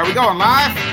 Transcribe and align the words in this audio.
Are 0.00 0.06
we 0.06 0.14
going 0.14 0.38
live? 0.38 0.89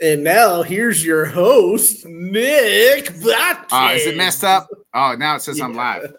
And 0.00 0.22
now 0.22 0.62
here's 0.62 1.04
your 1.04 1.24
host, 1.24 2.04
Nick 2.04 3.06
Blatkin. 3.06 3.64
Oh, 3.64 3.66
ah, 3.72 3.92
is 3.92 4.06
it 4.06 4.16
messed 4.16 4.44
up? 4.44 4.68
Oh, 4.92 5.16
now 5.18 5.36
it 5.36 5.40
says 5.40 5.58
I'm 5.58 5.72
live. 5.72 6.14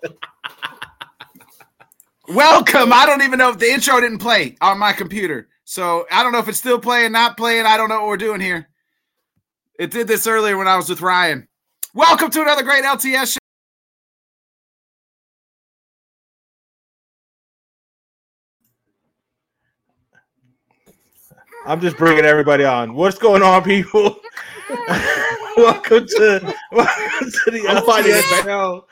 Welcome. 2.27 2.91
I 2.91 3.05
don't 3.05 3.21
even 3.21 3.37
know 3.37 3.51
if 3.51 3.59
the 3.59 3.71
intro 3.71 4.01
didn't 4.01 4.17
play 4.17 4.55
on 4.61 4.79
my 4.79 4.93
computer. 4.93 5.47
So 5.63 6.07
I 6.11 6.23
don't 6.23 6.31
know 6.31 6.39
if 6.39 6.47
it's 6.47 6.57
still 6.57 6.79
playing, 6.79 7.11
not 7.11 7.37
playing. 7.37 7.65
I 7.65 7.77
don't 7.77 7.89
know 7.89 7.99
what 7.99 8.07
we're 8.07 8.17
doing 8.17 8.41
here. 8.41 8.67
It 9.77 9.91
did 9.91 10.07
this 10.07 10.25
earlier 10.25 10.57
when 10.57 10.67
I 10.67 10.75
was 10.75 10.89
with 10.89 11.01
Ryan. 11.01 11.47
Welcome 11.93 12.31
to 12.31 12.41
another 12.41 12.63
great 12.63 12.83
LTS 12.83 13.33
show. 13.33 13.46
I'm 21.65 21.81
just 21.81 21.97
bringing 21.97 22.25
everybody 22.25 22.63
on. 22.63 22.93
What's 22.93 23.17
going 23.17 23.41
on, 23.43 23.63
people? 23.63 24.19
welcome 25.57 26.05
to 26.07 26.55
welcome 26.71 27.31
to 27.31 27.51
the 27.51 27.65
I'm 27.67 27.83
finding 27.83 28.13
LTS 28.13 28.43
show. 28.43 28.85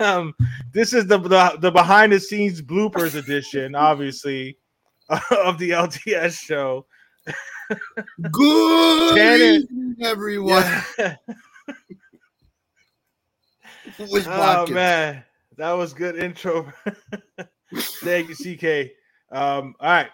Um, 0.00 0.34
this 0.72 0.92
is 0.94 1.06
the, 1.06 1.18
the 1.18 1.56
the 1.60 1.70
behind 1.70 2.12
the 2.12 2.20
scenes 2.20 2.62
bloopers 2.62 3.14
edition, 3.14 3.74
obviously, 3.74 4.58
of 5.08 5.58
the 5.58 5.70
LTS 5.70 6.38
show. 6.38 6.86
Good 8.30 9.16
Tanner- 9.16 9.44
evening, 9.44 9.96
everyone. 10.02 10.64
Yeah. 10.98 11.16
Oh 14.26 14.66
man, 14.66 15.22
that 15.58 15.72
was 15.72 15.92
good 15.92 16.16
intro. 16.16 16.72
Thank 18.02 18.28
you, 18.30 18.34
CK. 18.34 18.90
Um, 19.30 19.74
all 19.78 19.88
right, 19.88 20.08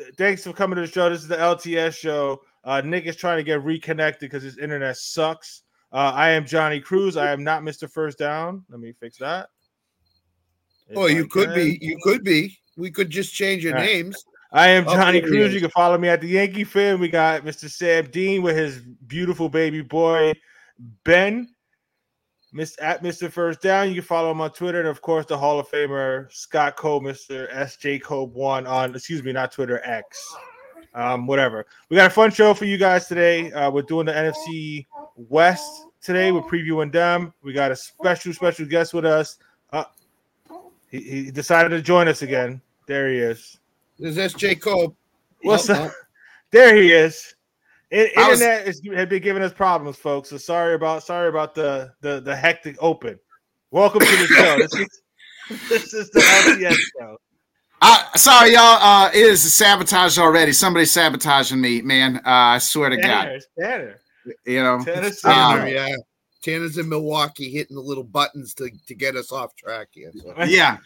Th- 0.00 0.14
thanks 0.16 0.44
for 0.44 0.52
coming 0.52 0.76
to 0.76 0.82
the 0.82 0.86
show. 0.86 1.10
This 1.10 1.20
is 1.22 1.28
the 1.28 1.36
LTS 1.36 1.94
show. 1.94 2.40
Uh, 2.64 2.80
Nick 2.80 3.04
is 3.06 3.16
trying 3.16 3.36
to 3.36 3.42
get 3.42 3.62
reconnected 3.62 4.30
because 4.30 4.42
his 4.42 4.56
internet 4.58 4.96
sucks. 4.96 5.62
Uh, 5.92 6.12
I 6.14 6.30
am 6.30 6.46
Johnny 6.46 6.80
Cruz. 6.80 7.16
I 7.16 7.30
am 7.32 7.44
not 7.44 7.62
Mr. 7.62 7.90
First 7.90 8.18
Down. 8.18 8.64
Let 8.70 8.80
me 8.80 8.92
fix 8.98 9.18
that. 9.18 9.48
Oh, 10.96 11.04
If 11.04 11.12
I 11.12 11.16
you 11.18 11.26
could 11.26 11.54
be. 11.54 11.78
You 11.82 11.98
could 12.02 12.24
be. 12.24 12.58
We 12.76 12.90
could 12.90 13.10
just 13.10 13.34
change 13.34 13.64
your 13.64 13.74
right. 13.74 13.84
names. 13.84 14.24
I 14.52 14.68
am 14.68 14.88
Oh, 14.88 14.94
Johnny 14.94 15.20
he 15.20 15.26
Cruz. 15.26 15.52
You 15.52 15.60
can 15.60 15.70
follow 15.70 15.98
me 15.98 16.08
at 16.08 16.20
the 16.20 16.28
Yankee 16.28 16.64
Fan. 16.64 16.98
We 16.98 17.08
got 17.08 17.44
Mr. 17.44 17.70
Sam 17.70 18.10
Dean 18.10 18.42
with 18.42 18.56
his 18.56 18.80
beautiful 19.06 19.48
baby 19.48 19.82
boy 19.82 20.32
Ben. 21.04 21.48
Miss 22.52 22.76
at 22.80 23.02
Mr. 23.02 23.30
First 23.30 23.60
Down. 23.62 23.88
You 23.88 23.94
can 23.94 24.02
follow 24.04 24.30
him 24.30 24.40
on 24.40 24.50
Twitter, 24.50 24.80
and 24.80 24.88
of 24.88 25.00
course, 25.02 25.26
the 25.26 25.38
Hall 25.38 25.60
of 25.60 25.68
Famer 25.70 26.32
Scott 26.32 26.76
Cobe, 26.76 27.02
Mr. 27.02 27.52
SJ 27.52 28.02
Cobe 28.02 28.32
one 28.32 28.66
on 28.66 28.94
excuse 28.94 29.22
me, 29.22 29.32
not 29.32 29.52
Twitter 29.52 29.80
X. 29.84 30.34
Um, 30.92 31.26
whatever. 31.28 31.66
We 31.88 31.96
got 31.96 32.08
a 32.08 32.14
fun 32.14 32.32
show 32.32 32.52
for 32.52 32.64
you 32.64 32.76
guys 32.76 33.06
today. 33.06 33.52
Uh, 33.52 33.70
we're 33.70 33.82
doing 33.82 34.06
the 34.06 34.12
NFC 34.12 34.86
West 35.16 35.86
today. 36.02 36.32
We're 36.32 36.40
previewing 36.42 36.90
them. 36.90 37.32
We 37.44 37.52
got 37.52 37.70
a 37.70 37.76
special, 37.76 38.32
special 38.32 38.66
guest 38.66 38.92
with 38.92 39.04
us. 39.04 39.38
Uh, 39.72 39.84
he, 40.90 41.00
he 41.00 41.30
decided 41.30 41.68
to 41.68 41.80
join 41.80 42.08
us 42.08 42.22
again. 42.22 42.60
There 42.86 43.08
he 43.08 43.18
is. 43.18 43.58
This 44.00 44.16
is 44.16 44.34
SJ 44.34 44.58
Cobe. 44.58 44.96
What's 45.42 45.70
Oh, 45.70 45.74
up? 45.74 45.92
There 46.50 46.74
he 46.74 46.90
is. 46.90 47.36
In, 47.90 48.08
I 48.16 48.28
was- 48.28 48.40
internet 48.40 48.68
is, 48.68 48.80
had 48.94 49.08
been 49.08 49.22
giving 49.22 49.42
us 49.42 49.52
problems, 49.52 49.96
folks. 49.96 50.30
So 50.30 50.36
sorry 50.36 50.74
about 50.74 51.02
sorry 51.02 51.28
about 51.28 51.54
the 51.54 51.92
the, 52.00 52.20
the 52.20 52.34
hectic 52.36 52.76
open. 52.80 53.18
Welcome 53.70 54.00
to 54.00 54.06
the 54.06 54.26
show. 54.36 54.58
This 54.58 54.74
is 54.74 55.02
this 55.68 55.94
is 55.94 56.10
the 56.10 56.20
LTS 56.20 56.76
show. 56.98 57.16
Uh, 57.82 58.04
sorry, 58.16 58.52
y'all. 58.52 58.78
Uh, 58.80 59.08
it 59.12 59.20
is 59.22 59.54
sabotage 59.54 60.18
already. 60.18 60.52
Somebody's 60.52 60.90
sabotaging 60.90 61.60
me, 61.60 61.80
man. 61.80 62.16
Uh, 62.18 62.20
I 62.26 62.58
swear 62.58 62.90
to 62.90 62.96
God. 62.96 63.22
Tanner, 63.24 63.34
it's 63.34 63.46
Tanner. 63.58 64.00
You 64.44 64.62
know, 64.62 64.84
Tennessee. 64.84 65.28
Tanner, 65.28 65.62
Um, 65.62 65.68
yeah. 65.68 65.96
Tanner's 66.42 66.76
in 66.78 66.88
Milwaukee 66.88 67.50
hitting 67.50 67.76
the 67.76 67.82
little 67.82 68.04
buttons 68.04 68.54
to, 68.54 68.70
to 68.86 68.94
get 68.94 69.16
us 69.16 69.32
off 69.32 69.54
track 69.56 69.88
here. 69.92 70.12
So. 70.14 70.34
yeah. 70.44 70.76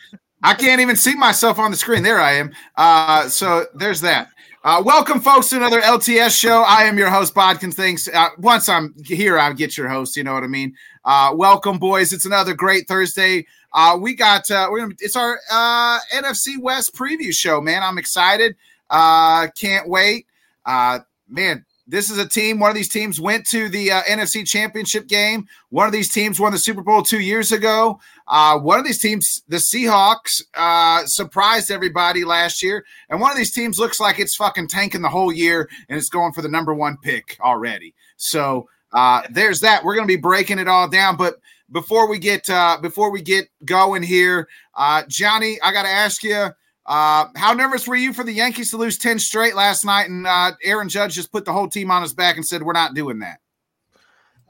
I 0.45 0.53
can't 0.53 0.83
even 0.83 0.95
see 0.95 1.15
myself 1.15 1.59
on 1.59 1.71
the 1.71 1.77
screen. 1.77 2.03
There 2.03 2.21
I 2.21 2.33
am. 2.33 2.53
Uh, 2.77 3.31
so 3.31 3.65
there's 3.75 4.03
that. 4.03 4.29
Uh, 4.63 4.83
welcome, 4.85 5.19
folks, 5.19 5.49
to 5.49 5.57
another 5.57 5.81
LTS 5.81 6.39
show. 6.39 6.61
I 6.61 6.83
am 6.83 6.99
your 6.99 7.09
host, 7.09 7.35
Bodkins. 7.35 7.73
Thanks. 7.73 8.09
Uh, 8.09 8.29
once 8.37 8.69
I'm 8.69 8.95
here, 9.07 9.39
I'll 9.39 9.55
get 9.55 9.79
your 9.79 9.89
host. 9.89 10.19
You 10.19 10.25
know 10.25 10.35
what 10.35 10.45
I 10.45 10.49
mean? 10.49 10.75
Uh, 11.03 11.33
welcome, 11.35 11.79
boys. 11.79 12.13
It's 12.13 12.27
another 12.27 12.53
great 12.53 12.87
Thursday. 12.87 13.47
Uh, 13.73 13.97
we 13.99 14.15
got 14.15 14.51
uh, 14.51 14.69
we're 14.71 14.81
gonna, 14.81 14.95
it's 15.01 15.17
our 15.17 15.41
uh, 15.51 15.99
NFC 16.15 16.61
West 16.61 16.95
preview 16.95 17.33
show, 17.33 17.63
man. 17.63 17.83
I'm 17.83 17.97
excited. 17.97 18.55
Can't 18.91 19.89
wait. 19.89 20.27
Man, 20.67 21.65
this 21.87 22.11
is 22.11 22.19
a 22.19 22.29
team. 22.29 22.59
One 22.59 22.71
of 22.71 22.77
these 22.77 22.89
teams 22.89 23.21
went 23.21 23.47
to 23.49 23.69
the 23.69 23.93
uh, 23.93 24.03
NFC 24.03 24.47
Championship 24.47 25.07
game. 25.07 25.47
One 25.69 25.87
of 25.87 25.93
these 25.93 26.13
teams 26.13 26.41
won 26.41 26.53
the 26.53 26.59
Super 26.59 26.83
Bowl 26.83 27.03
two 27.03 27.21
years 27.21 27.53
ago. 27.53 28.01
Uh, 28.27 28.59
one 28.59 28.79
of 28.79 28.87
these 28.87 29.01
teams, 29.01 29.43
the 29.49 29.59
Seahawks, 29.59 30.43
uh, 30.55 31.05
surprised 31.05 31.71
everybody 31.71 32.25
last 32.25 32.63
year, 32.63 32.85
and 33.11 33.21
one 33.21 33.31
of 33.31 33.37
these 33.37 33.53
teams 33.53 33.79
looks 33.79 34.01
like 34.01 34.19
it's 34.19 34.37
fucking 34.37 34.69
tanking 34.69 35.03
the 35.03 35.09
whole 35.09 35.33
year 35.33 35.69
and 35.89 35.99
it's 35.99 36.09
going 36.09 36.33
for 36.33 36.41
the 36.41 36.49
number 36.49 36.73
one 36.73 36.97
pick 37.03 37.37
already. 37.41 37.95
So 38.17 38.67
uh, 38.93 39.23
there's 39.31 39.61
that. 39.61 39.85
We're 39.85 39.95
going 39.95 40.09
to 40.09 40.15
be 40.15 40.21
breaking 40.21 40.59
it 40.59 40.69
all 40.69 40.89
down, 40.89 41.17
but 41.17 41.37
before 41.71 42.09
we 42.09 42.19
get 42.19 42.49
uh, 42.49 42.79
before 42.81 43.11
we 43.11 43.21
get 43.21 43.49
going 43.65 44.03
here, 44.03 44.49
uh, 44.75 45.03
Johnny, 45.09 45.59
I 45.63 45.73
got 45.73 45.83
to 45.83 45.89
ask 45.89 46.23
you. 46.23 46.49
Uh, 46.87 47.27
how 47.37 47.53
nervous 47.53 47.89
were 47.89 47.97
you 47.97 48.13
for 48.13 48.25
the 48.25 48.33
Yankees 48.33 48.71
to 48.71 48.77
lose 48.77 48.99
10 48.99 49.19
straight 49.19 49.55
last 49.55 49.85
night? 49.85 50.09
And 50.11 50.27
uh, 50.27 50.53
Aaron 50.63 50.89
Judge 50.89 51.15
just 51.15 51.33
put 51.33 51.45
the 51.45 51.53
whole 51.53 51.69
team 51.69 51.91
on 51.91 52.03
his 52.03 52.13
back 52.13 52.37
and 52.37 52.47
said, 52.47 52.63
We're 52.63 52.73
not 52.73 52.95
doing 52.95 53.21
that. 53.21 53.41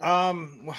Um, 0.00 0.70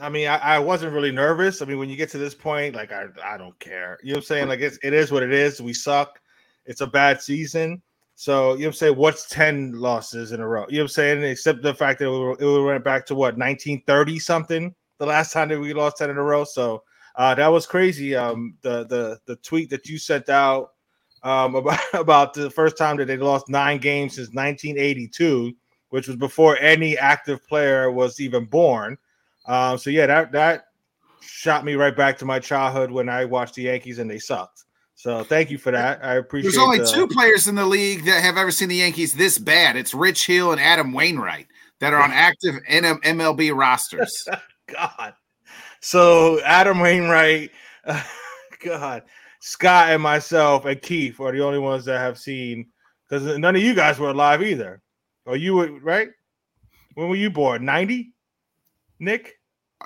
I 0.00 0.08
mean, 0.08 0.28
I, 0.28 0.36
I 0.36 0.58
wasn't 0.58 0.92
really 0.92 1.12
nervous. 1.12 1.60
I 1.60 1.66
mean, 1.66 1.78
when 1.78 1.90
you 1.90 1.96
get 1.96 2.10
to 2.10 2.18
this 2.18 2.34
point, 2.34 2.74
like 2.74 2.92
I, 2.92 3.06
I 3.22 3.36
don't 3.36 3.58
care. 3.58 3.98
You 4.02 4.12
know 4.12 4.18
what 4.18 4.22
I'm 4.22 4.26
saying? 4.26 4.48
Like 4.48 4.60
it's 4.60 4.78
it 4.82 4.92
is 4.92 5.12
what 5.12 5.22
it 5.22 5.32
is. 5.32 5.60
We 5.60 5.72
suck. 5.72 6.20
It's 6.64 6.80
a 6.80 6.86
bad 6.86 7.20
season. 7.20 7.82
So 8.14 8.54
you 8.54 8.60
know 8.60 8.66
what 8.66 8.66
I'm 8.66 8.72
saying? 8.74 8.96
What's 8.96 9.28
10 9.28 9.72
losses 9.72 10.32
in 10.32 10.40
a 10.40 10.48
row? 10.48 10.66
You 10.68 10.78
know 10.78 10.84
what 10.84 10.84
I'm 10.84 10.88
saying? 10.88 11.22
Except 11.22 11.62
the 11.62 11.74
fact 11.74 11.98
that 12.00 12.08
it 12.40 12.64
went 12.64 12.84
back 12.84 13.06
to 13.06 13.14
what 13.14 13.38
1930 13.38 14.18
something 14.18 14.74
the 14.98 15.06
last 15.06 15.32
time 15.32 15.48
that 15.50 15.60
we 15.60 15.72
lost 15.72 15.98
10 15.98 16.10
in 16.10 16.18
a 16.18 16.22
row. 16.22 16.44
So 16.44 16.82
uh 17.16 17.34
that 17.34 17.46
was 17.48 17.66
crazy. 17.66 18.16
Um 18.16 18.56
the 18.62 18.84
the 18.86 19.20
the 19.26 19.36
tweet 19.36 19.70
that 19.70 19.86
you 19.86 19.98
sent 19.98 20.28
out 20.28 20.70
um 21.22 21.54
about, 21.56 21.80
about 21.94 22.34
the 22.34 22.50
first 22.50 22.76
time 22.76 22.96
that 22.98 23.06
they 23.06 23.16
lost 23.16 23.48
nine 23.48 23.78
games 23.78 24.14
since 24.14 24.28
1982, 24.28 25.52
which 25.90 26.08
was 26.08 26.16
before 26.16 26.58
any 26.58 26.96
active 26.98 27.46
player 27.46 27.90
was 27.90 28.20
even 28.20 28.44
born. 28.44 28.96
Um, 29.46 29.78
so 29.78 29.90
yeah, 29.90 30.06
that 30.06 30.32
that 30.32 30.64
shot 31.20 31.64
me 31.64 31.74
right 31.74 31.96
back 31.96 32.18
to 32.18 32.24
my 32.24 32.38
childhood 32.38 32.90
when 32.90 33.08
I 33.08 33.24
watched 33.24 33.54
the 33.54 33.62
Yankees 33.62 33.98
and 33.98 34.10
they 34.10 34.18
sucked. 34.18 34.64
So 34.94 35.22
thank 35.22 35.50
you 35.50 35.58
for 35.58 35.70
that. 35.70 36.04
I 36.04 36.16
appreciate. 36.16 36.50
It. 36.50 36.52
There's 36.54 36.64
only 36.64 36.78
the- 36.78 36.90
two 36.92 37.06
players 37.06 37.46
in 37.46 37.54
the 37.54 37.64
league 37.64 38.04
that 38.04 38.22
have 38.22 38.36
ever 38.36 38.50
seen 38.50 38.68
the 38.68 38.76
Yankees 38.76 39.14
this 39.14 39.38
bad. 39.38 39.76
It's 39.76 39.94
Rich 39.94 40.26
Hill 40.26 40.50
and 40.50 40.60
Adam 40.60 40.92
Wainwright 40.92 41.46
that 41.78 41.92
are 41.92 42.02
on 42.02 42.10
active 42.12 42.56
NM 42.68 43.00
MLB 43.02 43.56
rosters. 43.56 44.26
God. 44.66 45.14
So 45.80 46.40
Adam 46.40 46.80
Wainwright, 46.80 47.52
God, 48.64 49.04
Scott, 49.48 49.90
and 49.90 50.02
myself 50.02 50.66
and 50.66 50.80
Keith 50.82 51.18
are 51.20 51.32
the 51.32 51.42
only 51.42 51.58
ones 51.58 51.86
that 51.86 51.98
have 51.98 52.18
seen 52.18 52.66
because 53.08 53.38
none 53.38 53.56
of 53.56 53.62
you 53.62 53.74
guys 53.74 53.98
were 53.98 54.10
alive 54.10 54.42
either. 54.42 54.82
Or 55.24 55.36
you 55.36 55.54
were 55.54 55.80
right? 55.80 56.08
When 56.94 57.08
were 57.08 57.16
you 57.16 57.30
born? 57.30 57.64
90? 57.64 58.12
Nick? 58.98 59.38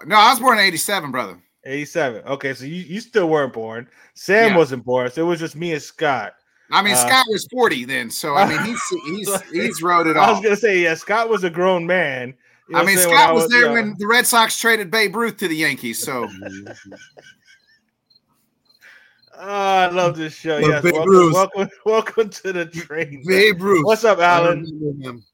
No, 0.04 0.16
I 0.16 0.30
was 0.30 0.40
born 0.40 0.58
in 0.58 0.64
'87, 0.64 1.12
brother. 1.12 1.40
87. 1.64 2.22
Okay, 2.26 2.54
so 2.54 2.64
you, 2.64 2.82
you 2.82 3.00
still 3.00 3.28
weren't 3.28 3.52
born. 3.52 3.86
Sam 4.14 4.50
Yeah. 4.50 4.56
wasn't 4.56 4.84
born. 4.84 5.12
So 5.12 5.22
it 5.22 5.26
was 5.28 5.38
just 5.38 5.54
me 5.54 5.72
and 5.72 5.82
Scott. 5.82 6.32
I 6.72 6.82
mean, 6.82 6.94
Uh, 6.94 7.06
Scott 7.06 7.26
was 7.28 7.46
40 7.52 7.84
then, 7.84 8.10
so 8.10 8.34
I 8.34 8.48
mean, 8.48 8.64
he's 8.64 8.82
he's 9.04 9.42
he's 9.52 9.82
wrote 9.82 10.08
it 10.08 10.16
all. 10.16 10.24
I 10.24 10.32
was 10.32 10.40
gonna 10.40 10.56
say, 10.56 10.80
yeah, 10.80 10.94
Scott 10.94 11.28
was 11.28 11.44
a 11.44 11.50
grown 11.50 11.86
man. 11.86 12.34
You 12.68 12.74
know 12.74 12.80
I 12.80 12.84
mean, 12.84 12.98
Scott 12.98 13.28
I 13.28 13.32
was 13.32 13.48
there 13.48 13.66
yeah. 13.66 13.72
when 13.72 13.94
the 13.98 14.06
Red 14.08 14.26
Sox 14.26 14.58
traded 14.58 14.90
Babe 14.90 15.14
Ruth 15.14 15.36
to 15.36 15.46
the 15.46 15.54
Yankees. 15.56 16.02
So 16.02 16.28
Oh, 19.34 19.49
I 19.49 19.88
love 19.88 20.17
this 20.17 20.34
show. 20.34 20.61
But 20.61 20.69
yes, 20.69 20.82
Babe 20.82 20.93
welcome, 20.94 21.11
Ruth- 21.11 21.34
welcome, 21.34 21.69
welcome 21.87 22.29
to 22.31 22.52
the 22.52 22.67
train. 22.67 23.23
Babe 23.26 23.61
Ruth. 23.61 23.87
What's 23.87 24.05
up, 24.05 24.19
I 24.19 24.23
Alan? 24.23 24.99
him. 25.00 25.25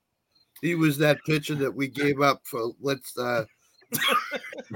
He 0.62 0.75
was 0.75 0.99
that 0.99 1.19
pitcher 1.27 1.55
that 1.56 1.75
we 1.75 1.89
gave 1.89 2.21
up 2.21 2.41
for. 2.45 2.73
Let's. 2.81 3.17
uh 3.17 3.45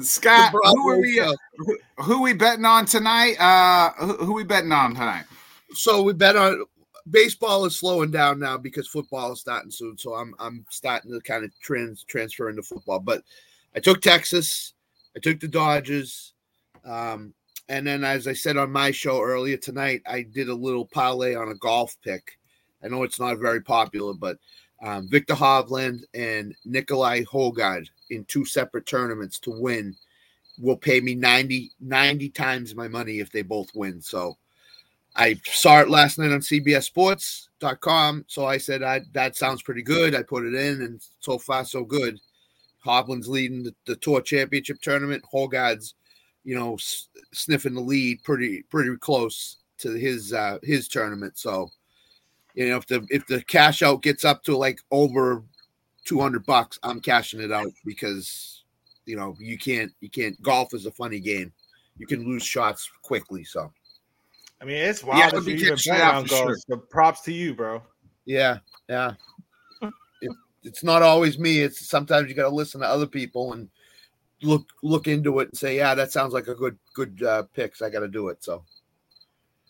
Scott, 0.00 0.52
who 0.52 0.90
are 0.90 1.00
we? 1.00 1.18
uh, 1.20 1.32
show. 1.32 1.74
Who 2.04 2.22
we 2.22 2.32
betting 2.32 2.64
on 2.64 2.86
tonight? 2.86 3.34
Uh, 3.40 3.90
who, 4.04 4.26
who 4.26 4.32
we 4.34 4.44
betting 4.44 4.70
on 4.72 4.94
tonight? 4.94 5.24
So 5.72 6.02
we 6.02 6.12
bet 6.12 6.36
on 6.36 6.64
baseball 7.10 7.64
is 7.64 7.76
slowing 7.76 8.10
down 8.10 8.38
now 8.38 8.56
because 8.56 8.86
football 8.88 9.32
is 9.32 9.40
starting 9.40 9.70
soon. 9.70 9.98
So 9.98 10.14
I'm 10.14 10.34
I'm 10.38 10.64
starting 10.70 11.10
to 11.12 11.20
kind 11.20 11.44
of 11.44 11.50
trans 11.60 12.04
transfer 12.04 12.48
into 12.48 12.62
football. 12.62 13.00
But 13.00 13.22
I 13.74 13.80
took 13.80 14.00
Texas, 14.00 14.74
I 15.16 15.20
took 15.20 15.40
the 15.40 15.48
Dodgers, 15.48 16.34
um, 16.84 17.34
and 17.68 17.86
then 17.86 18.04
as 18.04 18.26
I 18.26 18.32
said 18.32 18.56
on 18.56 18.70
my 18.72 18.90
show 18.90 19.20
earlier 19.20 19.56
tonight, 19.56 20.02
I 20.06 20.22
did 20.22 20.48
a 20.48 20.54
little 20.54 20.86
parlay 20.86 21.34
on 21.34 21.48
a 21.48 21.54
golf 21.54 21.96
pick. 22.02 22.38
I 22.82 22.88
know 22.88 23.02
it's 23.02 23.20
not 23.20 23.38
very 23.38 23.60
popular, 23.60 24.14
but 24.14 24.38
um, 24.82 25.08
Viktor 25.08 25.34
Hovland 25.34 26.04
and 26.14 26.54
Nicolai 26.64 27.24
Hojgaard 27.24 27.88
in 28.10 28.24
two 28.24 28.44
separate 28.44 28.86
tournaments 28.86 29.38
to 29.40 29.50
win 29.50 29.96
will 30.58 30.76
pay 30.76 31.00
me 31.00 31.14
90, 31.14 31.72
90 31.80 32.28
times 32.30 32.74
my 32.74 32.88
money 32.88 33.20
if 33.20 33.30
they 33.30 33.42
both 33.42 33.68
win. 33.74 34.00
So 34.00 34.36
I 35.16 35.40
saw 35.44 35.80
it 35.80 35.90
last 35.90 36.18
night 36.18 36.32
on 36.32 36.40
CBSSports.com. 36.40 38.24
So 38.28 38.46
I 38.46 38.58
said, 38.58 38.82
I, 38.82 39.02
that 39.12 39.36
sounds 39.36 39.62
pretty 39.62 39.82
good. 39.82 40.14
I 40.14 40.22
put 40.22 40.44
it 40.44 40.54
in, 40.54 40.82
and 40.82 41.00
so 41.20 41.38
far, 41.38 41.64
so 41.64 41.84
good. 41.84 42.18
Hovland's 42.84 43.28
leading 43.28 43.64
the, 43.64 43.74
the 43.86 43.96
tour 43.96 44.20
championship 44.20 44.80
tournament. 44.80 45.24
Hojgaard's, 45.32 45.94
you 46.44 46.54
know, 46.54 46.74
s- 46.74 47.08
sniffing 47.32 47.74
the 47.74 47.80
lead 47.80 48.22
pretty 48.24 48.62
pretty 48.62 48.96
close 48.96 49.56
to 49.78 49.92
his 49.92 50.32
uh, 50.32 50.58
his 50.62 50.88
tournament. 50.88 51.38
So, 51.38 51.70
you 52.54 52.68
know, 52.68 52.76
if 52.76 52.86
the 52.86 53.06
if 53.10 53.26
the 53.26 53.42
cash 53.42 53.82
out 53.82 54.02
gets 54.02 54.24
up 54.24 54.42
to 54.44 54.56
like 54.56 54.80
over 54.90 55.42
two 56.04 56.20
hundred 56.20 56.46
bucks, 56.46 56.78
I'm 56.82 57.00
cashing 57.00 57.40
it 57.40 57.52
out 57.52 57.72
because 57.84 58.64
you 59.06 59.16
know 59.16 59.36
you 59.38 59.58
can't 59.58 59.92
you 60.00 60.10
can't 60.10 60.40
golf 60.42 60.74
is 60.74 60.86
a 60.86 60.92
funny 60.92 61.20
game. 61.20 61.52
You 61.96 62.06
can 62.06 62.24
lose 62.24 62.44
shots 62.44 62.90
quickly. 63.02 63.44
So. 63.44 63.72
I 64.60 64.64
mean, 64.64 64.78
it's 64.78 65.04
wild 65.04 65.44
be 65.44 65.52
you 65.52 65.58
even 65.58 65.72
on 65.72 66.26
sure. 66.26 66.46
golf. 66.46 66.58
So 66.68 66.76
props 66.76 67.20
to 67.22 67.32
you, 67.32 67.54
bro. 67.54 67.80
Yeah, 68.24 68.58
yeah. 68.88 69.12
It, 70.20 70.32
it's 70.64 70.82
not 70.82 71.02
always 71.02 71.38
me. 71.38 71.60
It's 71.60 71.88
sometimes 71.88 72.28
you 72.28 72.34
got 72.34 72.48
to 72.48 72.54
listen 72.54 72.80
to 72.80 72.88
other 72.88 73.06
people 73.06 73.52
and 73.52 73.68
look 74.42 74.66
look 74.82 75.06
into 75.08 75.40
it 75.40 75.48
and 75.48 75.58
say, 75.58 75.76
yeah, 75.76 75.94
that 75.94 76.12
sounds 76.12 76.32
like 76.32 76.48
a 76.48 76.54
good 76.54 76.78
good 76.94 77.22
uh, 77.22 77.42
picks. 77.54 77.82
I 77.82 77.90
got 77.90 78.00
to 78.00 78.08
do 78.08 78.28
it. 78.28 78.42
So 78.42 78.64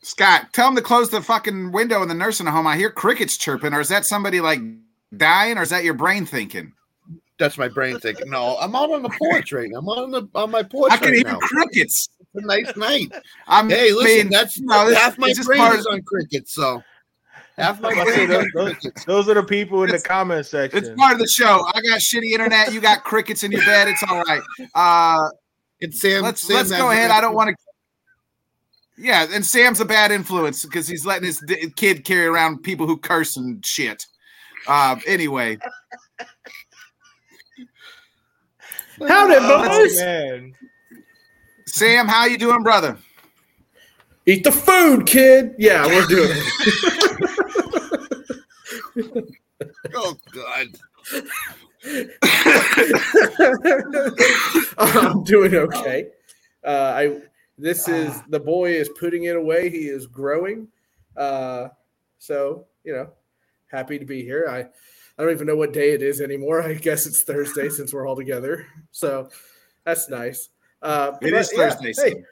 Scott, 0.03 0.53
tell 0.53 0.69
him 0.69 0.77
to 0.77 0.83
close 0.83 1.11
the 1.11 1.21
fucking 1.23 1.73
window 1.73 2.03
in 2.03 2.09
the 2.09 2.15
nursing 2.15 2.47
home. 2.47 2.67
I 2.67 2.77
hear 2.77 2.91
crickets 2.91 3.37
chirping, 3.37 3.75
or 3.75 3.81
is 3.81 3.89
that 3.89 4.05
somebody 4.05 4.41
like 4.41 4.61
dying, 5.17 5.59
or 5.59 5.63
is 5.63 5.71
that 5.71 5.85
your 5.85 5.95
brain 5.95 6.27
thinking? 6.27 6.73
that's 7.39 7.57
my 7.57 7.69
brain 7.69 7.99
thinking. 8.01 8.29
No, 8.29 8.57
I'm 8.59 8.75
out 8.75 8.91
on 8.91 9.03
the 9.03 9.09
porch 9.11 9.53
right 9.53 9.69
now. 9.71 9.79
I'm 9.79 9.89
on 9.89 10.11
the 10.11 10.29
on 10.35 10.51
my 10.51 10.63
porch 10.63 10.93
I 10.93 10.97
can 10.97 11.09
right 11.09 11.15
hear 11.17 11.25
now. 11.25 11.39
crickets. 11.39 12.09
It's 12.21 12.45
a 12.45 12.47
nice 12.47 12.77
night. 12.77 13.13
I'm 13.47 13.71
Hey, 13.71 13.93
listen, 13.93 14.17
mean, 14.25 14.29
that's 14.31 14.61
no, 14.61 14.89
this- 14.89 14.99
half 14.99 15.17
my 15.19 15.33
brain 15.45 15.73
is 15.75 15.87
on 15.87 16.03
crickets. 16.03 16.53
So 16.53 16.83
half 17.59 17.81
my 17.81 17.89
I 17.91 17.93
was 17.93 17.99
about 17.99 18.05
to 18.07 18.13
say, 18.13 18.27
brain 18.27 18.49
those, 18.55 18.75
those- 18.83 19.05
those 19.07 19.29
are 19.29 19.35
the 19.35 19.43
people 19.43 19.83
in 19.85 19.91
the 19.91 20.01
comment 20.01 20.47
section. 20.47 20.79
It's 20.79 20.89
part 21.01 21.13
of 21.13 21.19
the 21.19 21.27
show. 21.29 21.65
I 21.75 21.81
got 21.83 22.01
shitty 22.01 22.31
internet. 22.33 22.73
You 22.73 22.81
got 22.81 23.05
crickets 23.05 23.43
in 23.45 23.53
your 23.53 23.65
bed. 23.65 23.89
It's 23.89 24.03
all 24.09 24.23
right. 24.23 24.43
Uh, 24.75 25.29
It's 25.81 26.01
Sam. 26.01 26.23
let's 26.23 26.41
Sam 26.41 26.57
let's 26.57 26.71
go 26.71 26.91
ahead. 26.91 27.11
I 27.11 27.21
don't 27.21 27.35
want 27.35 27.51
to. 27.51 27.57
Yeah, 29.01 29.27
and 29.33 29.47
Sam's 29.47 29.79
a 29.81 29.85
bad 29.85 30.11
influence 30.11 30.65
because 30.65 30.89
he's 30.89 31.07
letting 31.07 31.25
his 31.27 31.39
d- 31.47 31.71
kid 31.77 32.05
carry 32.05 32.27
around 32.27 32.65
people 32.65 32.87
who 32.87 32.97
curse 32.97 33.37
and 33.37 33.65
shit. 33.65 34.05
Uh, 34.67 34.97
anyway, 35.07 35.57
Howdy, 39.07 39.35
Oh, 39.39 39.69
boys. 39.69 39.97
man. 40.01 40.53
Sam, 41.67 42.09
how 42.09 42.25
you 42.27 42.37
doing, 42.39 42.63
brother? 42.65 42.99
Eat 44.27 44.43
the 44.43 44.51
food, 44.53 45.07
kid. 45.07 45.55
Yeah, 45.59 45.87
we're 45.87 46.07
doing 46.07 46.31
it. 46.33 47.38
Oh 49.95 50.17
God. 50.33 50.69
I'm 54.79 55.23
doing 55.25 55.55
okay. 55.55 56.09
Uh, 56.65 56.93
I 56.97 57.21
this 57.57 57.89
is 57.89 58.21
the 58.29 58.41
boy 58.41 58.71
is 58.71 58.89
putting 58.91 59.25
it 59.25 59.37
away. 59.37 59.71
He 59.71 59.89
is 59.89 60.07
growing. 60.07 60.69
Uh, 61.17 61.69
so 62.19 62.67
you 62.85 62.93
know, 62.93 63.11
happy 63.71 63.99
to 63.99 64.05
be 64.05 64.23
here. 64.23 64.47
I 64.49 64.61
I 64.61 65.23
don't 65.25 65.33
even 65.33 65.47
know 65.47 65.57
what 65.57 65.73
day 65.73 65.91
it 65.91 66.03
is 66.03 66.21
anymore. 66.21 66.63
I 66.63 66.75
guess 66.75 67.07
it's 67.07 67.23
Thursday 67.23 67.69
since 67.71 67.93
we're 67.93 68.07
all 68.07 68.17
together. 68.17 68.67
So 68.93 69.29
that's 69.85 70.09
nice. 70.09 70.51
Uh, 70.83 71.13
It 71.21 71.33
but 71.33 71.41
is 71.41 71.53
yeah, 71.57 71.71
Thursday. 71.71 72.11
hey, 72.11 72.23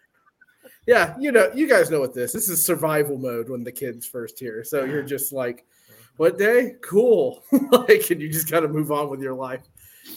yeah, 0.87 1.17
you 1.19 1.33
know, 1.33 1.51
you 1.53 1.69
guys 1.69 1.91
know 1.91 1.99
what 1.99 2.15
this. 2.15 2.33
This 2.33 2.49
is 2.49 2.65
survival 2.65 3.19
mode 3.19 3.49
when 3.49 3.65
the 3.65 3.73
kids 3.73 4.07
first 4.07 4.39
here. 4.39 4.63
So 4.63 4.85
you're 4.85 5.03
just 5.17 5.33
like, 5.33 5.65
what 6.17 6.39
day? 6.39 6.75
Cool. 6.83 7.45
like, 7.71 8.11
and 8.11 8.21
you 8.21 8.31
just 8.31 8.51
got 8.51 8.61
to 8.61 8.69
move 8.69 8.91
on 8.93 9.09
with 9.11 9.21
your 9.21 9.35
life. 9.35 9.61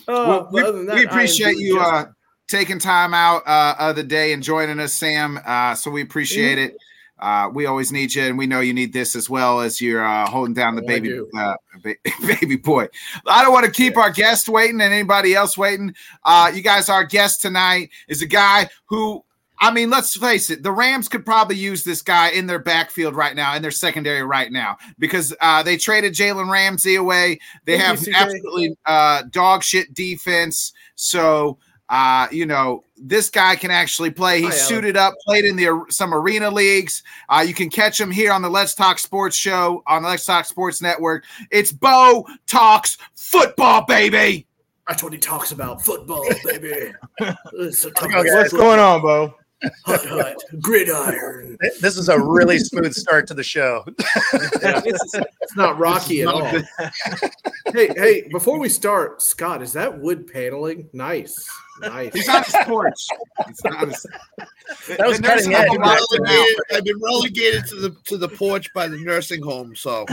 Uh, 0.07 0.25
Well, 0.27 0.49
we, 0.51 0.61
other 0.61 0.71
than 0.73 0.85
that, 0.87 0.95
we 0.95 1.05
appreciate 1.05 1.57
you 1.57 1.79
uh, 1.79 2.05
taking 2.47 2.79
time 2.79 3.13
out 3.13 3.43
uh, 3.47 3.75
of 3.79 3.95
the 3.95 4.03
day 4.03 4.33
and 4.33 4.43
joining 4.43 4.79
us, 4.79 4.93
Sam. 4.93 5.39
Uh, 5.45 5.75
so 5.75 5.91
we 5.91 6.01
appreciate 6.01 6.57
it. 6.57 6.77
Uh, 7.19 7.49
we 7.53 7.65
always 7.65 7.91
need 7.91 8.13
you, 8.15 8.23
and 8.23 8.37
we 8.37 8.47
know 8.47 8.61
you 8.61 8.73
need 8.73 8.93
this 8.93 9.13
as 9.13 9.29
well 9.29 9.59
as 9.59 9.81
you're 9.81 10.05
uh, 10.05 10.25
holding 10.25 10.53
down 10.53 10.75
the 10.75 10.81
Oh, 10.81 10.87
baby 10.87 11.19
uh, 11.37 11.53
ba- 11.83 11.95
baby 12.39 12.55
boy. 12.55 12.87
I 13.27 13.43
don't 13.43 13.51
want 13.51 13.65
to 13.65 13.71
keep 13.71 13.97
our 13.97 14.09
guest 14.09 14.47
waiting 14.47 14.79
and 14.79 14.93
anybody 14.93 15.35
else 15.35 15.57
waiting. 15.57 15.93
Uh, 16.23 16.49
you 16.53 16.61
guys, 16.61 16.87
our 16.87 17.03
guest 17.03 17.41
tonight 17.41 17.89
is 18.07 18.21
a 18.21 18.27
guy 18.27 18.69
who. 18.85 19.23
I 19.61 19.71
mean, 19.71 19.89
let's 19.89 20.15
face 20.15 20.49
it. 20.49 20.63
The 20.63 20.71
Rams 20.71 21.09
could 21.09 21.25
probably 21.25 21.57
use 21.57 21.83
this 21.83 22.01
guy 22.01 22.29
in 22.29 22.47
their 22.47 22.59
backfield 22.59 23.15
right 23.15 23.35
now, 23.35 23.55
in 23.55 23.61
their 23.61 23.71
secondary 23.71 24.23
right 24.23 24.51
now, 24.51 24.77
because 24.97 25.35
uh, 25.41 25.63
they 25.63 25.75
traded 25.75 26.13
Jalen 26.13 26.49
Ramsey 26.49 26.95
away. 26.95 27.39
They 27.65 27.77
have 27.77 28.05
absolutely 28.13 28.77
uh, 28.85 29.23
dog 29.29 29.63
shit 29.63 29.93
defense. 29.93 30.71
So, 30.95 31.57
uh, 31.89 32.27
you 32.31 32.45
know, 32.45 32.85
this 32.95 33.29
guy 33.29 33.55
can 33.57 33.71
actually 33.71 34.11
play. 34.11 34.41
He's 34.41 34.61
Hi, 34.61 34.67
suited 34.67 34.95
up, 34.95 35.15
played 35.25 35.43
in 35.43 35.57
the 35.57 35.85
some 35.89 36.13
arena 36.13 36.49
leagues. 36.49 37.03
Uh, 37.27 37.43
you 37.45 37.53
can 37.53 37.69
catch 37.69 37.99
him 37.99 38.11
here 38.11 38.31
on 38.31 38.41
the 38.41 38.49
Let's 38.49 38.75
Talk 38.75 38.97
Sports 38.97 39.35
show 39.35 39.83
on 39.87 40.03
the 40.03 40.09
Let's 40.09 40.25
Talk 40.25 40.45
Sports 40.45 40.81
Network. 40.81 41.25
It's 41.51 41.71
Bo 41.71 42.25
Talks 42.47 42.97
Football, 43.15 43.85
baby. 43.85 44.47
That's 44.87 45.03
what 45.03 45.13
he 45.13 45.19
talks 45.19 45.51
about. 45.51 45.83
Football, 45.83 46.27
baby. 46.43 46.93
It's 47.53 47.85
Okay, 47.85 48.05
okay. 48.05 48.35
What's 48.35 48.53
going 48.53 48.79
on, 48.79 49.01
Bo? 49.01 49.35
Hut, 49.85 50.05
hut, 50.05 50.37
gridiron. 50.61 51.57
This 51.81 51.97
is 51.97 52.07
a 52.09 52.17
really 52.19 52.59
smooth 52.59 52.93
start 52.93 53.27
to 53.27 53.33
the 53.33 53.43
show. 53.43 53.83
Yeah, 53.87 53.91
it's, 54.85 55.13
it's 55.41 55.55
not 55.57 55.77
rocky 55.77 56.21
at 56.21 56.25
Not 56.25 56.35
all. 56.35 56.51
good. 56.51 56.65
hey, 57.73 57.87
hey, 57.95 58.27
before 58.31 58.57
we 58.59 58.69
start, 58.69 59.21
Scott, 59.21 59.61
is 59.61 59.73
that 59.73 59.99
wood 59.99 60.27
paneling? 60.27 60.87
Nice. 60.93 61.45
Nice. 61.81 62.13
He's 62.13 62.29
on 62.29 62.43
his 62.43 62.55
porch. 62.63 63.07
He's 63.47 63.59
on 63.65 63.89
his, 63.89 64.05
That 64.97 65.07
was 65.07 65.19
the 65.19 65.27
nursing 65.27 65.51
cutting 65.51 65.53
edge, 65.53 65.67
home 65.69 65.77
but- 65.79 65.87
locked 65.87 66.13
him 66.13 66.25
out. 66.25 66.29
Relegated- 66.29 66.59
I've 66.73 66.83
been 66.85 66.99
relegated 67.01 67.65
to 67.67 67.75
the 67.75 67.89
to 68.05 68.17
the 68.17 68.29
porch 68.29 68.73
by 68.73 68.87
the 68.87 68.97
nursing 68.97 69.41
home. 69.41 69.75
So 69.75 70.05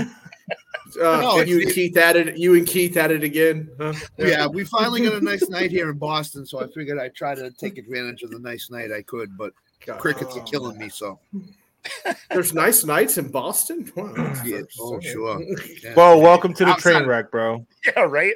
Uh, 1.00 1.20
No, 1.20 1.40
you 1.40 1.60
and 1.60 1.70
Keith 1.70 1.96
at 1.96 2.16
it. 2.16 2.36
You 2.36 2.54
and 2.54 2.66
Keith 2.66 2.96
at 2.96 3.10
it 3.10 3.22
again. 3.24 3.68
Huh? 3.80 3.92
yeah, 4.18 4.46
we 4.46 4.64
finally 4.64 5.02
got 5.02 5.14
a 5.14 5.24
nice 5.24 5.48
night 5.48 5.70
here 5.70 5.90
in 5.90 5.98
Boston. 5.98 6.46
So 6.46 6.60
I 6.62 6.66
figured 6.68 6.98
I'd 6.98 7.14
try 7.14 7.34
to 7.34 7.50
take 7.50 7.78
advantage 7.78 8.22
of 8.22 8.30
the 8.30 8.38
nice 8.38 8.70
night 8.70 8.92
I 8.92 9.02
could, 9.02 9.36
but 9.36 9.52
God. 9.84 9.98
crickets 9.98 10.36
are 10.36 10.44
killing 10.44 10.78
me. 10.78 10.88
So 10.88 11.18
There's 12.30 12.52
nice 12.52 12.84
nights 12.84 13.16
in 13.18 13.28
Boston. 13.30 13.90
Wow, 13.96 14.12
that's 14.16 14.44
Yeah, 14.44 14.60
oh, 14.80 15.00
sure. 15.00 15.40
yeah. 15.84 15.94
Bo, 15.94 16.18
welcome 16.18 16.52
to 16.54 16.64
the 16.64 16.70
Outside- 16.72 16.92
train 16.98 17.06
wreck, 17.08 17.30
bro. 17.30 17.64
Yeah, 17.86 18.00
right. 18.02 18.34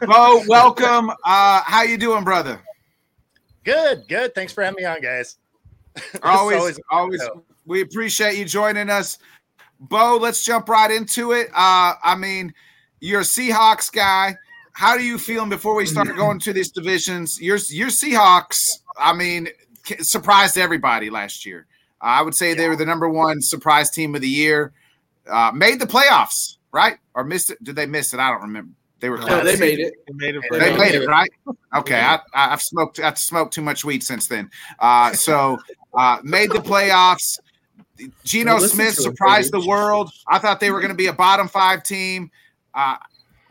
Bo, 0.00 0.42
welcome. 0.48 1.10
Uh, 1.10 1.62
how 1.64 1.82
you 1.82 1.96
doing, 1.98 2.24
brother? 2.24 2.60
Good, 3.64 4.04
good. 4.08 4.34
Thanks 4.34 4.52
for 4.52 4.62
having 4.62 4.76
me 4.82 4.84
on, 4.84 5.00
guys. 5.00 5.36
always, 6.22 6.58
always- 6.58 6.80
always, 6.90 7.22
we 7.66 7.80
appreciate 7.82 8.36
you 8.38 8.44
joining 8.44 8.90
us. 8.90 9.18
Bo, 9.88 10.18
let's 10.20 10.44
jump 10.44 10.68
right 10.68 10.90
into 10.90 11.32
it. 11.32 11.48
Uh, 11.48 11.94
I 12.02 12.16
mean, 12.18 12.52
you're 13.00 13.20
a 13.20 13.24
Seahawks 13.24 13.92
guy. 13.92 14.36
how 14.72 14.96
do 14.96 15.04
you 15.04 15.18
feel 15.18 15.44
before 15.46 15.74
we 15.74 15.86
start 15.86 16.08
going 16.16 16.38
to 16.40 16.52
these 16.52 16.70
divisions? 16.70 17.40
Your 17.40 17.58
your 17.68 17.88
Seahawks, 17.88 18.58
I 18.98 19.12
mean, 19.12 19.48
surprised 20.00 20.56
everybody 20.58 21.10
last 21.10 21.44
year. 21.46 21.66
I 22.00 22.22
would 22.22 22.34
say 22.34 22.54
they 22.54 22.68
were 22.68 22.76
the 22.76 22.84
number 22.86 23.08
one 23.08 23.40
surprise 23.40 23.90
team 23.90 24.14
of 24.14 24.20
the 24.20 24.28
year. 24.28 24.72
Uh, 25.30 25.52
made 25.54 25.80
the 25.80 25.86
playoffs, 25.86 26.56
right? 26.72 26.98
Or 27.14 27.24
missed 27.24 27.50
it? 27.50 27.62
Did 27.64 27.76
they 27.76 27.86
miss 27.86 28.12
it? 28.12 28.20
I 28.20 28.30
don't 28.30 28.42
remember. 28.42 28.72
They 29.00 29.10
were 29.10 29.18
No, 29.18 29.26
close. 29.26 29.44
they 29.44 29.56
made 29.58 29.80
it. 29.80 29.94
They 30.06 30.14
made 30.14 30.34
it 30.34 30.42
They 30.50 30.58
They 30.58 30.76
made 30.78 30.94
it 30.94 31.06
right. 31.08 31.30
Okay, 31.76 32.00
I, 32.00 32.14
I- 32.34 32.52
I've 32.52 32.62
smoked. 32.62 33.00
I've 33.00 33.18
smoked 33.18 33.52
too 33.54 33.62
much 33.62 33.84
weed 33.84 34.02
since 34.02 34.26
then. 34.28 34.50
Uh, 34.78 35.12
so 35.12 35.58
uh, 35.94 36.18
made 36.22 36.50
the 36.50 36.58
playoffs. 36.58 37.38
Geno 38.24 38.58
Smith 38.58 38.94
surprised 38.94 39.52
the 39.52 39.64
world. 39.66 40.10
I 40.26 40.38
thought 40.38 40.60
they 40.60 40.70
were 40.70 40.80
going 40.80 40.90
to 40.90 40.96
be 40.96 41.06
a 41.06 41.12
bottom 41.12 41.48
five 41.48 41.82
team. 41.82 42.30
Uh, 42.74 42.96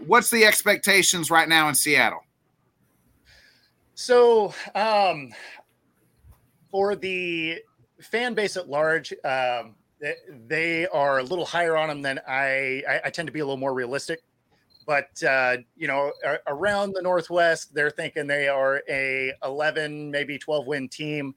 what's 0.05 0.29
the 0.29 0.45
expectations 0.45 1.31
right 1.31 1.47
now 1.47 1.69
in 1.69 1.75
Seattle? 1.75 2.23
So, 3.95 4.53
um, 4.75 5.31
for 6.71 6.95
the 6.95 7.59
fan 8.01 8.33
base 8.33 8.57
at 8.57 8.67
large, 8.67 9.13
um, 9.23 9.75
they, 10.01 10.15
they 10.47 10.87
are 10.87 11.19
a 11.19 11.23
little 11.23 11.45
higher 11.45 11.77
on 11.77 11.87
them 11.87 12.01
than 12.01 12.19
I, 12.27 12.83
I. 12.89 13.01
I 13.05 13.09
tend 13.09 13.27
to 13.27 13.31
be 13.31 13.39
a 13.39 13.45
little 13.45 13.57
more 13.57 13.73
realistic. 13.73 14.19
But 14.85 15.23
uh, 15.23 15.57
you 15.77 15.87
know, 15.87 16.11
around 16.47 16.93
the 16.93 17.01
Northwest, 17.01 17.73
they're 17.73 17.89
thinking 17.89 18.27
they 18.27 18.47
are 18.49 18.81
a 18.89 19.31
11, 19.43 20.11
maybe 20.11 20.37
12 20.37 20.67
win 20.67 20.89
team, 20.89 21.33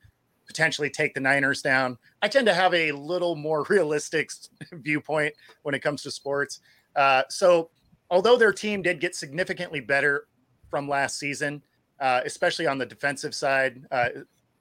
potentially 0.46 0.90
take 0.90 1.14
the 1.14 1.20
Niners 1.20 1.62
down. 1.62 1.98
I 2.22 2.28
tend 2.28 2.46
to 2.46 2.54
have 2.54 2.74
a 2.74 2.92
little 2.92 3.36
more 3.36 3.66
realistic 3.68 4.30
viewpoint 4.72 5.34
when 5.62 5.74
it 5.74 5.80
comes 5.80 6.02
to 6.02 6.10
sports. 6.10 6.60
Uh, 6.94 7.22
so, 7.28 7.70
although 8.10 8.36
their 8.36 8.52
team 8.52 8.82
did 8.82 9.00
get 9.00 9.14
significantly 9.14 9.80
better 9.80 10.26
from 10.70 10.88
last 10.88 11.18
season, 11.18 11.62
uh, 12.00 12.20
especially 12.24 12.66
on 12.66 12.78
the 12.78 12.86
defensive 12.86 13.34
side, 13.34 13.82
uh, 13.90 14.08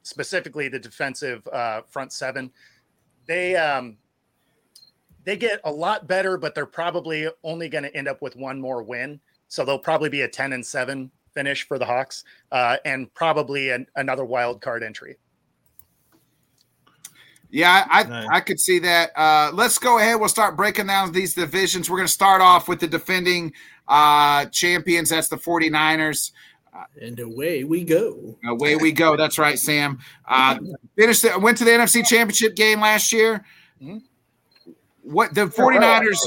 specifically 0.03 0.67
the 0.67 0.79
defensive 0.79 1.45
uh, 1.51 1.81
front 1.87 2.13
seven. 2.13 2.51
They 3.27 3.55
um, 3.55 3.97
they 5.23 5.35
get 5.35 5.59
a 5.63 5.71
lot 5.71 6.07
better, 6.07 6.37
but 6.37 6.55
they're 6.55 6.65
probably 6.65 7.27
only 7.43 7.67
going 7.67 7.83
to 7.83 7.95
end 7.95 8.07
up 8.07 8.21
with 8.21 8.35
one 8.35 8.61
more 8.61 8.83
win. 8.83 9.19
So 9.47 9.65
they'll 9.65 9.79
probably 9.79 10.09
be 10.09 10.21
a 10.21 10.27
ten 10.27 10.53
and 10.53 10.65
seven 10.65 11.11
finish 11.33 11.67
for 11.67 11.77
the 11.77 11.85
Hawks, 11.85 12.23
uh, 12.51 12.77
and 12.85 13.13
probably 13.13 13.71
an, 13.71 13.85
another 13.97 14.23
wild 14.23 14.61
card 14.61 14.83
entry. 14.83 15.17
Yeah, 17.55 17.87
I, 17.89 18.03
Nice. 18.03 18.27
I 18.29 18.39
could 18.41 18.59
see 18.59 18.79
that. 18.79 19.17
Uh, 19.17 19.49
let's 19.53 19.79
go 19.79 19.97
ahead. 19.97 20.19
We'll 20.19 20.27
start 20.27 20.57
breaking 20.57 20.87
down 20.87 21.13
these 21.13 21.33
divisions. 21.33 21.89
We're 21.89 21.95
going 21.95 22.07
to 22.07 22.11
start 22.11 22.41
off 22.41 22.67
with 22.67 22.81
the 22.81 22.87
defending 22.87 23.53
uh, 23.87 24.47
champions. 24.47 25.09
That's 25.09 25.29
the 25.29 25.37
49ers. 25.37 26.31
And 27.01 27.17
away 27.17 27.63
we 27.63 27.85
go. 27.85 28.37
Away 28.45 28.75
we 28.75 28.91
go. 28.91 29.15
That's 29.15 29.39
right, 29.39 29.57
Sam. 29.57 29.99
Uh, 30.27 30.57
finished. 30.97 31.21
The, 31.21 31.39
went 31.39 31.57
to 31.59 31.63
the 31.63 31.71
NFC 31.71 32.05
Championship 32.05 32.57
game 32.57 32.81
last 32.81 33.13
year. 33.13 33.45
Mhm. 33.81 34.01
What 35.03 35.33
the 35.33 35.45
49ers? 35.47 36.19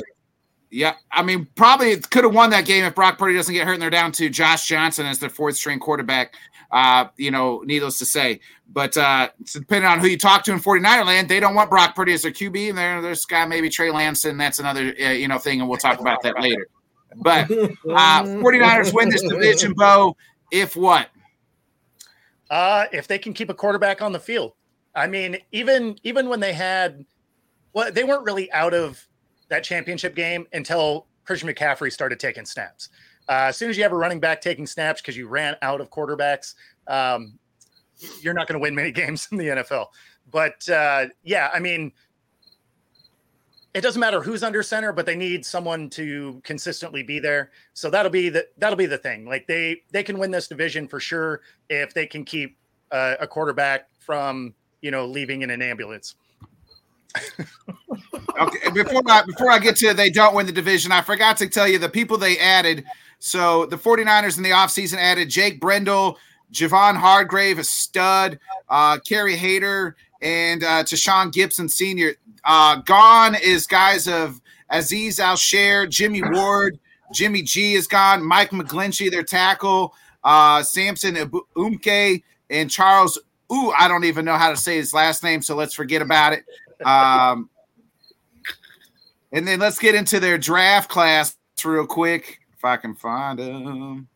Yeah, 0.70 0.94
I 1.12 1.23
mean, 1.23 1.47
probably 1.56 1.97
could 1.99 2.25
have 2.25 2.35
won 2.35 2.49
that 2.50 2.64
game 2.64 2.85
if 2.85 2.94
Brock 2.94 3.18
Purdy 3.18 3.35
doesn't 3.35 3.52
get 3.52 3.66
hurt 3.66 3.75
and 3.75 3.82
they're 3.82 3.90
down 3.90 4.12
to 4.12 4.30
Josh 4.30 4.66
Johnson 4.66 5.04
as 5.04 5.18
their 5.18 5.28
fourth 5.28 5.56
string 5.56 5.78
quarterback. 5.78 6.35
Uh, 6.70 7.06
you 7.16 7.30
know, 7.30 7.62
needless 7.64 7.98
to 7.98 8.04
say. 8.04 8.40
But 8.70 8.96
uh, 8.96 9.30
depending 9.54 9.90
on 9.90 10.00
who 10.00 10.06
you 10.06 10.18
talk 10.18 10.44
to 10.44 10.52
in 10.52 10.60
49er 10.60 11.06
land, 11.06 11.28
they 11.28 11.40
don't 11.40 11.54
want 11.54 11.70
Brock 11.70 11.96
Purdy 11.96 12.12
as 12.12 12.22
their 12.22 12.30
QB. 12.30 12.68
And 12.68 12.78
there, 12.78 13.00
there's 13.00 13.25
guy 13.25 13.46
maybe 13.46 13.70
Trey 13.70 13.90
Lance, 13.90 14.26
and 14.26 14.38
that's 14.38 14.58
another 14.58 14.94
uh, 15.02 15.10
you 15.10 15.28
know 15.28 15.38
thing, 15.38 15.60
and 15.60 15.68
we'll 15.68 15.78
talk 15.78 16.00
about 16.00 16.22
that 16.22 16.40
later. 16.40 16.68
But 17.16 17.50
uh, 17.50 17.54
49ers 18.25 18.92
win 18.92 19.08
this 19.08 19.22
division, 19.22 19.72
Bo. 19.75 20.16
If 20.50 20.76
what? 20.76 21.08
Uh, 22.50 22.87
if 22.92 23.06
they 23.08 23.18
can 23.18 23.32
keep 23.32 23.50
a 23.50 23.54
quarterback 23.54 24.02
on 24.02 24.12
the 24.12 24.18
field, 24.18 24.52
I 24.94 25.06
mean, 25.06 25.38
even 25.52 25.98
even 26.02 26.28
when 26.28 26.40
they 26.40 26.52
had, 26.52 27.04
well, 27.72 27.90
they 27.92 28.04
weren't 28.04 28.25
really 28.25 28.50
out 28.52 28.75
of 28.75 29.06
that 29.48 29.64
championship 29.64 30.14
game 30.14 30.46
until 30.52 31.06
Christian 31.25 31.48
McCaffrey 31.48 31.92
started 31.92 32.20
taking 32.20 32.44
snaps. 32.44 32.88
Uh, 33.28 33.47
as 33.49 33.56
soon 33.56 33.68
as 33.68 33.76
you 33.76 33.82
have 33.82 33.92
a 33.92 33.97
running 33.97 34.20
back 34.20 34.40
taking 34.40 34.66
snaps 34.66 35.00
because 35.00 35.16
you 35.16 35.28
ran 35.28 35.56
out 35.62 35.80
of 35.80 35.90
quarterbacks, 35.90 36.54
um, 36.87 37.38
you're 38.23 38.35
not 38.35 38.47
going 38.49 38.54
to 38.54 38.62
win 38.62 38.75
many 38.75 38.90
games 38.92 39.28
in 39.30 39.38
the 39.38 39.49
NFL. 39.49 39.87
But 40.30 40.68
uh, 40.68 41.06
yeah, 41.23 41.50
I 41.52 41.58
mean, 41.58 41.92
it 43.75 43.80
doesn't 43.82 44.00
matter 44.00 44.23
who's 44.23 44.42
under 44.42 44.62
center, 44.62 44.92
but 44.92 45.06
they 45.06 45.16
need 45.16 45.44
someone 45.44 45.90
to 45.90 46.40
consistently 46.42 47.02
be 47.02 47.18
there. 47.18 47.50
So 47.75 47.90
that'll 47.90 48.11
be 48.11 48.28
the 48.28 48.47
that'll 48.56 48.76
be 48.76 48.87
the 48.87 48.99
thing. 48.99 49.26
Like 49.26 49.47
they 49.47 49.82
they 49.90 50.02
can 50.02 50.18
win 50.18 50.30
this 50.30 50.49
division 50.49 50.88
for 50.88 51.00
sure 51.00 51.42
if 51.68 51.94
they 51.94 52.06
can 52.06 52.25
keep 52.25 52.56
uh, 52.90 53.16
a 53.20 53.26
quarterback 53.26 53.88
from 53.99 54.54
you 54.80 54.90
know 54.90 55.06
leaving 55.06 55.42
in 55.42 55.50
an 55.50 55.62
ambulance. 55.62 56.14
Okay, 58.40 58.70
before 58.70 59.02
I 59.08 59.23
before 59.23 59.50
I 59.50 59.58
get 59.58 59.75
to 59.76 59.92
they 59.94 60.11
don't 60.11 60.35
win 60.35 60.47
the 60.47 60.52
division, 60.52 60.92
I 60.92 61.00
forgot 61.00 61.37
to 61.38 61.49
tell 61.49 61.66
you 61.66 61.78
the 61.78 61.88
people 61.88 62.18
they 62.18 62.38
added. 62.38 62.85
So 63.18 63.66
the 63.66 63.76
49ers 63.76 64.37
in 64.37 64.42
the 64.42 64.50
offseason 64.50 64.98
added 64.98 65.28
Jake 65.28 65.60
Brendel, 65.60 66.18
Javon 66.52 66.96
Hargrave, 66.96 67.58
a 67.58 67.64
stud, 67.64 68.38
uh, 68.68 68.98
Kerry 69.06 69.37
Hayter, 69.37 69.96
and 70.22 70.62
uh, 70.62 70.84
Tashaun 70.84 71.32
Gipson 71.32 71.70
Sr. 71.70 72.14
Uh, 72.44 72.76
gone 72.76 73.34
is 73.34 73.66
guys 73.66 74.08
of 74.08 74.40
Aziz 74.70 75.20
Al 75.20 75.37
Jimmy 75.37 76.22
Ward, 76.22 76.78
Jimmy 77.12 77.42
G 77.42 77.75
is 77.75 77.87
gone, 77.87 78.25
Mike 78.25 78.50
McGlinchey, 78.50 79.10
their 79.10 79.22
tackle, 79.22 79.94
uh, 80.25 80.62
Samson 80.62 81.14
Ebukam, 81.14 82.22
and 82.50 82.70
Charles. 82.70 83.18
Ooh, 83.52 83.72
I 83.72 83.88
don't 83.88 84.04
even 84.04 84.25
know 84.25 84.34
how 84.34 84.50
to 84.50 84.56
say 84.56 84.76
his 84.76 84.92
last 84.92 85.22
name, 85.22 85.40
so 85.40 85.54
let's 85.54 85.75
forget 85.75 86.02
about 86.02 86.34
it. 86.34 86.44
Um, 86.84 87.48
and 89.32 89.46
then 89.46 89.58
let's 89.58 89.78
get 89.78 89.94
into 89.94 90.20
their 90.20 90.38
draft 90.38 90.90
class 90.90 91.37
real 91.64 91.87
quick, 91.87 92.40
if 92.59 92.65
I 92.65 92.77
can 92.77 92.95
find 92.95 93.38
them. 93.38 94.09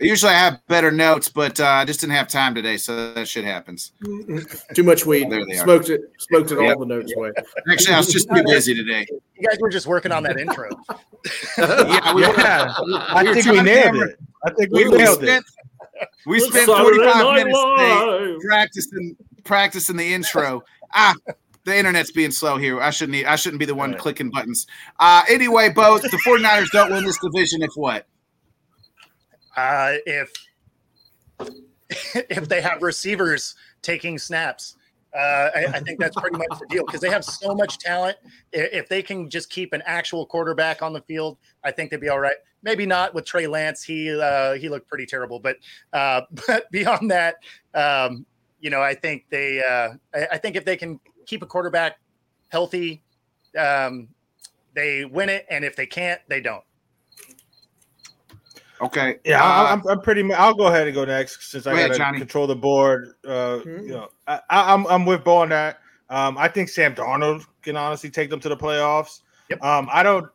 Usually 0.00 0.32
I 0.32 0.38
have 0.38 0.60
better 0.66 0.90
notes, 0.90 1.28
but 1.28 1.60
uh, 1.60 1.64
I 1.66 1.84
just 1.84 2.00
didn't 2.00 2.14
have 2.14 2.26
time 2.26 2.54
today, 2.54 2.76
so 2.76 3.12
that 3.14 3.28
shit 3.28 3.44
happens. 3.44 3.92
Too 4.74 4.82
much 4.82 5.06
weed. 5.06 5.30
There 5.30 5.46
they 5.46 5.58
are. 5.58 5.62
Smoked 5.64 5.90
it. 5.90 6.00
Smoked 6.18 6.50
it 6.50 6.58
all 6.58 6.78
the 6.80 6.86
notes 6.86 7.12
away. 7.16 7.30
Actually, 7.70 7.94
I 7.94 7.98
was 7.98 8.12
just 8.12 8.28
too 8.28 8.42
busy 8.44 8.74
today. 8.74 9.06
You 9.38 9.48
guys 9.48 9.58
were 9.60 9.70
just 9.70 9.86
working 9.86 10.10
on 10.12 10.22
that 10.24 10.38
intro. 10.38 10.68
Yeah, 11.56 12.14
we, 12.14 12.22
Yeah, 12.22 12.74
I 12.76 13.22
we 13.22 13.28
were 13.28 13.34
think 13.34 13.46
we 13.46 13.62
nailed 13.62 13.96
it. 13.96 14.18
I 14.44 14.50
think 14.50 14.72
we 14.72 14.84
we, 14.86 14.90
we 14.90 14.98
nailed 14.98 15.22
it. 15.22 15.26
spent 15.26 15.44
we 16.26 16.40
spent 16.40 16.66
Saturday 16.68 16.96
45 16.98 17.46
minutes 17.46 18.44
practicing 18.44 19.16
practicing 19.44 19.96
the 19.96 20.14
intro. 20.14 20.64
Ah, 20.94 21.14
the 21.64 21.76
internet's 21.76 22.10
being 22.10 22.30
slow 22.30 22.56
here. 22.56 22.80
I 22.80 22.90
shouldn't 22.90 23.16
e, 23.16 23.24
I 23.24 23.36
shouldn't 23.36 23.60
be 23.60 23.66
the 23.66 23.74
one 23.74 23.90
Right. 23.92 23.98
clicking 24.00 24.30
buttons. 24.30 24.66
Uh 24.98 25.22
anyway, 25.28 25.68
both 25.70 26.02
the 26.02 26.08
49ers 26.26 26.70
don't 26.72 26.90
win 26.92 27.04
this 27.04 27.18
division 27.18 27.62
if 27.62 27.70
what? 27.74 28.06
Uh, 29.56 29.94
if 30.06 30.32
if 32.30 32.48
they 32.48 32.60
have 32.60 32.82
receivers 32.82 33.54
taking 33.82 34.18
snaps, 34.18 34.76
uh, 35.14 35.50
I, 35.54 35.66
I 35.74 35.80
think 35.80 36.00
that's 36.00 36.18
pretty 36.18 36.38
much 36.38 36.58
the 36.58 36.66
deal 36.70 36.86
because 36.86 37.02
they 37.02 37.10
have 37.10 37.24
so 37.24 37.54
much 37.54 37.78
talent. 37.78 38.16
If 38.52 38.88
they 38.88 39.02
can 39.02 39.28
just 39.28 39.50
keep 39.50 39.72
an 39.74 39.82
actual 39.84 40.24
quarterback 40.24 40.80
on 40.80 40.94
the 40.94 41.02
field, 41.02 41.36
I 41.62 41.70
think 41.70 41.90
they'd 41.90 42.00
be 42.00 42.08
all 42.08 42.20
right. 42.20 42.36
Maybe 42.62 42.86
not 42.86 43.12
with 43.12 43.26
Trey 43.26 43.46
Lance. 43.46 43.82
He 43.82 44.10
uh, 44.10 44.54
he 44.54 44.68
looked 44.70 44.88
pretty 44.88 45.04
terrible, 45.04 45.38
but 45.38 45.56
uh, 45.92 46.22
but 46.46 46.70
beyond 46.70 47.10
that, 47.10 47.36
um, 47.74 48.24
you 48.60 48.70
know, 48.70 48.80
I 48.80 48.94
think 48.94 49.26
they. 49.28 49.60
Uh, 49.62 49.94
I, 50.14 50.28
I 50.32 50.38
think 50.38 50.56
if 50.56 50.64
they 50.64 50.76
can 50.76 50.98
keep 51.32 51.42
a 51.42 51.46
quarterback 51.46 51.98
healthy, 52.50 53.02
um, 53.58 54.06
they 54.74 55.06
win 55.06 55.30
it, 55.30 55.46
and 55.48 55.64
if 55.64 55.74
they 55.74 55.86
can't, 55.86 56.20
they 56.28 56.42
don't. 56.42 56.62
Okay. 58.82 59.16
Yeah, 59.24 59.42
uh, 59.42 59.46
I, 59.46 59.72
I'm, 59.72 59.82
I'm 59.88 60.00
pretty. 60.00 60.22
mu- 60.22 60.34
I'll 60.34 60.52
go 60.54 60.66
ahead 60.66 60.86
and 60.86 60.94
go 60.94 61.06
next 61.06 61.50
since 61.50 61.66
I 61.66 61.70
Go 61.70 61.78
ahead, 61.78 61.96
got 61.96 62.12
to 62.12 62.18
control 62.18 62.46
the 62.46 62.56
board. 62.56 63.14
Uh, 63.24 63.60
Mhm. 63.64 63.82
you 63.84 63.88
know, 63.88 64.08
I, 64.26 64.40
I, 64.50 64.74
I'm 64.74 64.86
I'm 64.88 65.06
with 65.06 65.24
Bo 65.24 65.36
on 65.38 65.48
that. 65.50 65.78
Um, 66.10 66.36
I 66.36 66.48
think 66.48 66.68
Sam 66.68 66.94
Darnold 66.94 67.46
can 67.62 67.76
honestly 67.76 68.10
take 68.10 68.28
them 68.28 68.40
to 68.40 68.48
the 68.50 68.56
playoffs. 68.56 69.20
Yep. 69.48 69.62
Um, 69.62 69.88
I 69.90 70.02
don't. 70.02 70.26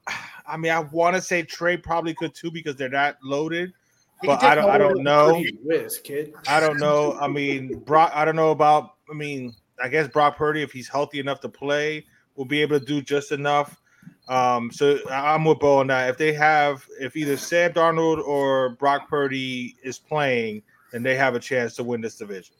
I 0.48 0.58
mean, 0.58 0.72
I 0.72 0.80
want 0.80 1.16
to 1.16 1.22
say 1.22 1.44
Trey 1.44 1.78
probably 1.78 2.16
could 2.16 2.34
too 2.34 2.50
because 2.50 2.76
they're 2.76 2.90
not 2.90 3.18
loaded. 3.22 3.74
He 4.22 4.28
But 4.28 4.42
I 4.42 4.56
don't. 4.56 4.70
I 4.70 4.78
don't 4.80 5.04
know. 5.04 5.44
Gee 5.44 5.60
whiz, 5.62 6.00
kid. 6.00 6.34
I 6.48 6.60
don't 6.60 6.80
know. 6.80 7.18
I 7.20 7.28
mean, 7.28 7.80
Brock. 7.80 8.12
I 8.16 8.26
don't 8.26 8.38
know 8.38 8.52
about. 8.52 8.96
I 9.12 9.14
mean, 9.14 9.54
I 9.82 9.90
guess 9.90 10.08
Brock 10.08 10.38
Purdy, 10.38 10.62
if 10.62 10.72
he's 10.72 10.88
healthy 10.88 11.20
enough 11.20 11.40
to 11.42 11.50
play, 11.50 12.06
will 12.36 12.46
be 12.46 12.62
able 12.62 12.80
to 12.80 12.86
do 12.86 13.02
just 13.02 13.32
enough. 13.32 13.82
Um, 14.28 14.72
so 14.72 15.00
I'm 15.10 15.46
with 15.46 15.60
Bo 15.60 15.80
on 15.80 15.88
that. 15.88 16.10
If 16.10 16.18
they 16.18 16.34
have, 16.34 16.86
if 17.00 17.16
either 17.16 17.38
Sam 17.38 17.74
Darnold 17.74 18.26
or 18.26 18.70
Brock 18.72 19.10
Purdy 19.10 19.76
is 19.84 19.98
playing, 19.98 20.64
then 20.92 21.04
they 21.04 21.16
have 21.16 21.36
a 21.36 21.40
chance 21.40 21.76
to 21.76 21.84
win 21.84 22.02
this 22.02 22.16
division. 22.16 22.56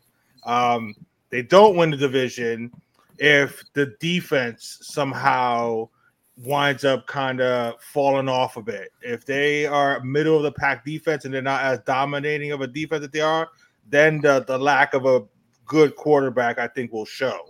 Um, 0.46 0.96
they 1.30 1.42
don't 1.42 1.76
win 1.76 1.92
the 1.92 1.98
division 1.98 2.72
if 3.18 3.64
the 3.74 3.96
defense 4.00 4.80
somehow 4.82 5.90
winds 6.38 6.86
up 6.86 7.08
kind 7.08 7.42
of 7.42 7.82
falling 7.82 8.30
off 8.30 8.58
a 8.58 8.62
bit. 8.62 8.92
If 9.02 9.26
they 9.26 9.66
are 9.66 10.00
middle 10.02 10.38
of 10.38 10.44
the 10.44 10.52
pack 10.52 10.86
defense 10.86 11.26
and 11.26 11.34
they're 11.34 11.42
not 11.42 11.64
as 11.64 11.80
dominating 11.80 12.52
of 12.52 12.62
a 12.62 12.68
defense 12.68 13.02
that 13.02 13.12
they 13.12 13.22
are, 13.22 13.50
then 13.90 14.22
the, 14.22 14.44
the 14.48 14.58
lack 14.58 14.94
of 14.94 15.06
a 15.06 15.24
good 15.68 15.96
quarterback, 15.96 16.58
I 16.58 16.68
think, 16.68 16.92
will 16.92 17.06
show. 17.06 17.48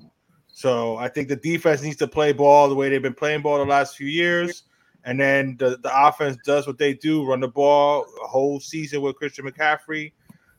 So 0.47 0.97
I 0.97 1.07
think 1.07 1.27
the 1.27 1.36
defense 1.36 1.81
needs 1.81 1.97
to 1.97 2.07
play 2.07 2.33
ball 2.33 2.67
the 2.67 2.75
way 2.75 2.89
they've 2.89 3.01
been 3.01 3.13
playing 3.13 3.43
ball 3.43 3.59
the 3.59 3.65
last 3.65 3.95
few 3.95 4.07
years. 4.07 4.63
And 5.05 5.19
then 5.19 5.55
the, 5.57 5.77
the 5.81 6.07
offense 6.07 6.38
does 6.43 6.67
what 6.67 6.77
they 6.77 6.93
do, 6.93 7.24
run 7.25 7.39
the 7.39 7.47
ball 7.47 8.05
a 8.24 8.27
whole 8.27 8.59
season 8.59 9.01
with 9.01 9.15
Christian 9.15 9.45
McCaffrey. 9.45 10.12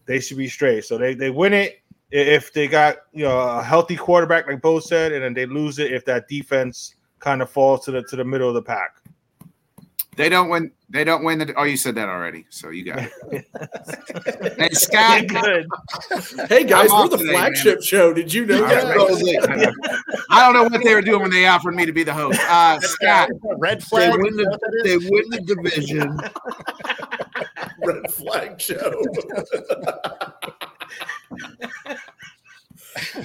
They 0.06 0.20
should 0.20 0.38
be 0.38 0.48
straight. 0.48 0.84
So 0.84 0.96
they, 0.96 1.14
they 1.14 1.30
win 1.30 1.52
it 1.52 1.82
if 2.10 2.52
they 2.52 2.68
got 2.68 2.96
you 3.12 3.24
know 3.24 3.38
a 3.38 3.62
healthy 3.62 3.96
quarterback, 3.96 4.46
like 4.46 4.62
Bo 4.62 4.80
said, 4.80 5.12
and 5.12 5.22
then 5.22 5.34
they 5.34 5.46
lose 5.46 5.78
it 5.78 5.92
if 5.92 6.04
that 6.06 6.28
defense 6.28 6.94
kind 7.18 7.42
of 7.42 7.50
falls 7.50 7.84
to 7.84 7.90
the 7.90 8.02
to 8.04 8.16
the 8.16 8.24
middle 8.24 8.48
of 8.48 8.54
the 8.54 8.62
pack. 8.62 9.02
They 10.18 10.28
don't 10.28 10.48
win. 10.48 10.72
They 10.90 11.04
don't 11.04 11.22
win. 11.22 11.38
The, 11.38 11.54
oh, 11.54 11.62
you 11.62 11.76
said 11.76 11.94
that 11.94 12.08
already, 12.08 12.44
so 12.50 12.70
you 12.70 12.84
got 12.86 12.98
it. 13.30 13.46
hey, 14.58 14.68
Scott. 14.72 15.28
Good. 15.28 15.66
Hey 16.48 16.64
guys, 16.64 16.90
I'm 16.92 17.02
we're 17.04 17.08
the 17.10 17.18
today, 17.18 17.32
flagship 17.32 17.82
show. 17.82 18.12
Did 18.12 18.32
you 18.32 18.46
know 18.46 18.62
All 18.62 18.68
that? 18.68 18.96
right. 18.96 19.72
I 20.30 20.44
don't 20.44 20.54
know 20.54 20.64
what 20.64 20.82
they 20.82 20.94
were 20.94 21.02
doing 21.02 21.20
when 21.22 21.30
they 21.30 21.46
offered 21.46 21.74
me 21.76 21.86
to 21.86 21.92
be 21.92 22.02
the 22.02 22.12
host. 22.14 22.40
Uh, 22.48 22.80
Scott, 22.80 23.28
Red 23.58 23.82
flag. 23.84 24.12
They 24.12 24.18
flag. 24.18 24.22
win 24.24 24.40
is 24.40 24.46
that 24.46 24.50
what 24.50 24.60
the 24.60 24.82
they 24.82 24.96
win 24.96 25.24
the 25.30 25.40
division. 25.54 26.20
Red 27.84 28.10
flag 28.12 28.60
show. 28.60 29.02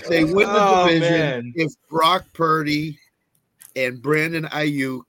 They 0.10 0.24
win 0.26 0.48
the 0.48 0.56
Oh, 0.56 0.88
division 0.88 1.12
man. 1.12 1.54
if 1.56 1.74
Brock 1.90 2.26
Purdy 2.34 3.00
and 3.76 4.02
Brandon 4.02 4.46
Aiyuk 4.46 5.04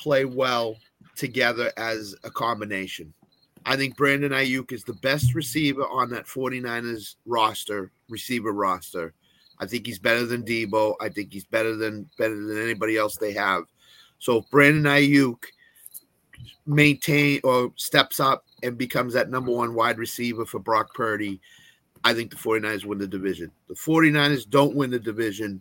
play 0.00 0.24
well 0.24 0.76
together 1.16 1.70
as 1.76 2.14
a 2.24 2.30
combination. 2.30 3.12
I 3.66 3.76
think 3.76 3.96
Brandon 3.96 4.32
Aiyuk 4.32 4.72
is 4.72 4.84
the 4.84 4.94
best 4.94 5.34
receiver 5.34 5.82
on 5.82 6.08
that 6.10 6.26
49ers 6.26 7.16
roster, 7.26 7.92
receiver 8.08 8.52
roster. 8.52 9.12
I 9.58 9.66
think 9.66 9.86
he's 9.86 9.98
better 9.98 10.24
than 10.24 10.42
Deebo. 10.42 10.94
I 11.00 11.10
think 11.10 11.32
he's 11.32 11.44
better 11.44 11.76
than 11.76 12.08
better 12.16 12.34
than 12.34 12.60
anybody 12.62 12.96
else 12.96 13.16
they 13.16 13.34
have. 13.34 13.64
So 14.18 14.38
if 14.38 14.50
Brandon 14.50 14.84
Aiyuk 14.84 15.44
maintain 16.66 17.40
or 17.44 17.72
steps 17.76 18.18
up 18.18 18.46
and 18.62 18.78
becomes 18.78 19.12
that 19.12 19.28
number 19.28 19.52
one 19.52 19.74
wide 19.74 19.98
receiver 19.98 20.46
for 20.46 20.58
Brock 20.58 20.94
Purdy, 20.94 21.40
I 22.04 22.14
think 22.14 22.30
the 22.30 22.36
49ers 22.36 22.86
win 22.86 22.98
the 22.98 23.06
division. 23.06 23.50
The 23.68 23.74
49ers 23.74 24.48
don't 24.48 24.74
win 24.74 24.90
the 24.90 24.98
division 24.98 25.60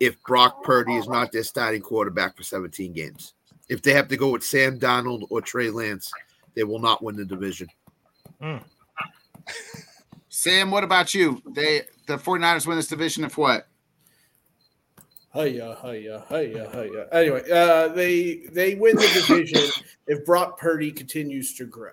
if 0.00 0.22
Brock 0.24 0.62
Purdy 0.62 0.96
is 0.96 1.08
not 1.08 1.32
their 1.32 1.44
starting 1.44 1.80
quarterback 1.80 2.36
for 2.36 2.42
17 2.42 2.92
games. 2.92 3.32
If 3.68 3.82
they 3.82 3.92
have 3.94 4.08
to 4.08 4.16
go 4.16 4.30
with 4.30 4.44
Sam 4.44 4.78
Darnold 4.78 5.26
or 5.30 5.40
Trey 5.40 5.70
Lance, 5.70 6.10
they 6.54 6.64
will 6.64 6.78
not 6.78 7.02
win 7.02 7.16
the 7.16 7.24
division. 7.24 7.68
Sam, 10.28 10.70
what 10.70 10.84
about 10.84 11.14
you? 11.14 11.42
They 11.54 11.82
the 12.06 12.16
49ers 12.16 12.66
win 12.66 12.76
this 12.76 12.88
division 12.88 13.24
if 13.24 13.36
what? 13.38 13.66
Hiya, 15.32 15.76
hiya, 15.82 16.24
hiya, 16.28 16.70
hiya. 16.72 17.06
Anyway, 17.12 17.42
uh, 17.50 17.88
they 17.88 18.46
they 18.52 18.74
win 18.74 18.96
the 18.96 19.08
division 19.12 19.70
if 20.06 20.24
Brock 20.24 20.58
Purdy 20.58 20.90
continues 20.92 21.54
to 21.54 21.66
grow. 21.66 21.92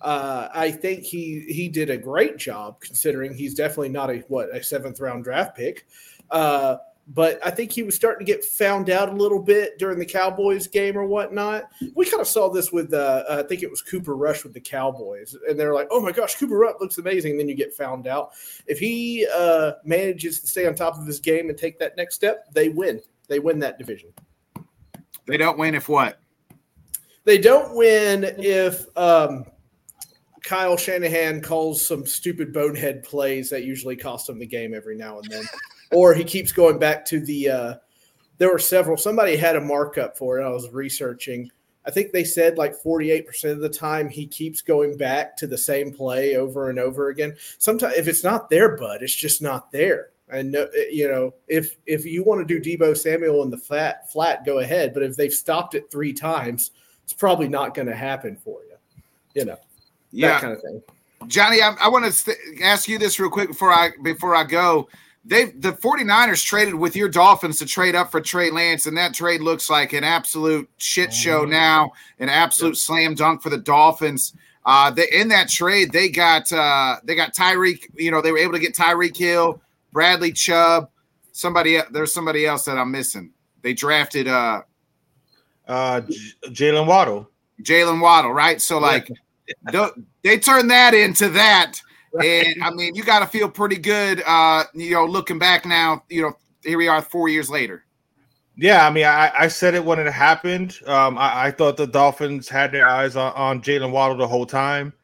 Uh, 0.00 0.48
I 0.52 0.70
think 0.70 1.04
he 1.04 1.40
he 1.48 1.68
did 1.68 1.88
a 1.88 1.96
great 1.96 2.36
job 2.36 2.80
considering 2.80 3.34
he's 3.34 3.54
definitely 3.54 3.88
not 3.88 4.10
a 4.10 4.18
what 4.28 4.54
a 4.54 4.62
seventh 4.62 5.00
round 5.00 5.24
draft 5.24 5.56
pick. 5.56 5.86
Uh, 6.30 6.76
but 7.08 7.38
I 7.44 7.50
think 7.50 7.70
he 7.70 7.84
was 7.84 7.94
starting 7.94 8.26
to 8.26 8.32
get 8.32 8.44
found 8.44 8.90
out 8.90 9.08
a 9.08 9.12
little 9.12 9.40
bit 9.40 9.78
during 9.78 9.98
the 9.98 10.06
Cowboys 10.06 10.66
game 10.66 10.96
or 10.98 11.06
whatnot. 11.06 11.70
We 11.94 12.04
kind 12.04 12.20
of 12.20 12.26
saw 12.26 12.48
this 12.48 12.72
with 12.72 12.92
uh, 12.92 13.24
I 13.28 13.42
think 13.42 13.62
it 13.62 13.70
was 13.70 13.80
Cooper 13.80 14.16
Rush 14.16 14.42
with 14.42 14.52
the 14.52 14.60
Cowboys, 14.60 15.36
and 15.48 15.58
they're 15.58 15.74
like, 15.74 15.88
"Oh 15.90 16.00
my 16.00 16.12
gosh, 16.12 16.34
Cooper 16.34 16.58
Rush 16.58 16.74
looks 16.80 16.98
amazing," 16.98 17.32
and 17.32 17.40
then 17.40 17.48
you 17.48 17.54
get 17.54 17.72
found 17.72 18.06
out. 18.06 18.30
If 18.66 18.78
he 18.78 19.26
uh, 19.34 19.72
manages 19.84 20.40
to 20.40 20.46
stay 20.48 20.66
on 20.66 20.74
top 20.74 20.98
of 20.98 21.06
his 21.06 21.20
game 21.20 21.48
and 21.48 21.56
take 21.56 21.78
that 21.78 21.96
next 21.96 22.16
step, 22.16 22.46
they 22.52 22.70
win. 22.70 23.00
They 23.28 23.38
win 23.38 23.58
that 23.60 23.78
division. 23.78 24.12
They 25.26 25.36
don't 25.36 25.58
win 25.58 25.74
if 25.74 25.88
what? 25.88 26.18
They 27.24 27.38
don't 27.38 27.76
win 27.76 28.24
if 28.38 28.86
um, 28.96 29.44
Kyle 30.42 30.76
Shanahan 30.76 31.40
calls 31.40 31.84
some 31.86 32.06
stupid 32.06 32.52
bonehead 32.52 33.02
plays 33.02 33.50
that 33.50 33.64
usually 33.64 33.96
cost 33.96 34.28
him 34.28 34.38
the 34.38 34.46
game 34.46 34.74
every 34.74 34.96
now 34.96 35.18
and 35.18 35.28
then, 35.28 35.44
or 35.92 36.14
he 36.14 36.24
keeps 36.24 36.52
going 36.52 36.78
back 36.78 37.04
to 37.06 37.20
the. 37.20 37.48
Uh, 37.48 37.74
there 38.38 38.50
were 38.50 38.58
several. 38.58 38.96
Somebody 38.96 39.36
had 39.36 39.56
a 39.56 39.60
markup 39.60 40.16
for 40.16 40.38
it. 40.38 40.44
I 40.44 40.50
was 40.50 40.70
researching. 40.70 41.50
I 41.86 41.90
think 41.90 42.12
they 42.12 42.24
said 42.24 42.58
like 42.58 42.74
48% 42.82 43.52
of 43.52 43.60
the 43.60 43.68
time 43.68 44.08
he 44.08 44.26
keeps 44.26 44.60
going 44.60 44.96
back 44.96 45.36
to 45.36 45.46
the 45.46 45.56
same 45.56 45.92
play 45.92 46.34
over 46.34 46.68
and 46.68 46.78
over 46.80 47.10
again. 47.10 47.36
Sometimes 47.58 47.94
if 47.94 48.08
it's 48.08 48.24
not 48.24 48.50
there, 48.50 48.76
bud, 48.76 49.02
it's 49.02 49.14
just 49.14 49.40
not 49.40 49.70
there. 49.70 50.10
And 50.28 50.50
no- 50.50 50.68
you 50.90 51.06
know, 51.08 51.34
if 51.46 51.76
if 51.86 52.04
you 52.04 52.24
want 52.24 52.46
to 52.46 52.60
do 52.60 52.76
Deebo 52.78 52.96
Samuel 52.96 53.42
in 53.44 53.50
the 53.50 53.56
flat 53.58 54.10
flat, 54.10 54.44
go 54.44 54.58
ahead. 54.58 54.92
But 54.92 55.04
if 55.04 55.16
they've 55.16 55.32
stopped 55.32 55.76
it 55.76 55.90
three 55.90 56.12
times, 56.12 56.72
it's 57.04 57.12
probably 57.12 57.46
not 57.48 57.74
going 57.74 57.86
to 57.86 57.94
happen 57.94 58.36
for 58.36 58.60
you. 58.64 58.76
You 59.34 59.44
know, 59.44 59.52
that 59.54 59.60
Yeah, 60.10 60.40
kind 60.40 60.52
of 60.54 60.62
thing. 60.62 60.82
Johnny, 61.28 61.62
I, 61.62 61.76
I 61.80 61.88
want 61.88 62.04
to 62.04 62.12
st- 62.12 62.36
ask 62.62 62.88
you 62.88 62.98
this 62.98 63.18
real 63.20 63.30
quick 63.30 63.48
before 63.48 63.72
I 63.72 63.90
before 64.02 64.34
I 64.34 64.42
go. 64.42 64.88
They 65.28 65.46
the 65.46 65.72
49ers 65.72 66.44
traded 66.44 66.74
with 66.76 66.94
your 66.94 67.08
Dolphins 67.08 67.58
to 67.58 67.66
trade 67.66 67.96
up 67.96 68.12
for 68.12 68.20
Trey 68.20 68.50
Lance, 68.50 68.86
and 68.86 68.96
that 68.96 69.12
trade 69.12 69.40
looks 69.40 69.68
like 69.68 69.92
an 69.92 70.04
absolute 70.04 70.70
shit 70.76 71.12
show 71.12 71.44
now, 71.44 71.90
an 72.20 72.28
absolute 72.28 72.76
slam 72.76 73.14
dunk 73.16 73.42
for 73.42 73.50
the 73.50 73.58
Dolphins. 73.58 74.34
Uh, 74.64 74.90
they, 74.90 75.08
in 75.12 75.28
that 75.28 75.48
trade, 75.48 75.90
they 75.92 76.08
got 76.08 76.52
uh, 76.52 76.96
they 77.04 77.14
got 77.16 77.34
Tyreek. 77.34 77.86
You 77.94 78.10
know, 78.12 78.22
they 78.22 78.30
were 78.30 78.38
able 78.38 78.52
to 78.52 78.58
get 78.60 78.74
Tyreek 78.76 79.16
Hill, 79.16 79.60
Bradley 79.92 80.32
Chubb, 80.32 80.90
somebody. 81.32 81.80
There's 81.90 82.12
somebody 82.12 82.46
else 82.46 82.64
that 82.66 82.78
I'm 82.78 82.90
missing. 82.92 83.32
They 83.62 83.72
drafted 83.74 84.28
uh, 84.28 84.62
Uh, 85.66 86.02
J- 86.02 86.16
Jalen 86.50 86.86
Waddle. 86.86 87.28
Jalen 87.62 88.00
Waddle, 88.00 88.32
right? 88.32 88.60
So 88.60 88.78
like, 88.78 89.10
th- 89.72 89.90
they 90.22 90.38
turned 90.38 90.70
that 90.70 90.94
into 90.94 91.28
that, 91.30 91.80
and 92.22 92.62
I 92.62 92.70
mean, 92.70 92.94
you 92.94 93.04
got 93.04 93.20
to 93.20 93.26
feel 93.26 93.48
pretty 93.48 93.76
good, 93.76 94.22
uh, 94.26 94.64
you 94.74 94.92
know, 94.92 95.04
looking 95.04 95.38
back 95.38 95.64
now. 95.66 96.02
You 96.08 96.22
know, 96.22 96.32
here 96.62 96.78
we 96.78 96.88
are, 96.88 97.02
four 97.02 97.28
years 97.28 97.50
later. 97.50 97.84
Yeah, 98.56 98.86
I 98.86 98.90
mean, 98.90 99.04
I, 99.04 99.30
I 99.38 99.48
said 99.48 99.74
it 99.74 99.84
when 99.84 99.98
it 99.98 100.10
happened. 100.10 100.78
Um, 100.86 101.18
I, 101.18 101.46
I 101.46 101.50
thought 101.50 101.76
the 101.76 101.86
Dolphins 101.86 102.48
had 102.48 102.72
their 102.72 102.88
eyes 102.88 103.14
on, 103.14 103.32
on 103.34 103.60
Jalen 103.60 103.90
Waddle 103.90 104.16
the 104.16 104.26
whole 104.26 104.46
time. 104.46 104.94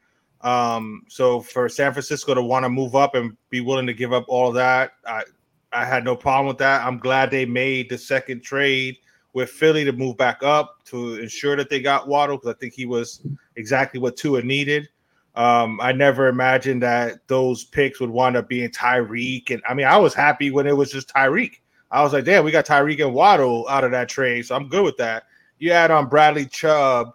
Um, 0.41 1.03
so 1.07 1.39
for 1.39 1.69
San 1.69 1.93
Francisco 1.93 2.33
to 2.33 2.41
want 2.41 2.63
to 2.63 2.69
move 2.69 2.95
up 2.95 3.15
and 3.15 3.37
be 3.49 3.61
willing 3.61 3.85
to 3.85 3.93
give 3.93 4.11
up 4.11 4.25
all 4.27 4.51
that, 4.53 4.93
I, 5.07 5.23
I 5.71 5.85
had 5.85 6.03
no 6.03 6.15
problem 6.15 6.47
with 6.47 6.57
that. 6.57 6.85
I'm 6.85 6.97
glad 6.97 7.29
they 7.29 7.45
made 7.45 7.89
the 7.89 7.97
second 7.97 8.41
trade 8.41 8.97
with 9.33 9.49
Philly 9.49 9.83
to 9.85 9.91
move 9.91 10.17
back 10.17 10.43
up 10.43 10.83
to 10.85 11.15
ensure 11.15 11.55
that 11.55 11.69
they 11.69 11.79
got 11.79 12.07
Waddle 12.07 12.37
because 12.37 12.55
I 12.55 12.57
think 12.57 12.73
he 12.73 12.85
was 12.85 13.25
exactly 13.55 13.99
what 13.99 14.17
Tua 14.17 14.41
needed. 14.41 14.89
Um, 15.35 15.79
I 15.81 15.91
never 15.91 16.27
imagined 16.27 16.83
that 16.83 17.27
those 17.27 17.63
picks 17.63 17.99
would 17.99 18.09
wind 18.09 18.37
up 18.37 18.47
being 18.47 18.69
Tyreek, 18.69 19.49
and 19.49 19.61
I 19.67 19.73
mean, 19.73 19.87
I 19.87 19.97
was 19.97 20.13
happy 20.13 20.51
when 20.51 20.67
it 20.67 20.77
was 20.77 20.91
just 20.91 21.09
Tyreek. 21.09 21.59
I 21.89 22.03
was 22.03 22.13
like, 22.13 22.25
damn, 22.25 22.43
we 22.43 22.51
got 22.51 22.65
Tyreek 22.65 23.03
and 23.03 23.13
Waddle 23.13 23.67
out 23.67 23.83
of 23.83 23.91
that 23.91 24.09
trade, 24.09 24.45
so 24.45 24.55
I'm 24.55 24.67
good 24.67 24.83
with 24.83 24.97
that. 24.97 25.23
You 25.59 25.71
add 25.71 25.91
on 25.91 26.07
Bradley 26.07 26.45
Chubb, 26.45 27.13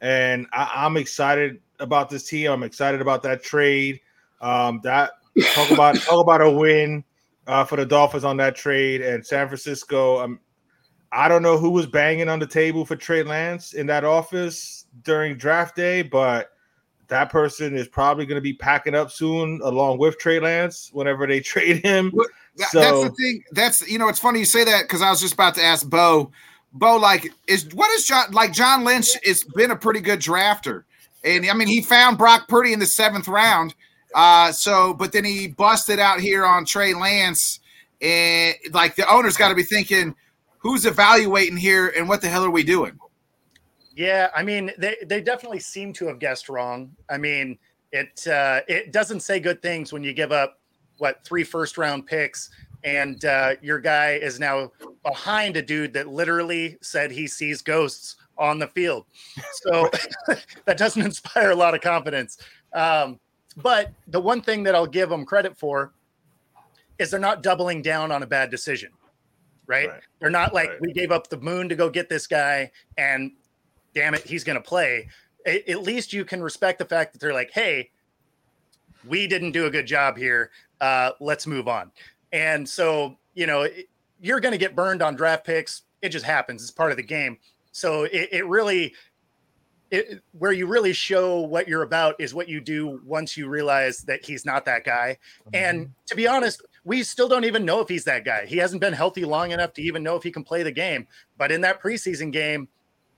and 0.00 0.46
I, 0.52 0.70
I'm 0.74 0.96
excited 0.96 1.60
about 1.78 2.10
this 2.10 2.24
team. 2.24 2.50
I'm 2.50 2.62
excited 2.62 3.00
about 3.00 3.22
that 3.22 3.42
trade. 3.42 4.00
Um, 4.40 4.80
that 4.82 5.12
talk 5.54 5.70
about 5.70 5.96
talk 6.00 6.22
about 6.22 6.40
a 6.40 6.50
win 6.50 7.04
uh, 7.46 7.64
for 7.64 7.76
the 7.76 7.86
Dolphins 7.86 8.24
on 8.24 8.36
that 8.38 8.56
trade 8.56 9.00
and 9.00 9.24
San 9.24 9.46
Francisco. 9.48 10.20
Um, 10.20 10.40
I 11.12 11.28
don't 11.28 11.42
know 11.42 11.58
who 11.58 11.70
was 11.70 11.86
banging 11.86 12.28
on 12.28 12.38
the 12.38 12.46
table 12.46 12.84
for 12.84 12.96
Trey 12.96 13.22
Lance 13.22 13.72
in 13.72 13.86
that 13.86 14.04
office 14.04 14.86
during 15.02 15.36
draft 15.36 15.74
day, 15.74 16.02
but 16.02 16.50
that 17.10 17.30
person 17.30 17.76
is 17.76 17.86
probably 17.86 18.24
going 18.26 18.36
to 18.36 18.40
be 18.42 18.52
packing 18.54 18.94
up 18.94 19.10
soon, 19.10 19.60
along 19.62 19.98
with 19.98 20.18
Trey 20.18 20.40
Lance, 20.40 20.90
whenever 20.92 21.26
they 21.26 21.40
trade 21.52 21.84
him. 21.84 22.10
That- 22.56 22.68
So- 22.70 22.80
that's 22.80 23.02
the 23.02 23.10
thing. 23.10 23.44
That's 23.52 23.88
you 23.90 23.98
know, 23.98 24.08
it's 24.08 24.18
funny 24.18 24.38
you 24.40 24.44
say 24.44 24.64
that 24.64 24.82
because 24.82 25.02
I 25.02 25.10
was 25.10 25.20
just 25.20 25.34
about 25.34 25.54
to 25.56 25.62
ask 25.62 25.88
Bo. 25.88 26.32
Bo, 26.72 26.96
like, 26.96 27.32
is 27.48 27.66
what 27.74 27.90
is 27.92 28.04
John 28.06 28.30
like? 28.32 28.52
John 28.52 28.84
Lynch 28.84 29.08
has 29.24 29.42
been 29.44 29.70
a 29.72 29.76
pretty 29.76 30.00
good 30.00 30.20
drafter, 30.20 30.84
and 31.24 31.44
I 31.48 31.52
mean, 31.52 31.66
he 31.68 31.82
found 31.82 32.16
Brock 32.16 32.48
Purdy 32.48 32.72
in 32.72 32.78
the 32.78 32.86
seventh 32.86 33.26
round. 33.28 33.74
Uh, 34.14 34.52
so, 34.52 34.94
but 34.94 35.10
then 35.12 35.24
he 35.24 35.48
busted 35.48 35.98
out 35.98 36.20
here 36.20 36.44
on 36.44 36.64
Trey 36.64 36.94
Lance, 36.94 37.58
and 38.00 38.54
like 38.72 38.94
the 38.96 39.08
owner's 39.12 39.36
got 39.36 39.48
to 39.48 39.54
be 39.56 39.62
thinking, 39.64 40.14
who's 40.58 40.86
evaluating 40.86 41.56
here, 41.56 41.88
and 41.96 42.08
what 42.08 42.20
the 42.20 42.28
hell 42.28 42.44
are 42.44 42.50
we 42.50 42.62
doing? 42.62 42.98
Yeah, 44.00 44.30
I 44.34 44.42
mean, 44.42 44.70
they, 44.78 44.96
they 45.04 45.20
definitely 45.20 45.58
seem 45.58 45.92
to 45.92 46.06
have 46.06 46.18
guessed 46.18 46.48
wrong. 46.48 46.90
I 47.10 47.18
mean, 47.18 47.58
it 47.92 48.26
uh, 48.26 48.62
it 48.66 48.92
doesn't 48.92 49.20
say 49.20 49.38
good 49.40 49.60
things 49.60 49.92
when 49.92 50.02
you 50.02 50.14
give 50.14 50.32
up 50.32 50.58
what 50.96 51.22
three 51.22 51.44
first 51.44 51.76
round 51.76 52.06
picks 52.06 52.48
and 52.82 53.22
uh, 53.26 53.56
your 53.60 53.78
guy 53.78 54.12
is 54.12 54.40
now 54.40 54.72
behind 55.02 55.58
a 55.58 55.62
dude 55.62 55.92
that 55.92 56.08
literally 56.08 56.78
said 56.80 57.10
he 57.10 57.26
sees 57.26 57.60
ghosts 57.60 58.16
on 58.38 58.58
the 58.58 58.68
field. 58.68 59.04
So 59.64 59.90
that 60.64 60.78
doesn't 60.78 61.02
inspire 61.02 61.50
a 61.50 61.54
lot 61.54 61.74
of 61.74 61.82
confidence. 61.82 62.38
Um, 62.72 63.20
but 63.58 63.92
the 64.06 64.20
one 64.20 64.40
thing 64.40 64.62
that 64.62 64.74
I'll 64.74 64.86
give 64.86 65.10
them 65.10 65.26
credit 65.26 65.58
for 65.58 65.92
is 66.98 67.10
they're 67.10 67.20
not 67.20 67.42
doubling 67.42 67.82
down 67.82 68.10
on 68.10 68.22
a 68.22 68.26
bad 68.26 68.50
decision, 68.50 68.92
right? 69.66 69.90
Right. 69.90 70.00
They're 70.20 70.30
not 70.30 70.54
like 70.54 70.70
Right. 70.70 70.80
we 70.80 70.94
gave 70.94 71.12
up 71.12 71.28
the 71.28 71.36
moon 71.36 71.68
to 71.68 71.74
go 71.74 71.90
get 71.90 72.08
this 72.08 72.26
guy, 72.26 72.70
and 72.96 73.32
damn 73.94 74.14
it, 74.14 74.22
he's 74.22 74.44
going 74.44 74.56
to 74.56 74.62
play. 74.62 75.08
A- 75.46 75.70
At 75.70 75.82
least 75.82 76.12
you 76.12 76.24
can 76.24 76.42
respect 76.42 76.78
the 76.78 76.84
fact 76.84 77.12
that 77.12 77.18
they're 77.20 77.34
like, 77.34 77.50
hey, 77.52 77.90
we 79.06 79.26
didn't 79.26 79.52
do 79.52 79.66
a 79.66 79.70
good 79.70 79.86
job 79.86 80.16
here. 80.16 80.50
Uh, 80.80 81.12
let's 81.20 81.46
move 81.46 81.68
on. 81.68 81.90
And 82.32 82.68
so, 82.68 83.16
you 83.34 83.46
know, 83.46 83.62
it- 83.62 83.88
you're 84.22 84.40
going 84.40 84.52
to 84.52 84.58
get 84.58 84.76
burned 84.76 85.00
on 85.02 85.14
draft 85.16 85.46
picks. 85.46 85.82
It 86.02 86.10
just 86.10 86.26
happens. 86.26 86.62
It's 86.62 86.70
part 86.70 86.90
of 86.90 86.98
the 86.98 87.02
game. 87.02 87.38
So 87.72 88.02
it, 88.04 88.28
it 88.32 88.46
really, 88.46 88.94
it, 89.90 90.20
where 90.38 90.52
you 90.52 90.66
really 90.66 90.92
show 90.92 91.40
what 91.40 91.66
you're 91.66 91.82
about 91.82 92.16
is 92.20 92.34
what 92.34 92.46
you 92.48 92.60
do 92.60 93.00
once 93.06 93.36
you 93.36 93.48
realize 93.48 94.02
that 94.02 94.24
he's 94.24 94.44
not 94.44 94.64
that 94.66 94.84
guy. 94.84 95.16
And 95.54 95.90
to 96.06 96.14
be 96.14 96.28
honest, 96.28 96.62
we 96.84 97.02
still 97.02 97.28
don't 97.28 97.44
even 97.44 97.64
know 97.64 97.80
if 97.80 97.88
he's 97.88 98.04
that 98.04 98.24
guy. 98.24 98.44
He 98.46 98.58
hasn't 98.58 98.80
been 98.82 98.92
healthy 98.92 99.24
long 99.24 99.52
enough 99.52 99.72
to 99.74 99.82
even 99.82 100.02
know 100.02 100.16
if 100.16 100.22
he 100.22 100.30
can 100.30 100.44
play 100.44 100.62
the 100.62 100.70
game. 100.72 101.06
But 101.38 101.50
in 101.50 101.62
that 101.62 101.80
preseason 101.80 102.30
game, 102.30 102.68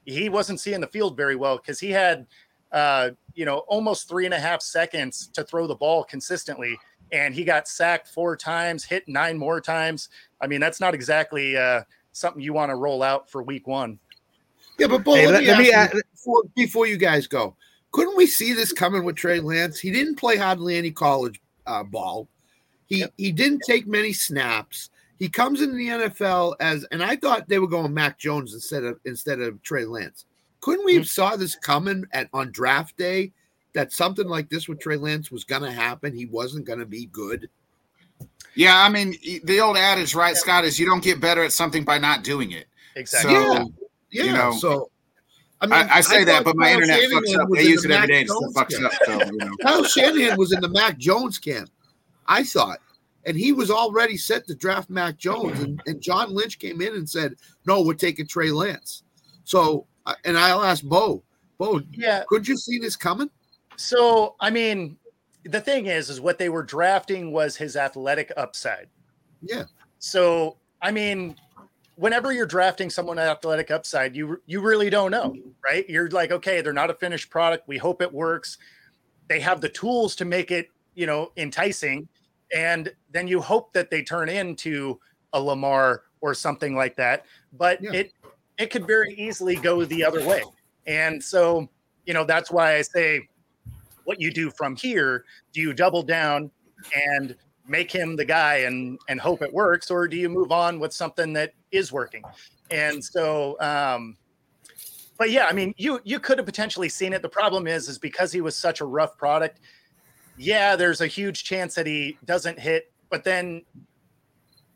he 0.04 0.28
wasn't 0.28 0.60
seeing 0.60 0.80
the 0.80 0.86
field 0.86 1.16
very 1.16 1.36
well 1.36 1.56
because 1.56 1.78
he 1.80 1.90
had, 1.90 2.26
uh, 2.72 3.10
you 3.34 3.44
know, 3.44 3.58
almost 3.68 4.08
three 4.08 4.24
and 4.24 4.34
a 4.34 4.38
half 4.40 4.62
seconds 4.62 5.28
to 5.34 5.44
throw 5.44 5.66
the 5.66 5.74
ball 5.74 6.04
consistently. 6.04 6.76
And 7.12 7.34
he 7.34 7.44
got 7.44 7.68
sacked 7.68 8.08
four 8.08 8.36
times, 8.36 8.84
hit 8.84 9.06
nine 9.06 9.36
more 9.36 9.60
times. 9.60 10.08
I 10.40 10.46
mean, 10.46 10.60
that's 10.60 10.80
not 10.80 10.94
exactly 10.94 11.56
uh, 11.56 11.82
something 12.12 12.40
you 12.42 12.54
want 12.54 12.70
to 12.70 12.76
roll 12.76 13.02
out 13.02 13.30
for 13.30 13.42
week 13.42 13.66
one. 13.66 13.98
Yeah, 14.78 14.86
but 14.86 15.04
Bo, 15.04 15.14
Hey, 15.14 15.26
let, 15.26 15.34
let- 15.34 15.40
me 15.42 15.48
let 15.48 15.58
me 15.58 15.72
ask 15.72 15.94
add- 15.94 16.02
before, 16.12 16.42
before 16.56 16.86
you 16.86 16.96
guys 16.96 17.26
go. 17.26 17.54
Couldn't 17.90 18.16
we 18.16 18.26
see 18.26 18.54
this 18.54 18.72
coming 18.72 19.04
with 19.04 19.16
Trey 19.16 19.38
Lance? 19.40 19.78
He 19.78 19.90
didn't 19.90 20.14
play 20.16 20.38
hardly 20.38 20.76
any 20.78 20.90
college 20.90 21.40
uh, 21.66 21.82
ball. 21.82 22.26
He 22.86 23.00
Yep. 23.00 23.12
he 23.18 23.32
didn't 23.32 23.60
take 23.66 23.86
many 23.86 24.14
snaps. 24.14 24.88
He 25.22 25.28
comes 25.28 25.62
into 25.62 25.76
the 25.76 25.86
NFL 25.86 26.56
as, 26.58 26.84
and 26.90 27.00
I 27.00 27.14
thought 27.14 27.46
they 27.46 27.60
were 27.60 27.68
going 27.68 27.94
Mac 27.94 28.18
Jones 28.18 28.54
instead 28.54 28.82
of 28.82 28.98
instead 29.04 29.38
of 29.38 29.62
Trey 29.62 29.84
Lance. 29.84 30.24
Couldn't 30.60 30.84
we 30.84 30.94
have 30.94 31.04
mm-hmm. 31.04 31.10
saw 31.10 31.36
this 31.36 31.54
coming 31.54 32.04
at 32.12 32.28
on 32.32 32.50
draft 32.50 32.96
day 32.96 33.30
that 33.72 33.92
something 33.92 34.26
like 34.26 34.50
this 34.50 34.66
with 34.66 34.80
Trey 34.80 34.96
Lance 34.96 35.30
was 35.30 35.44
going 35.44 35.62
to 35.62 35.70
happen? 35.70 36.12
He 36.12 36.26
wasn't 36.26 36.64
going 36.64 36.80
to 36.80 36.86
be 36.86 37.06
good. 37.06 37.48
Yeah, 38.56 38.82
I 38.82 38.88
mean, 38.88 39.14
the 39.44 39.60
old 39.60 39.76
adage, 39.76 40.16
right, 40.16 40.36
Scott, 40.36 40.64
is 40.64 40.76
you 40.76 40.86
don't 40.86 41.04
get 41.04 41.20
better 41.20 41.44
at 41.44 41.52
something 41.52 41.84
by 41.84 41.98
not 41.98 42.24
doing 42.24 42.50
it. 42.50 42.66
Exactly. 42.96 43.32
So, 43.32 43.52
Yeah. 43.52 43.64
Yeah, 44.10 44.24
You 44.24 44.32
know, 44.32 44.52
so 44.58 44.90
I, 45.60 45.66
mean, 45.66 45.88
I 45.88 46.00
say 46.00 46.24
that, 46.24 46.42
but 46.42 46.56
my 46.56 46.66
Kyle 46.66 46.74
internet 46.82 47.00
Shanahan 47.00 47.22
fucks 47.22 47.40
up. 47.40 47.48
They 47.54 47.62
use 47.62 47.82
the 47.82 47.90
it 47.90 47.94
every 47.94 48.00
Mac 48.00 48.08
day. 48.08 48.20
It 48.22 48.28
still 48.28 48.52
fucks 48.52 48.70
camp. 48.70 48.86
up. 48.86 48.92
So, 49.04 49.30
you 49.30 49.38
know. 49.38 49.56
Kyle 49.62 49.84
Shanahan 49.84 50.36
was 50.36 50.52
in 50.52 50.60
the 50.60 50.68
Mac 50.68 50.98
Jones 50.98 51.38
camp, 51.38 51.70
I 52.26 52.42
thought, 52.42 52.80
and 53.24 53.36
he 53.36 53.52
was 53.52 53.70
already 53.70 54.16
set 54.16 54.46
to 54.46 54.54
draft 54.54 54.90
Mac 54.90 55.16
Jones, 55.16 55.60
and, 55.60 55.80
and 55.86 56.00
John 56.00 56.34
Lynch 56.34 56.58
came 56.58 56.80
in 56.80 56.94
and 56.94 57.08
said, 57.08 57.34
"No, 57.66 57.82
we're 57.82 57.94
taking 57.94 58.26
Trey 58.26 58.50
Lance." 58.50 59.02
So, 59.44 59.86
and 60.24 60.36
I'll 60.38 60.62
ask 60.62 60.82
Bo, 60.82 61.22
Bo, 61.58 61.80
Yeah. 61.92 62.24
could 62.28 62.46
you 62.46 62.56
see 62.56 62.78
this 62.78 62.96
coming? 62.96 63.30
So, 63.76 64.36
I 64.40 64.50
mean, 64.50 64.96
the 65.44 65.60
thing 65.60 65.86
is, 65.86 66.10
is 66.10 66.20
what 66.20 66.38
they 66.38 66.48
were 66.48 66.62
drafting 66.62 67.32
was 67.32 67.56
his 67.56 67.76
athletic 67.76 68.32
upside. 68.36 68.88
Yeah, 69.42 69.64
So, 69.98 70.56
I 70.80 70.92
mean, 70.92 71.36
whenever 71.96 72.32
you're 72.32 72.46
drafting 72.46 72.90
someone 72.90 73.18
at 73.18 73.28
athletic 73.28 73.70
upside, 73.70 74.14
you 74.14 74.40
you 74.46 74.60
really 74.60 74.90
don't 74.90 75.10
know, 75.10 75.34
right? 75.64 75.88
You're 75.88 76.08
like, 76.10 76.30
okay, 76.30 76.60
they're 76.60 76.72
not 76.72 76.90
a 76.90 76.94
finished 76.94 77.30
product. 77.30 77.66
We 77.66 77.78
hope 77.78 78.02
it 78.02 78.12
works. 78.12 78.58
They 79.28 79.40
have 79.40 79.60
the 79.60 79.68
tools 79.68 80.14
to 80.16 80.24
make 80.24 80.50
it, 80.50 80.68
you 80.94 81.06
know, 81.06 81.32
enticing, 81.36 82.08
and 82.54 82.92
then 83.10 83.26
you 83.26 83.40
hope 83.40 83.72
that 83.72 83.90
they 83.90 84.02
turn 84.02 84.28
into 84.28 84.98
a 85.32 85.40
Lamar 85.40 86.02
or 86.20 86.34
something 86.34 86.76
like 86.76 86.96
that. 86.96 87.26
But 87.52 87.82
Yeah. 87.82 87.92
it 87.92 88.12
it 88.58 88.70
could 88.70 88.86
very 88.86 89.14
easily 89.14 89.56
go 89.56 89.84
the 89.84 90.04
other 90.04 90.24
way, 90.26 90.44
and 90.86 91.22
so 91.22 91.68
you 92.06 92.14
know 92.14 92.24
that's 92.24 92.50
why 92.50 92.76
I 92.76 92.82
say, 92.82 93.28
what 94.04 94.20
you 94.20 94.30
do 94.32 94.50
from 94.50 94.76
here? 94.76 95.24
Do 95.52 95.60
you 95.60 95.72
double 95.72 96.02
down 96.02 96.50
and 96.94 97.36
make 97.66 97.90
him 97.90 98.16
the 98.16 98.24
guy 98.24 98.56
and 98.58 98.98
and 99.08 99.20
hope 99.20 99.42
it 99.42 99.52
works 99.52 99.90
or 99.90 100.08
do 100.08 100.16
you 100.16 100.28
move 100.28 100.50
on 100.50 100.80
with 100.80 100.92
something 100.92 101.32
that 101.32 101.52
is 101.70 101.92
working 101.92 102.22
and 102.70 103.02
so 103.02 103.56
um 103.60 104.16
but 105.16 105.30
yeah 105.30 105.46
i 105.46 105.52
mean 105.52 105.72
you 105.76 106.00
you 106.04 106.18
could 106.18 106.38
have 106.38 106.46
potentially 106.46 106.88
seen 106.88 107.12
it 107.12 107.22
the 107.22 107.28
problem 107.28 107.66
is 107.66 107.88
is 107.88 107.98
because 107.98 108.32
he 108.32 108.40
was 108.40 108.56
such 108.56 108.80
a 108.80 108.84
rough 108.84 109.16
product 109.16 109.60
yeah 110.36 110.76
there's 110.76 111.00
a 111.00 111.06
huge 111.06 111.44
chance 111.44 111.74
that 111.74 111.86
he 111.86 112.16
doesn't 112.24 112.58
hit 112.58 112.92
but 113.10 113.22
then 113.24 113.62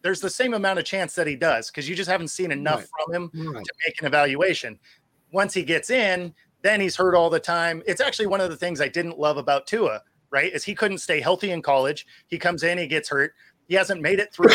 there's 0.03 0.21
the 0.21 0.31
same 0.31 0.55
amount 0.55 0.79
of 0.79 0.85
chance 0.85 1.15
that 1.15 1.27
he 1.27 1.35
does 1.35 1.69
because 1.71 1.89
you 1.89 1.97
just 1.97 2.09
haven't 2.11 2.29
seen 2.29 2.53
enough 2.53 2.81
Right. 2.81 2.89
from 3.07 3.15
him 3.15 3.53
right. 3.53 3.65
to 3.65 3.73
make 3.87 4.01
an 4.01 4.07
evaluation. 4.07 4.79
Once 5.33 5.53
he 5.53 5.65
gets 5.65 5.91
in, 5.91 6.33
then 6.63 6.81
he's 6.81 6.95
hurt 6.95 7.17
all 7.17 7.29
the 7.29 7.41
time. 7.41 7.83
It's 7.87 8.01
actually 8.01 8.27
one 8.29 8.41
of 8.41 8.49
the 8.49 8.57
things 8.57 8.81
I 8.81 8.87
didn't 8.87 9.19
love 9.19 9.37
about 9.37 9.67
Tua, 9.67 10.03
right? 10.31 10.53
Is 10.53 10.63
he 10.63 10.77
couldn't 10.77 10.99
stay 10.99 11.21
healthy 11.21 11.51
in 11.51 11.61
college. 11.61 12.07
He 12.29 12.39
comes 12.39 12.63
in, 12.63 12.79
he 12.79 12.87
gets 12.87 13.09
hurt. 13.09 13.33
He 13.67 13.75
hasn't 13.75 14.01
made 14.01 14.21
it 14.21 14.33
through 14.33 14.53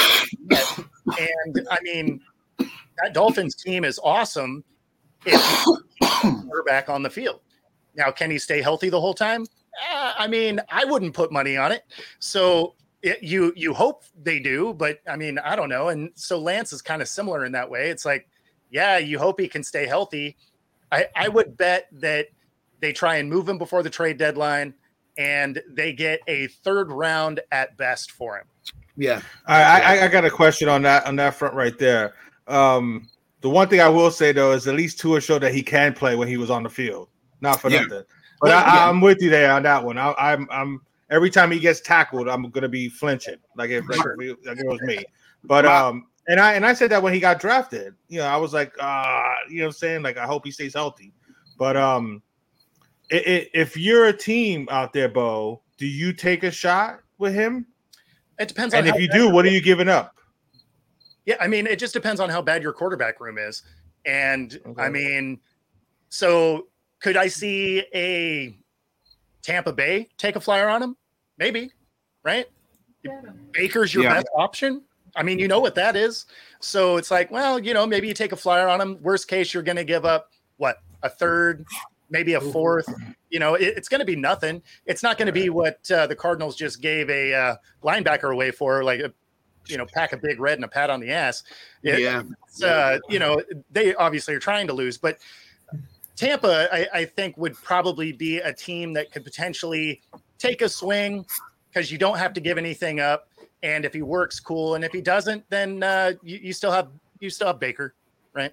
yet. 0.50 0.78
And 1.20 1.68
I 1.70 1.80
mean, 1.82 2.22
that 2.58 3.14
Dolphins 3.14 3.56
team 3.56 3.84
is 3.84 4.00
awesome 4.04 4.64
if 5.26 5.66
we're 6.48 6.64
back 6.64 6.88
on 6.88 7.04
the 7.04 7.10
field. 7.10 7.42
Now, 7.96 8.10
can 8.12 8.32
he 8.32 8.38
stay 8.38 8.62
healthy 8.62 8.88
the 8.90 9.02
whole 9.02 9.14
time? 9.14 9.46
Uh, 9.92 10.14
I 10.18 10.28
mean, 10.28 10.60
I 10.70 10.86
wouldn't 10.86 11.14
put 11.14 11.32
money 11.32 11.58
on 11.58 11.72
it. 11.72 11.84
So 12.20 12.76
it, 13.02 13.22
you 13.24 13.54
you 13.56 13.74
hope 13.74 14.04
they 14.22 14.40
do, 14.40 14.74
but 14.74 15.00
I 15.08 15.16
mean, 15.16 15.40
I 15.40 15.56
don't 15.56 15.70
know. 15.70 15.90
And 15.90 16.12
so 16.16 16.40
Lance 16.40 16.74
is 16.74 16.82
kind 16.82 17.02
of 17.02 17.08
similar 17.08 17.46
in 17.46 17.52
that 17.54 17.70
way. 17.70 17.90
It's 17.90 18.06
like, 18.06 18.28
yeah, 18.70 18.98
you 18.98 19.18
hope 19.18 19.40
he 19.40 19.48
can 19.48 19.64
stay 19.64 19.86
healthy. 19.88 20.38
I, 20.92 21.08
I 21.16 21.28
would 21.30 21.58
bet 21.58 21.88
that 21.94 22.28
they 22.80 22.94
try 22.94 23.16
and 23.16 23.30
move 23.30 23.48
him 23.48 23.58
before 23.58 23.82
the 23.84 23.90
trade 23.90 24.18
deadline 24.18 24.74
and 25.18 25.62
they 25.70 25.94
get 25.94 26.20
a 26.28 26.48
third 26.48 26.92
round 26.92 27.40
at 27.52 27.78
best 27.78 28.12
for 28.12 28.38
him. 28.38 28.46
Yeah, 28.98 29.22
I, 29.46 29.64
I 29.64 30.06
I 30.06 30.08
got 30.08 30.26
a 30.26 30.30
question 30.30 30.68
on 30.68 30.82
that 30.84 31.06
on 31.06 31.16
that 31.16 31.36
front 31.36 31.56
right 31.56 31.78
there. 31.78 32.14
Um, 32.48 33.10
the 33.40 33.50
one 33.50 33.68
thing 33.68 33.80
I 33.80 33.90
will 33.90 34.12
say 34.12 34.32
though 34.32 34.52
is 34.52 34.68
at 34.68 34.76
least 34.76 35.00
Tua 35.00 35.22
showed 35.22 35.42
that 35.44 35.54
he 35.54 35.64
can 35.64 35.94
play 35.94 36.16
when 36.16 36.28
he 36.28 36.38
was 36.38 36.50
on 36.50 36.64
the 36.64 36.70
field. 36.70 37.08
Not 37.40 37.60
for 37.62 37.70
Yeah. 37.70 37.82
nothing, 37.82 38.04
but 38.42 38.52
I, 38.52 38.90
I'm 38.90 39.02
with 39.02 39.22
you 39.22 39.30
there 39.30 39.52
on 39.52 39.64
that 39.64 39.84
one. 39.84 39.98
I, 39.98 40.14
I'm 40.18 40.48
I'm 40.52 40.82
every 41.10 41.30
time 41.30 41.52
he 41.52 41.60
gets 41.60 41.80
tackled, 41.82 42.28
I'm 42.28 42.50
gonna 42.50 42.68
be 42.68 42.90
flinching 42.90 43.38
like 43.56 43.70
if 43.70 43.88
like, 43.88 44.02
Sure. 44.02 44.16
if, 44.20 44.38
like 44.46 44.58
it 44.58 44.66
was 44.66 44.82
me. 44.82 45.06
But 45.44 45.66
Wow. 45.66 45.90
um, 45.90 46.08
and 46.28 46.40
I 46.40 46.54
and 46.54 46.66
I 46.66 46.74
said 46.74 46.90
that 46.92 47.02
when 47.04 47.14
he 47.14 47.20
got 47.20 47.40
drafted, 47.40 47.96
you 48.08 48.20
know, 48.20 48.26
I 48.26 48.38
was 48.38 48.54
like, 48.54 48.74
uh, 48.80 49.24
you 49.50 49.60
know, 49.60 49.66
what 49.66 49.68
I'm 49.68 49.74
saying 49.74 50.02
like 50.04 50.18
I 50.18 50.26
hope 50.26 50.46
he 50.46 50.52
stays 50.52 50.74
healthy. 50.74 51.14
But 51.58 51.78
um, 51.78 52.22
i 53.12 53.18
i 53.18 53.50
if 53.54 53.78
you're 53.78 54.06
a 54.06 54.14
team 54.14 54.68
out 54.72 54.94
there, 54.94 55.10
Bo, 55.10 55.62
do 55.78 55.86
you 55.86 56.14
take 56.14 56.44
a 56.44 56.52
shot 56.52 57.00
with 57.18 57.34
him? 57.34 57.68
It 58.40 58.48
depends 58.48 58.74
on 58.74 58.80
And 58.80 58.88
if 58.88 59.00
you 59.00 59.08
do, 59.08 59.30
what 59.30 59.46
are 59.46 59.50
you 59.50 59.62
giving 59.62 59.90
up? 59.90 60.16
Yeah, 61.26 61.36
I 61.40 61.48
mean, 61.48 61.68
it 61.68 61.78
just 61.78 61.94
depends 61.94 62.20
on 62.20 62.30
how 62.30 62.42
bad 62.42 62.64
your 62.64 62.74
quarterback 62.74 63.20
room 63.20 63.38
is. 63.38 63.62
And 64.06 64.60
Okay. 64.66 64.84
I 64.84 64.90
mean, 64.90 65.40
so 66.10 66.68
could 67.02 67.18
I 67.18 67.28
see 67.28 67.84
a 67.94 68.56
Tampa 69.42 69.74
Bay 69.74 70.10
take 70.18 70.36
a 70.36 70.40
flyer 70.40 70.70
on 70.70 70.82
him? 70.82 70.96
Maybe, 71.38 71.72
right? 72.24 72.46
Baker's 73.52 73.94
your 73.94 74.04
Yeah. 74.04 74.14
best 74.16 74.28
option. 74.36 74.84
I 75.16 75.24
mean, 75.24 75.40
you 75.40 75.48
know 75.48 75.60
what 75.60 75.76
that 75.76 75.96
is. 75.96 76.26
So 76.60 76.98
it's 76.98 77.12
like, 77.12 77.32
well, 77.32 77.60
you 77.60 77.74
know, 77.74 77.86
maybe 77.86 78.08
you 78.08 78.14
take 78.14 78.32
a 78.32 78.38
flyer 78.38 78.70
on 78.70 78.80
him. 78.80 79.02
Worst 79.02 79.28
case, 79.28 79.54
you're 79.54 79.64
going 79.64 79.78
to 79.78 79.84
give 79.84 80.06
up 80.06 80.32
what 80.58 80.78
a 81.04 81.10
third, 81.10 81.66
maybe 82.10 82.36
a 82.36 82.42
fourth. 82.42 82.88
You 83.30 83.40
know, 83.40 83.56
it, 83.56 83.74
it's 83.76 83.90
going 83.90 84.00
to 84.00 84.06
be 84.06 84.16
nothing. 84.16 84.62
It's 84.86 85.04
not 85.04 85.18
going 85.18 85.26
to 85.26 85.34
be 85.34 85.50
what 85.50 85.90
uh, 85.92 86.08
the 86.08 86.16
Cardinals 86.16 86.56
just 86.56 86.82
gave 86.82 87.10
a 87.10 87.34
uh, 87.34 87.56
linebacker 87.84 88.32
away 88.32 88.52
for, 88.52 88.84
like 88.84 89.00
a 89.00 89.12
you 89.68 89.78
know, 89.78 89.86
pack 89.86 90.12
a 90.12 90.18
big 90.18 90.40
red 90.40 90.58
and 90.58 90.66
a 90.66 90.68
pat 90.68 90.90
on 90.90 91.00
the 91.00 91.12
ass. 91.12 91.44
It- 91.84 92.00
yeah, 92.00 92.24
it's, 92.48 92.64
uh, 92.64 93.00
you 93.10 93.20
know, 93.20 93.42
they 93.72 93.94
obviously 93.96 94.34
are 94.34 94.40
trying 94.40 94.68
to 94.68 94.74
lose, 94.74 94.98
but 94.98 95.18
Tampa, 96.16 96.68
I, 96.72 96.88
I 96.94 97.06
think, 97.06 97.38
would 97.38 97.56
probably 97.56 98.12
be 98.12 98.38
a 98.40 98.54
team 98.54 98.94
that 98.94 99.12
could 99.12 99.24
potentially 99.24 100.02
take 100.38 100.62
a 100.62 100.70
swing 100.70 101.26
because 101.70 101.92
you 101.92 101.98
don't 101.98 102.18
have 102.18 102.34
to 102.34 102.42
give 102.42 102.58
anything 102.58 103.00
up. 103.00 103.28
And 103.64 103.86
if 103.86 103.94
he 103.94 104.02
works, 104.02 104.40
cool. 104.40 104.76
And 104.76 104.84
if 104.84 104.92
he 104.92 105.02
doesn't, 105.02 105.44
then 105.50 105.84
uh, 105.84 106.14
you, 106.24 106.40
you 106.42 106.54
still 106.54 106.72
have 106.72 106.90
you 107.20 107.30
still 107.30 107.48
have 107.48 107.60
Baker, 107.60 107.94
right? 108.34 108.52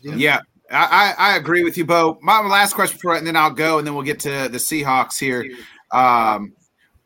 Yeah, 0.00 0.40
I, 0.70 1.14
I 1.18 1.32
I 1.32 1.36
agree 1.36 1.62
with 1.64 1.76
you, 1.76 1.84
Bo. 1.84 2.18
My 2.22 2.40
last 2.40 2.74
question 2.74 2.98
for 2.98 3.14
it, 3.14 3.18
and 3.18 3.26
then 3.26 3.36
I'll 3.36 3.50
go, 3.50 3.78
and 3.78 3.86
then 3.86 3.94
we'll 3.94 4.04
get 4.04 4.20
to 4.20 4.48
the 4.48 4.58
Seahawks 4.58 5.18
here. 5.18 5.46
Um, 5.92 6.54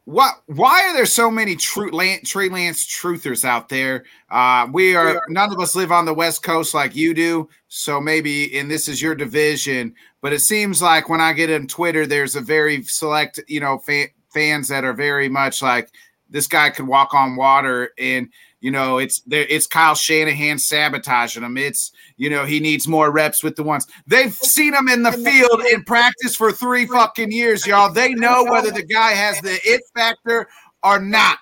what 0.07 0.41
why 0.47 0.85
are 0.85 0.95
there 0.95 1.05
so 1.05 1.31
many 1.33 1.57
true 1.57 1.91
Trey 2.25 2.49
Lance 2.49 2.87
truthers 2.87 3.45
out 3.45 3.69
there? 3.69 4.05
Uh, 4.31 4.69
we 4.73 4.95
are 4.95 5.21
none 5.29 5.53
of 5.53 5.59
us 5.59 5.75
live 5.75 5.91
on 5.91 6.05
the 6.05 6.15
West 6.15 6.45
Coast 6.45 6.75
like 6.75 6.95
you 6.95 7.13
do, 7.13 7.49
so 7.67 8.01
maybe 8.01 8.57
and 8.57 8.71
this 8.71 8.89
is 8.89 9.03
your 9.03 9.17
division. 9.17 9.93
But 10.23 10.33
it 10.33 10.41
seems 10.41 10.81
like 10.81 11.09
when 11.09 11.21
I 11.21 11.33
get 11.33 11.51
on 11.51 11.67
Twitter, 11.67 12.07
there's 12.07 12.37
a 12.37 12.41
very 12.41 12.85
select, 12.85 13.41
you 13.49 13.59
know, 13.59 13.79
fa- 13.79 14.07
fans 14.33 14.69
that 14.69 14.85
are 14.85 14.93
very 14.93 15.29
much 15.29 15.61
like 15.61 15.91
this 16.31 16.47
guy 16.47 16.71
could 16.71 16.87
walk 16.87 17.13
on 17.13 17.35
water, 17.35 17.91
and 17.99 18.29
you 18.67 18.73
know, 18.73 18.99
it's 18.99 19.21
there. 19.21 19.47
It's 19.49 19.69
Kyle 19.69 19.95
Shanahan 19.95 20.59
sabotaging 20.59 21.45
him. 21.45 21.57
It's 21.57 21.93
you 22.17 22.29
know 22.29 22.45
he 22.45 22.59
needs 22.59 22.89
more 22.89 23.13
reps 23.13 23.45
with 23.45 23.55
the 23.55 23.63
ones. 23.63 23.87
They've 24.09 24.35
seen 24.35 24.75
him 24.75 24.89
in 24.89 25.05
the 25.05 25.13
field 25.13 25.63
in 25.73 25.85
practice 25.85 26.35
for 26.35 26.51
three 26.51 26.85
fucking 26.85 27.31
years, 27.31 27.65
y'all. 27.65 27.93
They 27.93 28.13
know 28.15 28.43
whether 28.43 28.73
the 28.73 28.83
guy 28.83 29.13
has 29.13 29.41
the 29.41 29.57
it 29.63 29.83
factor 29.95 30.49
or 30.83 30.99
not. 30.99 31.39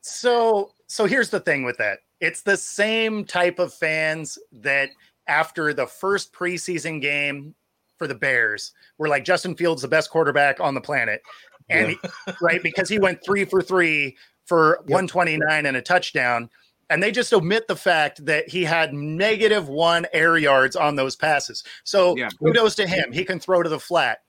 So, 0.00 0.72
so 0.88 1.06
here's 1.06 1.30
the 1.30 1.38
thing 1.38 1.62
with 1.62 1.78
that. 1.78 2.00
It's 2.20 2.42
the 2.42 2.56
same 2.56 3.24
type 3.24 3.60
of 3.60 3.72
fans 3.72 4.40
that 4.50 4.90
after 5.28 5.72
the 5.72 5.86
first 5.86 6.32
preseason 6.32 7.00
game 7.00 7.54
for 7.96 8.08
the 8.08 8.14
Bears 8.16 8.72
were 8.98 9.06
like 9.06 9.24
Justin 9.24 9.54
Fields 9.54 9.82
the 9.82 9.88
best 9.88 10.10
quarterback 10.10 10.58
on 10.58 10.74
the 10.74 10.80
planet. 10.80 11.22
And 11.68 11.94
yeah. 12.02 12.34
right 12.42 12.60
because 12.60 12.88
he 12.88 12.98
went 12.98 13.24
3 13.24 13.44
for 13.44 13.62
3 13.62 14.16
for 14.50 14.80
yep. 14.80 14.90
129 14.90 15.64
and 15.64 15.76
a 15.76 15.80
touchdown. 15.80 16.50
And 16.90 17.00
they 17.00 17.12
just 17.12 17.32
omit 17.32 17.68
the 17.68 17.76
fact 17.76 18.26
that 18.26 18.48
he 18.48 18.64
had 18.64 18.92
negative 18.92 19.68
one 19.68 20.08
air 20.12 20.36
yards 20.36 20.74
on 20.74 20.96
those 20.96 21.14
passes. 21.14 21.62
So 21.84 22.16
yeah. 22.16 22.30
kudos 22.30 22.74
to 22.74 22.86
him. 22.88 23.12
He 23.12 23.24
can 23.24 23.38
throw 23.38 23.62
to 23.62 23.68
the 23.68 23.78
flat. 23.78 24.22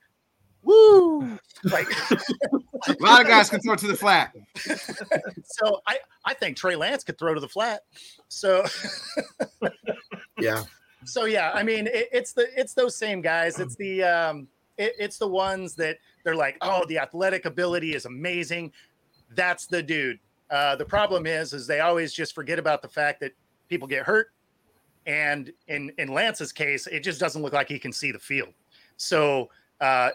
Woo! 0.62 1.40
Like 1.64 1.88
a 2.88 2.96
lot 3.00 3.20
of 3.20 3.26
guys 3.26 3.50
can 3.50 3.62
throw 3.62 3.76
to 3.76 3.88
the 3.88 3.96
flat. 3.96 4.36
so 5.44 5.82
I, 5.88 5.98
I 6.24 6.36
think 6.36 6.56
Trey 6.56 6.76
Lance 6.76 7.04
could 7.04 7.18
throw 7.18 7.34
to 7.34 7.40
the 7.40 7.50
flat. 7.50 7.82
So 8.28 8.64
yeah. 10.40 10.66
So 11.04 11.26
yeah, 11.26 11.50
I 11.56 11.64
mean 11.64 11.88
it, 11.88 12.10
it's 12.12 12.34
the 12.34 12.48
it's 12.56 12.76
those 12.76 12.96
same 12.96 13.22
guys. 13.22 13.60
It's 13.60 13.76
the 13.76 14.04
um 14.04 14.48
it, 14.78 14.94
it's 15.00 15.18
the 15.18 15.28
ones 15.28 15.74
that 15.76 15.98
they're 16.24 16.36
like, 16.36 16.58
oh, 16.62 16.86
the 16.88 17.00
athletic 17.00 17.46
ability 17.46 17.96
is 17.96 18.06
amazing 18.06 18.72
that's 19.36 19.68
the 19.68 19.82
dude. 19.82 20.20
Uh, 20.50 20.76
the 20.76 20.86
problem 20.86 21.26
is, 21.26 21.54
is 21.54 21.66
they 21.66 21.80
always 21.80 22.14
just 22.14 22.36
forget 22.36 22.60
about 22.60 22.82
the 22.82 22.88
fact 22.88 23.20
that 23.22 23.32
people 23.70 23.88
get 23.88 24.04
hurt, 24.04 24.32
and 25.06 25.52
in 25.68 25.92
in 25.98 26.10
Lance's 26.10 26.52
case, 26.52 26.88
it 26.88 27.02
just 27.02 27.20
doesn't 27.20 27.42
look 27.42 27.54
like 27.54 27.70
he 27.70 27.80
can 27.80 27.94
see 27.94 28.12
the 28.12 28.20
field. 28.20 28.54
So, 28.98 29.50
uh, 29.80 30.12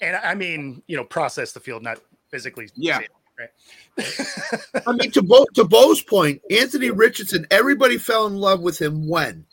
and 0.00 0.16
I 0.16 0.34
mean, 0.34 0.82
you 0.86 0.96
know, 0.96 1.04
process 1.04 1.52
the 1.52 1.60
field, 1.60 1.82
not 1.82 1.98
physically. 2.30 2.68
Yeah. 2.74 3.00
It, 3.00 3.10
right. 3.38 4.82
I 4.86 4.92
mean, 4.92 5.10
to 5.12 5.22
Bo 5.22 5.46
to 5.54 5.64
Bo's 5.64 6.02
point, 6.02 6.42
Anthony 6.50 6.90
Richardson, 6.90 7.46
everybody 7.50 7.96
fell 7.96 8.26
in 8.26 8.36
love 8.36 8.60
with 8.60 8.80
him 8.80 9.08
when 9.08 9.46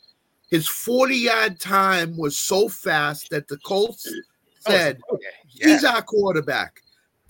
his 0.50 0.68
40 0.68 1.16
yard 1.16 1.60
time 1.60 2.16
was 2.18 2.36
so 2.36 2.68
fast 2.68 3.30
that 3.30 3.48
the 3.48 3.56
Colts 3.58 4.06
oh, 4.06 4.70
said, 4.70 5.00
oh, 5.10 5.14
okay. 5.14 5.24
yeah. 5.48 5.68
he's 5.68 5.84
our 5.84 6.02
quarterback 6.02 6.81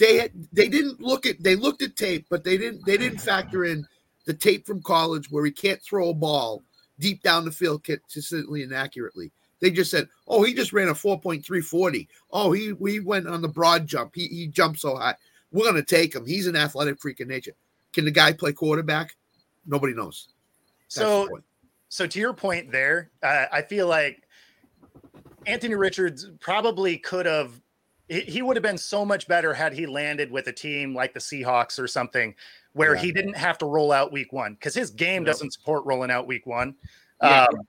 they 0.02 0.16
had, 0.16 0.32
they 0.52 0.68
didn't 0.68 1.00
look 1.00 1.26
at 1.26 1.40
they 1.40 1.54
looked 1.54 1.80
at 1.80 1.94
tape, 1.94 2.26
but 2.28 2.42
they 2.42 2.58
didn't 2.58 2.84
they 2.84 2.96
didn't 2.96 3.20
factor 3.20 3.64
in 3.64 3.86
the 4.24 4.34
tape 4.34 4.66
from 4.66 4.82
college 4.82 5.30
where 5.30 5.44
he 5.44 5.52
can't 5.52 5.80
throw 5.80 6.10
a 6.10 6.14
ball 6.14 6.64
deep 6.98 7.22
down 7.22 7.44
the 7.44 7.52
field 7.52 7.84
consistently 7.84 8.64
and 8.64 8.74
accurately. 8.74 9.30
They 9.60 9.70
just 9.70 9.92
said, 9.92 10.08
"Oh, 10.26 10.42
he 10.42 10.54
just 10.54 10.72
ran 10.72 10.88
a 10.88 10.92
4.340. 10.92 12.08
Oh, 12.32 12.50
he 12.50 12.72
we 12.72 12.98
went 12.98 13.28
on 13.28 13.42
the 13.42 13.48
broad 13.48 13.86
jump. 13.86 14.16
He 14.16 14.26
he 14.26 14.48
jumped 14.48 14.80
so 14.80 14.96
high. 14.96 15.14
We're 15.52 15.66
gonna 15.66 15.84
take 15.84 16.16
him. 16.16 16.26
He's 16.26 16.48
an 16.48 16.56
athletic 16.56 17.00
freak 17.00 17.20
in 17.20 17.28
nature. 17.28 17.54
Can 17.92 18.04
the 18.04 18.10
guy 18.10 18.32
play 18.32 18.52
quarterback? 18.52 19.16
Nobody 19.66 19.94
knows. 19.94 20.30
That's 20.88 21.06
so, 21.06 21.28
so 21.88 22.08
to 22.08 22.18
your 22.18 22.32
point 22.32 22.72
there, 22.72 23.10
uh, 23.22 23.46
I 23.52 23.62
feel 23.62 23.86
like 23.86 24.26
Anthony 25.46 25.76
Richards 25.76 26.28
probably 26.40 26.98
could 26.98 27.26
have 27.26 27.61
he 28.20 28.42
would 28.42 28.56
have 28.56 28.62
been 28.62 28.78
so 28.78 29.04
much 29.04 29.26
better 29.26 29.54
had 29.54 29.72
he 29.72 29.86
landed 29.86 30.30
with 30.30 30.46
a 30.46 30.52
team 30.52 30.94
like 30.94 31.14
the 31.14 31.20
Seahawks 31.20 31.78
or 31.78 31.86
something 31.86 32.34
where 32.72 32.94
yeah. 32.94 33.02
he 33.02 33.12
didn't 33.12 33.36
have 33.36 33.58
to 33.58 33.66
roll 33.66 33.92
out 33.92 34.12
week 34.12 34.32
one 34.32 34.54
because 34.54 34.74
his 34.74 34.90
game 34.90 35.24
doesn't 35.24 35.52
support 35.52 35.84
rolling 35.84 36.10
out 36.10 36.26
week 36.26 36.46
one. 36.46 36.74
Yeah. 37.22 37.44
Um, 37.44 37.60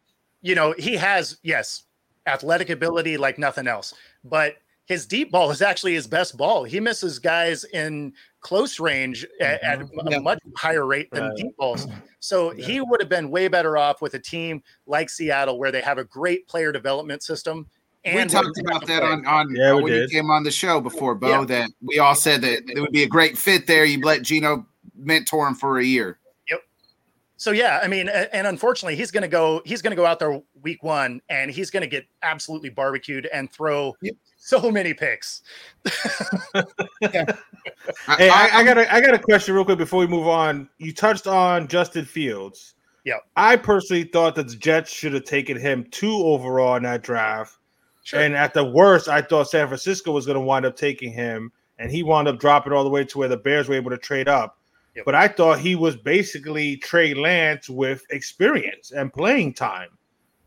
you 0.42 0.56
know, 0.56 0.74
he 0.78 0.96
has, 0.96 1.38
yes, 1.44 1.84
athletic 2.28 2.70
ability 2.70 3.18
like 3.18 3.38
nothing 3.38 3.68
else, 3.68 3.94
but 4.24 4.56
his 4.86 5.06
deep 5.06 5.32
ball 5.32 5.50
is 5.50 5.62
actually 5.62 5.94
his 5.94 6.08
best 6.08 6.36
ball. 6.36 6.66
He 6.66 6.80
misses 6.80 7.20
guys 7.20 7.64
in 7.64 8.14
close 8.42 8.80
range 8.80 9.26
at, 9.40 9.64
at 9.64 9.80
mm-hmm. 9.80 10.14
a 10.14 10.20
much 10.20 10.40
higher 10.58 10.86
rate 10.86 11.10
than 11.12 11.24
right. 11.24 11.38
deep 11.38 11.56
balls. 11.58 11.88
So 12.24 12.54
yeah. 12.54 12.66
he 12.66 12.80
would 12.80 13.02
have 13.02 13.10
been 13.10 13.30
way 13.30 13.50
better 13.50 13.76
off 13.76 14.02
with 14.02 14.14
a 14.14 14.20
team 14.20 14.64
like 14.88 15.10
Seattle 15.10 15.60
where 15.60 15.74
they 15.74 15.82
have 15.82 15.98
a 15.98 16.06
great 16.06 16.48
player 16.48 16.72
development 16.72 17.22
system 17.22 17.68
and 18.06 18.30
we 18.30 18.34
talked 18.34 18.60
about 18.60 18.86
that 18.88 19.04
on, 19.04 19.26
on 19.26 19.56
yeah, 19.56 19.74
when 19.74 19.86
did. 19.86 20.10
you 20.10 20.20
came 20.20 20.30
on 20.30 20.44
the 20.44 20.52
show 20.52 20.82
before, 20.82 21.16
Bo. 21.16 21.30
Yeah. 21.30 21.46
That 21.46 21.70
we 21.82 22.00
all 22.00 22.16
said 22.16 22.42
that 22.42 22.70
it 22.70 22.80
would 22.80 22.92
be 22.92 23.04
a 23.04 23.08
great 23.08 23.38
fit 23.38 23.66
there. 23.66 23.86
You 23.86 24.02
let 24.02 24.24
Geno 24.24 24.66
mentor 24.96 25.48
him 25.48 25.56
for 25.56 25.80
a 25.80 25.86
year. 25.86 26.20
Yep. 26.50 26.62
So 27.38 27.52
yeah, 27.52 27.80
I 27.82 27.88
mean, 27.88 28.10
and 28.10 28.46
unfortunately, 28.48 28.96
he's 28.96 29.12
going 29.12 29.22
to 29.22 29.30
go. 29.30 29.62
He's 29.66 29.82
going 29.82 29.92
to 29.92 29.96
go 29.96 30.06
out 30.06 30.20
there 30.20 30.42
week 30.62 30.84
one, 30.84 31.22
and 31.30 31.50
he's 31.50 31.70
going 31.70 31.82
to 31.82 31.88
get 31.88 32.06
absolutely 32.24 32.70
barbecued 32.70 33.28
and 33.28 33.50
throw 33.52 33.96
yep. 34.02 34.16
so 34.38 34.70
many 34.70 34.94
picks. 34.94 35.42
yeah. 37.02 37.26
Hey, 38.18 38.30
I, 38.30 38.48
I, 38.48 38.60
I 38.60 38.64
got 38.66 38.78
a, 38.78 38.94
I 38.94 39.02
got 39.02 39.14
a 39.14 39.20
question 39.20 39.56
real 39.56 39.64
quick 39.64 39.78
before 39.78 40.02
we 40.02 40.08
move 40.08 40.28
on. 40.28 40.70
You 40.80 40.94
touched 40.94 41.28
on 41.28 41.68
Justin 41.68 42.04
Fields. 42.04 42.76
Yeah. 43.06 43.18
I 43.38 43.56
personally 43.56 44.04
thought 44.04 44.36
that 44.36 44.50
the 44.50 44.56
Jets 44.56 44.92
should 44.92 45.14
have 45.14 45.24
taken 45.24 45.58
him 45.58 45.86
two 45.92 46.14
overall 46.14 46.76
in 46.76 46.84
that 46.84 47.04
draft 47.04 47.58
Sure. 48.04 48.20
And 48.20 48.36
at 48.36 48.54
the 48.54 48.64
worst, 48.64 49.08
I 49.08 49.22
thought 49.22 49.50
San 49.50 49.68
Francisco 49.68 50.12
was 50.12 50.26
going 50.26 50.38
to 50.38 50.42
wind 50.42 50.66
up 50.66 50.76
taking 50.76 51.12
him, 51.12 51.52
and 51.80 51.90
he 51.90 52.04
wound 52.04 52.28
up 52.28 52.40
dropping 52.40 52.74
all 52.74 52.84
the 52.84 52.90
way 52.90 53.06
to 53.06 53.18
where 53.18 53.30
the 53.30 53.38
Bears 53.38 53.68
were 53.68 53.76
able 53.76 53.92
to 53.92 53.98
trade 53.98 54.28
up. 54.28 54.60
Yep. 54.96 55.06
But 55.06 55.16
I 55.16 55.28
thought 55.28 55.60
he 55.60 55.76
was 55.76 55.96
basically 55.96 56.78
Trey 56.78 57.14
Lance 57.14 57.70
with 57.70 58.04
experience 58.12 58.92
and 58.92 59.12
playing 59.12 59.54
time. 59.54 59.90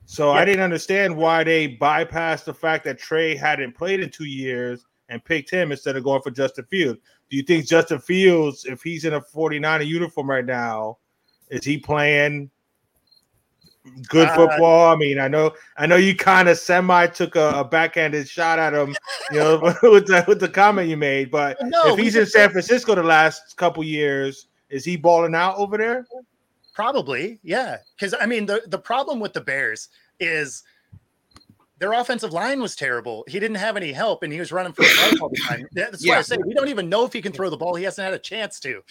So 0.05 0.33
yep. 0.33 0.42
I 0.42 0.45
didn't 0.45 0.62
understand 0.62 1.16
why 1.16 1.42
they 1.42 1.77
bypassed 1.77 2.45
the 2.45 2.55
fact 2.55 2.85
that 2.85 2.99
Trey 2.99 3.35
hadn't 3.35 3.75
played 3.75 4.01
in 4.01 4.11
two 4.11 4.27
years 4.27 4.85
and 5.09 5.25
picked 5.25 5.51
him 5.51 5.73
instead 5.73 5.97
of 5.97 6.05
going 6.05 6.23
for 6.23 6.31
Justin 6.31 6.64
Fields. 6.66 7.01
Do 7.29 7.37
you 7.37 7.42
think 7.42 7.66
Justin 7.66 7.99
Fields, 7.99 8.66
if 8.66 8.83
he's 8.83 9.05
in 9.05 9.14
a 9.14 9.21
49er 9.21 9.87
uniform 9.87 10.31
right 10.31 10.45
now, 10.45 10.99
is 11.51 11.64
he 11.64 11.79
playing 11.79 12.51
good 14.09 14.29
uh, 14.29 14.35
football. 14.35 14.92
I 14.92 14.96
mean, 14.96 15.18
I 15.18 15.29
know, 15.29 15.53
I 15.77 15.87
know 15.87 15.96
you 15.96 16.14
kind 16.14 16.49
of 16.49 16.59
semi 16.59 17.07
took 17.07 17.37
a, 17.37 17.51
a, 17.57 17.64
backhanded 17.64 18.29
shot 18.29 18.59
at 18.59 18.75
him, 18.75 18.94
you 19.31 19.38
know, 19.38 19.61
with 19.83 20.07
the 20.07 20.25
with 20.27 20.40
the 20.40 20.49
comment 20.49 20.88
you 20.88 20.96
made. 20.96 21.31
But 21.31 21.57
no, 21.62 21.92
if 21.94 21.99
he's 21.99 22.16
in 22.16 22.27
San 22.27 22.51
Francisco 22.51 22.94
the 22.94 23.03
last 23.03 23.57
couple 23.57 23.85
years, 23.85 24.46
is 24.70 24.85
he 24.85 24.96
balling 24.96 25.35
out 25.35 25.57
over 25.57 25.77
there? 25.77 26.07
Probably, 26.75 27.38
yeah. 27.42 27.79
Because 27.96 28.14
I 28.20 28.27
mean, 28.27 28.46
the 28.46 28.62
the 28.66 28.79
problem 28.79 29.20
with 29.20 29.33
the 29.33 29.40
Bears 29.40 29.88
is 30.20 30.62
their 31.78 31.92
offensive 31.92 32.32
line 32.32 32.60
was 32.62 32.74
terrible. 32.74 33.24
He 33.28 33.38
didn't 33.38 33.56
have 33.56 33.76
any 33.76 33.92
help, 33.92 34.22
and 34.22 34.32
he 34.32 34.38
was 34.38 34.50
running 34.50 34.72
for 34.72 34.82
his 34.82 34.96
life 34.98 35.20
all 35.20 35.28
the 35.28 35.40
time. 35.46 35.68
That's 35.72 36.04
yeah. 36.04 36.14
why 36.14 36.18
I 36.18 36.22
say 36.22 36.38
we 36.38 36.54
don't 36.54 36.68
even 36.68 36.88
know 36.88 37.04
if 37.04 37.12
he 37.12 37.20
can 37.20 37.32
throw 37.32 37.50
the 37.50 37.56
ball. 37.56 37.74
He 37.74 37.84
hasn't 37.84 38.04
had 38.04 38.14
a 38.14 38.18
chance 38.18 38.58
to. 38.60 38.82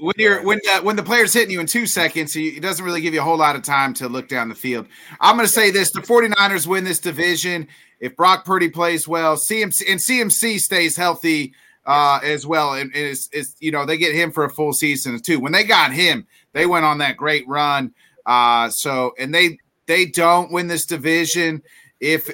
when 0.00 0.14
you're 0.16 0.42
when 0.42 0.58
uh, 0.70 0.80
when 0.80 0.96
the 0.96 1.02
player's 1.02 1.32
hitting 1.32 1.50
you 1.50 1.60
in 1.60 1.66
two 1.66 1.86
seconds, 1.86 2.32
he, 2.32 2.48
it 2.48 2.62
doesn't 2.62 2.84
really 2.84 3.00
give 3.00 3.12
you 3.12 3.20
a 3.20 3.24
whole 3.24 3.36
lot 3.36 3.56
of 3.56 3.62
time 3.62 3.92
to 3.94 4.08
look 4.08 4.28
down 4.28 4.48
the 4.48 4.54
field. 4.54 4.86
I'm 5.20 5.36
going 5.36 5.46
to 5.46 5.52
say 5.52 5.70
this: 5.70 5.90
the 5.90 6.00
49ers 6.00 6.66
win 6.66 6.84
this 6.84 6.98
division 6.98 7.68
if 8.00 8.16
Brock 8.16 8.44
Purdy 8.44 8.68
plays 8.68 9.08
well, 9.08 9.36
CMC 9.36 9.90
and 9.90 10.00
CMC 10.00 10.60
stays 10.60 10.96
healthy 10.96 11.54
uh, 11.84 12.20
as 12.22 12.46
well, 12.46 12.74
and 12.74 12.94
is 12.94 13.28
is 13.32 13.54
you 13.60 13.70
know 13.70 13.86
they 13.86 13.96
get 13.96 14.14
him 14.14 14.32
for 14.32 14.44
a 14.44 14.50
full 14.50 14.72
season 14.72 15.18
too. 15.20 15.40
When 15.40 15.52
they 15.52 15.64
got 15.64 15.92
him, 15.92 16.26
they 16.52 16.66
went 16.66 16.84
on 16.84 16.98
that 16.98 17.16
great 17.16 17.46
run. 17.48 17.94
Uh, 18.24 18.68
so 18.70 19.14
and 19.18 19.34
they 19.34 19.58
they 19.86 20.06
don't 20.06 20.52
win 20.52 20.66
this 20.66 20.86
division 20.86 21.62
if 22.00 22.30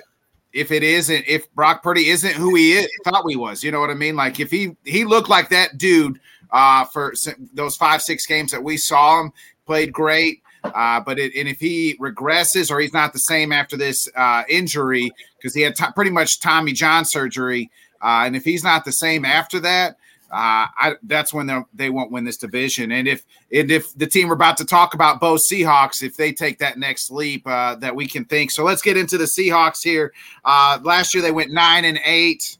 if 0.52 0.70
it 0.70 0.82
isn't 0.82 1.24
if 1.26 1.52
Brock 1.54 1.82
Purdy 1.82 2.08
isn't 2.08 2.34
who 2.34 2.54
he 2.54 2.72
is, 2.72 2.88
thought 3.04 3.24
he 3.28 3.36
was. 3.36 3.64
You 3.64 3.72
know 3.72 3.80
what 3.80 3.90
I 3.90 3.94
mean? 3.94 4.16
Like 4.16 4.40
if 4.40 4.50
he 4.50 4.76
he 4.84 5.04
looked 5.04 5.28
like 5.28 5.48
that 5.50 5.78
dude 5.78 6.20
uh, 6.50 6.84
for 6.84 7.14
those 7.54 7.76
five 7.76 8.02
six 8.02 8.26
games 8.26 8.52
that 8.52 8.62
we 8.62 8.76
saw 8.76 9.20
him 9.20 9.32
played 9.66 9.92
great. 9.92 10.42
Uh, 10.64 11.00
but 11.00 11.18
it, 11.18 11.34
and 11.34 11.48
if 11.48 11.58
he 11.58 11.96
regresses 11.98 12.70
or 12.70 12.78
he's 12.78 12.92
not 12.92 13.12
the 13.12 13.18
same 13.18 13.50
after 13.50 13.76
this 13.76 14.08
uh, 14.14 14.44
injury 14.48 15.10
because 15.36 15.54
he 15.54 15.60
had 15.60 15.74
t- 15.74 15.84
pretty 15.94 16.10
much 16.10 16.38
Tommy 16.38 16.72
John 16.72 17.04
surgery, 17.04 17.68
uh, 18.00 18.22
and 18.26 18.36
if 18.36 18.44
he's 18.44 18.62
not 18.62 18.84
the 18.84 18.92
same 18.92 19.24
after 19.24 19.58
that, 19.58 19.96
uh, 20.32 20.64
I, 20.78 20.94
that's 21.02 21.34
when 21.34 21.64
they 21.74 21.90
won't 21.90 22.10
win 22.10 22.24
this 22.24 22.38
division. 22.38 22.90
And 22.90 23.06
if 23.06 23.26
and 23.52 23.70
if 23.70 23.92
the 23.94 24.06
team 24.06 24.28
we're 24.28 24.34
about 24.34 24.56
to 24.56 24.64
talk 24.64 24.94
about, 24.94 25.20
both 25.20 25.42
Seahawks, 25.46 26.02
if 26.02 26.16
they 26.16 26.32
take 26.32 26.58
that 26.58 26.78
next 26.78 27.10
leap, 27.10 27.46
uh, 27.46 27.74
that 27.76 27.94
we 27.94 28.06
can 28.06 28.24
think. 28.24 28.50
So 28.50 28.64
let's 28.64 28.80
get 28.80 28.96
into 28.96 29.18
the 29.18 29.24
Seahawks 29.26 29.82
here. 29.82 30.10
Uh, 30.42 30.78
last 30.82 31.14
year 31.14 31.22
they 31.22 31.32
went 31.32 31.52
nine 31.52 31.84
and 31.84 32.00
eight. 32.04 32.56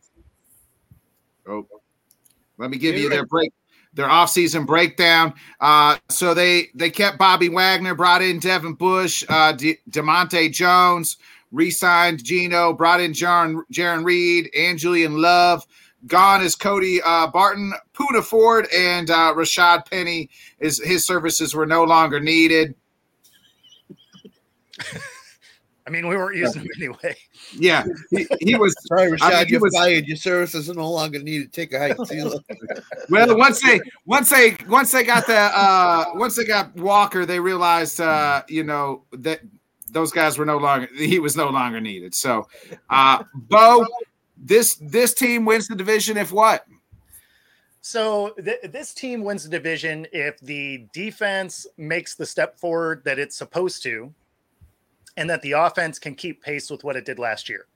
Oh, 1.49 1.67
Let 2.59 2.71
me 2.71 2.77
give 2.77 2.95
you 2.97 3.09
their 3.09 3.25
break, 3.25 3.55
their 3.95 4.07
offseason 4.07 4.67
breakdown. 4.67 5.33
Uh, 5.59 5.97
so 6.11 6.35
they 6.35 6.69
they 6.75 6.91
kept 6.91 7.17
Bobby 7.17 7.49
Wagner, 7.49 7.95
brought 7.95 8.21
in 8.21 8.39
Devin 8.39 8.75
Bush, 8.75 9.25
uh, 9.31 9.53
De- 9.53 9.79
Dre'Mont 9.89 10.53
Jones, 10.53 11.17
re-signed 11.53 12.23
Geno, 12.23 12.75
brought 12.75 13.01
in 13.01 13.13
Jarran, 13.13 13.63
Jarran 13.73 14.05
Reed, 14.05 14.51
and 14.55 14.79
Julian 14.79 15.23
Love. 15.23 15.65
Gone 16.07 16.43
is 16.43 16.57
Cody 16.57 17.01
uh, 17.03 17.29
Barton, 17.29 17.73
Poona 17.95 18.23
Ford, 18.23 18.67
and 18.75 19.11
uh, 19.11 19.33
Rashad 19.37 19.89
Penny. 19.91 20.29
Is 20.59 20.83
his 20.83 21.07
services 21.07 21.55
were 21.55 21.67
no 21.67 21.85
longer 21.85 22.19
needed. 22.21 22.75
I 25.85 25.91
mean, 25.91 26.07
we 26.07 26.17
weren't 26.17 26.37
using 26.37 26.63
them 26.63 26.71
anyway. 26.77 27.17
Yeah, 27.55 27.85
he, 28.11 28.27
he 28.41 28.55
was. 28.55 28.75
Sorry, 28.87 29.11
Rashad, 29.11 29.23
I 29.23 29.39
mean, 29.39 29.47
he 29.47 29.53
you're 29.53 29.61
was- 29.61 29.75
fired. 29.77 30.07
Your 30.07 30.17
services 30.17 30.71
are 30.71 30.75
no 30.75 30.91
longer 30.91 31.19
needed. 31.21 31.53
Take 31.53 31.73
a 31.73 31.79
hike. 31.79 31.97
See 32.07 32.17
you 32.17 32.25
later. 32.25 32.83
Well, 33.11 33.37
once 33.37 33.61
they 33.63 33.81
once 34.07 34.31
they 34.31 34.57
once 34.69 34.93
they 34.93 35.03
got 35.05 35.27
the 35.27 35.37
uh 35.37 36.05
once 36.15 36.37
they 36.37 36.45
got 36.45 36.75
Walker, 36.77 37.27
they 37.27 37.41
realized 37.41 38.01
uh 38.01 38.43
you 38.49 38.63
know 38.65 39.05
that 39.13 39.41
those 39.91 40.13
guys 40.13 40.39
were 40.39 40.47
no 40.47 40.57
longer 40.57 40.89
he 40.97 41.19
was 41.19 41.37
no 41.37 41.51
longer 41.51 41.81
needed. 41.81 42.15
So, 42.15 42.47
uh 42.89 43.25
Bo, 43.35 43.85
this 44.43 44.75
this 44.75 45.15
team 45.15 45.45
wins 45.45 45.69
the 45.69 45.77
division 45.77 46.17
if 46.17 46.33
what? 46.33 46.67
So 47.81 48.35
th- 48.45 48.61
this 48.71 48.93
team 48.93 49.25
wins 49.25 49.45
the 49.45 49.51
division 49.51 50.07
if 50.13 50.39
the 50.41 50.87
defense 50.93 51.67
makes 51.77 52.15
the 52.15 52.27
step 52.27 52.59
forward 52.59 53.03
that 53.05 53.19
it's 53.19 53.37
supposed 53.37 53.83
to, 53.85 54.13
and 55.17 55.31
that 55.31 55.43
the 55.43 55.53
offense 55.53 55.99
can 55.99 56.15
keep 56.15 56.43
pace 56.43 56.71
with 56.71 56.85
what 56.85 56.97
it 56.97 57.05
did 57.05 57.19
last 57.19 57.49
year. 57.49 57.67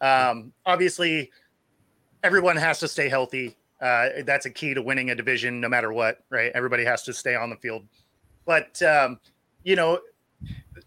Um, 0.00 0.52
obviously, 0.64 1.30
everyone 2.22 2.56
has 2.56 2.78
to 2.80 2.88
stay 2.88 3.08
healthy. 3.08 3.56
Uh, 3.80 4.22
that's 4.24 4.46
a 4.46 4.50
key 4.50 4.74
to 4.74 4.82
winning 4.82 5.10
a 5.10 5.14
division, 5.14 5.60
no 5.60 5.68
matter 5.68 5.92
what. 5.92 6.24
Right? 6.30 6.52
Everybody 6.54 6.84
has 6.84 7.02
to 7.04 7.12
stay 7.12 7.34
on 7.34 7.50
the 7.50 7.56
field. 7.56 7.84
But 8.46 8.80
um, 8.82 9.18
you 9.64 9.76
know, 9.76 10.00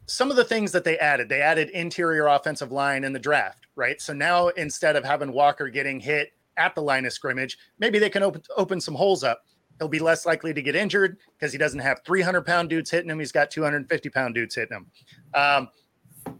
some 0.05 0.29
of 0.29 0.37
the 0.37 0.45
things 0.45 0.71
that 0.71 0.83
they 0.83 0.97
added, 0.97 1.27
they 1.27 1.41
added 1.41 1.69
interior 1.71 2.27
offensive 2.27 2.71
line 2.71 3.03
in 3.03 3.13
the 3.13 3.19
draft. 3.19 3.64
Right? 3.75 3.99
So 4.01 4.13
now 4.13 4.49
instead 4.49 4.95
of 4.95 5.03
having 5.03 5.33
Walker 5.33 5.69
getting 5.69 5.99
hit 5.99 6.29
at 6.57 6.75
the 6.75 6.81
line 6.81 7.05
of 7.05 7.13
scrimmage, 7.13 7.57
maybe 7.79 7.99
they 7.99 8.09
can 8.09 8.23
open 8.23 8.41
open 8.57 8.79
some 8.79 8.95
holes 8.95 9.23
up. 9.23 9.43
He'll 9.79 9.87
be 9.89 9.99
less 9.99 10.25
likely 10.25 10.53
to 10.53 10.61
get 10.61 10.75
injured 10.75 11.17
because 11.37 11.51
he 11.51 11.57
doesn't 11.57 11.79
have 11.79 11.99
300 12.05 12.45
pound 12.45 12.69
dudes 12.69 12.89
hitting 12.89 13.09
him. 13.09 13.19
He's 13.19 13.33
got 13.33 13.51
250 13.51 14.09
pound 14.09 14.35
dudes 14.35 14.55
hitting 14.55 14.77
him. 14.77 14.87
Um, 15.33 15.67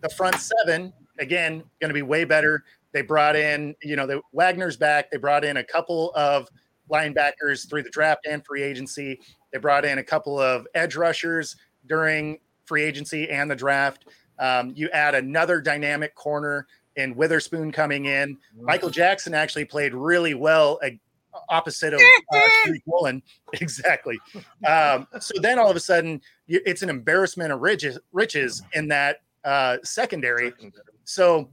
the 0.02 0.10
front 0.10 0.38
seven, 0.38 0.94
again, 1.20 1.64
going 1.82 1.90
to 1.90 1.94
be 1.94 2.02
way 2.02 2.24
better. 2.24 2.64
They 2.94 3.02
brought 3.02 3.36
in, 3.36 3.76
you 3.84 3.98
know, 3.98 4.08
the 4.08 4.22
Wagner's 4.32 4.78
back. 4.78 5.12
They 5.12 5.18
brought 5.18 5.44
in 5.44 5.58
a 5.58 5.64
couple 5.64 6.14
of 6.16 6.48
linebackers 6.90 7.70
through 7.70 7.84
the 7.84 7.90
draft 7.90 8.26
and 8.26 8.46
free 8.46 8.64
agency. 8.64 9.20
They 9.52 9.60
brought 9.60 9.84
in 9.84 9.98
a 9.98 10.04
couple 10.04 10.40
of 10.40 10.66
edge 10.76 10.96
rushers 10.96 11.58
during 11.88 12.40
free 12.66 12.84
agency 12.84 13.30
and 13.30 13.50
the 13.50 13.56
draft. 13.56 14.06
Um, 14.40 14.72
you 14.76 14.90
add 14.92 15.16
another 15.16 15.62
dynamic 15.62 16.16
corner 16.16 16.68
in 16.96 17.16
Witherspoon 17.16 17.72
coming 17.72 18.06
in. 18.06 18.38
Michael 18.60 18.90
Jackson 18.90 19.34
actually 19.34 19.66
played 19.66 19.94
really 19.94 20.34
well 20.34 20.80
uh, 20.84 20.90
opposite 21.50 21.94
of 21.94 22.00
uh, 22.00 22.38
Tariq 22.66 22.82
Woolen. 22.86 23.22
Exactly. 23.62 24.20
Um, 24.68 25.08
so 25.20 25.34
then 25.42 25.60
all 25.60 25.70
of 25.70 25.78
a 25.78 25.80
sudden, 25.80 26.20
it's 26.48 26.82
an 26.82 26.90
embarrassment 26.90 27.54
of 27.54 27.62
riches, 27.62 27.98
riches 28.12 28.62
in 28.74 28.90
that 28.90 29.22
uh, 29.46 29.78
secondary. 29.82 30.52
So 31.06 31.50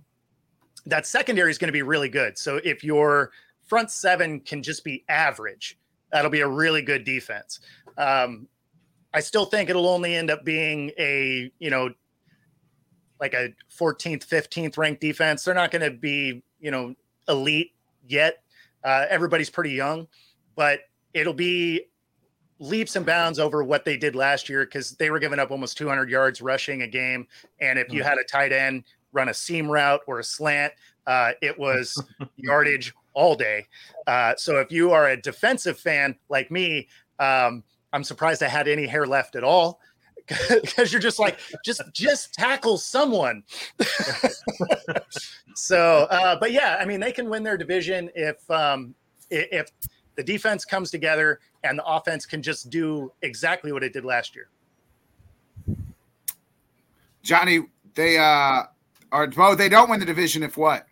that 0.87 1.07
secondary 1.07 1.51
is 1.53 1.59
going 1.59 1.69
to 1.69 1.73
be 1.73 1.83
really 1.83 2.09
good. 2.09 2.37
So 2.37 2.61
if 2.65 2.83
your 2.83 3.31
front 3.63 3.93
seven 3.93 4.41
can 4.41 4.65
just 4.65 4.83
be 4.83 5.05
average, 5.09 5.79
that'll 6.11 6.31
be 6.31 6.41
a 6.41 6.49
really 6.49 6.83
good 6.83 7.05
defense. 7.05 7.61
Um, 7.97 8.49
I 9.15 9.21
still 9.21 9.45
think 9.45 9.71
it'll 9.71 9.89
only 9.89 10.17
end 10.17 10.31
up 10.31 10.45
being 10.45 10.91
a 10.99 11.53
you 11.59 11.71
know 11.71 11.91
like 13.23 13.35
a 13.35 13.55
14th, 13.71 14.27
15th 14.27 14.77
ranked 14.77 15.01
defense. 15.01 15.45
They're 15.45 15.55
not 15.55 15.71
going 15.71 15.83
to 15.83 15.97
be 15.97 16.43
you 16.61 16.71
know 16.71 16.95
elite 17.29 17.73
yet. 18.07 18.43
Uh, 18.85 19.07
everybody's 19.09 19.49
pretty 19.49 19.71
young, 19.71 20.09
but 20.57 20.81
it'll 21.15 21.33
be 21.33 21.85
leaps 22.59 22.97
and 22.97 23.07
bounds 23.07 23.39
over 23.39 23.63
what 23.63 23.85
they 23.85 23.97
did 23.97 24.15
last 24.15 24.49
year 24.49 24.65
because 24.65 24.93
they 24.93 25.11
were 25.11 25.21
giving 25.21 25.39
up 25.39 25.51
almost 25.51 25.79
200 25.79 26.11
yards 26.11 26.43
rushing 26.43 26.83
a 26.83 26.87
game. 26.87 27.27
And 27.61 27.79
if 27.79 27.93
you 27.93 28.03
had 28.03 28.19
a 28.19 28.25
tight 28.25 28.53
end 28.53 28.85
run 29.13 29.29
a 29.29 29.35
seam 29.35 29.71
route 29.71 30.01
or 30.07 30.19
a 30.19 30.25
slant, 30.25 30.73
uh, 31.07 31.33
it 31.41 31.57
was 31.59 32.03
yardage 32.37 32.93
all 33.15 33.37
day. 33.37 33.67
Uh, 34.07 34.35
so 34.37 34.59
if 34.59 34.73
you 34.73 34.91
are 34.91 35.11
a 35.11 35.21
defensive 35.21 35.79
fan 35.79 36.17
like 36.29 36.51
me, 36.51 36.89
um, 37.21 37.63
I'm 37.93 38.05
surprised 38.05 38.43
I 38.43 38.49
had 38.49 38.69
any 38.69 38.87
hair 38.87 39.07
left 39.07 39.37
at 39.37 39.45
all 39.45 39.81
because 40.63 40.93
you're 40.93 41.01
just 41.01 41.19
like 41.19 41.39
just 41.65 41.83
just 41.93 42.35
tackle 42.35 42.79
someone. 42.79 43.43
so, 45.55 46.07
uh, 46.11 46.37
but 46.39 46.53
yeah, 46.53 46.77
I 46.81 46.85
mean 46.85 47.01
they 47.01 47.13
can 47.13 47.29
win 47.29 47.43
their 47.43 47.57
division 47.57 48.11
if 48.15 48.49
um, 48.51 48.95
if 49.31 49.71
the 50.17 50.23
defense 50.23 50.65
comes 50.65 50.91
together 50.91 51.41
and 51.65 51.79
the 51.79 51.85
offense 51.85 52.27
can 52.27 52.43
just 52.43 52.71
do 52.71 53.13
exactly 53.23 53.73
what 53.73 53.83
it 53.83 53.93
did 53.93 54.05
last 54.05 54.35
year. 54.35 54.49
Johnny, 57.23 57.67
they 57.95 58.19
uh 58.19 58.65
or 59.13 59.27
Bo, 59.27 59.55
they 59.55 59.69
don't 59.69 59.91
win 59.91 60.01
the 60.01 60.07
division 60.07 60.43
if 60.43 60.57
what? 60.57 60.87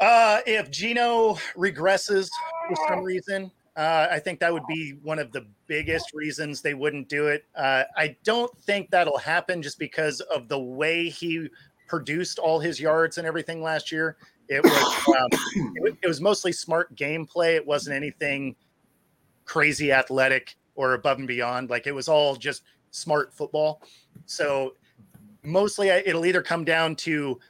Uh, 0.00 0.40
if 0.46 0.68
Geno 0.68 1.34
regresses 1.56 2.28
for 2.68 2.76
some 2.88 3.04
reason, 3.04 3.52
uh, 3.76 4.08
I 4.10 4.18
think 4.18 4.40
that 4.40 4.52
would 4.52 4.66
be 4.66 4.94
one 5.02 5.18
of 5.18 5.32
the 5.32 5.46
biggest 5.66 6.12
reasons 6.12 6.60
they 6.60 6.74
wouldn't 6.74 7.08
do 7.08 7.28
it. 7.28 7.44
Uh, 7.54 7.84
I 7.96 8.16
don't 8.22 8.56
think 8.62 8.90
that'll 8.90 9.18
happen 9.18 9.62
just 9.62 9.78
because 9.78 10.20
of 10.20 10.48
the 10.48 10.58
way 10.58 11.08
he 11.08 11.48
produced 11.86 12.38
all 12.38 12.58
his 12.58 12.78
yards 12.78 13.18
and 13.18 13.26
everything 13.26 13.62
last 13.62 13.90
year. 13.90 14.16
It 14.48 14.62
was 14.62 14.72
um, 15.08 15.28
it, 15.76 15.96
it 16.02 16.08
was 16.08 16.20
mostly 16.20 16.52
smart 16.52 16.94
gameplay. 16.96 17.54
It 17.56 17.66
wasn't 17.66 17.96
anything 17.96 18.56
crazy 19.46 19.90
athletic 19.92 20.56
or 20.74 20.94
above 20.94 21.18
and 21.18 21.28
beyond. 21.28 21.70
Like 21.70 21.86
it 21.86 21.92
was 21.92 22.08
all 22.08 22.36
just 22.36 22.62
smart 22.90 23.32
football. 23.32 23.82
So 24.26 24.74
mostly 25.42 25.90
I- 25.90 26.02
it'll 26.04 26.26
either 26.26 26.42
come 26.42 26.64
down 26.64 26.94
to 26.96 27.40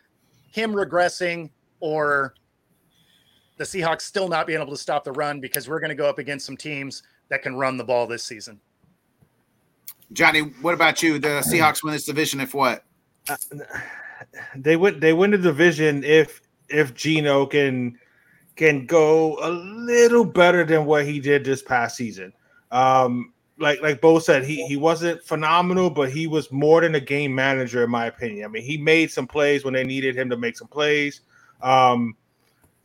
him 0.50 0.72
regressing 0.72 1.50
or 1.80 2.35
the 3.62 3.79
Seahawks 3.79 4.03
still 4.03 4.29
not 4.29 4.48
being 4.48 4.61
able 4.61 4.72
to 4.72 4.77
stop 4.77 5.05
the 5.05 5.12
run 5.12 5.40
because 5.40 5.68
we're 5.68 5.79
going 5.79 5.90
to 5.90 5.94
go 5.94 6.09
up 6.09 6.18
against 6.18 6.44
some 6.44 6.57
teams 6.57 7.05
that 7.29 7.42
can 7.42 7.55
run 7.55 7.77
the 7.77 7.85
ball 7.85 8.09
this 8.09 8.25
season. 8.25 8.61
Johnny, 10.12 10.40
what 10.40 10.75
about 10.75 11.01
you? 11.01 11.20
The 11.20 11.44
Seahawks 11.46 11.85
win 11.85 11.92
this 11.92 12.05
division 12.05 12.40
if 12.40 12.55
what? 12.55 12.85
they 14.57 14.77
win 14.77 14.98
they 14.98 15.12
win 15.12 15.31
the 15.31 15.38
division 15.38 16.03
if 16.03 16.42
if 16.68 16.92
Geno 16.94 17.46
can 17.46 17.98
can 18.57 18.85
go 18.85 19.38
a 19.40 19.51
little 19.51 20.25
better 20.25 20.64
than 20.64 20.85
what 20.85 21.07
he 21.07 21.20
did 21.20 21.44
this 21.44 21.62
past 21.62 21.96
season. 21.96 22.33
Um 22.72 23.33
like 23.59 23.81
like 23.81 24.01
Bo 24.01 24.18
said, 24.18 24.44
he 24.44 24.66
he 24.66 24.77
wasn't 24.77 25.22
phenomenal, 25.22 25.88
but 25.88 26.11
he 26.11 26.27
was 26.27 26.51
more 26.51 26.81
than 26.81 26.96
a 26.96 27.01
game 27.01 27.33
manager, 27.33 27.85
in 27.85 27.90
my 27.90 28.07
opinion. 28.07 28.44
I 28.44 28.48
mean, 28.48 28.64
he 28.64 28.77
made 28.77 29.12
some 29.12 29.29
plays 29.29 29.64
when 29.64 29.72
they 29.72 29.85
needed 29.85 30.16
him 30.16 30.29
to 30.31 30.37
make 30.37 30.57
some 30.59 30.68
plays. 30.68 31.20
Um 31.62 32.16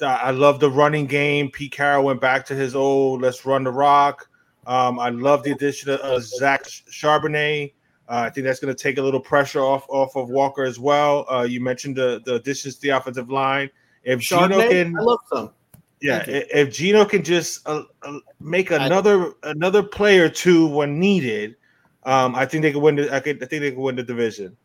I 0.02 0.32
love 0.32 0.60
the 0.60 0.70
running 0.70 1.06
game. 1.06 1.50
Pete 1.52 1.72
Carroll 1.72 2.04
went 2.06 2.22
back 2.22 2.46
to 2.48 2.56
his 2.56 2.76
old 2.76 3.22
let's 3.22 3.46
run 3.46 3.64
the 3.64 3.72
rock. 3.72 4.30
Um, 4.68 5.00
I 5.00 5.10
love 5.10 5.44
the 5.44 5.52
addition 5.52 5.90
of 5.92 6.00
uh, 6.02 6.20
Zach 6.20 6.64
Charbonnet. 6.64 7.74
Uh, 8.10 8.24
I 8.26 8.30
think 8.30 8.46
that's 8.46 8.60
going 8.60 8.74
to 8.74 8.82
take 8.82 8.98
a 8.98 9.02
little 9.02 9.20
pressure 9.20 9.62
off 9.62 9.86
off 9.90 10.16
of 10.16 10.30
Walker 10.30 10.64
as 10.64 10.80
well. 10.80 11.26
Uh, 11.30 11.44
you 11.44 11.62
mentioned 11.62 11.96
the 11.96 12.22
the 12.26 12.36
additions 12.36 12.76
to 12.76 12.82
the 12.82 12.90
offensive 12.90 13.30
line. 13.30 13.70
If 14.04 14.20
Geno 14.22 14.60
can, 14.70 14.96
I 14.98 15.02
love 15.02 15.20
some. 15.32 15.52
yeah, 16.00 16.18
Thank 16.24 16.28
you. 16.30 16.36
i- 16.36 16.46
if 16.60 16.74
Geno 16.74 17.04
can 17.06 17.24
just 17.24 17.68
uh, 17.68 17.84
uh, 18.04 18.20
make 18.40 18.72
another 18.72 19.34
another 19.44 19.84
play 19.84 20.20
or 20.20 20.30
two 20.30 20.68
when 20.68 21.00
needed, 21.00 21.56
um, 22.04 22.36
I 22.36 22.46
think 22.46 22.62
they 22.62 22.72
could 22.72 22.82
win. 22.82 22.96
The, 22.96 23.14
I, 23.14 23.20
could, 23.20 23.44
I 23.44 23.46
think 23.48 23.62
they 23.62 23.72
could 23.72 23.80
win 23.80 23.96
the 23.96 24.04
division. 24.04 24.56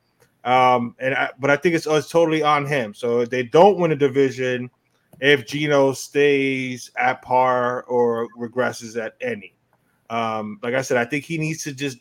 Um, 0.44 0.94
and 0.98 1.14
I, 1.14 1.30
but 1.38 1.50
I 1.50 1.56
think 1.56 1.74
it's, 1.76 1.86
it's 1.86 2.08
totally 2.08 2.42
on 2.42 2.66
him. 2.66 2.94
So 2.94 3.20
if 3.20 3.30
they 3.30 3.44
don't 3.44 3.78
win 3.78 3.90
the 3.90 3.96
division, 3.96 4.70
if 5.22 5.46
Geno 5.46 5.92
stays 5.92 6.90
at 6.96 7.22
par 7.22 7.84
or 7.84 8.28
regresses 8.36 9.02
at 9.02 9.14
any, 9.20 9.54
um, 10.10 10.58
like 10.62 10.74
I 10.74 10.82
said, 10.82 10.96
I 10.96 11.04
think 11.04 11.24
he 11.24 11.38
needs 11.38 11.62
to 11.64 11.72
just. 11.72 11.98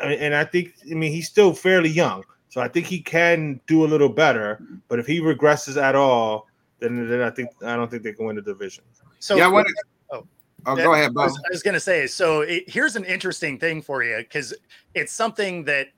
And 0.00 0.36
I 0.36 0.44
think, 0.44 0.74
I 0.88 0.94
mean, 0.94 1.10
he's 1.10 1.26
still 1.26 1.52
fairly 1.52 1.88
young, 1.88 2.22
so 2.48 2.60
I 2.60 2.68
think 2.68 2.86
he 2.86 3.00
can 3.00 3.60
do 3.66 3.84
a 3.84 3.88
little 3.88 4.08
better. 4.08 4.62
But 4.86 5.00
if 5.00 5.06
he 5.06 5.20
regresses 5.20 5.82
at 5.82 5.96
all, 5.96 6.46
then 6.78 7.08
then 7.08 7.22
I 7.22 7.30
think 7.30 7.50
I 7.64 7.74
don't 7.74 7.90
think 7.90 8.04
they 8.04 8.12
can 8.12 8.26
win 8.26 8.36
the 8.36 8.42
division. 8.42 8.84
So 9.18 9.36
yeah, 9.36 9.46
I 9.46 9.48
want 9.48 9.66
oh. 10.12 10.26
Oh, 10.66 10.76
go 10.76 10.92
ahead, 10.92 11.12
I 11.16 11.24
was, 11.24 11.36
I 11.38 11.50
was 11.50 11.62
going 11.62 11.74
to 11.74 11.80
say, 11.80 12.06
so 12.06 12.42
it, 12.42 12.68
here's 12.68 12.94
an 12.94 13.04
interesting 13.04 13.58
thing 13.58 13.80
for 13.80 14.04
you 14.04 14.18
because 14.18 14.52
it's 14.94 15.12
something 15.12 15.64
that 15.64 15.88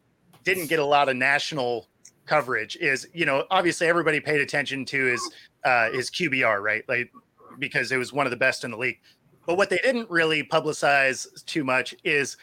didn't 0.45 0.69
get 0.69 0.79
a 0.79 0.85
lot 0.85 1.09
of 1.09 1.17
national 1.17 1.89
coverage. 2.27 2.77
Is 2.77 3.09
you 3.13 3.27
know, 3.27 3.45
obviously 3.51 3.89
everybody 3.89 4.21
paid 4.21 4.41
attention 4.41 4.85
to 4.87 5.05
his 5.05 5.31
uh, 5.65 5.91
his 5.91 6.11
QBR, 6.11 6.61
right? 6.63 6.85
Like 6.89 7.11
because 7.59 7.93
it 7.93 7.97
was 7.97 8.13
one 8.13 8.27
of 8.27 8.31
the 8.31 8.37
best 8.37 8.65
in 8.65 8.71
the 8.71 8.77
league. 8.79 8.99
But 9.47 9.57
what 9.57 9.71
they 9.71 9.79
didn't 9.79 10.09
really 10.11 10.43
publicize 10.43 11.27
too 11.47 11.65
much 11.65 11.95
is 12.05 12.37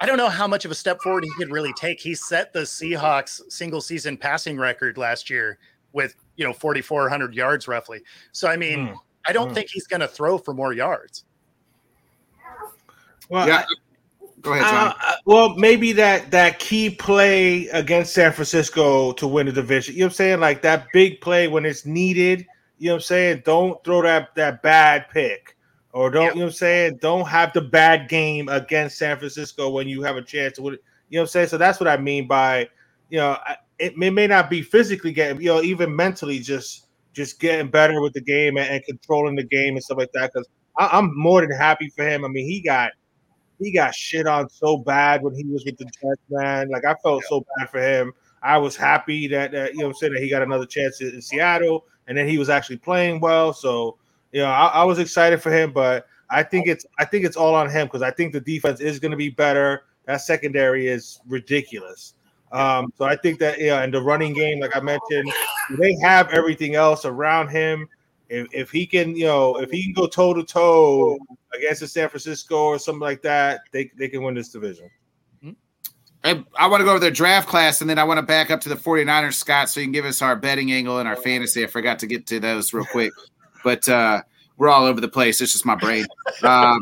I 0.00 0.06
don't 0.06 0.18
know 0.18 0.28
how 0.28 0.46
much 0.46 0.64
of 0.66 0.70
a 0.70 0.74
step 0.74 1.00
forward 1.00 1.24
he 1.24 1.30
could 1.38 1.50
really 1.50 1.72
take. 1.72 2.00
He 2.00 2.14
set 2.14 2.52
the 2.52 2.60
Seahawks 2.60 3.40
single 3.50 3.80
season 3.80 4.16
passing 4.18 4.58
record 4.58 4.98
last 4.98 5.30
year 5.30 5.58
with, 5.92 6.14
you 6.36 6.44
know, 6.44 6.52
4,400 6.52 7.34
yards 7.34 7.66
roughly. 7.66 8.02
So, 8.32 8.48
I 8.48 8.56
mean, 8.56 8.88
Hmm. 8.88 8.94
I 9.26 9.32
don't 9.32 9.48
Hmm. 9.48 9.54
think 9.54 9.70
he's 9.70 9.86
going 9.86 10.00
to 10.00 10.08
throw 10.08 10.36
for 10.36 10.52
more 10.52 10.74
yards. 10.74 11.24
Well, 13.30 13.48
Yeah. 13.48 13.64
Go 14.42 14.52
ahead, 14.52 14.64
John. 14.64 14.88
Uh, 14.88 14.94
uh, 15.06 15.12
well, 15.24 15.54
maybe 15.56 15.92
that 15.92 16.30
that 16.30 16.58
key 16.58 16.90
play 16.90 17.68
against 17.68 18.12
San 18.14 18.32
Francisco 18.32 19.12
to 19.12 19.26
win 19.26 19.46
the 19.46 19.52
division. 19.52 19.94
You 19.94 20.00
know 20.00 20.06
what 20.06 20.12
I'm 20.12 20.14
saying? 20.16 20.40
Like 20.40 20.62
that 20.62 20.86
big 20.92 21.20
play 21.20 21.48
when 21.48 21.64
it's 21.64 21.86
needed. 21.86 22.46
You 22.78 22.88
know 22.88 22.94
what 22.94 22.96
I'm 22.98 23.02
saying? 23.02 23.42
Don't 23.44 23.82
throw 23.84 24.02
that 24.02 24.34
that 24.34 24.62
bad 24.62 25.06
pick, 25.10 25.56
or 25.92 26.10
don't 26.10 26.22
Yeah. 26.24 26.28
you 26.30 26.34
know 26.36 26.44
what 26.44 26.50
I'm 26.50 26.52
saying? 26.56 26.98
Don't 27.00 27.26
have 27.26 27.52
the 27.54 27.62
bad 27.62 28.08
game 28.08 28.48
against 28.48 28.98
San 28.98 29.18
Francisco 29.18 29.70
when 29.70 29.88
you 29.88 30.02
have 30.02 30.16
a 30.16 30.22
chance 30.22 30.56
to 30.56 30.62
win. 30.62 30.74
it. 30.74 30.80
You 31.08 31.16
know 31.16 31.22
what 31.22 31.28
I'm 31.28 31.30
saying? 31.30 31.48
So 31.48 31.58
that's 31.58 31.80
what 31.80 31.88
I 31.88 31.96
mean 31.96 32.26
by, 32.26 32.68
you 33.10 33.18
know, 33.18 33.38
it 33.78 33.96
may, 33.96 34.10
may 34.10 34.26
not 34.26 34.50
be 34.50 34.60
physically 34.60 35.12
getting, 35.12 35.40
you 35.40 35.46
know, 35.48 35.62
even 35.62 35.94
mentally 35.94 36.38
just 36.40 36.88
just 37.12 37.40
getting 37.40 37.70
better 37.70 38.02
with 38.02 38.12
the 38.12 38.20
game 38.20 38.58
and, 38.58 38.68
and 38.68 38.84
controlling 38.84 39.36
the 39.36 39.44
game 39.44 39.74
and 39.74 39.82
stuff 39.82 39.98
like 39.98 40.12
that. 40.12 40.32
Because 40.32 40.48
I'm 40.76 41.16
more 41.16 41.40
than 41.40 41.50
happy 41.52 41.90
for 41.96 42.06
him. 42.06 42.24
I 42.24 42.28
mean, 42.28 42.46
he 42.46 42.60
got 42.60 42.92
he 43.58 43.72
got 43.72 43.94
shit 43.94 44.26
on 44.26 44.48
so 44.48 44.76
bad 44.76 45.22
when 45.22 45.34
he 45.34 45.44
was 45.44 45.64
with 45.64 45.76
the 45.78 45.84
Jets, 45.84 46.22
man. 46.30 46.68
Like 46.68 46.84
I 46.84 46.94
felt 47.02 47.24
so 47.24 47.44
bad 47.56 47.70
for 47.70 47.80
him. 47.80 48.12
I 48.42 48.58
was 48.58 48.76
happy 48.76 49.26
that, 49.28 49.52
that 49.52 49.72
you 49.72 49.80
know 49.80 49.86
what 49.86 49.90
I'm 49.92 49.96
saying 49.96 50.12
that 50.14 50.22
he 50.22 50.30
got 50.30 50.42
another 50.42 50.66
chance 50.66 51.00
in, 51.00 51.08
in 51.08 51.22
Seattle, 51.22 51.86
and 52.06 52.16
then 52.16 52.28
he 52.28 52.38
was 52.38 52.48
actually 52.48 52.76
playing 52.76 53.20
well. 53.20 53.52
So 53.52 53.96
you 54.32 54.42
know, 54.42 54.48
I, 54.48 54.66
I 54.66 54.84
was 54.84 54.98
excited 54.98 55.42
for 55.42 55.50
him, 55.50 55.72
but 55.72 56.06
I 56.30 56.42
think 56.42 56.66
it's 56.66 56.84
I 56.98 57.04
think 57.04 57.24
it's 57.24 57.36
all 57.36 57.54
on 57.54 57.70
him 57.70 57.86
because 57.86 58.02
I 58.02 58.10
think 58.10 58.32
the 58.32 58.40
defense 58.40 58.80
is 58.80 58.98
going 58.98 59.10
to 59.10 59.16
be 59.16 59.30
better. 59.30 59.84
That 60.06 60.20
secondary 60.20 60.88
is 60.88 61.20
ridiculous. 61.26 62.14
Um, 62.52 62.92
so 62.96 63.04
I 63.04 63.16
think 63.16 63.38
that 63.40 63.60
yeah, 63.60 63.82
and 63.82 63.92
the 63.92 64.00
running 64.00 64.32
game, 64.32 64.60
like 64.60 64.76
I 64.76 64.80
mentioned, 64.80 65.32
they 65.78 65.96
have 66.02 66.28
everything 66.30 66.74
else 66.74 67.04
around 67.04 67.48
him. 67.48 67.88
If, 68.28 68.48
if 68.52 68.70
he 68.70 68.86
can, 68.86 69.14
you 69.14 69.26
know, 69.26 69.56
if 69.60 69.70
he 69.70 69.84
can 69.84 69.92
go 69.92 70.06
toe 70.06 70.34
to 70.34 70.42
toe 70.42 71.18
against 71.54 71.80
the 71.80 71.88
San 71.88 72.08
Francisco 72.08 72.56
or 72.56 72.78
something 72.78 73.00
like 73.00 73.22
that, 73.22 73.60
they, 73.72 73.90
they 73.96 74.08
can 74.08 74.22
win 74.22 74.34
this 74.34 74.48
division. 74.48 74.90
I, 76.26 76.44
I 76.58 76.66
want 76.66 76.80
to 76.80 76.84
go 76.84 76.90
over 76.90 76.98
their 76.98 77.12
draft 77.12 77.48
class 77.48 77.80
and 77.80 77.88
then 77.88 78.00
I 78.00 78.04
want 78.04 78.18
to 78.18 78.22
back 78.22 78.50
up 78.50 78.60
to 78.62 78.68
the 78.68 78.74
49ers, 78.74 79.34
Scott, 79.34 79.68
so 79.68 79.78
you 79.78 79.86
can 79.86 79.92
give 79.92 80.04
us 80.04 80.22
our 80.22 80.34
betting 80.34 80.72
angle 80.72 80.98
and 80.98 81.08
our 81.08 81.14
fantasy. 81.14 81.62
I 81.62 81.68
forgot 81.68 82.00
to 82.00 82.08
get 82.08 82.26
to 82.26 82.40
those 82.40 82.72
real 82.72 82.84
quick, 82.84 83.12
but 83.62 83.88
uh, 83.88 84.22
we're 84.56 84.68
all 84.68 84.86
over 84.86 85.00
the 85.00 85.08
place. 85.08 85.40
It's 85.40 85.52
just 85.52 85.64
my 85.64 85.76
brain. 85.76 86.04
Um, 86.42 86.80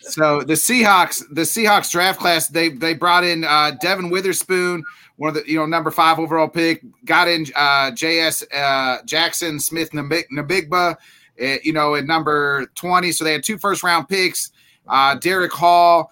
so 0.00 0.42
the 0.42 0.54
Seahawks, 0.54 1.22
the 1.32 1.42
Seahawks 1.42 1.90
draft 1.90 2.20
class, 2.20 2.46
they 2.48 2.68
they 2.68 2.94
brought 2.94 3.24
in 3.24 3.42
uh, 3.42 3.72
Devin 3.82 4.10
Witherspoon, 4.10 4.84
one 5.16 5.28
of 5.28 5.34
the 5.34 5.48
you 5.50 5.56
know 5.58 5.66
number 5.66 5.90
five 5.90 6.18
overall 6.18 6.48
pick. 6.48 6.82
Got 7.04 7.28
in 7.28 7.46
uh, 7.54 7.90
J.S. 7.92 8.44
Uh, 8.52 8.98
Jackson 9.04 9.60
Smith 9.60 9.90
Nabig- 9.92 10.28
Nabigba, 10.32 10.94
uh, 10.94 11.56
you 11.62 11.72
know 11.72 11.94
at 11.94 12.04
number 12.06 12.66
twenty. 12.74 13.12
So 13.12 13.24
they 13.24 13.32
had 13.32 13.42
two 13.44 13.58
first 13.58 13.82
round 13.82 14.08
picks. 14.08 14.50
Uh, 14.88 15.14
Derick 15.16 15.52
Hall. 15.52 16.10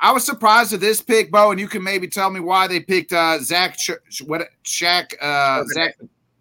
I 0.00 0.12
was 0.12 0.24
surprised 0.26 0.72
at 0.74 0.80
this 0.80 1.00
pick, 1.00 1.30
Bo, 1.30 1.50
and 1.52 1.58
you 1.58 1.66
can 1.68 1.82
maybe 1.82 2.06
tell 2.08 2.28
me 2.28 2.38
why 2.40 2.66
they 2.66 2.80
picked 2.80 3.12
uh, 3.12 3.38
Zach 3.38 3.76
Ch- 3.78 3.92
Ch- 4.10 4.22
what 4.22 4.48
Shaq 4.64 5.14
uh, 5.22 5.64
Zach 5.72 5.96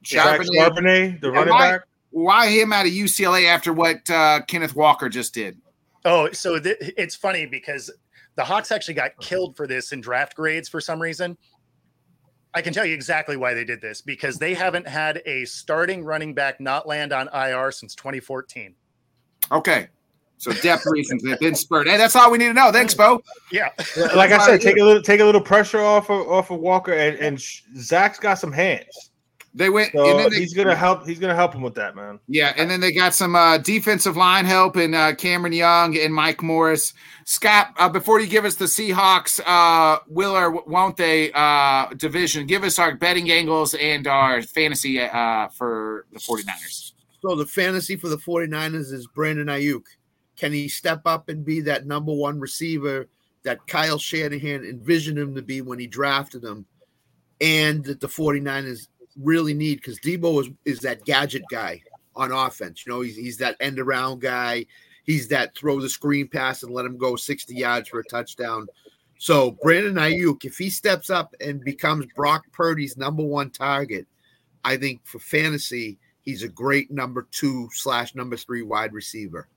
Zach 0.06 0.39
Charbonnet. 0.41 0.47
Charbonnet, 0.58 1.22
the 1.22 1.28
Yeah, 1.30 1.34
running 1.34 1.54
why- 1.54 1.72
back. 1.72 1.82
Why 2.16 2.47
him 2.47 2.72
out 2.72 2.86
of 2.86 2.91
UCLA 2.91 3.47
after 3.47 3.74
what 3.74 4.08
uh, 4.08 4.41
Kenneth 4.47 4.76
Walker 4.76 5.10
just 5.10 5.34
did? 5.34 5.58
Oh, 6.06 6.30
so 6.32 6.60
th- 6.60 6.78
it's 6.80 7.16
funny 7.16 7.47
because 7.47 7.89
the 8.36 8.43
Hawks 8.43 8.72
actually 8.72 8.93
got 8.93 9.18
killed 9.20 9.56
for 9.58 9.66
this 9.66 9.93
in 9.93 10.01
draft 10.01 10.36
grades 10.36 10.70
for 10.70 10.80
some 10.80 11.01
reason. 11.01 11.36
I 12.56 12.62
can 12.62 12.74
tell 12.74 12.86
you 12.86 12.93
exactly 12.93 13.36
why 13.36 13.54
they 13.54 13.66
did 13.66 13.82
this 13.82 14.01
because 14.01 14.38
they 14.38 14.54
haven't 14.54 14.88
had 14.88 15.22
a 15.26 15.45
starting 15.45 16.04
running 16.04 16.34
back 16.34 16.60
not 16.60 16.88
land 16.88 17.12
on 17.12 17.28
IR 17.34 17.72
since 17.72 17.95
2014. 17.95 18.76
Okay. 19.51 19.88
So 20.38 20.51
depth 20.54 20.86
reasons 20.91 21.24
they've 21.24 21.39
been 21.39 21.56
spurred. 21.56 21.88
Hey, 21.88 21.97
that's 21.97 22.16
all 22.16 22.30
we 22.32 22.38
need 22.38 22.47
to 22.47 22.54
know. 22.54 22.72
Thanks, 22.72 22.93
Bo. 22.93 23.24
Yeah. 23.51 23.70
Like 24.16 24.32
I 24.32 24.45
said, 24.45 24.62
take 24.62 24.78
a 24.78 24.84
little 24.84 25.01
take 25.01 25.20
a 25.20 25.26
little 25.26 25.41
pressure 25.41 25.82
off 25.82 26.10
of 26.10 26.28
off 26.28 26.51
of 26.51 26.60
Walker, 26.60 26.93
and, 26.93 27.18
and 27.18 27.41
Zach's 27.78 28.20
got 28.20 28.36
some 28.36 28.51
hands, 28.51 29.12
They 29.56 29.70
went 29.70 29.93
and 29.93 30.04
so 30.04 30.18
then 30.18 30.32
they, 30.32 30.38
he's 30.38 30.54
gonna 30.54 30.76
help. 30.76 31.06
He's 31.06 31.20
gonna 31.20 31.36
help 31.36 31.54
him 31.54 31.62
with 31.62 31.76
that, 31.76 31.95
man. 31.95 32.20
yeah, 32.28 32.54
and 32.58 32.72
then 32.72 32.80
they 32.80 32.91
got 32.91 33.14
some 33.14 33.36
uh, 33.36 33.60
defensive 33.60 34.18
line 34.18 34.45
help 34.45 34.78
in 34.78 34.95
uh, 34.95 35.14
Cameron 35.16 35.54
Young 35.54 35.95
and 35.95 36.14
Mike 36.14 36.41
Morris. 36.41 36.93
Scott, 37.26 37.72
uh, 37.78 37.88
before 37.88 38.20
you 38.20 38.26
give 38.26 38.45
us 38.45 38.56
the 38.56 38.66
Seahawks, 38.66 39.39
uh, 39.45 39.99
will 40.08 40.36
or 40.36 40.49
won't 40.66 40.97
they 40.97 41.32
uh, 41.34 41.86
division, 41.97 42.47
give 42.47 42.64
us 42.64 42.80
our 42.80 42.95
betting 42.95 43.30
angles 43.30 43.76
and 43.76 44.08
our 44.08 44.41
fantasy 44.41 44.99
uh, 44.99 45.47
for 45.49 46.08
the 46.12 46.20
49ers. 46.20 46.93
So 47.22 47.36
the 47.36 47.45
fantasy 47.45 47.95
for 47.95 48.10
the 48.10 48.18
49ers 48.18 48.91
is 48.91 49.08
Brandon 49.14 49.47
Aiyuk. 49.47 49.84
Can 50.36 50.51
he 50.51 50.68
step 50.68 51.01
up 51.06 51.30
and 51.30 51.45
be 51.45 51.62
that 51.62 51.86
number 51.86 52.14
one 52.14 52.39
receiver 52.39 53.08
that 53.43 53.66
Kyle 53.68 53.99
Shanahan 53.99 54.66
envisioned 54.66 55.20
him 55.20 55.36
to 55.36 55.41
be 55.41 55.62
when 55.62 55.78
he 55.78 55.88
drafted 55.88 56.43
him? 56.43 56.66
And 57.39 57.84
that 57.86 57.99
the 57.99 58.08
49ers 58.08 58.88
really 59.22 59.53
need 59.53 59.76
because 59.76 59.99
Deebo 59.99 60.41
is, 60.41 60.49
is 60.66 60.80
that 60.80 61.05
gadget 61.05 61.43
guy 61.49 61.82
on 62.16 62.32
offense. 62.32 62.86
You 62.86 62.93
know, 62.93 63.01
he's, 63.01 63.16
he's 63.16 63.38
that 63.38 63.57
end 63.59 63.80
around 63.80 64.22
guy. 64.22 64.66
He's 65.03 65.28
that 65.30 65.55
throw 65.55 65.80
the 65.80 65.89
screen 65.89 66.28
pass 66.28 66.64
and 66.64 66.74
let 66.74 66.86
him 66.86 66.97
go 66.97 67.16
60 67.16 67.53
yards 67.53 67.89
for 67.89 67.99
a 67.99 68.03
touchdown. 68.05 68.68
So 69.18 69.51
Brandon 69.61 69.95
Aiyuk, 69.95 70.45
if 70.45 70.57
he 70.57 70.70
steps 70.70 71.09
up 71.09 71.34
and 71.39 71.64
becomes 71.64 72.05
Brock 72.16 72.45
Purdy's 72.51 72.97
number 72.97 73.24
one 73.24 73.49
target, 73.51 74.07
I 74.64 74.78
think 74.78 75.05
for 75.05 75.20
fantasy, 75.20 75.97
he's 76.22 76.43
a 76.43 76.47
great 76.47 76.89
number 76.91 77.28
two 77.32 77.70
slash 77.74 78.16
number 78.16 78.38
three 78.38 78.61
wide 78.61 78.93
receiver. 78.93 79.47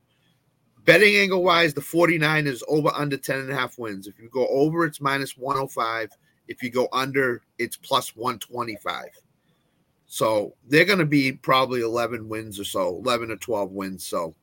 Betting 0.85 1.15
angle 1.15 1.43
wise, 1.43 1.73
the 1.73 1.81
49ers 1.81 2.61
over 2.69 2.89
under 2.93 3.17
10 3.17 3.39
and 3.39 3.51
a 3.51 3.55
half 3.55 3.77
wins. 3.77 4.07
If 4.07 4.19
you 4.19 4.29
go 4.29 4.47
over, 4.47 4.85
it's 4.85 5.01
minus 5.01 5.37
105. 5.37 6.11
If 6.47 6.63
you 6.63 6.69
go 6.69 6.87
under, 6.93 7.41
it's 7.57 7.75
plus 7.75 8.15
125. 8.15 9.09
So 10.07 10.55
they're 10.67 10.85
going 10.85 10.99
to 10.99 11.05
be 11.05 11.33
probably 11.33 11.81
11 11.81 12.27
wins 12.27 12.59
or 12.59 12.63
so, 12.63 12.97
11 13.05 13.29
or 13.29 13.35
12 13.35 13.71
wins. 13.71 14.05
So 14.05 14.33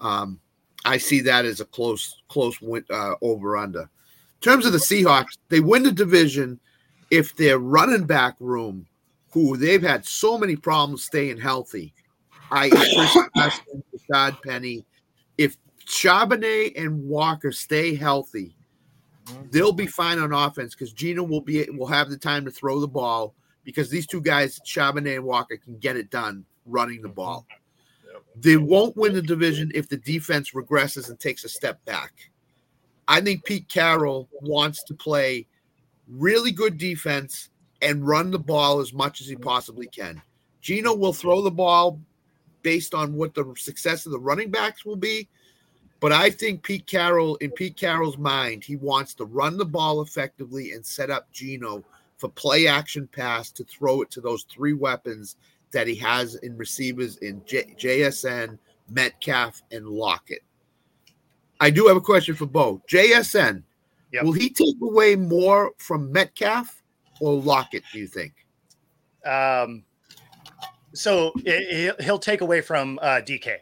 um, 0.00 0.40
I 0.84 0.96
see 0.96 1.20
that 1.20 1.44
as 1.44 1.60
a 1.60 1.66
close, 1.66 2.22
close 2.28 2.60
win, 2.60 2.84
uh, 2.90 3.14
over 3.20 3.56
under. 3.56 3.82
In 3.82 3.88
terms 4.40 4.64
of 4.64 4.72
the 4.72 4.78
Seahawks, 4.78 5.36
they 5.50 5.60
win 5.60 5.82
the 5.82 5.92
division 5.92 6.58
if 7.10 7.36
their 7.36 7.58
running 7.58 8.06
back 8.06 8.34
room, 8.40 8.86
who 9.32 9.56
they've 9.56 9.82
had 9.82 10.06
so 10.06 10.38
many 10.38 10.56
problems 10.56 11.04
staying 11.04 11.38
healthy, 11.38 11.92
i.e., 12.52 12.70
Carson, 12.70 13.28
Rashad 13.36 14.42
Penny, 14.42 14.84
if 15.36 15.56
Charbonnet 15.86 16.80
and 16.82 17.06
Walker 17.06 17.52
stay 17.52 17.94
healthy, 17.94 18.56
they'll 19.50 19.72
be 19.72 19.86
fine 19.86 20.18
on 20.18 20.32
offense 20.32 20.74
because 20.74 20.92
Geno 20.92 21.22
will 21.22 21.40
be 21.40 21.68
will 21.70 21.86
have 21.86 22.10
the 22.10 22.16
time 22.16 22.44
to 22.44 22.50
throw 22.50 22.80
the 22.80 22.88
ball 22.88 23.34
because 23.64 23.90
these 23.90 24.06
two 24.06 24.20
guys, 24.20 24.60
Charbonnet 24.64 25.16
and 25.16 25.24
Walker, 25.24 25.56
can 25.56 25.78
get 25.78 25.96
it 25.96 26.10
done 26.10 26.44
running 26.66 27.02
the 27.02 27.08
mhm. 27.08 27.14
ball. 27.14 27.46
They 28.36 28.56
won't 28.56 28.96
win 28.96 29.14
the 29.14 29.22
division 29.22 29.70
if 29.74 29.88
the 29.88 29.96
defense 29.96 30.52
regresses 30.52 31.08
and 31.08 31.18
takes 31.18 31.44
a 31.44 31.48
step 31.48 31.84
back. 31.84 32.30
I 33.08 33.20
think 33.20 33.44
Pete 33.44 33.68
Carroll 33.68 34.28
wants 34.40 34.84
to 34.84 34.94
play 34.94 35.46
really 36.08 36.52
good 36.52 36.78
defense 36.78 37.50
and 37.82 38.06
run 38.06 38.30
the 38.30 38.38
ball 38.38 38.80
as 38.80 38.92
much 38.92 39.20
as 39.20 39.26
he 39.26 39.36
possibly 39.36 39.86
can. 39.86 40.22
Geno 40.60 40.94
will 40.94 41.12
throw 41.12 41.42
the 41.42 41.50
ball 41.50 42.00
based 42.62 42.94
on 42.94 43.14
what 43.14 43.34
the 43.34 43.52
success 43.56 44.06
of 44.06 44.12
the 44.12 44.18
running 44.18 44.50
backs 44.50 44.84
will 44.84 44.96
be. 44.96 45.28
But 45.98 46.12
I 46.12 46.30
think 46.30 46.62
Pete 46.62 46.86
Carroll, 46.86 47.36
in 47.36 47.50
Pete 47.50 47.76
Carroll's 47.76 48.16
mind, 48.16 48.64
he 48.64 48.76
wants 48.76 49.14
to 49.14 49.24
run 49.24 49.58
the 49.58 49.64
ball 49.64 50.00
effectively 50.00 50.72
and 50.72 50.84
set 50.84 51.10
up 51.10 51.30
Geno 51.32 51.84
for 52.20 52.28
play 52.28 52.66
action 52.66 53.08
pass 53.10 53.50
to 53.50 53.64
throw 53.64 54.02
it 54.02 54.10
to 54.10 54.20
those 54.20 54.44
three 54.44 54.74
weapons 54.74 55.36
that 55.72 55.86
he 55.86 55.94
has 55.96 56.34
in 56.36 56.56
receivers 56.56 57.16
in 57.18 57.42
J- 57.46 57.74
JSN, 57.78 58.58
Metcalf, 58.90 59.62
and 59.72 59.86
Lockett. 59.88 60.42
I 61.60 61.70
do 61.70 61.86
have 61.86 61.96
a 61.96 62.00
question 62.00 62.34
for 62.34 62.46
Bo. 62.46 62.82
JSN, 62.88 63.62
Yep. 64.12 64.24
will 64.24 64.32
he 64.32 64.50
take 64.50 64.74
away 64.82 65.16
more 65.16 65.72
from 65.78 66.12
Metcalf 66.12 66.82
or 67.20 67.34
Lockett, 67.40 67.84
do 67.92 67.98
you 67.98 68.06
think? 68.06 68.32
Um, 69.24 69.84
so 70.92 71.32
it, 71.44 71.74
he'll- 71.98 72.04
he'll 72.04 72.18
take 72.18 72.40
away 72.42 72.60
from 72.60 72.98
uh, 73.00 73.20
DK, 73.24 73.58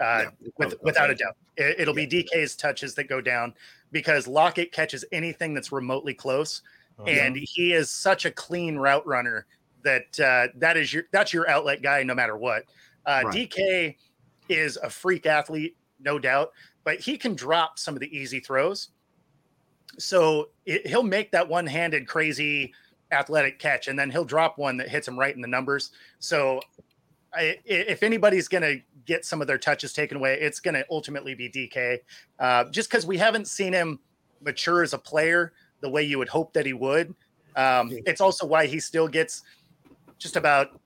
uh, 0.00 0.26
with, 0.58 0.74
without 0.82 1.10
a 1.10 1.14
doubt. 1.14 1.36
It, 1.56 1.80
it'll 1.80 1.94
be 1.94 2.06
DK's 2.06 2.54
touches 2.54 2.94
that 2.96 3.04
go 3.08 3.20
down 3.20 3.54
because 3.90 4.28
Lockett 4.28 4.70
catches 4.70 5.04
anything 5.12 5.54
that's 5.54 5.72
remotely 5.72 6.12
close, 6.14 6.60
and 7.06 7.36
he 7.36 7.72
is 7.72 7.90
such 7.90 8.24
a 8.24 8.30
clean 8.30 8.76
route 8.76 9.06
runner 9.06 9.46
that 9.82 10.20
uh, 10.20 10.48
that 10.56 10.76
is 10.76 10.92
your 10.92 11.04
that's 11.12 11.32
your 11.32 11.48
outlet 11.48 11.82
guy 11.82 12.02
no 12.02 12.14
matter 12.14 12.36
what. 12.36 12.64
Uh, 13.06 13.22
Right. 13.24 13.50
DK 13.50 13.96
is 14.48 14.76
a 14.78 14.90
freak 14.90 15.26
athlete. 15.26 15.76
no 16.00 16.18
doubt, 16.18 16.52
but 16.84 17.00
he 17.00 17.16
can 17.18 17.34
drop 17.34 17.78
some 17.78 17.94
of 17.94 18.00
the 18.00 18.16
easy 18.16 18.40
throws. 18.40 18.90
So 19.98 20.50
it, 20.64 20.86
he'll 20.86 21.02
make 21.02 21.32
that 21.32 21.48
one 21.48 21.66
handed 21.66 22.06
crazy 22.06 22.72
athletic 23.10 23.58
catch 23.58 23.88
and 23.88 23.98
then 23.98 24.10
he'll 24.10 24.24
drop 24.24 24.58
one 24.58 24.76
that 24.76 24.88
hits 24.88 25.08
him 25.08 25.18
right 25.18 25.34
in 25.34 25.40
the 25.40 25.48
numbers. 25.48 25.90
So 26.18 26.60
I, 27.34 27.58
if 27.64 28.02
anybody's 28.02 28.48
going 28.48 28.62
to 28.62 28.80
get 29.06 29.24
some 29.24 29.40
of 29.40 29.46
their 29.46 29.58
touches 29.58 29.92
taken 29.92 30.16
away, 30.18 30.38
it's 30.40 30.60
going 30.60 30.74
to 30.74 30.84
ultimately 30.90 31.34
be 31.34 31.48
DK. 31.48 31.98
Uh, 32.38 32.64
just 32.70 32.90
because 32.90 33.06
we 33.06 33.16
haven't 33.18 33.48
seen 33.48 33.72
him 33.72 33.98
mature 34.40 34.82
as 34.82 34.92
a 34.92 34.98
player 34.98 35.52
the 35.80 35.88
way 35.88 36.02
you 36.02 36.18
would 36.18 36.28
hope 36.28 36.52
that 36.52 36.66
he 36.66 36.72
would. 36.72 37.14
Um, 37.56 37.90
it's 38.06 38.20
also 38.20 38.46
why 38.46 38.66
he 38.66 38.80
still 38.80 39.08
gets 39.08 39.42
just 40.18 40.36
about 40.36 40.80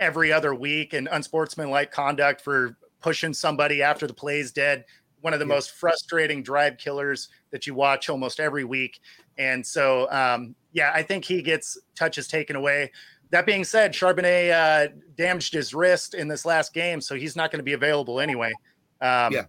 every 0.00 0.32
other 0.32 0.54
week 0.54 0.92
and 0.92 1.08
unsportsmanlike 1.10 1.90
conduct 1.90 2.40
for 2.40 2.76
pushing 3.00 3.32
somebody 3.32 3.82
after 3.82 4.06
the 4.06 4.14
play's 4.14 4.52
dead. 4.52 4.84
One 5.20 5.32
of 5.32 5.40
the 5.40 5.46
yeah. 5.46 5.54
most 5.54 5.72
frustrating 5.72 6.42
drive 6.42 6.78
killers 6.78 7.28
that 7.50 7.66
you 7.66 7.74
watch 7.74 8.08
almost 8.08 8.40
every 8.40 8.64
week. 8.64 9.00
And 9.38 9.66
so, 9.66 10.10
um, 10.10 10.54
yeah, 10.72 10.92
I 10.94 11.02
think 11.02 11.24
he 11.24 11.42
gets 11.42 11.78
touches 11.94 12.28
taken 12.28 12.56
away. 12.56 12.92
That 13.30 13.44
being 13.44 13.64
said, 13.64 13.92
Charbonnet 13.92 14.52
uh, 14.52 14.92
damaged 15.16 15.52
his 15.52 15.74
wrist 15.74 16.14
in 16.14 16.28
this 16.28 16.44
last 16.44 16.72
game, 16.72 17.00
so 17.00 17.14
he's 17.14 17.34
not 17.34 17.50
going 17.50 17.58
to 17.58 17.64
be 17.64 17.72
available 17.72 18.20
anyway. 18.20 18.52
Um, 19.00 19.32
yeah. 19.32 19.44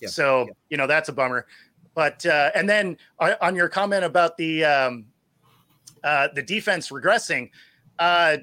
yeah. 0.00 0.08
So, 0.08 0.48
you 0.70 0.76
know, 0.76 0.86
that's 0.86 1.08
a 1.08 1.12
bummer. 1.12 1.46
But, 1.94 2.24
uh, 2.24 2.50
and 2.54 2.68
then 2.68 2.96
on 3.18 3.54
your 3.54 3.68
comment 3.68 4.04
about 4.04 4.36
the, 4.36 4.64
um, 4.64 5.06
uh, 6.02 6.28
the 6.34 6.42
defense 6.42 6.90
regressing, 6.90 7.50
uh, 7.98 8.38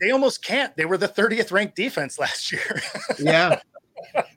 they 0.00 0.10
almost 0.10 0.44
can't. 0.44 0.76
They 0.76 0.84
were 0.84 0.98
the 0.98 1.08
30th 1.08 1.50
ranked 1.50 1.76
defense 1.76 2.18
last 2.18 2.52
year. 2.52 2.80
yeah. 3.18 3.60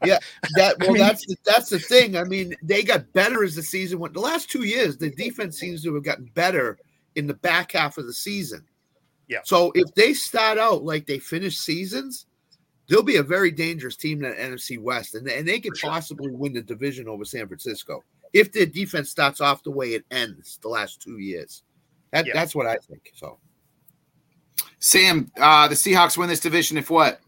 Yeah, 0.04 0.18
that 0.56 0.78
well, 0.80 0.90
I 0.90 0.94
mean, 0.94 1.02
that's 1.02 1.26
the, 1.26 1.36
that's 1.46 1.70
the 1.70 1.80
thing. 1.80 2.18
I 2.18 2.24
mean, 2.24 2.56
they 2.64 2.84
got 2.84 3.12
better 3.14 3.44
as 3.44 3.56
the 3.56 3.64
season 3.64 4.00
went. 4.00 4.14
The 4.14 4.20
last 4.20 4.50
two 4.50 4.64
years, 4.64 4.98
the 4.98 5.12
defense 5.12 5.60
seems 5.60 5.84
to 5.84 5.94
have 5.94 6.04
gotten 6.04 6.30
better 6.34 6.78
in 7.16 7.28
the 7.28 7.36
back 7.36 7.74
half 7.74 7.98
of 7.98 8.08
the 8.08 8.14
season. 8.14 8.66
Yeah. 9.28 9.40
So 9.46 9.72
if 9.76 9.94
they 9.96 10.14
start 10.14 10.58
out 10.58 10.84
like 10.84 11.06
they 11.06 11.20
finish 11.20 11.58
seasons, 11.58 12.26
they'll 12.92 13.02
be 13.02 13.16
a 13.16 13.24
very 13.24 13.52
dangerous 13.52 13.96
team 13.96 14.22
in 14.24 14.32
the 14.32 14.36
NFC 14.36 14.78
West, 14.78 15.16
and, 15.16 15.26
and 15.30 15.48
they 15.48 15.62
could 15.62 15.74
possibly 15.82 16.30
win 16.30 16.52
the 16.52 16.62
division 16.62 17.08
over 17.08 17.24
San 17.24 17.48
Francisco 17.48 18.04
if 18.34 18.52
their 18.52 18.66
defense 18.66 19.10
starts 19.10 19.40
off 19.40 19.64
the 19.64 19.72
way 19.72 19.94
it 19.94 20.04
ends 20.12 20.60
the 20.62 20.68
last 20.68 21.02
two 21.02 21.18
years. 21.18 21.64
That, 22.12 22.28
yeah. 22.28 22.34
That's 22.34 22.54
what 22.54 22.68
I 22.68 22.76
think. 22.76 23.10
So, 23.16 23.40
Sam, 24.80 25.32
uh, 25.40 25.70
the 25.70 25.76
Seahawks 25.76 26.18
win 26.18 26.28
this 26.28 26.42
division 26.42 26.78
if 26.78 26.90
what? 26.90 27.22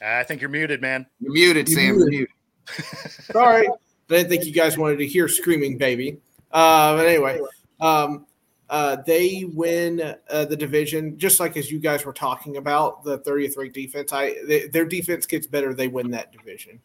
I 0.00 0.22
think 0.22 0.40
you're 0.40 0.50
muted, 0.50 0.80
man. 0.80 1.04
You're 1.18 1.32
muted, 1.32 1.68
you're 1.68 1.80
Sam. 1.80 1.96
Muted. 1.96 2.12
You're 2.12 2.20
muted. 2.20 3.24
Sorry. 3.24 3.68
I 3.68 3.72
didn't 4.06 4.28
think 4.28 4.44
you 4.44 4.52
guys 4.52 4.78
wanted 4.78 4.98
to 4.98 5.06
hear 5.06 5.26
screaming 5.26 5.78
baby. 5.78 6.18
Uh, 6.52 6.94
but 6.94 7.08
anyway, 7.08 7.40
um, 7.80 8.26
uh, 8.70 8.96
they 9.06 9.44
win 9.54 10.14
uh, 10.30 10.44
the 10.44 10.56
division 10.56 11.16
just 11.18 11.40
like 11.40 11.56
as 11.56 11.70
you 11.70 11.78
guys 11.78 12.04
were 12.04 12.12
talking 12.12 12.58
about 12.58 13.02
the 13.02 13.18
30th 13.20 13.56
ranked 13.56 13.74
defense. 13.74 14.12
I 14.12 14.36
they, 14.46 14.68
their 14.68 14.84
defense 14.84 15.26
gets 15.26 15.46
better. 15.46 15.74
They 15.74 15.88
win 15.88 16.10
that 16.10 16.32
division. 16.32 16.80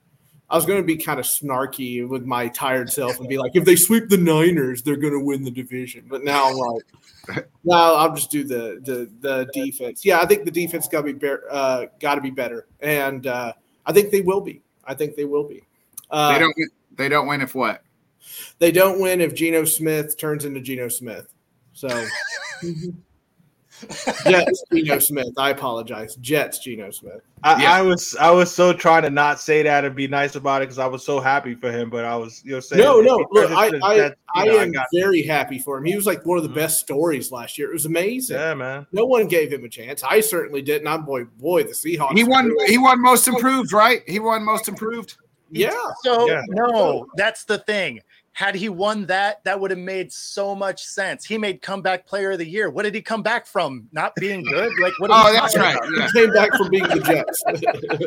I 0.49 0.55
was 0.55 0.65
going 0.65 0.79
to 0.79 0.85
be 0.85 0.97
kind 0.97 1.19
of 1.19 1.25
snarky 1.25 2.07
with 2.07 2.25
my 2.25 2.47
tired 2.47 2.91
self 2.91 3.19
and 3.19 3.27
be 3.27 3.37
like, 3.37 3.55
if 3.55 3.65
they 3.65 3.75
sweep 3.75 4.09
the 4.09 4.17
Niners, 4.17 4.83
they're 4.83 4.97
going 4.97 5.13
to 5.13 5.19
win 5.19 5.43
the 5.43 5.49
division. 5.49 6.05
But 6.07 6.23
now 6.23 6.49
I'm 6.49 6.55
like, 6.55 7.47
no, 7.63 7.95
I'll 7.95 8.13
just 8.13 8.29
do 8.29 8.43
the 8.43 8.79
the 8.83 9.09
the 9.21 9.49
defense. 9.53 10.05
Yeah, 10.05 10.19
I 10.19 10.25
think 10.25 10.45
the 10.45 10.51
defense 10.51 10.87
got 10.87 11.01
to 11.01 11.13
be 11.13 11.29
uh, 11.49 11.85
got 11.99 12.15
to 12.15 12.21
be 12.21 12.29
better, 12.29 12.67
and 12.81 13.25
uh, 13.25 13.53
I 13.85 13.93
think 13.93 14.11
they 14.11 14.21
will 14.21 14.41
be. 14.41 14.61
I 14.85 14.93
think 14.93 15.15
they 15.15 15.25
will 15.25 15.47
be. 15.47 15.63
Uh, 16.11 16.33
they 16.33 16.39
don't. 16.39 16.55
They 16.95 17.09
don't 17.09 17.27
win 17.27 17.41
if 17.41 17.55
what? 17.55 17.81
They 18.59 18.71
don't 18.71 19.01
win 19.01 19.21
if 19.21 19.33
Geno 19.33 19.65
Smith 19.65 20.17
turns 20.17 20.45
into 20.45 20.61
Geno 20.61 20.87
Smith. 20.87 21.32
So. 21.73 22.05
Jets 24.25 24.63
Geno 24.71 24.99
Smith. 24.99 25.33
I 25.37 25.49
apologize. 25.49 26.15
Jets 26.17 26.59
Geno 26.59 26.91
Smith. 26.91 27.21
I, 27.43 27.61
yeah. 27.61 27.71
I, 27.73 27.81
was 27.81 28.15
I 28.19 28.31
was 28.31 28.53
so 28.53 28.73
trying 28.73 29.03
to 29.03 29.09
not 29.09 29.39
say 29.39 29.63
that 29.63 29.83
and 29.83 29.95
be 29.95 30.07
nice 30.07 30.35
about 30.35 30.61
it 30.61 30.65
because 30.65 30.79
I 30.79 30.85
was 30.85 31.05
so 31.05 31.19
happy 31.19 31.55
for 31.55 31.71
him, 31.71 31.89
but 31.89 32.05
I 32.05 32.15
was 32.15 32.41
you 32.45 32.53
know 32.53 32.59
saying 32.59 32.81
no 32.81 33.01
no 33.01 33.25
look 33.31 33.51
I 33.51 33.71
I, 33.81 33.97
Jets, 33.97 34.15
I 34.33 34.45
know, 34.45 34.59
am 34.59 34.71
I 34.77 34.85
very 34.93 35.23
happy 35.23 35.59
for 35.59 35.77
him. 35.77 35.85
He 35.85 35.95
was 35.95 36.05
like 36.05 36.25
one 36.25 36.37
of 36.37 36.43
the 36.43 36.49
mm-hmm. 36.49 36.59
best 36.59 36.79
stories 36.79 37.31
last 37.31 37.57
year. 37.57 37.69
It 37.69 37.73
was 37.73 37.85
amazing. 37.85 38.37
Yeah, 38.37 38.53
man. 38.53 38.87
No 38.91 39.05
one 39.05 39.27
gave 39.27 39.51
him 39.51 39.65
a 39.65 39.69
chance. 39.69 40.03
I 40.03 40.21
certainly 40.21 40.61
didn't. 40.61 40.87
I'm 40.87 41.03
boy 41.03 41.25
boy 41.25 41.63
the 41.63 41.69
Seahawks. 41.69 42.15
He 42.15 42.23
won. 42.23 42.51
He 42.67 42.77
won 42.77 43.01
most 43.01 43.27
improved, 43.27 43.73
right? 43.73 44.01
He 44.07 44.19
won 44.19 44.43
most 44.43 44.67
improved. 44.67 45.17
Yeah. 45.49 45.71
So 46.03 46.27
yeah. 46.27 46.41
no, 46.49 47.07
that's 47.15 47.43
the 47.43 47.59
thing 47.59 47.99
had 48.33 48.55
he 48.55 48.67
won 48.67 49.05
that, 49.05 49.43
that 49.43 49.59
would 49.59 49.69
have 49.69 49.79
made 49.79 50.11
so 50.11 50.55
much 50.55 50.83
sense. 50.83 51.23
He 51.23 51.37
made 51.37 51.61
comeback 51.61 52.07
player 52.07 52.31
of 52.31 52.39
the 52.39 52.47
year. 52.47 52.71
What 52.71 52.81
did 52.81 52.95
he 52.95 53.01
come 53.01 53.21
back 53.21 53.45
from? 53.45 53.87
Not 53.91 54.15
being 54.15 54.43
good? 54.43 54.73
Like 54.81 54.93
what? 54.97 55.11
oh, 55.13 55.31
that's 55.31 55.55
right. 55.55 55.77
Yeah. 55.95 56.07
He 56.07 56.19
came 56.19 56.33
back 56.33 56.51
from 56.55 56.69
being 56.69 56.87
the 56.87 56.99
Jets. 56.99 57.43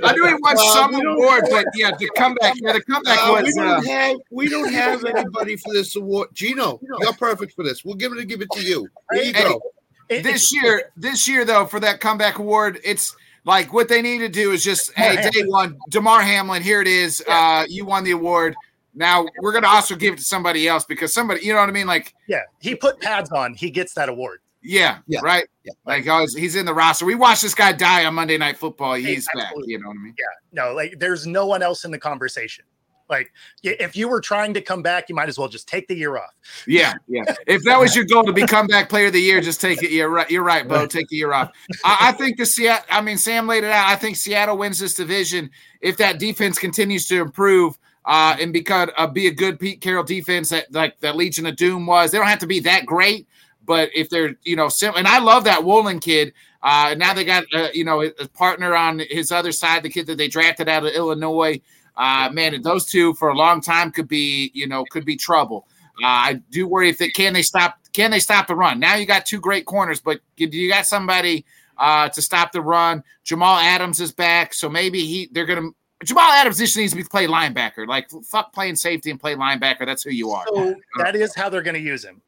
I 0.02 0.12
knew 0.12 0.26
he 0.26 0.34
won 0.34 0.56
uh, 0.58 0.74
some 0.74 0.94
award, 0.94 1.44
but 1.48 1.66
yeah, 1.76 1.92
the 1.96 2.10
comeback, 2.16 2.54
yeah, 2.60 2.72
the 2.72 2.82
comeback 2.82 3.18
uh, 3.20 3.32
was. 3.32 3.44
We 3.44 3.52
don't 3.54 3.68
uh, 3.68 3.82
have 3.82 4.16
we 4.32 4.48
don't 4.48 4.72
have 4.72 5.04
anybody 5.04 5.56
for 5.56 5.72
this 5.72 5.94
award. 5.94 6.30
Geno, 6.32 6.80
you're 6.82 7.12
perfect 7.12 7.52
for 7.52 7.62
this. 7.62 7.84
We'll 7.84 7.94
give 7.94 8.12
it 8.12 8.26
give 8.26 8.42
it 8.42 8.50
to 8.50 8.62
you. 8.62 8.88
There 9.10 9.22
you 9.22 9.32
go. 9.32 9.60
this 10.08 10.52
year, 10.52 10.90
this 10.96 11.28
year 11.28 11.44
though, 11.44 11.66
for 11.66 11.78
that 11.80 12.00
comeback 12.00 12.38
award, 12.38 12.80
it's 12.82 13.14
like 13.44 13.72
what 13.72 13.88
they 13.88 14.02
need 14.02 14.18
to 14.18 14.28
do 14.28 14.50
is 14.50 14.64
just 14.64 14.92
hey, 14.94 15.30
day 15.32 15.44
one, 15.44 15.78
Damar 15.88 16.22
Hamlin, 16.22 16.64
here 16.64 16.80
it 16.80 16.88
is. 16.88 17.22
Uh, 17.28 17.64
you 17.68 17.84
won 17.84 18.02
the 18.02 18.10
award 18.10 18.56
now 18.97 19.26
we're 19.40 19.53
gonna 19.53 19.68
also 19.68 19.94
give 19.94 20.14
it 20.14 20.18
to 20.18 20.24
somebody 20.24 20.66
else 20.66 20.84
because 20.84 21.12
somebody, 21.12 21.44
you 21.44 21.53
know 21.53 21.61
what 21.61 21.68
I 21.68 21.72
mean? 21.72 21.86
Like, 21.86 22.14
yeah, 22.26 22.42
he 22.59 22.74
put 22.74 23.01
pads 23.01 23.30
on, 23.30 23.55
he 23.55 23.70
gets 23.70 23.94
that 23.94 24.09
award. 24.09 24.40
Yeah, 24.62 24.99
yeah, 25.07 25.20
right. 25.22 25.47
Yeah. 25.64 25.74
Like 25.84 26.09
oh, 26.09 26.26
he's 26.34 26.57
in 26.57 26.66
the 26.66 26.74
roster. 26.74 27.05
We 27.05 27.14
watched 27.14 27.42
this 27.42 27.55
guy 27.55 27.72
die 27.72 28.05
on 28.05 28.14
Monday 28.14 28.36
Night 28.36 28.57
Football. 28.57 28.94
He's 28.94 29.28
hey, 29.32 29.40
back. 29.40 29.53
You 29.64 29.78
know 29.78 29.88
what 29.88 29.97
I 29.97 30.03
mean? 30.03 30.14
Yeah. 30.18 30.64
No, 30.64 30.74
like 30.74 30.99
there's 30.99 31.26
no 31.26 31.47
one 31.47 31.62
else 31.62 31.84
in 31.84 31.92
the 31.92 31.99
conversation. 31.99 32.64
Like 33.09 33.32
if 33.62 33.94
you 33.94 34.09
were 34.09 34.20
trying 34.20 34.53
to 34.55 34.61
come 34.61 34.82
back, 34.82 35.09
you 35.09 35.14
might 35.14 35.28
as 35.28 35.38
well 35.38 35.49
just 35.49 35.68
take 35.68 35.86
the 35.86 35.94
year 35.94 36.16
off. 36.16 36.34
Yeah, 36.66 36.94
yeah. 37.09 37.22
If 37.47 37.62
that 37.62 37.78
was 37.78 37.94
your 37.94 38.05
goal 38.05 38.24
to 38.24 38.32
be 38.32 38.44
comeback 38.47 38.88
player 38.88 39.07
of 39.07 39.12
the 39.12 39.20
year, 39.20 39.40
just 39.40 39.61
take 39.61 39.82
it. 39.82 39.92
You're 39.92 40.09
right. 40.09 40.28
You're 40.28 40.42
right, 40.42 40.66
Bo. 40.66 40.86
Take 40.86 41.09
the 41.09 41.16
year 41.16 41.32
off. 41.32 41.53
I, 41.84 42.09
I 42.09 42.12
think 42.12 42.36
the 42.36 42.47
Seattle. 42.47 42.84
I 42.90 43.01
mean, 43.01 43.18
Sam 43.18 43.47
laid 43.47 43.62
it 43.62 43.70
out. 43.70 43.88
I 43.88 43.94
think 43.94 44.16
Seattle 44.16 44.59
wins 44.59 44.80
this 44.80 44.94
division 44.94 45.51
if 45.80 45.97
that 45.99 46.18
defense 46.18 46.59
continues 46.59 47.07
to 47.09 47.20
improve 47.20 47.78
uh, 48.07 48.36
and 48.40 48.52
because 48.52 48.88
uh, 48.96 49.07
be 49.07 49.26
a 49.26 49.34
good 49.34 49.59
Pete 49.59 49.80
Carroll 49.80 50.04
defense 50.04 50.50
that 50.50 50.72
like 50.72 50.98
that 51.00 51.16
Legion 51.16 51.46
of 51.46 51.57
Doom 51.57 51.86
was. 51.86 52.11
They 52.11 52.18
don't 52.18 52.28
have 52.28 52.38
to 52.38 52.46
be 52.46 52.61
that 52.61 52.86
great, 52.86 53.26
but 53.64 53.90
if 53.94 54.09
they're 54.09 54.36
you 54.44 54.57
know, 54.57 54.68
sim- 54.68 54.94
and 54.96 55.09
I 55.09 55.18
love 55.18 55.44
that 55.44 55.64
Woolen 55.64 55.98
kid. 55.98 56.32
Uh, 56.62 56.94
now 56.96 57.12
they 57.12 57.24
got 57.24 57.44
uh, 57.52 57.68
you 57.74 57.84
know 57.84 58.02
a 58.02 58.28
partner 58.28 58.74
on 58.74 59.00
his 59.11 59.32
other 59.32 59.52
side, 59.52 59.82
the 59.82 59.88
kid 59.88 60.07
that 60.07 60.18
they 60.18 60.28
drafted 60.28 60.68
out 60.68 60.86
of 60.86 60.92
Illinois. 60.92 61.61
Uh, 61.96 62.28
man, 62.32 62.61
those 62.62 62.86
two 62.86 63.14
for 63.14 63.28
a 63.28 63.36
long 63.36 63.61
time 63.61 63.90
could 63.90 64.09
be 64.09 64.50
you 64.54 64.66
know 64.66 64.84
could 64.90 65.04
be 65.04 65.16
trouble. 65.16 65.66
Uh, 66.02 66.07
I 66.07 66.40
do 66.50 66.68
worry 66.68 66.88
if 66.88 66.98
they 66.98 67.09
can 67.09 67.32
they 67.32 67.42
stop 67.42 67.78
can 67.92 68.11
they 68.11 68.20
stop 68.20 68.46
the 68.46 68.54
run. 68.54 68.78
Now 68.78 68.94
you 68.94 69.07
got 69.07 69.26
two 69.26 69.40
great 69.40 69.64
corners, 69.64 70.00
but 70.00 70.20
you 70.36 70.68
got 70.68 70.86
somebody 70.86 71.44
uh, 71.78 72.09
to 72.11 72.22
stop 72.22 72.52
the 72.52 72.62
run. 72.62 73.02
Jamal 73.24 73.57
Adams 73.57 74.00
is 74.00 74.12
back, 74.12 74.54
so 74.54 74.68
maybe 74.68 75.00
he 75.00 75.28
they're 75.32 75.46
gonna 75.46 75.70
Jamal 76.05 76.30
Adams 76.30 76.59
just 76.59 76.76
needs 76.76 76.92
to 76.92 76.97
be 76.97 77.05
play 77.05 77.26
linebacker. 77.26 77.86
Like 77.86 78.11
fuck 78.24 78.53
playing 78.53 78.76
safety 78.76 79.11
and 79.11 79.18
play 79.18 79.34
linebacker. 79.34 79.86
That's 79.86 80.03
who 80.03 80.11
you 80.11 80.30
are. 80.30 80.44
So 80.49 80.74
that 80.99 81.16
is 81.16 81.34
how 81.34 81.49
they're 81.49 81.62
going 81.62 81.74
to 81.74 81.80
use 81.80 82.05
him. 82.05 82.20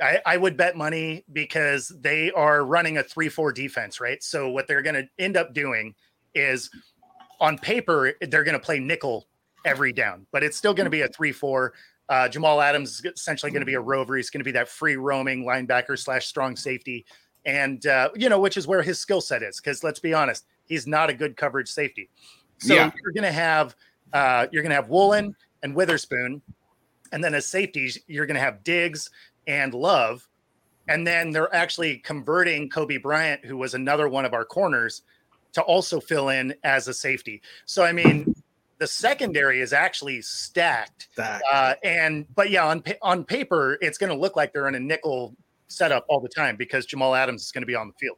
I, 0.00 0.20
I, 0.26 0.36
would 0.36 0.56
bet 0.56 0.76
money 0.76 1.24
because 1.32 1.92
they 2.00 2.32
are 2.32 2.64
running 2.64 2.98
a 2.98 3.04
three-four 3.04 3.52
defense, 3.52 4.00
right? 4.00 4.20
So 4.22 4.48
what 4.48 4.66
they're 4.66 4.82
going 4.82 4.96
to 4.96 5.08
end 5.18 5.36
up 5.36 5.54
doing 5.54 5.94
is, 6.34 6.70
on 7.40 7.56
paper, 7.56 8.14
they're 8.20 8.42
going 8.42 8.58
to 8.58 8.64
play 8.64 8.80
nickel 8.80 9.28
every 9.64 9.92
down, 9.92 10.26
but 10.32 10.42
it's 10.42 10.56
still 10.56 10.74
going 10.74 10.86
to 10.86 10.90
be 10.90 11.02
a 11.02 11.08
three-four. 11.08 11.74
Uh, 12.08 12.28
Jamal 12.28 12.60
Adams 12.60 12.90
is 12.90 13.04
essentially 13.04 13.52
going 13.52 13.60
to 13.60 13.66
be 13.66 13.74
a 13.74 13.80
rover. 13.80 14.16
He's 14.16 14.28
going 14.28 14.40
to 14.40 14.44
be 14.44 14.52
that 14.52 14.68
free 14.68 14.96
roaming 14.96 15.44
linebacker 15.44 15.96
slash 15.96 16.26
strong 16.26 16.56
safety, 16.56 17.06
and 17.44 17.86
uh, 17.86 18.08
you 18.16 18.28
know 18.28 18.40
which 18.40 18.56
is 18.56 18.66
where 18.66 18.82
his 18.82 18.98
skill 18.98 19.20
set 19.20 19.42
is. 19.42 19.60
Because 19.60 19.84
let's 19.84 20.00
be 20.00 20.12
honest, 20.14 20.46
he's 20.64 20.86
not 20.86 21.10
a 21.10 21.14
good 21.14 21.36
coverage 21.36 21.68
safety. 21.68 22.10
So 22.62 22.74
yeah. 22.74 22.90
you're 23.02 23.12
going 23.12 23.24
to 23.24 23.32
have 23.32 23.76
uh, 24.12 24.46
you're 24.52 24.62
going 24.62 24.70
to 24.70 24.76
have 24.76 24.88
Woolen 24.88 25.34
and 25.62 25.74
Witherspoon, 25.74 26.40
and 27.12 27.22
then 27.22 27.34
as 27.34 27.46
safeties 27.46 27.98
you're 28.06 28.26
going 28.26 28.36
to 28.36 28.40
have 28.40 28.64
Diggs 28.64 29.10
and 29.46 29.74
Love, 29.74 30.28
and 30.88 31.06
then 31.06 31.30
they're 31.30 31.54
actually 31.54 31.98
converting 31.98 32.70
Coby 32.70 33.02
Bryant, 33.02 33.44
who 33.44 33.56
was 33.56 33.74
another 33.74 34.08
one 34.08 34.24
of 34.24 34.32
our 34.32 34.44
corners, 34.44 35.02
to 35.52 35.62
also 35.62 36.00
fill 36.00 36.28
in 36.28 36.54
as 36.64 36.88
a 36.88 36.94
safety. 36.94 37.42
So 37.66 37.84
I 37.84 37.92
mean. 37.92 38.34
The 38.78 38.88
secondary 38.88 39.60
is 39.60 39.72
actually 39.72 40.22
stacked, 40.22 41.06
stacked. 41.12 41.44
Uh, 41.52 41.74
and 41.84 42.26
but 42.34 42.50
yeah, 42.50 42.66
on 42.66 42.82
on 43.00 43.22
paper, 43.22 43.78
it's 43.80 43.96
going 43.96 44.10
to 44.10 44.18
look 44.18 44.34
like 44.34 44.52
they're 44.52 44.66
in 44.66 44.74
a 44.74 44.80
nickel 44.80 45.36
setup 45.68 46.04
all 46.08 46.18
the 46.20 46.28
time 46.28 46.56
because 46.56 46.84
Jamal 46.84 47.14
Adams 47.14 47.42
is 47.42 47.52
going 47.52 47.62
to 47.62 47.66
be 47.66 47.76
on 47.76 47.86
the 47.86 47.94
field. 47.94 48.16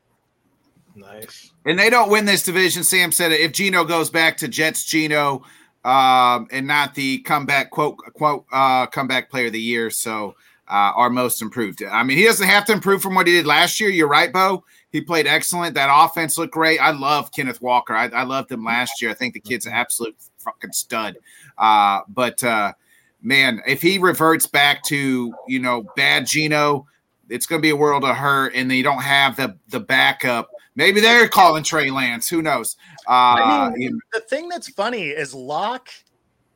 Nice. 0.94 1.52
And 1.64 1.78
they 1.78 1.90
don't 1.90 2.10
win 2.10 2.24
this 2.24 2.42
division. 2.42 2.84
Sam 2.84 3.12
said 3.12 3.32
it. 3.32 3.40
If 3.40 3.52
Geno 3.52 3.84
goes 3.84 4.10
back 4.10 4.36
to 4.38 4.48
Jets 4.48 4.84
Geno, 4.84 5.42
um, 5.84 6.48
and 6.50 6.66
not 6.66 6.94
the 6.94 7.18
comeback 7.18 7.70
quote 7.70 7.98
quote 8.14 8.46
uh, 8.52 8.86
comeback 8.86 9.30
player 9.30 9.46
of 9.46 9.52
the 9.52 9.60
year. 9.60 9.90
So 9.90 10.34
uh, 10.68 10.92
our 10.96 11.10
most 11.10 11.42
improved. 11.42 11.82
I 11.84 12.02
mean, 12.02 12.16
he 12.16 12.24
doesn't 12.24 12.46
have 12.46 12.64
to 12.66 12.72
improve 12.72 13.02
from 13.02 13.14
what 13.14 13.26
he 13.26 13.34
did 13.34 13.46
last 13.46 13.80
year. 13.80 13.90
You're 13.90 14.08
right, 14.08 14.32
Bo. 14.32 14.64
He 14.90 15.00
played 15.00 15.26
excellent. 15.26 15.74
That 15.74 15.90
offense 15.92 16.38
looked 16.38 16.54
great. 16.54 16.78
I 16.78 16.92
love 16.92 17.32
Kenneth 17.32 17.60
Walker. 17.60 17.94
I, 17.94 18.06
I 18.08 18.22
loved 18.22 18.50
him 18.50 18.64
last 18.64 19.02
year. 19.02 19.10
I 19.10 19.14
think 19.14 19.34
the 19.34 19.40
kid's 19.40 19.66
an 19.66 19.72
absolute 19.72 20.16
fucking 20.38 20.72
stud. 20.72 21.18
Uh, 21.58 22.00
but 22.08 22.42
uh, 22.42 22.72
man, 23.20 23.60
if 23.66 23.82
he 23.82 23.98
reverts 23.98 24.46
back 24.46 24.82
to 24.84 25.34
you 25.46 25.58
know 25.58 25.84
bad 25.96 26.26
Geno, 26.26 26.86
it's 27.28 27.46
going 27.46 27.60
to 27.60 27.62
be 27.62 27.70
a 27.70 27.76
world 27.76 28.04
of 28.04 28.16
hurt, 28.16 28.54
and 28.54 28.70
they 28.70 28.82
don't 28.82 29.02
have 29.02 29.36
the 29.36 29.56
the 29.68 29.80
backup. 29.80 30.48
Maybe 30.76 31.00
they're 31.00 31.28
calling 31.28 31.62
Trey 31.62 31.90
Lance. 31.90 32.28
Who 32.28 32.42
knows? 32.42 32.76
Uh, 33.08 33.10
I 33.10 33.70
mean, 33.70 33.80
you 33.80 33.90
know- 33.92 33.98
the 34.12 34.20
thing 34.20 34.48
that's 34.48 34.68
funny 34.68 35.08
is 35.08 35.32
Lock 35.34 35.88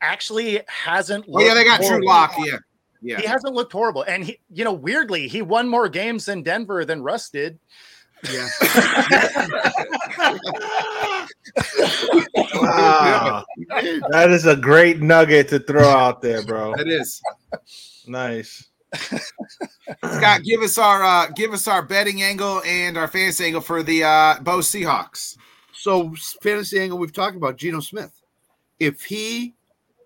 actually 0.01 0.61
hasn't. 0.69 1.25
oh 1.33 1.41
yeah, 1.41 1.55
they 1.55 1.65
got 1.65 1.79
Drew 1.81 1.89
horrible. 1.89 2.09
Lock. 2.09 2.35
Yeah, 2.39 2.59
yeah. 3.03 3.21
He 3.21 3.27
hasn't 3.27 3.55
looked 3.55 3.73
horrible, 3.73 4.03
and 4.03 4.25
he, 4.25 4.39
you 4.53 4.65
know, 4.65 4.73
weirdly, 4.73 5.29
he 5.29 5.43
won 5.43 5.69
more 5.69 5.89
games 5.89 6.29
in 6.29 6.43
Denver 6.43 6.85
than 6.85 7.03
Russ 7.03 7.31
did. 7.31 7.59
Yeah. 8.33 8.49
Wow. 12.55 13.45
that 14.11 14.31
is 14.31 14.47
a 14.47 14.57
great 14.57 15.01
nugget 15.01 15.49
to 15.49 15.61
throw 15.61 15.89
out 15.89 16.21
there, 16.23 16.43
bro. 16.45 16.75
It 16.75 16.89
is. 16.89 17.21
Nice. 18.07 18.67
Scott, 18.95 20.43
give 20.45 20.63
us 20.63 20.79
our 20.79 21.05
uh, 21.05 21.27
give 21.35 21.53
us 21.53 21.69
our 21.69 21.83
betting 21.83 22.23
angle 22.23 22.63
and 22.65 22.97
our 22.97 23.09
fantasy 23.09 23.47
angle 23.47 23.61
for 23.61 23.83
the 23.83 24.05
uh, 24.05 24.41
Bo 24.41 24.59
Seahawks. 24.59 25.37
So 25.73 26.13
fantasy 26.43 26.81
angle 26.81 26.99
we've 26.99 27.13
talked 27.13 27.37
about 27.37 27.57
Geno 27.57 27.81
Smith. 27.81 28.13
If 28.81 29.05
he 29.05 29.55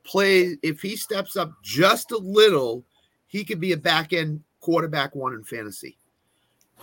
plays, 0.05 0.57
if 0.62 0.80
he 0.80 0.97
steps 0.97 1.37
up 1.37 1.53
just 1.62 2.11
a 2.12 2.18
little, 2.18 2.85
he 3.26 3.45
could 3.45 3.61
be 3.61 3.72
a 3.72 3.76
back 3.76 4.12
end 4.12 4.43
quarterback 4.61 5.14
one 5.14 5.35
in 5.35 5.45
fantasy. 5.45 5.97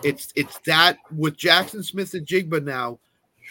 It's 0.03 0.31
it's 0.35 0.59
that 0.65 0.97
with 1.15 1.37
Jackson 1.37 1.83
Smith-Njigba 1.83 2.63
now. 2.63 2.99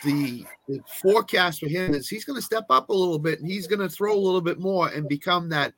The, 0.05 0.46
the 0.68 0.80
forecast 1.03 1.59
for 1.59 1.66
him 1.66 1.92
is 1.92 2.09
he's 2.09 2.24
going 2.24 2.36
to 2.38 2.44
step 2.44 2.66
up 2.70 2.88
a 2.88 2.92
little 2.92 3.18
bit 3.18 3.40
and 3.40 3.51
he's 3.51 3.66
going 3.66 3.80
to 3.80 3.88
throw 3.88 4.14
a 4.14 4.16
little 4.16 4.40
bit 4.40 4.61
more 4.61 4.86
and 4.90 5.09
become 5.09 5.49
that 5.49 5.74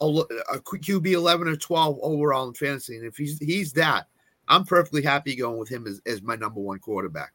a, 0.00 0.04
a 0.06 0.58
QB 0.60 1.06
11 1.06 1.48
or 1.48 1.56
12 1.56 1.98
overall 2.02 2.48
in 2.48 2.54
fantasy. 2.54 2.96
And 2.96 3.06
if 3.06 3.16
he's 3.16 3.38
he's 3.38 3.72
that, 3.74 4.08
I'm 4.48 4.64
perfectly 4.64 5.02
happy 5.02 5.34
going 5.36 5.58
with 5.58 5.68
him 5.68 5.86
as, 5.86 6.00
as 6.06 6.22
my 6.22 6.36
number 6.36 6.60
one 6.60 6.78
quarterback. 6.78 7.32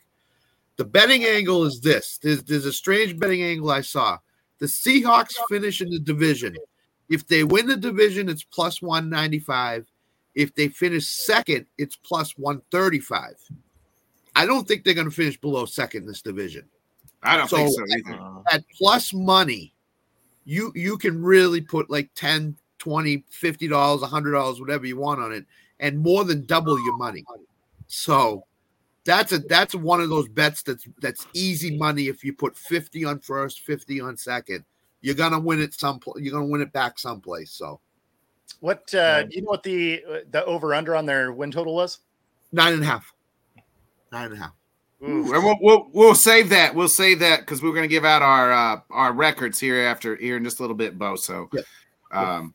The 0.77 0.85
betting 0.85 1.25
angle 1.25 1.65
is 1.65 1.81
this. 1.81 2.17
There's, 2.21 2.43
there's 2.43 2.65
a 2.65 2.73
strange 2.73 3.19
betting 3.19 3.43
angle 3.43 3.69
I 3.71 3.81
saw. 3.81 4.17
The 4.59 4.67
Seahawks 4.67 5.33
finish 5.49 5.81
in 5.81 5.89
the 5.89 5.99
division. 5.99 6.55
If 7.09 7.27
they 7.27 7.43
win 7.43 7.67
the 7.67 7.75
division, 7.75 8.29
it's 8.29 8.43
plus 8.43 8.81
195. 8.81 9.85
If 10.33 10.55
they 10.55 10.69
finish 10.69 11.07
second, 11.07 11.65
it's 11.77 11.95
plus 11.97 12.31
135. 12.37 13.35
I 14.33 14.45
don't 14.45 14.65
think 14.67 14.83
they're 14.83 14.93
going 14.93 15.09
to 15.09 15.15
finish 15.15 15.39
below 15.39 15.65
second 15.65 16.03
in 16.03 16.07
this 16.07 16.21
division. 16.21 16.65
I 17.21 17.37
don't 17.37 17.49
So- 17.49 17.57
think 17.57 17.71
so 17.75 17.83
either. 18.11 18.21
Uh, 18.21 18.41
At 18.51 18.63
plus 18.77 19.13
money, 19.13 19.73
you 20.45 20.71
you 20.75 20.97
can 20.97 21.21
really 21.21 21.61
put 21.61 21.89
like 21.89 22.09
10, 22.15 22.57
20, 22.79 23.23
50 23.29 23.67
dollars, 23.67 24.01
100 24.01 24.31
dollars, 24.31 24.59
whatever 24.59 24.85
you 24.85 24.97
want 24.97 25.21
on 25.21 25.31
it 25.31 25.45
and 25.81 25.99
more 25.99 26.23
than 26.23 26.45
double 26.45 26.81
your 26.85 26.95
money. 26.95 27.25
So 27.87 28.45
that's 29.03 29.33
a 29.33 29.39
that's 29.39 29.75
one 29.75 29.99
of 29.99 30.09
those 30.09 30.29
bets 30.29 30.61
that's 30.63 30.87
that's 31.01 31.27
easy 31.33 31.77
money 31.77 32.07
if 32.07 32.23
you 32.23 32.33
put 32.33 32.55
50 32.55 33.03
on 33.03 33.19
first, 33.19 33.61
50 33.61 33.99
on 33.99 34.15
second. 34.15 34.63
You're 35.01 35.15
going 35.15 35.31
to 35.31 35.39
win 35.39 35.59
it 35.59 35.73
some 35.73 35.99
you're 36.15 36.39
to 36.39 36.49
win 36.49 36.61
it 36.61 36.71
back 36.71 36.99
someplace. 36.99 37.51
So 37.51 37.81
What 38.59 38.93
uh, 38.93 39.23
do 39.23 39.29
you 39.31 39.41
know? 39.41 39.49
What 39.49 39.63
the 39.63 40.03
the 40.29 40.45
over 40.45 40.73
under 40.75 40.95
on 40.95 41.05
their 41.05 41.33
win 41.33 41.51
total 41.51 41.75
was? 41.75 41.99
nine 42.53 42.73
and 42.73 42.83
a 42.83 42.85
half. 42.85 43.11
Nine 44.11 44.25
and 44.25 44.35
a 44.35 44.37
half. 44.37 44.53
Ooh, 45.03 45.33
and 45.33 45.43
we'll, 45.43 45.57
we'll 45.61 45.89
we'll 45.93 46.15
save 46.15 46.49
that. 46.49 46.75
We'll 46.75 46.87
save 46.87 47.19
that 47.19 47.39
because 47.39 47.63
we're 47.63 47.71
going 47.73 47.83
to 47.83 47.87
give 47.87 48.05
out 48.05 48.21
our 48.21 48.51
uh, 48.51 48.81
our 48.91 49.13
records 49.13 49.59
here 49.59 49.81
after 49.81 50.15
here 50.15 50.37
in 50.37 50.43
just 50.43 50.59
a 50.59 50.61
little 50.63 50.75
bit, 50.75 50.97
Bo. 50.99 51.15
So, 51.15 51.49
Yep. 51.51 51.65
um, 52.11 52.53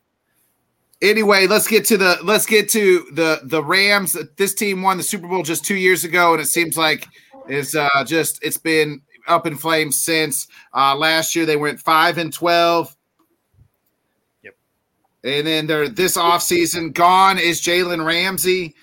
anyway, 1.01 1.45
let's 1.45 1.67
get 1.67 1.83
to 1.87 1.97
the 1.97 2.17
let's 2.23 2.45
get 2.45 2.69
to 2.69 3.05
the 3.11 3.41
the 3.43 3.61
Rams. 3.61 4.15
This 4.37 4.53
team 4.53 4.81
won 4.81 4.95
the 4.95 5.03
Super 5.03 5.27
Bowl 5.27 5.43
just 5.43 5.65
two 5.65 5.75
years 5.75 6.05
ago, 6.05 6.33
and 6.33 6.41
it 6.41 6.45
seems 6.45 6.77
like 6.77 7.07
it's 7.49 7.75
uh, 7.75 7.89
just 8.05 8.41
it's 8.41 8.57
been 8.57 9.01
up 9.27 9.45
in 9.45 9.57
flames 9.57 10.01
since 10.01 10.47
uh, 10.73 10.95
last 10.95 11.35
year. 11.35 11.45
They 11.45 11.57
went 11.57 11.81
five 11.81 12.17
and 12.17 12.31
twelve. 12.31 12.95
Yep. 14.43 14.55
And 15.25 15.45
then 15.45 15.67
they're 15.67 15.89
this 15.89 16.15
offseason, 16.15 16.93
gone 16.93 17.39
is 17.39 17.61
Jalen 17.61 18.05
Ramsey. 18.05 18.73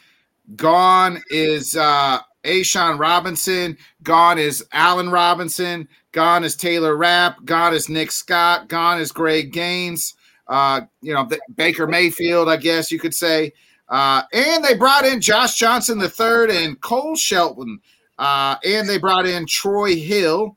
Gone 0.57 1.23
is 1.31 1.75
uh 1.75 2.19
A'Shawn 2.45 2.99
Robinson. 2.99 3.77
Gone 4.03 4.39
is 4.39 4.65
Allen 4.73 5.11
Robinson. 5.11 5.89
Gone 6.13 6.45
is 6.45 6.57
Taylor 6.57 6.97
Rapp. 6.97 7.45
Gone 7.45 7.75
is 7.75 7.89
Nick 7.89 8.13
Scott. 8.13 8.69
Gone 8.69 9.01
is 9.01 9.13
Greg 9.13 9.53
Gaines. 9.53 10.15
Uh, 10.47 10.83
you 11.01 11.15
know, 11.15 11.29
Baker 11.57 11.87
Mayfield, 11.87 12.49
I 12.49 12.57
guess 12.57 12.93
you 12.93 12.99
could 12.99 13.15
say. 13.15 13.53
Uh, 13.89 14.23
and 14.33 14.65
they 14.65 14.75
brought 14.75 15.05
in 15.05 15.21
Josh 15.21 15.57
Johnson 15.57 15.99
the 15.99 16.09
third 16.09 16.51
and 16.51 16.81
Cole 16.81 17.17
Shelton. 17.17 17.81
Uh, 18.19 18.57
and 18.65 18.89
they 18.89 18.99
brought 18.99 19.27
in 19.27 19.47
Troy 19.47 19.97
Hill. 19.97 20.57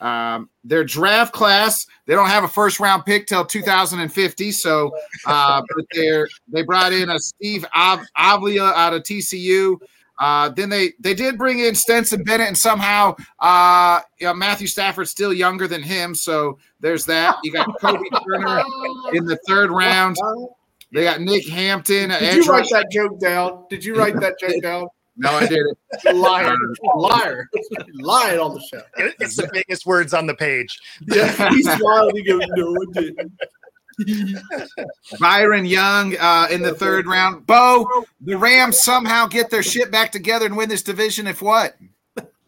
Um, 0.00 0.50
their 0.62 0.84
draft 0.84 1.32
class, 1.32 1.86
they 2.04 2.14
don't 2.14 2.28
have 2.28 2.44
a 2.44 2.48
first 2.48 2.80
round 2.80 3.04
pick 3.06 3.26
till 3.26 3.44
2050. 3.44 4.52
So, 4.52 4.92
uh, 5.26 5.62
but 5.74 5.84
they're 5.92 6.28
they 6.48 6.62
brought 6.62 6.92
in 6.92 7.08
a 7.10 7.18
Steve 7.18 7.64
Av- 7.74 8.06
Avila 8.16 8.72
out 8.72 8.92
of 8.92 9.02
TCU. 9.02 9.78
Uh, 10.18 10.48
then 10.50 10.68
they 10.68 10.92
they 11.00 11.14
did 11.14 11.36
bring 11.36 11.58
in 11.58 11.74
Stetson 11.74 12.24
Bennett, 12.24 12.48
and 12.48 12.56
somehow 12.58 13.14
uh, 13.40 14.00
you 14.18 14.26
know, 14.26 14.34
Matthew 14.34 14.66
Stafford's 14.66 15.10
still 15.10 15.32
younger 15.32 15.68
than 15.68 15.82
him. 15.82 16.14
So 16.14 16.58
there's 16.80 17.04
that. 17.06 17.36
You 17.42 17.52
got 17.52 17.68
Kobie 17.80 18.10
Turner 18.26 18.62
in 19.12 19.24
the 19.26 19.38
third 19.46 19.70
round. 19.70 20.16
They 20.92 21.02
got 21.04 21.20
Nick 21.20 21.46
Hampton. 21.48 22.10
Did 22.10 22.22
edge 22.22 22.46
you 22.46 22.52
write 22.52 22.68
that 22.70 22.90
joke 22.90 23.20
down? 23.20 23.64
Did 23.68 23.84
you 23.84 23.96
write 23.96 24.18
that 24.20 24.38
joke 24.40 24.62
down? 24.62 24.88
No, 25.18 25.30
I 25.30 25.46
didn't. 25.46 25.78
Liar, 26.12 26.54
liar, 26.94 27.48
lying 27.94 28.38
on 28.38 28.52
the 28.52 28.60
show. 28.60 28.82
It's 29.18 29.34
the 29.34 29.48
biggest 29.50 29.86
words 29.86 30.12
on 30.12 30.26
the 30.26 30.34
page. 30.34 30.78
Yeah, 31.08 31.48
he 31.48 31.62
smiled. 31.62 32.12
He 32.14 32.22
goes, 32.22 32.42
"No, 32.48 32.74
I 32.74 33.00
didn't." 33.00 33.32
Byron 35.20 35.64
Young 35.64 36.16
uh, 36.18 36.48
in 36.50 36.62
the 36.62 36.74
third 36.74 37.06
round. 37.06 37.46
Bo, 37.46 37.86
the 38.20 38.36
Rams 38.36 38.78
somehow 38.78 39.26
get 39.26 39.50
their 39.50 39.62
shit 39.62 39.90
back 39.90 40.12
together 40.12 40.46
and 40.46 40.56
win 40.56 40.68
this 40.68 40.82
division. 40.82 41.26
If 41.26 41.42
what? 41.42 41.76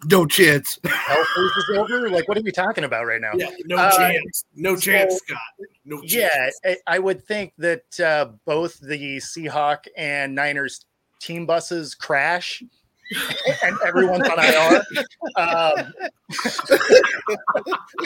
No 0.04 0.26
chance. 0.26 0.78
Hell 0.84 1.24
freezes 1.34 1.70
over. 1.76 2.08
Like, 2.08 2.28
what 2.28 2.38
are 2.38 2.42
we 2.42 2.52
talking 2.52 2.84
about 2.84 3.04
right 3.06 3.20
now? 3.20 3.32
Yeah, 3.34 3.50
no 3.66 3.76
Uh, 3.76 3.96
chance. 3.96 4.44
No 4.54 4.76
chance, 4.76 5.16
Scott. 5.16 5.38
No 5.84 6.00
chance. 6.02 6.12
Yeah, 6.14 6.50
I, 6.64 6.76
I 6.86 6.98
would 7.00 7.24
think 7.24 7.52
that 7.58 7.98
uh, 8.00 8.26
both 8.44 8.78
the 8.80 9.16
Seahawk 9.16 9.86
and 9.96 10.34
Niners 10.36 10.84
team 11.20 11.46
buses 11.46 11.96
crash, 11.96 12.62
and 13.64 13.76
everyone's 13.84 14.28
on 14.28 14.38
IR. 14.38 14.82
Um, 15.36 15.92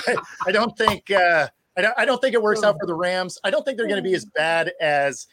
I, 0.07 0.17
I 0.47 0.53
don't 0.53 0.77
think 0.79 1.11
uh, 1.11 1.49
I 1.77 1.83
don't 1.83 1.95
I 1.99 2.05
don't 2.05 2.21
think 2.21 2.35
it 2.35 2.43
works 2.43 2.63
out 2.63 2.77
for 2.79 2.87
the 2.87 2.95
Rams. 2.95 3.39
I 3.45 3.51
don't 3.51 3.65
think 3.65 3.79
they're 3.79 3.89
going 3.89 4.03
to 4.03 4.09
be 4.09 4.15
as 4.15 4.25
bad 4.25 4.73
as 4.81 5.27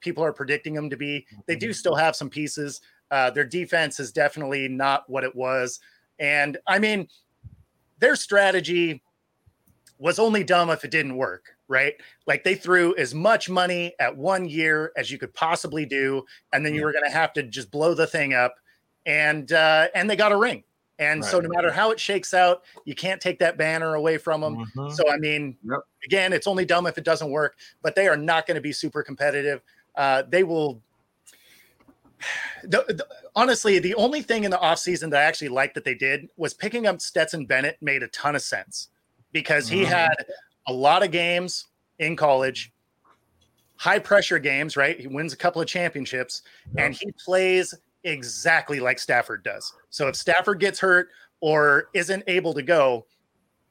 people 0.00 0.24
are 0.24 0.32
predicting 0.32 0.74
them 0.74 0.90
to 0.90 0.96
be. 0.96 1.26
They 1.46 1.56
do 1.56 1.72
still 1.72 1.94
have 1.94 2.16
some 2.16 2.30
pieces. 2.30 2.80
Uh, 3.10 3.30
their 3.30 3.44
defense 3.44 4.00
is 4.00 4.10
definitely 4.10 4.68
not 4.68 5.08
what 5.08 5.22
it 5.22 5.34
was, 5.36 5.80
and 6.18 6.56
I 6.66 6.78
mean, 6.78 7.08
their 7.98 8.16
strategy 8.16 9.02
was 9.98 10.18
only 10.18 10.42
dumb 10.42 10.68
if 10.70 10.84
it 10.84 10.90
didn't 10.90 11.16
work, 11.16 11.56
right? 11.68 11.94
Like 12.26 12.42
they 12.42 12.56
threw 12.56 12.96
as 12.96 13.14
much 13.14 13.48
money 13.48 13.94
at 14.00 14.16
one 14.16 14.48
year 14.48 14.92
as 14.96 15.10
you 15.10 15.18
could 15.18 15.32
possibly 15.34 15.86
do, 15.86 16.24
and 16.52 16.66
then 16.66 16.74
you 16.74 16.82
were 16.84 16.92
going 16.92 17.04
to 17.04 17.10
have 17.10 17.32
to 17.34 17.42
just 17.42 17.70
blow 17.70 17.94
the 17.94 18.06
thing 18.06 18.34
up, 18.34 18.54
and 19.06 19.52
uh, 19.52 19.88
and 19.94 20.08
they 20.08 20.16
got 20.16 20.32
a 20.32 20.36
ring. 20.36 20.64
And 21.02 21.24
so, 21.24 21.40
no 21.40 21.48
matter 21.48 21.72
how 21.72 21.90
it 21.90 21.98
shakes 21.98 22.32
out, 22.32 22.62
you 22.84 22.94
can't 22.94 23.20
take 23.20 23.38
that 23.40 23.56
banner 23.58 23.94
away 23.94 24.18
from 24.18 24.40
them. 24.40 24.56
mhm. 24.76 24.90
So, 24.96 25.02
I 25.10 25.16
mean, 25.18 25.56
Yep. 25.64 25.80
again, 26.04 26.32
it's 26.32 26.46
only 26.46 26.64
dumb 26.64 26.86
if 26.86 26.96
it 26.96 27.04
doesn't 27.04 27.30
work, 27.30 27.56
but 27.82 27.94
they 27.96 28.06
are 28.08 28.16
not 28.16 28.46
going 28.46 28.54
to 28.54 28.60
be 28.60 28.72
super 28.72 29.02
competitive. 29.02 29.62
Uh, 29.96 30.22
they 30.28 30.44
will. 30.44 30.82
The, 32.64 32.84
the- 32.88 33.06
honestly, 33.34 33.80
the 33.80 33.94
only 33.96 34.22
thing 34.22 34.44
in 34.44 34.50
the 34.52 34.56
offseason 34.58 35.10
that 35.10 35.20
I 35.20 35.24
actually 35.24 35.48
liked 35.48 35.74
that 35.74 35.84
they 35.84 35.94
did 35.96 36.28
was 36.36 36.54
picking 36.54 36.86
up 36.86 37.00
Stetson 37.00 37.44
Bennett 37.46 37.76
made 37.80 38.04
a 38.04 38.08
ton 38.08 38.36
of 38.36 38.42
sense 38.42 38.88
because 39.32 39.68
he 39.68 39.82
Mhm. 39.82 39.88
had 39.88 40.14
a 40.68 40.72
lot 40.72 41.02
of 41.02 41.10
games 41.10 41.66
in 41.98 42.14
college, 42.14 42.72
high 43.76 43.98
pressure 43.98 44.38
games, 44.38 44.76
right? 44.76 45.00
He 45.00 45.08
wins 45.08 45.32
a 45.32 45.36
couple 45.36 45.60
of 45.60 45.66
championships 45.66 46.42
and 46.78 46.94
he 46.94 47.10
plays 47.24 47.74
exactly 48.04 48.80
like 48.80 48.98
Stafford 48.98 49.42
does. 49.44 49.72
So 49.90 50.08
if 50.08 50.16
Stafford 50.16 50.60
gets 50.60 50.78
hurt 50.78 51.08
or 51.40 51.88
isn't 51.94 52.24
able 52.26 52.54
to 52.54 52.62
go, 52.62 53.06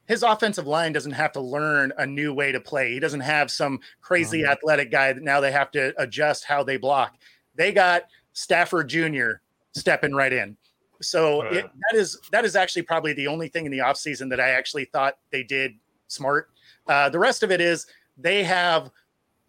his 0.06 0.22
offensive 0.22 0.66
line 0.66 0.92
doesn't 0.92 1.12
have 1.12 1.32
to 1.32 1.40
learn 1.40 1.92
a 1.98 2.06
new 2.06 2.34
way 2.34 2.52
to 2.52 2.60
play. 2.60 2.92
He 2.92 3.00
doesn't 3.00 3.20
have 3.20 3.50
some 3.50 3.80
crazy 4.00 4.42
Mhm. 4.42 4.48
athletic 4.50 4.90
guy 4.90 5.12
that 5.12 5.22
now 5.22 5.40
they 5.40 5.52
have 5.52 5.70
to 5.72 5.94
adjust 6.00 6.44
how 6.44 6.62
they 6.62 6.76
block. 6.76 7.16
They 7.54 7.72
got 7.72 8.04
Stafford 8.32 8.88
Jr. 8.88 9.32
stepping 9.74 10.14
right 10.14 10.32
in. 10.32 10.56
So 11.00 11.42
Right. 11.42 11.52
it, 11.56 11.70
that 11.90 11.98
is 11.98 12.18
that 12.30 12.44
is 12.44 12.56
actually 12.56 12.82
probably 12.82 13.12
the 13.12 13.26
only 13.26 13.48
thing 13.48 13.64
in 13.66 13.72
the 13.72 13.78
offseason 13.78 14.28
that 14.30 14.40
I 14.40 14.50
actually 14.50 14.84
thought 14.86 15.18
they 15.30 15.42
did 15.42 15.78
smart. 16.08 16.50
Uh, 16.86 17.08
the 17.08 17.18
rest 17.18 17.42
of 17.42 17.50
it 17.50 17.60
is 17.60 17.86
they 18.18 18.44
have 18.44 18.90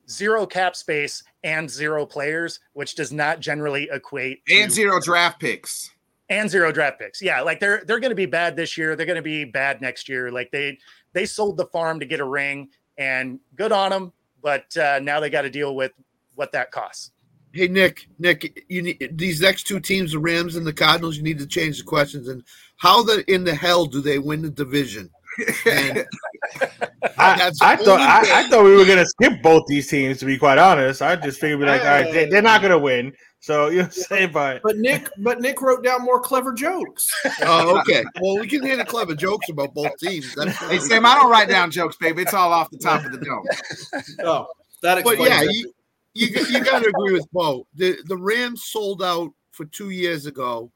zero 0.10 0.46
cap 0.46 0.76
space 0.76 1.24
and 1.44 1.70
zero 1.70 2.06
players, 2.06 2.60
which 2.74 2.96
does 2.96 3.12
not 3.12 3.40
generally 3.40 3.90
equate 3.92 4.46
to- 4.46 4.56
and 4.62 4.72
zero 4.72 5.00
draft 5.00 5.40
picks. 5.40 5.90
and 6.30 6.50
zero 6.50 6.72
draft 6.72 7.00
picks. 7.00 7.22
Yeah, 7.22 7.42
like 7.42 7.60
they're 7.60 7.84
they're 7.86 8.00
going 8.00 8.12
to 8.12 8.16
be 8.16 8.26
bad 8.26 8.56
this 8.56 8.78
year. 8.78 8.96
They're 8.96 9.06
going 9.06 9.18
to 9.18 9.22
be 9.22 9.46
bad 9.46 9.82
next 9.82 10.08
year. 10.10 10.32
Like 10.32 10.52
they 10.52 10.78
they 11.14 11.26
sold 11.26 11.58
the 11.58 11.66
farm 11.68 12.00
to 12.00 12.06
get 12.06 12.20
a 12.20 12.26
ring, 12.26 12.70
and 12.98 13.40
good 13.56 13.72
on 13.72 13.92
them. 13.92 14.14
But 14.42 14.76
uh, 14.78 15.00
now 15.02 15.20
they 15.20 15.30
got 15.30 15.44
to 15.44 15.50
deal 15.50 15.76
with 15.76 15.92
what 16.36 16.52
that 16.54 16.72
costs. 16.72 17.12
Hey 17.54 17.68
Nick, 17.68 18.08
Nick, 18.18 18.66
you 18.68 18.82
need 18.82 19.12
these 19.16 19.40
next 19.40 19.68
two 19.68 19.80
teams, 19.80 20.14
the 20.14 20.20
Rams 20.20 20.56
and 20.56 20.66
the 20.66 20.74
Cardinals. 20.74 21.18
You 21.18 21.24
need 21.24 21.38
to 21.38 21.46
change 21.46 21.78
the 21.78 21.84
questions. 21.84 22.28
And 22.28 22.44
how 22.78 23.04
the 23.04 23.24
in 23.32 23.44
the 23.44 23.54
hell 23.54 23.86
do 23.86 24.02
they 24.02 24.18
win 24.18 24.42
the 24.42 24.50
division? 24.50 25.10
And 25.66 26.06
I, 27.18 27.52
I 27.62 27.76
thought 27.76 28.00
I. 28.00 28.42
I 28.42 28.50
thought 28.50 28.64
we 28.64 28.76
were 28.76 28.86
gonna 28.86 29.06
skip 29.06 29.42
both 29.42 29.64
these 29.68 29.88
teams. 29.88 30.20
To 30.20 30.26
be 30.26 30.38
quite 30.38 30.58
honest, 30.58 31.02
I 31.02 31.16
just 31.16 31.40
figured 31.40 31.60
we'd 31.60 31.66
be 31.66 31.72
like, 31.72 31.82
all 31.82 31.88
right, 31.88 32.12
they, 32.12 32.26
they're 32.26 32.42
not 32.42 32.62
gonna 32.62 32.78
win. 32.80 33.14
So 33.40 33.68
you 33.68 33.84
know, 33.84 33.90
what 34.08 34.22
I'm 34.22 34.32
but 34.32 34.62
But 34.64 34.78
Nick, 34.78 35.10
but 35.18 35.42
Nick 35.42 35.62
wrote 35.62 35.84
down 35.84 36.02
more 36.04 36.22
clever 36.22 36.54
jokes. 36.54 37.10
oh, 37.42 37.78
okay. 37.80 38.04
Well, 38.22 38.40
we 38.40 38.48
can 38.48 38.64
hear 38.64 38.78
the 38.78 38.86
clever 38.86 39.16
jokes 39.16 39.50
about 39.50 39.74
both 39.74 39.98
teams. 39.98 40.34
That's 40.36 40.56
Hey 40.58 40.80
Sam, 40.80 41.06
I 41.06 41.16
don't 41.16 41.30
write 41.30 41.50
down 41.50 41.70
jokes, 41.70 41.98
baby. 41.98 42.22
It's 42.22 42.34
all 42.34 42.54
off 42.54 42.70
the 42.70 42.78
top 42.78 43.04
of 43.06 43.12
the 43.12 43.18
dome. 43.18 43.44
Oh, 44.26 44.48
that 44.82 45.04
But 45.04 45.16
explains 45.16 45.30
yeah, 45.30 45.44
it. 45.44 45.52
you, 45.54 45.74
you 46.14 46.28
you 46.46 46.64
got 46.64 46.84
to 46.84 46.90
agree 46.90 47.12
with 47.14 47.30
Bo. 47.34 47.68
The 47.76 47.98
the 48.06 48.16
Rams 48.18 48.64
sold 48.66 49.04
out 49.04 49.32
for 49.52 49.66
two 49.66 49.90
years 49.90 50.26
ago 50.26 50.72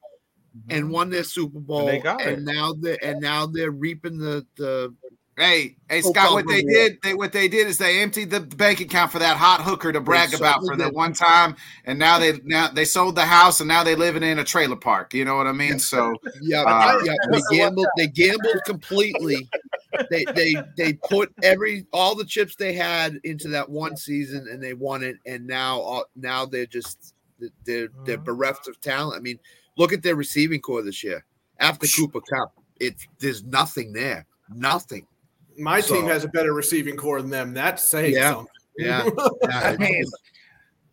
and 0.70 0.90
won 0.90 1.10
their 1.10 1.24
Super 1.24 1.60
Bowl, 1.60 1.86
they 1.86 1.98
got 1.98 2.20
and 2.22 2.48
it. 2.48 2.52
now 2.54 2.72
they 2.72 2.98
and 2.98 3.20
now 3.20 3.46
they're 3.46 3.70
reaping 3.70 4.18
the 4.18 4.46
the. 4.56 4.94
Hey, 5.36 5.76
hey, 5.88 6.00
Scott. 6.00 6.32
What 6.32 6.48
they 6.48 6.62
did, 6.62 6.98
they 7.00 7.14
what 7.14 7.30
they 7.32 7.46
did 7.46 7.68
is 7.68 7.78
they 7.78 8.00
emptied 8.02 8.30
the 8.30 8.40
bank 8.40 8.80
account 8.80 9.12
for 9.12 9.20
that 9.20 9.36
hot 9.36 9.60
hooker 9.60 9.92
to 9.92 10.00
brag 10.00 10.34
about 10.34 10.66
for 10.66 10.74
that 10.74 10.92
one 10.92 11.12
time, 11.12 11.54
and 11.84 11.96
now 11.96 12.18
they 12.18 12.40
now 12.42 12.66
they 12.66 12.84
sold 12.84 13.14
the 13.14 13.24
house 13.24 13.60
and 13.60 13.68
now 13.68 13.84
they're 13.84 13.96
living 13.96 14.24
in 14.24 14.40
a 14.40 14.44
trailer 14.44 14.74
park. 14.74 15.14
You 15.14 15.24
know 15.24 15.36
what 15.36 15.46
I 15.46 15.52
mean? 15.52 15.78
So 15.78 16.12
Yeah, 16.42 16.64
Uh, 16.66 16.98
yeah. 17.04 17.14
They 17.30 17.56
gambled. 17.56 17.86
They 17.96 18.08
gambled 18.08 18.62
completely. 18.66 19.48
They 20.10 20.24
they 20.34 20.56
they 20.76 20.92
put 20.94 21.32
every 21.44 21.86
all 21.92 22.16
the 22.16 22.24
chips 22.24 22.56
they 22.56 22.72
had 22.72 23.20
into 23.22 23.46
that 23.50 23.68
one 23.70 23.96
season, 23.96 24.48
and 24.50 24.60
they 24.60 24.74
won 24.74 25.04
it. 25.04 25.18
And 25.24 25.46
now 25.46 25.78
all- 25.78 26.10
now 26.16 26.46
they're 26.46 26.66
just 26.66 27.14
they're 27.64 27.90
they're 28.04 28.18
bereft 28.18 28.66
of 28.66 28.80
talent. 28.80 29.16
I 29.16 29.20
mean, 29.20 29.38
look 29.78 29.92
at 29.92 30.02
their 30.02 30.16
receiving 30.16 30.60
corps 30.60 30.82
this 30.82 31.02
year. 31.02 31.24
After 31.60 31.86
Cooper 31.86 32.20
Kupp, 32.20 32.52
it 32.78 32.94
there's 33.18 33.42
nothing 33.44 33.92
there. 33.92 34.26
Nothing. 34.54 35.06
My 35.56 35.80
team 35.80 36.04
has 36.06 36.24
a 36.24 36.28
better 36.28 36.52
receiving 36.52 36.96
corps 36.96 37.20
than 37.22 37.30
them. 37.30 37.54
That's 37.54 37.88
saying 37.88 38.14
Yeah. 38.14 38.32
something. 38.32 38.52
Yeah. 38.76 39.08
yeah 39.42 39.60
I 39.60 39.76
mean, 39.76 40.04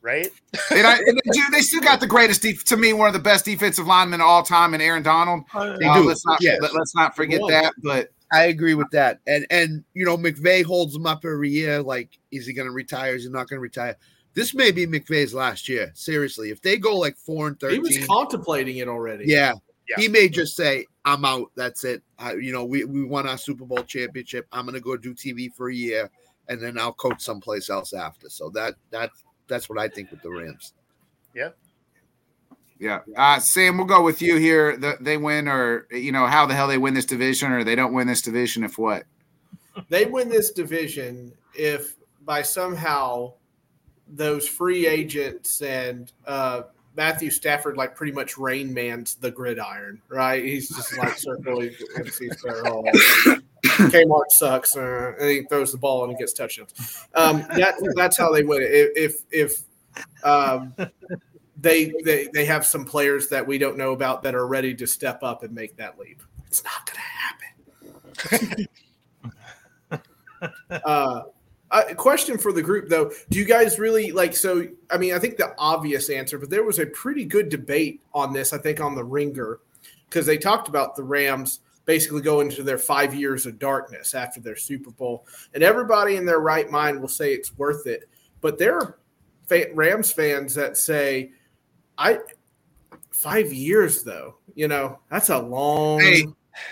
right? 0.02 0.28
and, 0.72 0.88
I, 0.88 0.98
and 0.98 1.18
they, 1.24 1.32
do, 1.32 1.42
they 1.52 1.62
still 1.62 1.82
got 1.82 2.00
the 2.00 2.08
greatest 2.08 2.42
def- 2.42 2.66
to 2.66 2.78
me 2.78 2.94
one 2.94 3.08
of 3.08 3.14
the 3.14 3.20
best 3.20 3.46
defensive 3.46 3.86
linemen 3.86 4.22
of 4.22 4.28
all 4.28 4.42
time 4.42 4.74
in 4.74 4.82
Aaron 4.82 5.04
Donald. 5.04 5.44
They 5.54 5.86
Uh, 5.86 5.98
do, 6.02 6.08
Let's 6.08 6.26
not 6.26 6.42
yes. 6.42 6.60
let, 6.62 6.72
us 6.76 6.96
not 6.96 7.16
forget 7.16 7.42
that. 7.50 7.74
But 7.84 8.10
I 8.32 8.46
agree 8.46 8.74
with 8.74 8.90
that. 8.92 9.20
And 9.28 9.46
and 9.52 9.84
you 9.94 10.04
know, 10.04 10.18
McVay 10.18 10.64
holds 10.64 10.94
them 10.94 11.06
up 11.06 11.24
every 11.26 11.52
year. 11.52 11.82
Like, 11.84 12.10
is 12.32 12.48
he 12.48 12.54
going 12.54 12.68
to 12.68 12.74
retire? 12.74 13.16
Is 13.16 13.24
he 13.26 13.30
not 13.30 13.48
going 13.48 13.58
to 13.58 13.62
retire? 13.62 13.96
This 14.36 14.54
may 14.54 14.72
be 14.72 14.86
McVay's 14.86 15.34
last 15.34 15.68
year. 15.68 15.92
Seriously, 15.96 16.52
if 16.52 16.62
they 16.62 16.78
go 16.78 16.98
like 16.98 17.16
four 17.18 17.48
and 17.48 17.60
thirteen, 17.60 17.84
He 17.86 18.00
was 18.00 18.06
contemplating 18.08 18.78
it 18.78 18.88
already. 18.88 19.26
yeah, 19.28 19.54
Yeah. 19.90 19.96
he 19.98 20.08
may 20.10 20.28
just 20.30 20.56
say, 20.56 20.86
"I'm 21.06 21.24
out. 21.26 21.52
That's 21.56 21.84
it. 21.86 22.04
I, 22.20 22.34
you 22.34 22.52
know, 22.52 22.66
we 22.66 22.84
we 22.84 23.04
won 23.04 23.28
our 23.28 23.38
Super 23.38 23.66
Bowl 23.66 23.84
championship. 23.84 24.46
I'm 24.52 24.66
going 24.66 24.76
to 24.76 24.82
go 24.82 24.98
do 24.98 25.14
TV 25.16 25.50
for 25.56 25.70
a 25.70 25.74
year, 25.74 26.12
and 26.50 26.62
then 26.62 26.78
I'll 26.78 26.94
coach 26.94 27.22
someplace 27.22 27.70
else 27.70 27.94
after." 27.94 28.30
So 28.30 28.50
that 28.52 28.76
that 28.92 29.10
that's 29.48 29.70
what 29.70 29.80
I 29.80 29.88
think 29.88 30.12
with 30.12 30.22
the 30.22 30.30
Rams. 30.32 30.74
yeah, 32.78 33.00
uh, 33.16 33.40
Sam, 33.40 33.78
we'll 33.78 33.88
go 33.88 34.04
with 34.04 34.22
you 34.22 34.36
here. 34.36 34.76
The, 34.76 34.98
they 35.00 35.16
win, 35.18 35.48
or 35.48 35.88
you 35.92 36.12
know 36.12 36.26
how 36.26 36.46
the 36.46 36.54
hell 36.54 36.68
they 36.68 36.78
win 36.78 36.94
this 36.94 37.06
division, 37.06 37.54
or 37.54 37.64
they 37.64 37.76
don't 37.76 37.94
win 37.94 38.08
this 38.08 38.22
division. 38.22 38.64
If 38.66 38.78
what? 38.78 39.04
They 39.90 40.06
win 40.06 40.28
this 40.30 40.52
division 40.52 41.32
if 41.54 41.96
by 42.26 42.42
somehow 42.42 43.34
those 44.08 44.48
free 44.48 44.88
agents 44.88 45.62
and 45.62 46.12
uh, 46.28 46.64
Matthew 46.96 47.30
Stafford 47.30 47.78
like 47.78 47.96
pretty 47.96 48.14
much 48.14 48.38
Rain 48.38 48.74
Man's 48.74 49.16
the 49.16 49.32
gridiron, 49.32 50.02
right? 50.10 50.44
He's 50.44 50.70
just 50.70 50.98
like 50.98 51.18
circling 51.18 51.72
there 52.44 52.68
all. 52.68 52.84
Kmart 53.64 54.30
sucks, 54.30 54.78
uh, 54.78 55.14
and 55.20 55.30
he 55.30 55.44
throws 55.44 55.72
the 55.72 55.78
ball 55.78 56.04
and 56.04 56.14
he 56.14 56.18
gets 56.18 56.34
touchdowns. 56.34 57.08
Um, 57.16 57.46
that, 57.56 57.76
that's 57.96 58.18
how 58.18 58.32
they 58.32 58.44
win 58.44 58.62
it. 58.62 58.72
If 58.72 59.26
if, 59.32 59.64
if 60.24 60.26
um, 60.26 60.74
they, 61.60 61.92
they 62.04 62.30
they 62.34 62.46
have 62.46 62.66
some 62.66 62.86
players 62.86 63.28
that 63.30 63.46
we 63.46 63.58
don't 63.58 63.78
know 63.78 63.92
about 63.92 64.24
that 64.24 64.36
are 64.36 64.48
ready 64.48 64.74
to 64.76 64.88
step 64.88 65.24
up 65.24 65.44
and 65.44 65.54
make 65.54 65.76
that 65.78 66.00
leap, 66.00 66.22
it's 66.48 66.64
not 66.64 66.86
going 66.86 67.00
to 67.00 67.02
happen. 68.32 68.68
uh, 70.86 71.22
a 71.72 71.96
question 71.96 72.38
for 72.38 72.52
the 72.52 72.62
group 72.62 72.90
though. 72.90 73.12
Do 73.30 73.40
you 73.40 73.46
guys 73.46 73.80
really 73.80 74.12
like 74.12 74.36
so 74.36 74.68
i 74.92 74.98
mean 74.98 75.14
i 75.14 75.20
think 75.20 75.38
the 75.38 75.54
obvious 75.58 76.10
answer 76.10 76.38
but 76.38 76.50
there 76.50 76.64
was 76.64 76.80
a 76.80 76.86
pretty 76.88 77.26
good 77.26 77.50
debate 77.50 78.02
on 78.14 78.34
this 78.34 78.54
i 78.54 78.58
think 78.58 78.80
on 78.80 78.96
the 78.96 79.04
ringer 79.04 79.60
because 80.10 80.26
they 80.26 80.38
talked 80.38 80.68
about 80.68 80.96
the 80.96 81.04
rams 81.04 81.62
basically 81.86 82.22
going 82.22 82.50
into 82.50 82.64
their 82.64 82.78
five 82.78 83.14
years 83.14 83.46
of 83.46 83.60
darkness 83.60 84.14
after 84.14 84.40
their 84.40 84.56
super 84.56 84.92
bowl 84.92 85.26
and 85.54 85.64
everybody 85.64 86.16
in 86.16 86.26
their 86.26 86.40
right 86.40 86.70
mind 86.70 87.00
will 87.00 87.08
say 87.08 87.34
it's 87.34 87.58
worth 87.58 87.88
it 87.88 88.08
but 88.42 88.58
there 88.58 88.78
are 88.78 88.98
rams 89.74 90.12
fans 90.12 90.54
that 90.56 90.78
say 90.78 91.32
i 91.98 92.20
five 93.12 93.52
years 93.52 94.04
though 94.04 94.36
you 94.56 94.68
know 94.68 95.00
that's 95.10 95.30
a 95.30 95.38
long 95.38 96.00
Hey, 96.00 96.26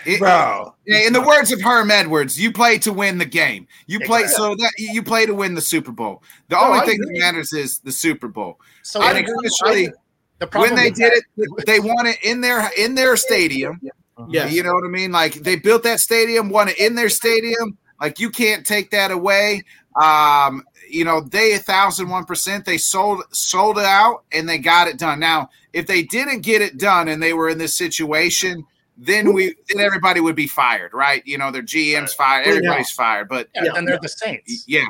It- 0.06 0.18
bro, 0.18 0.74
in 0.86 1.12
the 1.12 1.20
words 1.20 1.52
of 1.52 1.60
Herm 1.60 1.90
Edwards, 1.90 2.38
you 2.40 2.52
play 2.52 2.78
to 2.78 2.92
win 2.92 3.18
the 3.18 3.24
game. 3.24 3.66
You 3.86 4.00
play 4.00 4.22
Exactly. 4.22 4.44
so 4.44 4.54
that 4.56 4.72
you 4.78 5.02
play 5.02 5.26
to 5.26 5.34
win 5.34 5.54
the 5.54 5.60
Super 5.60 5.92
Bowl. 5.92 6.22
The 6.48 6.56
No, 6.56 6.62
only 6.64 6.80
I 6.80 6.86
thing 6.86 7.00
agree. 7.00 7.18
that 7.18 7.24
matters 7.32 7.52
is 7.52 7.78
the 7.78 7.92
Super 7.92 8.28
Bowl. 8.28 8.60
So 8.82 9.02
And 9.02 9.26
the- 9.26 9.42
especially 9.46 9.88
the 10.38 10.46
when 10.58 10.74
they 10.74 10.90
did 10.90 11.12
that- 11.12 11.22
it, 11.36 11.66
they 11.66 11.80
won 11.80 12.06
it 12.06 12.18
in 12.22 12.40
their 12.40 12.70
in 12.76 12.94
their 12.94 13.16
stadium. 13.16 13.80
yes 14.28 14.52
You 14.52 14.62
know 14.62 14.72
what 14.74 14.84
I 14.84 14.88
mean? 14.88 15.12
Like 15.12 15.34
they 15.34 15.56
built 15.56 15.82
that 15.84 16.00
stadium, 16.00 16.48
won 16.50 16.68
it 16.68 16.78
in 16.78 16.94
their 16.94 17.08
stadium. 17.08 17.76
Like 18.00 18.18
you 18.18 18.30
can't 18.30 18.66
take 18.66 18.90
that 18.90 19.10
away. 19.10 19.62
Um, 20.00 20.64
you 20.90 21.04
know, 21.04 21.20
they 21.20 21.54
a 21.54 21.58
thousand 21.58 22.08
one 22.08 22.24
percent. 22.24 22.64
They 22.64 22.78
sold 22.78 23.22
sold 23.32 23.78
it 23.78 23.84
out 23.84 24.24
and 24.32 24.48
they 24.48 24.58
got 24.58 24.88
it 24.88 24.98
done. 24.98 25.18
Now, 25.20 25.48
if 25.72 25.86
they 25.86 26.02
didn't 26.02 26.40
get 26.40 26.62
it 26.62 26.78
done 26.78 27.08
and 27.08 27.22
they 27.22 27.32
were 27.32 27.48
in 27.48 27.58
this 27.58 27.74
situation, 27.74 28.64
then 28.96 29.32
we 29.32 29.54
then 29.68 29.80
everybody 29.84 30.20
would 30.20 30.36
be 30.36 30.46
fired, 30.46 30.92
right? 30.94 31.22
You 31.26 31.38
know, 31.38 31.50
their 31.50 31.62
GM's 31.62 32.14
fired, 32.14 32.46
Well, 32.46 32.54
yeah. 32.54 32.58
everybody's 32.58 32.90
fired. 32.90 33.28
But 33.28 33.48
yeah, 33.54 33.64
Yeah. 33.64 33.72
and 33.76 33.86
they're 33.88 33.98
the 34.00 34.08
Saints. 34.08 34.64
yeah, 34.66 34.84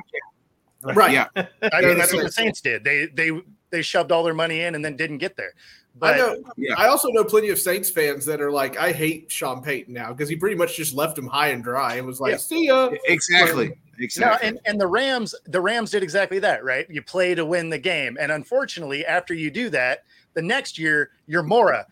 right 0.82 1.12
yeah. 1.12 1.26
I 1.36 1.80
mean, 1.80 1.88
the 1.90 1.94
that's 1.96 2.12
what 2.12 2.22
the 2.24 2.32
Saints. 2.32 2.36
Saints 2.36 2.60
did. 2.60 2.84
They 2.84 3.06
they 3.06 3.30
they 3.70 3.82
shoved 3.82 4.12
all 4.12 4.22
their 4.22 4.34
money 4.34 4.60
in 4.60 4.74
and 4.74 4.84
then 4.84 4.96
didn't 4.96 5.18
get 5.18 5.36
there. 5.36 5.52
I 5.56 5.98
But 5.98 6.16
know. 6.16 6.42
Yeah. 6.56 6.74
I 6.76 6.88
also 6.88 7.08
know 7.10 7.24
plenty 7.24 7.50
of 7.50 7.58
Saints 7.58 7.88
fans 7.88 8.24
that 8.26 8.40
are 8.40 8.50
like, 8.50 8.76
I 8.76 8.90
hate 8.92 9.30
Sean 9.30 9.62
Payton 9.62 9.94
now 9.94 10.12
because 10.12 10.28
he 10.28 10.34
pretty 10.36 10.56
much 10.56 10.76
just 10.76 10.92
left 10.94 11.16
him 11.16 11.26
high 11.26 11.48
and 11.48 11.62
dry 11.62 11.94
and 11.94 12.06
was 12.06 12.20
like, 12.20 12.32
Yeah. 12.32 12.36
"See 12.38 12.66
ya." 12.66 12.90
Exactly. 13.06 13.68
no, 13.68 13.74
Exactly. 14.00 14.48
and, 14.48 14.58
and 14.66 14.80
the 14.80 14.86
Rams, 14.88 15.36
the 15.46 15.60
Rams 15.60 15.92
did 15.92 16.02
exactly 16.02 16.40
that, 16.40 16.64
right? 16.64 16.84
You 16.90 17.00
play 17.00 17.36
to 17.36 17.44
win 17.46 17.70
the 17.70 17.78
game. 17.78 18.16
And 18.20 18.32
unfortunately, 18.32 19.06
after 19.06 19.34
you 19.34 19.52
do 19.52 19.70
that, 19.70 20.02
the 20.34 20.42
next 20.42 20.78
year 20.80 21.10
you're 21.28 21.44
Mora. 21.44 21.86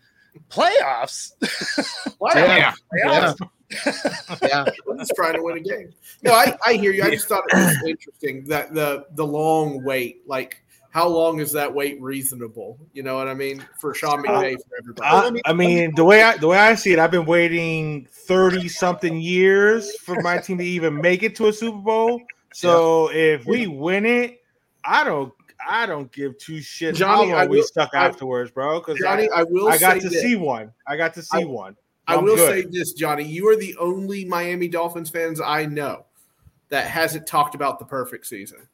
Playoffs. 0.49 1.33
yeah. 2.35 2.73
Playoffs? 2.93 3.49
Yeah, 4.41 4.65
I'm 4.89 4.99
just 4.99 5.13
trying 5.15 5.33
to 5.33 5.41
win 5.41 5.57
a 5.57 5.61
game. 5.61 5.91
No, 6.21 6.33
I, 6.33 6.55
I 6.65 6.73
hear 6.73 6.91
you. 6.91 7.03
I 7.03 7.09
just 7.09 7.27
thought 7.27 7.43
it 7.49 7.55
was 7.55 7.89
interesting 7.89 8.43
that 8.45 8.73
the 8.73 9.05
the 9.15 9.25
long 9.25 9.83
wait, 9.83 10.27
like 10.27 10.63
how 10.91 11.07
long 11.07 11.39
is 11.39 11.51
that 11.53 11.73
wait 11.73 11.99
reasonable? 12.01 12.77
You 12.93 13.01
know 13.01 13.15
what 13.15 13.27
I 13.27 13.33
mean? 13.33 13.65
For 13.79 13.95
Sean 13.95 14.19
uh, 14.19 14.23
McVay, 14.23 14.57
for 14.57 14.77
everybody. 14.77 15.41
I, 15.43 15.49
I 15.49 15.53
mean, 15.53 15.95
the 15.95 16.03
way 16.03 16.21
I 16.21 16.37
the 16.37 16.47
way 16.47 16.57
I 16.57 16.75
see 16.75 16.93
it, 16.93 16.99
I've 16.99 17.11
been 17.11 17.25
waiting 17.25 18.07
thirty 18.11 18.67
something 18.67 19.19
years 19.19 19.95
for 19.97 20.21
my 20.21 20.37
team 20.37 20.59
to 20.59 20.63
even 20.63 21.01
make 21.01 21.23
it 21.23 21.35
to 21.37 21.47
a 21.47 21.53
Super 21.53 21.79
Bowl. 21.79 22.21
So 22.53 23.09
if 23.11 23.45
we 23.45 23.65
win 23.65 24.05
it, 24.05 24.41
I 24.85 25.03
don't 25.03 25.33
I 25.69 25.85
don't 25.85 26.11
give 26.11 26.37
two 26.37 26.57
shits 26.57 26.95
Johnny, 26.95 27.29
how 27.29 27.37
I 27.37 27.41
long 27.43 27.49
we 27.49 27.61
stuck 27.63 27.89
I- 27.93 28.05
afterwards, 28.05 28.51
bro. 28.51 28.79
Because 28.79 28.99
Johnny, 28.99 29.29
I, 29.29 29.41
I 29.41 29.43
will 29.43 29.67
I 29.69 29.77
got 29.77 29.99
to 30.01 30.09
this. 30.09 30.21
see 30.21 30.35
one. 30.35 30.71
I 30.87 30.97
got 30.97 31.13
to 31.15 31.21
see 31.23 31.41
I- 31.41 31.45
one. 31.45 31.75
I 32.07 32.15
I'm 32.15 32.25
will 32.25 32.35
good. 32.35 32.49
say 32.49 32.69
this, 32.69 32.91
Johnny. 32.93 33.23
You 33.23 33.47
are 33.49 33.55
the 33.55 33.75
only 33.77 34.25
Miami 34.25 34.67
Dolphins 34.67 35.09
fans 35.09 35.39
I 35.39 35.65
know 35.65 36.05
that 36.67 36.85
hasn't 36.87 37.25
talked 37.25 37.55
about 37.55 37.79
the 37.79 37.85
perfect 37.85 38.25
season. 38.25 38.67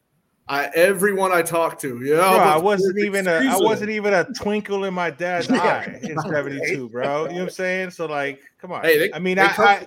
I 0.48 0.66
everyone 0.74 1.32
I 1.32 1.44
talk 1.44 1.78
to, 1.82 2.02
yeah, 2.04 2.16
Bro, 2.16 2.24
I 2.40 2.58
wasn't 2.58 2.98
even 2.98 3.28
a 3.28 3.34
I 3.34 3.58
wasn't 3.58 3.92
even 3.92 4.16
a 4.16 4.26
twinkle 4.34 4.86
in 4.86 4.96
my 4.96 5.12
dad's 5.12 5.48
eye 5.52 6.00
in 6.02 6.20
72, 6.20 6.90
bro. 6.90 7.26
You 7.26 7.30
know 7.30 7.34
what 7.36 7.42
I'm 7.44 7.50
saying? 7.52 7.92
So 7.92 8.08
like, 8.08 8.42
come 8.60 8.72
on. 8.72 8.82
Hey, 8.82 8.98
they- 8.98 9.14
I 9.14 9.20
mean, 9.20 9.38
I, 9.38 9.50
come- 9.50 9.68
I 9.68 9.86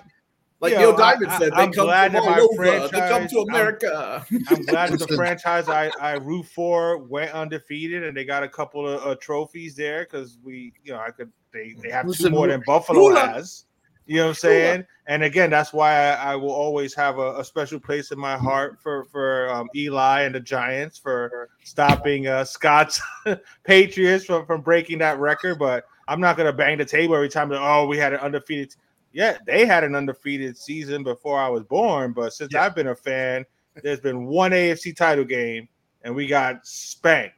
like 0.63 0.73
you 0.73 0.79
Neil 0.79 0.97
Diamond 0.97 1.31
I- 1.31 1.39
said. 1.39 1.53
I- 1.53 1.57
They 1.57 1.63
I'm 1.65 1.73
come 1.73 1.85
glad 1.87 2.13
from 2.13 2.21
all 2.23 2.31
my 2.31 2.41
over. 2.41 2.65
They 2.65 2.79
come 2.79 2.89
franchise- 2.89 3.31
to 3.33 3.39
I'm- 3.39 3.49
America. 3.51 4.27
I'm 4.49 4.63
glad 4.63 4.93
the 4.93 5.07
franchise 5.17 5.69
I, 5.69 5.91
I 6.01 6.13
root 6.15 6.47
for 6.47 6.99
went 6.99 7.33
undefeated 7.33 8.05
and 8.05 8.17
they 8.17 8.25
got 8.25 8.43
a 8.43 8.49
couple 8.49 8.89
of 8.89 9.05
uh, 9.07 9.15
trophies 9.17 9.75
there 9.77 10.05
because 10.05 10.39
we, 10.43 10.73
you 10.85 10.93
know, 10.93 11.01
I 11.01 11.11
could 11.11 11.31
they, 11.53 11.75
they 11.83 11.91
have 11.91 12.11
two 12.11 12.31
more 12.31 12.47
than 12.47 12.63
Buffalo 12.65 13.09
Hula. 13.09 13.27
has. 13.29 13.65
You 14.07 14.17
know 14.17 14.23
what 14.25 14.29
I'm 14.31 14.35
saying? 14.35 14.87
And 15.07 15.23
again, 15.23 15.49
that's 15.51 15.73
why 15.73 15.93
I, 15.95 16.33
I 16.33 16.37
will 16.37 16.51
always 16.51 16.93
have 16.95 17.19
a, 17.19 17.39
a 17.39 17.45
special 17.45 17.79
place 17.79 18.11
in 18.11 18.19
my 18.19 18.37
heart 18.37 18.79
for 18.83 19.05
for 19.05 19.49
um, 19.51 19.69
Eli 19.77 20.23
and 20.23 20.35
the 20.35 20.41
Giants 20.41 20.99
for 20.99 21.51
stopping 21.63 22.27
uh, 22.27 22.45
Scott's 22.45 23.01
Patriots 23.65 24.25
from, 24.25 24.45
from 24.47 24.61
breaking 24.61 24.99
that 24.99 25.19
record. 25.19 25.59
But 25.59 25.85
I'm 26.09 26.21
not 26.21 26.37
gonna 26.37 26.53
bang 26.53 26.79
the 26.79 26.85
table 26.85 27.15
every 27.15 27.29
time 27.29 27.49
that 27.51 27.61
oh 27.61 27.87
we 27.87 27.97
had 27.97 28.13
an 28.13 28.21
undefeated. 28.21 28.75
Yeah, 29.13 29.39
they 29.47 29.67
had 29.67 29.85
an 29.85 29.95
undefeated 29.95 30.57
season 30.57 31.03
before 31.03 31.39
I 31.39 31.49
was 31.49 31.63
born, 31.65 32.13
but 32.13 32.33
since 32.33 32.55
I've 32.55 32.75
been 32.75 32.89
a 32.89 32.95
fan, 32.97 33.45
there's 33.83 34.01
been 34.01 34.25
one 34.27 34.53
AFC 34.53 34.97
title 34.97 35.25
game 35.25 35.69
and 36.03 36.15
we 36.15 36.27
got 36.27 36.67
spanked. 36.67 37.37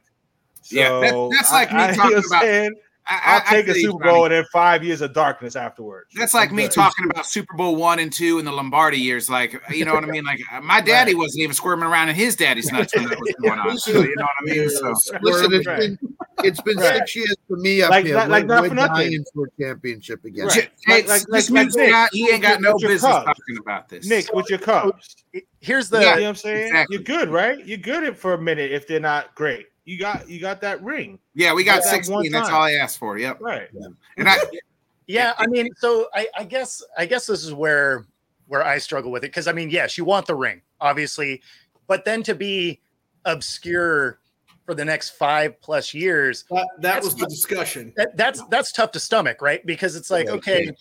So 0.61 0.75
Yeah, 0.77 0.89
that- 1.01 1.29
that's 1.31 1.51
like 1.51 1.71
me 1.71 1.79
I, 1.79 1.89
I, 1.89 1.93
talking 1.95 2.09
you 2.11 2.15
know 2.15 2.15
what 2.15 2.25
I'm 2.25 2.25
about- 2.31 2.41
saying? 2.41 2.71
I, 3.07 3.21
I'll 3.23 3.39
I- 3.39 3.43
I 3.45 3.61
take 3.61 3.67
a 3.67 3.73
Super 3.75 4.03
Johnny. 4.03 4.11
Bowl 4.15 4.23
and 4.25 4.33
then 4.33 4.45
five 4.51 4.83
years 4.83 5.01
of 5.01 5.13
darkness 5.13 5.55
afterwards. 5.55 6.09
That's 6.15 6.33
like 6.33 6.49
I'm 6.49 6.55
me 6.55 6.63
good. 6.63 6.71
talking 6.71 7.05
about 7.09 7.25
Super 7.27 7.55
Bowl 7.55 7.75
one 7.75 7.99
and 7.99 8.11
two 8.11 8.39
in 8.39 8.45
the 8.45 8.51
Lombardi 8.51 8.97
years. 8.97 9.29
Like, 9.29 9.61
you 9.69 9.85
know 9.85 9.93
what 9.93 10.03
I 10.03 10.07
mean? 10.07 10.23
Like, 10.23 10.39
my 10.63 10.81
daddy 10.81 11.13
wasn't 11.13 11.43
even 11.43 11.53
squirming 11.53 11.87
around 11.87 12.09
in 12.09 12.15
his 12.15 12.35
daddy's 12.35 12.71
nuts 12.71 12.95
when 12.95 13.07
that 13.09 13.19
was 13.19 13.35
going 13.41 13.59
on. 13.59 13.77
So, 13.77 13.91
you 14.01 14.15
know 14.15 14.23
what 14.23 14.51
I 14.51 14.55
mean? 14.55 14.69
So, 14.69 14.93
Listen, 15.21 15.53
it's 15.53 15.67
Right. 15.67 15.79
been 15.79 15.99
it's 16.43 16.59
been 16.61 16.77
Right. 16.77 16.97
six 16.97 17.15
years 17.15 17.35
for 17.47 17.57
me 17.57 17.81
up 17.81 17.91
Like- 17.91 18.05
here. 18.05 18.15
like- 18.15 18.27
like 18.29 18.45
We're- 18.47 18.55
not 18.55 18.61
we're 18.63 18.69
for 18.69 18.75
nothing. 18.75 19.25
for 19.33 19.45
a 19.45 19.61
championship 19.63 20.25
again. 20.25 20.47
Right. 20.47 20.69
Hey, 20.85 20.95
Like- 21.01 21.07
like- 21.07 21.21
this 21.27 21.49
like- 21.49 21.65
like 21.67 21.75
Nick, 21.75 21.89
Scott, 21.89 22.09
he 22.11 22.29
ain't 22.31 22.41
got 22.41 22.59
no 22.61 22.73
business 22.77 23.01
Cubs. 23.01 23.25
talking 23.25 23.57
about 23.61 23.87
this. 23.89 24.05
Nick 24.07 24.33
with 24.33 24.49
your 24.49 24.59
Cubs. 24.59 25.15
Here's 25.61 25.89
the 25.89 25.99
you 25.99 26.05
know 26.05 26.11
what 26.11 26.23
I'm 26.23 26.35
saying? 26.35 26.67
exactly. 26.67 26.95
You're 26.97 27.03
good, 27.03 27.29
right? 27.29 27.65
You're 27.65 27.77
good 27.77 28.17
for 28.17 28.33
a 28.33 28.41
minute 28.41 28.71
if 28.71 28.85
they're 28.87 28.99
not 28.99 29.33
great. 29.35 29.67
You 29.85 29.99
got 29.99 30.27
you 30.27 30.39
got 30.39 30.61
that 30.61 30.83
ring, 30.83 31.19
Yeah, 31.35 31.53
we 31.53 31.63
got 31.63 31.83
That 31.83 31.93
one 32.09 32.23
16. 32.23 32.31
That's 32.31 32.49
all 32.49 32.63
I 32.63 32.73
asked 32.73 32.97
for. 32.97 33.17
Yep. 33.17 33.39
right? 33.39 33.69
And 34.17 34.27
I, 34.27 34.37
Yeah, 35.07 35.33
I 35.37 35.45
mean, 35.45 35.69
so 35.77 36.07
I, 36.15 36.27
I 36.35 36.43
guess 36.43 36.83
I 36.97 37.05
guess 37.05 37.27
this 37.27 37.43
is 37.43 37.53
where 37.53 38.05
where 38.47 38.63
I 38.63 38.79
struggle 38.79 39.11
with 39.11 39.23
it 39.23 39.27
because 39.27 39.47
I 39.47 39.51
mean, 39.51 39.69
yes, 39.69 39.97
you 39.97 40.05
want 40.05 40.25
the 40.25 40.33
ring, 40.35 40.61
obviously, 40.81 41.41
but 41.87 42.05
then 42.05 42.23
to 42.23 42.33
be 42.33 42.81
obscure 43.25 44.19
for 44.65 44.73
the 44.73 44.83
next 44.83 45.11
five 45.11 45.61
plus 45.61 45.93
years, 45.93 46.43
That, 46.49 46.67
that 46.79 46.93
That's 46.95 47.05
was 47.05 47.15
the 47.15 47.27
discussion. 47.27 47.93
that, 47.97 48.17
that's 48.17 48.41
that's 48.47 48.71
tough 48.71 48.91
to 48.93 48.99
stomach, 48.99 49.41
right? 49.41 49.63
Because 49.63 49.95
it's 49.95 50.09
like, 50.09 50.25
Yeah, 50.25 50.33
okay, 50.33 50.71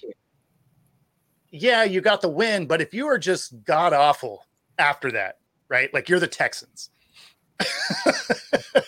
yeah, 1.50 1.84
you 1.84 2.00
got 2.00 2.22
the 2.22 2.28
win, 2.30 2.66
but 2.66 2.80
if 2.80 2.94
you 2.94 3.06
are 3.06 3.18
just 3.18 3.62
god 3.64 3.92
awful 3.92 4.46
after 4.78 5.12
that, 5.12 5.38
right? 5.68 5.92
Like 5.92 6.08
you're 6.08 6.18
the 6.20 6.26
Texans. 6.26 6.88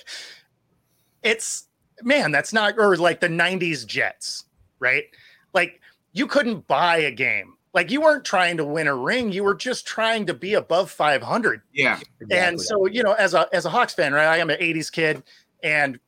it's 1.27 1.67
man, 2.03 2.31
that's 2.31 2.53
not 2.53 2.79
or 2.79 2.97
like 2.97 3.21
the 3.21 3.29
90s 3.29 3.85
Jets, 3.85 4.45
right? 4.79 5.05
Like 5.53 5.81
you 6.13 6.27
couldn't 6.27 6.67
buy 6.67 6.99
a 6.99 7.11
game. 7.11 7.55
Like 7.75 7.91
you 7.91 8.01
weren't 8.01 8.25
trying 8.25 8.57
to 8.57 8.65
win 8.65 8.87
a 8.87 8.95
ring, 8.95 9.33
you 9.33 9.45
were 9.45 9.55
just 9.55 9.87
trying 9.87 10.27
to 10.27 10.35
be 10.35 10.55
above 10.55 10.91
500 10.91 11.61
yeah. 11.75 12.01
and 12.31 12.59
so 12.59 12.87
you 12.87 13.03
know 13.03 13.13
as 13.13 13.35
a 13.35 13.47
as 13.53 13.67
a 13.67 13.71
hawks 13.71 13.93
fan 13.93 14.15
right 14.15 14.27
i 14.27 14.39
am 14.39 14.49
an 14.49 14.59
80s 14.59 14.91
kid. 14.91 15.23
And 15.63 15.99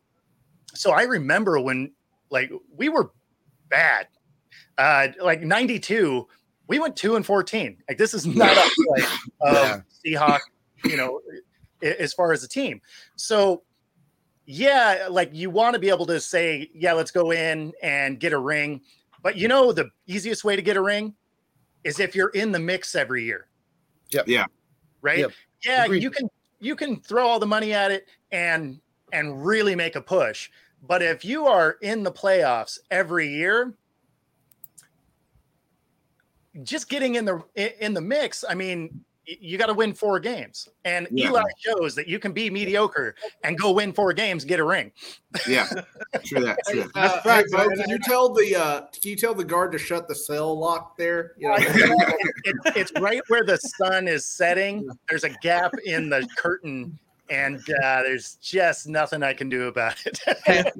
so 0.74 0.92
i 0.92 1.02
remember 1.02 1.60
when 1.60 1.92
like 2.30 2.50
we 2.74 2.88
were 2.88 3.10
bad. 3.68 4.06
Uh 4.78 5.08
like 5.20 5.42
92 5.42 6.26
we 6.68 6.78
went 6.78 6.96
2 6.96 7.16
and 7.16 7.26
14 7.26 7.76
like 7.88 7.98
this 7.98 8.14
is 8.14 8.24
not 8.44 8.56
a 8.56 8.70
play 8.86 9.06
of 9.42 9.82
seahawk 10.06 10.40
you 10.84 10.96
know 10.96 11.20
as 11.82 12.12
far 12.12 12.32
as 12.32 12.42
the 12.42 12.48
team. 12.48 12.80
So 13.16 13.62
yeah 14.50 15.08
like 15.10 15.28
you 15.34 15.50
want 15.50 15.74
to 15.74 15.78
be 15.78 15.90
able 15.90 16.06
to 16.06 16.18
say 16.18 16.70
yeah 16.74 16.94
let's 16.94 17.10
go 17.10 17.32
in 17.32 17.70
and 17.82 18.18
get 18.18 18.32
a 18.32 18.38
ring 18.38 18.80
but 19.22 19.36
you 19.36 19.46
know 19.46 19.72
the 19.72 19.90
easiest 20.06 20.42
way 20.42 20.56
to 20.56 20.62
get 20.62 20.74
a 20.74 20.80
ring 20.80 21.14
is 21.84 22.00
if 22.00 22.14
you're 22.14 22.30
in 22.30 22.50
the 22.50 22.58
mix 22.58 22.94
every 22.94 23.22
year 23.24 23.46
Yep. 24.10 24.26
Yeah. 24.26 24.46
right 25.02 25.18
Yep. 25.18 25.32
yeah 25.66 25.84
Agreed. 25.84 26.02
you 26.02 26.10
can 26.10 26.30
you 26.60 26.74
can 26.74 26.98
throw 26.98 27.26
all 27.26 27.38
the 27.38 27.46
money 27.46 27.74
at 27.74 27.90
it 27.90 28.06
and 28.32 28.80
and 29.12 29.44
really 29.44 29.76
make 29.76 29.96
a 29.96 30.00
push 30.00 30.48
but 30.82 31.02
if 31.02 31.26
you 31.26 31.46
are 31.46 31.72
in 31.82 32.02
the 32.02 32.10
playoffs 32.10 32.78
every 32.90 33.28
year 33.28 33.74
just 36.62 36.88
getting 36.88 37.16
in 37.16 37.26
the 37.26 37.42
in 37.84 37.92
the 37.92 38.00
mix 38.00 38.44
i 38.48 38.54
mean 38.54 38.88
y- 38.94 39.00
you 39.40 39.58
got 39.58 39.66
to 39.66 39.74
win 39.74 39.92
four 39.92 40.18
games 40.18 40.68
and 40.84 41.06
Yeah. 41.10 41.28
eli 41.28 41.42
shows 41.58 41.94
that 41.94 42.08
you 42.08 42.18
can 42.18 42.32
be 42.32 42.48
mediocre 42.48 43.14
and 43.44 43.58
go 43.58 43.72
win 43.72 43.92
four 43.92 44.12
games 44.14 44.44
get 44.44 44.58
a 44.58 44.64
ring 44.64 44.90
Yeah. 45.46 45.66
True 46.24 46.44
that. 46.44 46.58
True 46.68 46.84
that. 46.84 46.96
Uh, 46.96 47.08
hey, 47.16 47.20
facts, 47.22 47.52
Bo, 47.52 47.66
man. 47.68 47.76
can 47.76 47.90
you 47.90 47.98
tell 47.98 48.32
the 48.32 48.56
uh, 48.56 48.80
can 49.00 49.10
you 49.10 49.16
tell 49.16 49.34
the 49.34 49.44
guard 49.44 49.72
to 49.72 49.78
shut 49.78 50.08
the 50.08 50.14
cell 50.14 50.58
lock 50.58 50.96
there? 50.96 51.32
You 51.36 51.48
know, 51.48 51.56
it's, 51.58 52.76
it's 52.76 52.92
right 53.00 53.20
where 53.28 53.44
the 53.44 53.58
sun 53.58 54.08
is 54.08 54.24
setting 54.24 54.88
there's 55.08 55.24
a 55.24 55.30
gap 55.42 55.72
in 55.84 56.08
the 56.08 56.26
curtain 56.36 56.98
and 57.30 57.58
uh, 57.84 58.02
there's 58.02 58.36
just 58.36 58.86
nothing 58.88 59.22
i 59.22 59.32
can 59.32 59.48
do 59.48 59.64
about 59.68 59.94
it 60.06 60.18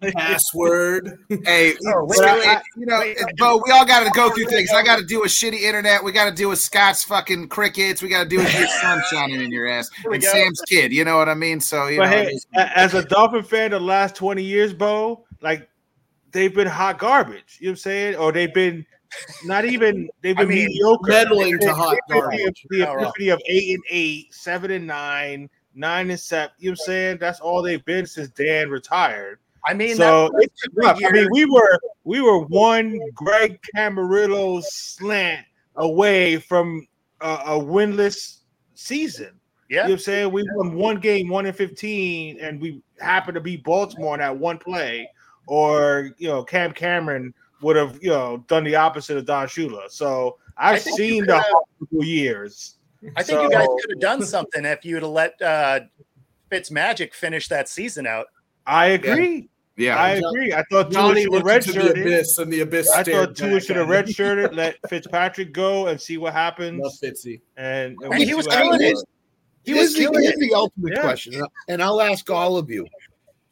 password. 0.15 1.19
Hey, 1.45 1.75
Oh, 1.87 2.05
wait, 2.05 2.17
so, 2.17 2.25
wait, 2.39 2.47
uh, 2.49 2.61
you 2.77 2.87
know, 2.87 2.99
wait. 3.01 3.19
Bo, 3.39 3.63
we 3.65 3.71
all 3.73 3.85
got 3.87 4.05
to 4.05 4.11
go 4.11 4.31
through 4.31 4.47
things. 4.47 4.71
I 4.73 4.83
got 4.83 4.99
to 4.99 5.05
deal 5.05 5.21
with 5.21 5.31
shitty 5.31 5.61
internet. 5.61 6.03
We 6.03 6.13
got 6.13 6.29
to 6.29 6.35
deal 6.35 6.49
with 6.49 6.59
Scott's 6.59 7.03
fucking 7.05 7.49
crickets. 7.49 8.03
We 8.03 8.09
got 8.09 8.25
to 8.25 8.29
deal 8.29 8.41
with 8.41 8.59
your 8.59 8.67
sun 8.69 9.03
shining 9.11 9.41
in 9.43 9.51
your 9.51 9.67
ass 9.67 9.89
and 10.05 10.21
go. 10.23 10.29
Sam's 10.29 10.61
kid. 10.63 10.93
You 10.93 11.05
know 11.05 11.17
what 11.17 11.29
I 11.29 11.35
mean? 11.35 11.61
So, 11.61 11.87
you 11.87 11.99
But 11.99 12.05
know, 12.07 12.11
hey, 12.11 12.39
a- 12.57 12.79
as 12.79 12.95
a 12.95 13.05
Dolphin 13.05 13.43
fan, 13.43 13.71
the 13.73 13.81
last 13.81 14.15
20 14.17 14.43
years, 14.43 14.73
Bo, 14.73 15.25
like 15.41 15.69
they've 16.33 16.55
been 16.55 16.69
hot 16.69 16.99
garbage. 16.99 17.59
You 17.61 17.69
know 17.69 17.71
what 17.71 17.73
I'm 17.73 17.77
saying? 17.77 18.17
Or 18.17 18.33
they've 18.33 18.53
been 18.55 18.85
not 19.45 19.65
even 19.65 20.09
they've 20.23 20.37
I 20.37 20.43
been 20.43 20.49
mean, 20.49 20.67
mediocre. 20.67 21.11
meddling 21.11 21.59
to 21.61 21.75
hot 21.75 21.97
The 22.09 22.15
garbage. 22.15 22.67
the 22.71 22.89
Oh, 22.89 22.93
epiphany 23.01 23.29
of 23.31 23.41
eight 23.49 23.75
and 23.75 23.85
eight, 23.91 24.35
seven 24.35 24.71
and 24.71 24.87
nine, 24.87 25.49
nine 25.79 26.11
and 26.11 26.21
seven. 26.21 26.51
You 26.59 26.71
know 26.71 26.73
what 26.73 26.81
I'm 26.81 26.87
saying? 26.87 27.19
That's 27.19 27.41
all 27.41 27.63
they've 27.63 27.85
been 27.85 28.07
since 28.07 28.29
Dan 28.29 28.69
retired. 28.69 29.39
i 29.67 29.75
mean 29.75 29.97
so 29.97 30.31
it's 30.39 30.63
rough. 30.75 30.99
I 31.05 31.11
mean, 31.11 31.29
we 31.31 31.45
were 31.45 31.79
we 32.05 32.21
were 32.21 32.41
one 32.41 32.99
Greg 33.15 33.59
Camarillo 33.75 34.63
slant 34.63 35.47
away 35.77 36.39
from 36.39 36.87
a, 37.21 37.29
a 37.47 37.59
winless 37.59 38.39
season. 38.75 39.39
You 39.69 39.77
know 39.77 39.83
yeah 39.83 39.89
what 39.89 39.93
I'm 39.93 39.99
saying? 39.99 40.33
We 40.33 40.45
won 40.55 40.75
one 40.75 40.99
game, 40.99 41.29
one 41.29 41.47
in 41.47 41.53
15, 41.53 42.41
and 42.41 42.61
we 42.61 42.83
happened 43.01 43.35
to 43.35 43.41
beat 43.41 43.65
Baltimore 43.65 44.15
in 44.15 44.21
that 44.21 44.37
one 44.37 44.59
play. 44.59 45.09
Or, 45.47 46.11
you 46.19 46.29
know, 46.29 46.43
Cam 46.43 46.73
Cameron 46.73 47.35
would 47.63 47.77
have, 47.77 47.99
you 48.03 48.11
know, 48.11 48.45
done 48.49 48.65
the 48.65 48.77
opposite 48.77 49.17
of 49.17 49.27
Don 49.27 49.47
Shula. 49.47 49.91
So 49.91 50.39
I've 50.57 50.81
seen 50.83 51.27
the 51.27 51.37
have- 51.37 51.45
years. 51.91 52.78
I 53.17 53.23
think 53.23 53.43
you 53.43 53.51
guys 53.51 53.67
could 53.81 53.91
have 53.91 54.01
done 54.01 54.23
something 54.25 54.65
if 54.65 54.85
you'd 54.85 55.03
have 55.03 55.11
let 55.13 55.41
uh, 55.41 55.81
Fitz 56.51 56.71
Magic 56.71 57.15
finish 57.15 57.49
that 57.49 57.69
season 57.69 58.07
out. 58.07 58.27
I 58.67 58.87
agree. 58.89 59.49
yeah. 59.77 59.97
I 59.97 60.15
agree. 60.17 60.53
I 60.53 60.63
thought 60.71 60.91
Tua 60.91 61.03
Johnny 61.03 61.23
should 61.23 61.33
have 61.35 61.45
looked 61.45 61.67
into 61.69 61.81
the 61.83 61.91
abyss, 62.03 62.39
and 62.39 62.53
the 62.53 62.61
abyss. 62.61 62.91
I 62.91 63.03
thought 63.05 63.37
Tua 63.37 63.53
back 63.55 63.63
should 63.63 63.77
have 63.77 63.87
redshirted, 63.89 64.55
let 64.55 64.77
Fitzpatrick 64.89 65.53
go 65.53 65.87
and 65.87 66.01
see 66.01 66.19
what 66.19 66.33
happens. 66.33 66.81
Love 66.83 66.93
Fitzy. 67.03 67.41
And, 67.57 67.97
and 68.03 68.15
And 68.15 68.23
he 68.23 68.35
was 68.35 68.47
killing 68.47 68.83
it. 68.83 68.97
He 69.65 69.75
was 69.75 69.93
the, 69.95 70.01
killing 70.01 70.23
here's 70.23 70.35
it. 70.35 70.41
the 70.41 70.55
ultimate 70.55 70.95
Yeah. 70.97 71.03
question, 71.03 71.43
and 71.69 71.83
I'll- 71.83 72.01
ask 72.01 72.29
all 72.31 72.57
of 72.57 72.69
you: 72.71 72.87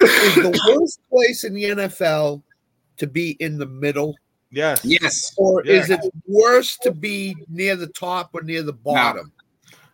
Is 0.01 0.35
the 0.37 0.61
worst 0.77 1.01
place 1.11 1.45
in 1.45 1.53
the 1.55 1.65
NFL 1.65 2.43
to 2.97 3.07
be 3.07 3.33
in 3.41 3.59
the 3.59 3.67
middle, 3.67 4.15
Yes. 4.51 4.81
yes. 4.85 5.35
or 5.37 5.63
Yeah. 5.65 5.75
is 5.75 5.91
it 5.91 6.01
worse 6.27 6.79
to 6.79 6.91
be 6.91 7.37
near 7.49 7.77
the 7.77 7.89
top 7.89 8.31
or 8.35 8.43
near 8.43 8.63
the 8.63 8.73
bottom? 8.73 9.31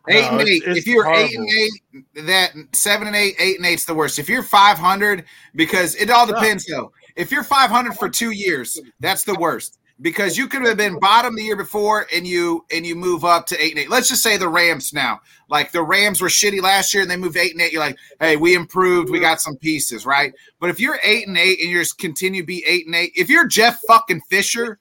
Eight 0.08 0.22
No, 0.22 0.38
and 0.38 0.48
eight. 0.48 0.62
it's 0.66 0.78
if 0.78 0.86
you're 0.86 1.12
eight 1.12 1.36
and 1.36 1.48
eight, 1.48 2.04
that 2.26 2.52
seven 2.72 3.06
and 3.06 3.14
eight, 3.14 3.36
eight 3.38 3.58
and 3.58 3.66
eight's 3.66 3.84
the 3.84 3.94
worst. 3.94 4.18
If 4.18 4.28
you're 4.28 4.42
five 4.42 4.78
hundred, 4.78 5.24
because 5.54 5.94
it 5.96 6.10
all 6.10 6.26
depends 6.26 6.66
though. 6.66 6.92
If 7.14 7.30
you're 7.30 7.44
five 7.44 7.70
hundred 7.70 7.96
for 7.96 8.08
two 8.08 8.30
years, 8.30 8.80
that's 9.00 9.22
the 9.24 9.34
worst. 9.34 9.78
Because 10.00 10.36
you 10.36 10.48
could 10.48 10.66
have 10.66 10.76
been 10.76 10.98
bottom 10.98 11.36
the 11.36 11.44
year 11.44 11.54
before 11.54 12.08
and 12.12 12.26
you 12.26 12.64
and 12.74 12.84
you 12.84 12.96
move 12.96 13.24
up 13.24 13.46
to 13.46 13.62
eight 13.62 13.70
and 13.70 13.78
eight. 13.78 13.90
Let's 13.90 14.08
just 14.08 14.24
say 14.24 14.36
the 14.36 14.48
Rams 14.48 14.92
now. 14.92 15.20
Like 15.48 15.70
the 15.70 15.82
Rams 15.82 16.20
were 16.20 16.28
shitty 16.28 16.60
last 16.60 16.92
year 16.92 17.02
and 17.02 17.10
they 17.10 17.16
moved 17.16 17.36
eight 17.36 17.52
and 17.52 17.60
eight. 17.60 17.70
You're 17.70 17.82
like, 17.82 17.96
hey, 18.18 18.36
we 18.36 18.56
improved, 18.56 19.10
we 19.10 19.20
got 19.20 19.40
some 19.40 19.56
pieces, 19.58 20.04
right? 20.04 20.32
But 20.58 20.70
if 20.70 20.80
you're 20.80 20.98
eight 21.04 21.28
and 21.28 21.38
eight 21.38 21.60
and 21.60 21.70
you're 21.70 21.82
just 21.82 21.98
continue 21.98 22.40
to 22.40 22.46
be 22.46 22.64
eight 22.66 22.86
and 22.86 22.96
eight, 22.96 23.12
if 23.14 23.30
you're 23.30 23.46
Jeff 23.46 23.80
fucking 23.86 24.22
Fisher, 24.28 24.80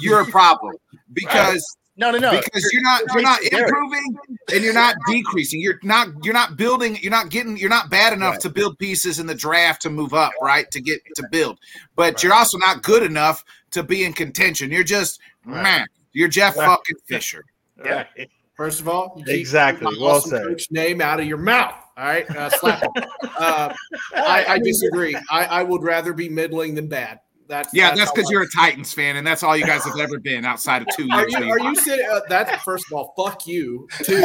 you're 0.00 0.22
a 0.22 0.26
problem 0.26 0.74
because 1.12 1.76
No, 1.98 2.10
no, 2.12 2.18
no. 2.18 2.30
because 2.30 2.70
you're 2.72 2.82
not 2.82 3.02
you're 3.12 3.22
not 3.22 3.42
improving 3.42 4.16
and 4.54 4.62
you're 4.64 4.72
not 4.72 4.94
decreasing. 5.08 5.60
You're 5.60 5.80
not 5.82 6.08
you're 6.22 6.32
not 6.34 6.56
building. 6.56 6.96
You're 7.02 7.10
not 7.10 7.28
getting. 7.28 7.56
You're 7.56 7.68
not 7.70 7.90
bad 7.90 8.12
enough 8.12 8.34
Right. 8.34 8.40
to 8.42 8.50
build 8.50 8.78
pieces 8.78 9.18
in 9.18 9.26
the 9.26 9.34
draft 9.34 9.82
to 9.82 9.90
move 9.90 10.14
up, 10.14 10.32
right? 10.40 10.70
To 10.70 10.80
get 10.80 11.00
to 11.16 11.24
build, 11.30 11.58
but 11.96 12.22
you're 12.22 12.32
also 12.34 12.56
not 12.58 12.82
good 12.82 13.02
enough 13.02 13.44
to 13.72 13.82
be 13.82 14.04
in 14.04 14.12
contention. 14.12 14.70
You're 14.70 14.84
just 14.84 15.20
Right. 15.44 15.62
man. 15.62 15.86
You're 16.12 16.28
Jeff 16.28 16.56
Right. 16.56 16.66
fucking 16.66 16.96
Fisher. 17.06 17.44
Yeah. 17.84 18.04
Right. 18.16 18.30
First 18.56 18.80
of 18.80 18.88
all, 18.88 19.14
you 19.18 19.24
keep 19.24 19.34
Exactly. 19.36 19.84
my 19.84 19.92
Well 20.00 20.16
awesome 20.16 20.30
said. 20.30 20.42
coach 20.46 20.66
name 20.70 21.00
out 21.00 21.20
of 21.20 21.26
your 21.26 21.38
mouth. 21.38 21.74
All 21.96 22.04
right, 22.04 22.28
uh, 22.30 22.48
slap 22.50 22.82
it. 22.82 23.04
Uh, 23.38 23.72
I, 24.16 24.44
I 24.48 24.58
disagree. 24.58 25.14
I, 25.30 25.44
I 25.44 25.62
would 25.62 25.82
rather 25.84 26.12
be 26.12 26.28
middling 26.28 26.74
than 26.74 26.88
bad. 26.88 27.20
That's 27.48 27.72
Yeah, 27.72 27.94
that's 27.94 28.10
how 28.10 28.14
because 28.14 28.30
you're 28.30 28.42
a 28.42 28.50
Titans 28.50 28.92
fan, 28.92 29.16
and 29.16 29.26
that's 29.26 29.42
all 29.42 29.56
you 29.56 29.64
guys 29.64 29.82
have 29.84 29.98
ever 29.98 30.18
been 30.18 30.44
outside 30.44 30.82
of 30.82 30.88
two 30.94 31.04
years. 31.06 31.34
Are 31.34 31.42
years. 31.42 31.46
you, 31.46 31.52
are 31.52 31.58
you 31.60 31.74
saying 31.76 32.06
uh, 32.12 32.20
that? 32.28 32.60
First 32.62 32.84
of 32.86 32.92
all, 32.92 33.14
fuck 33.16 33.46
you. 33.46 33.88
Too. 34.04 34.22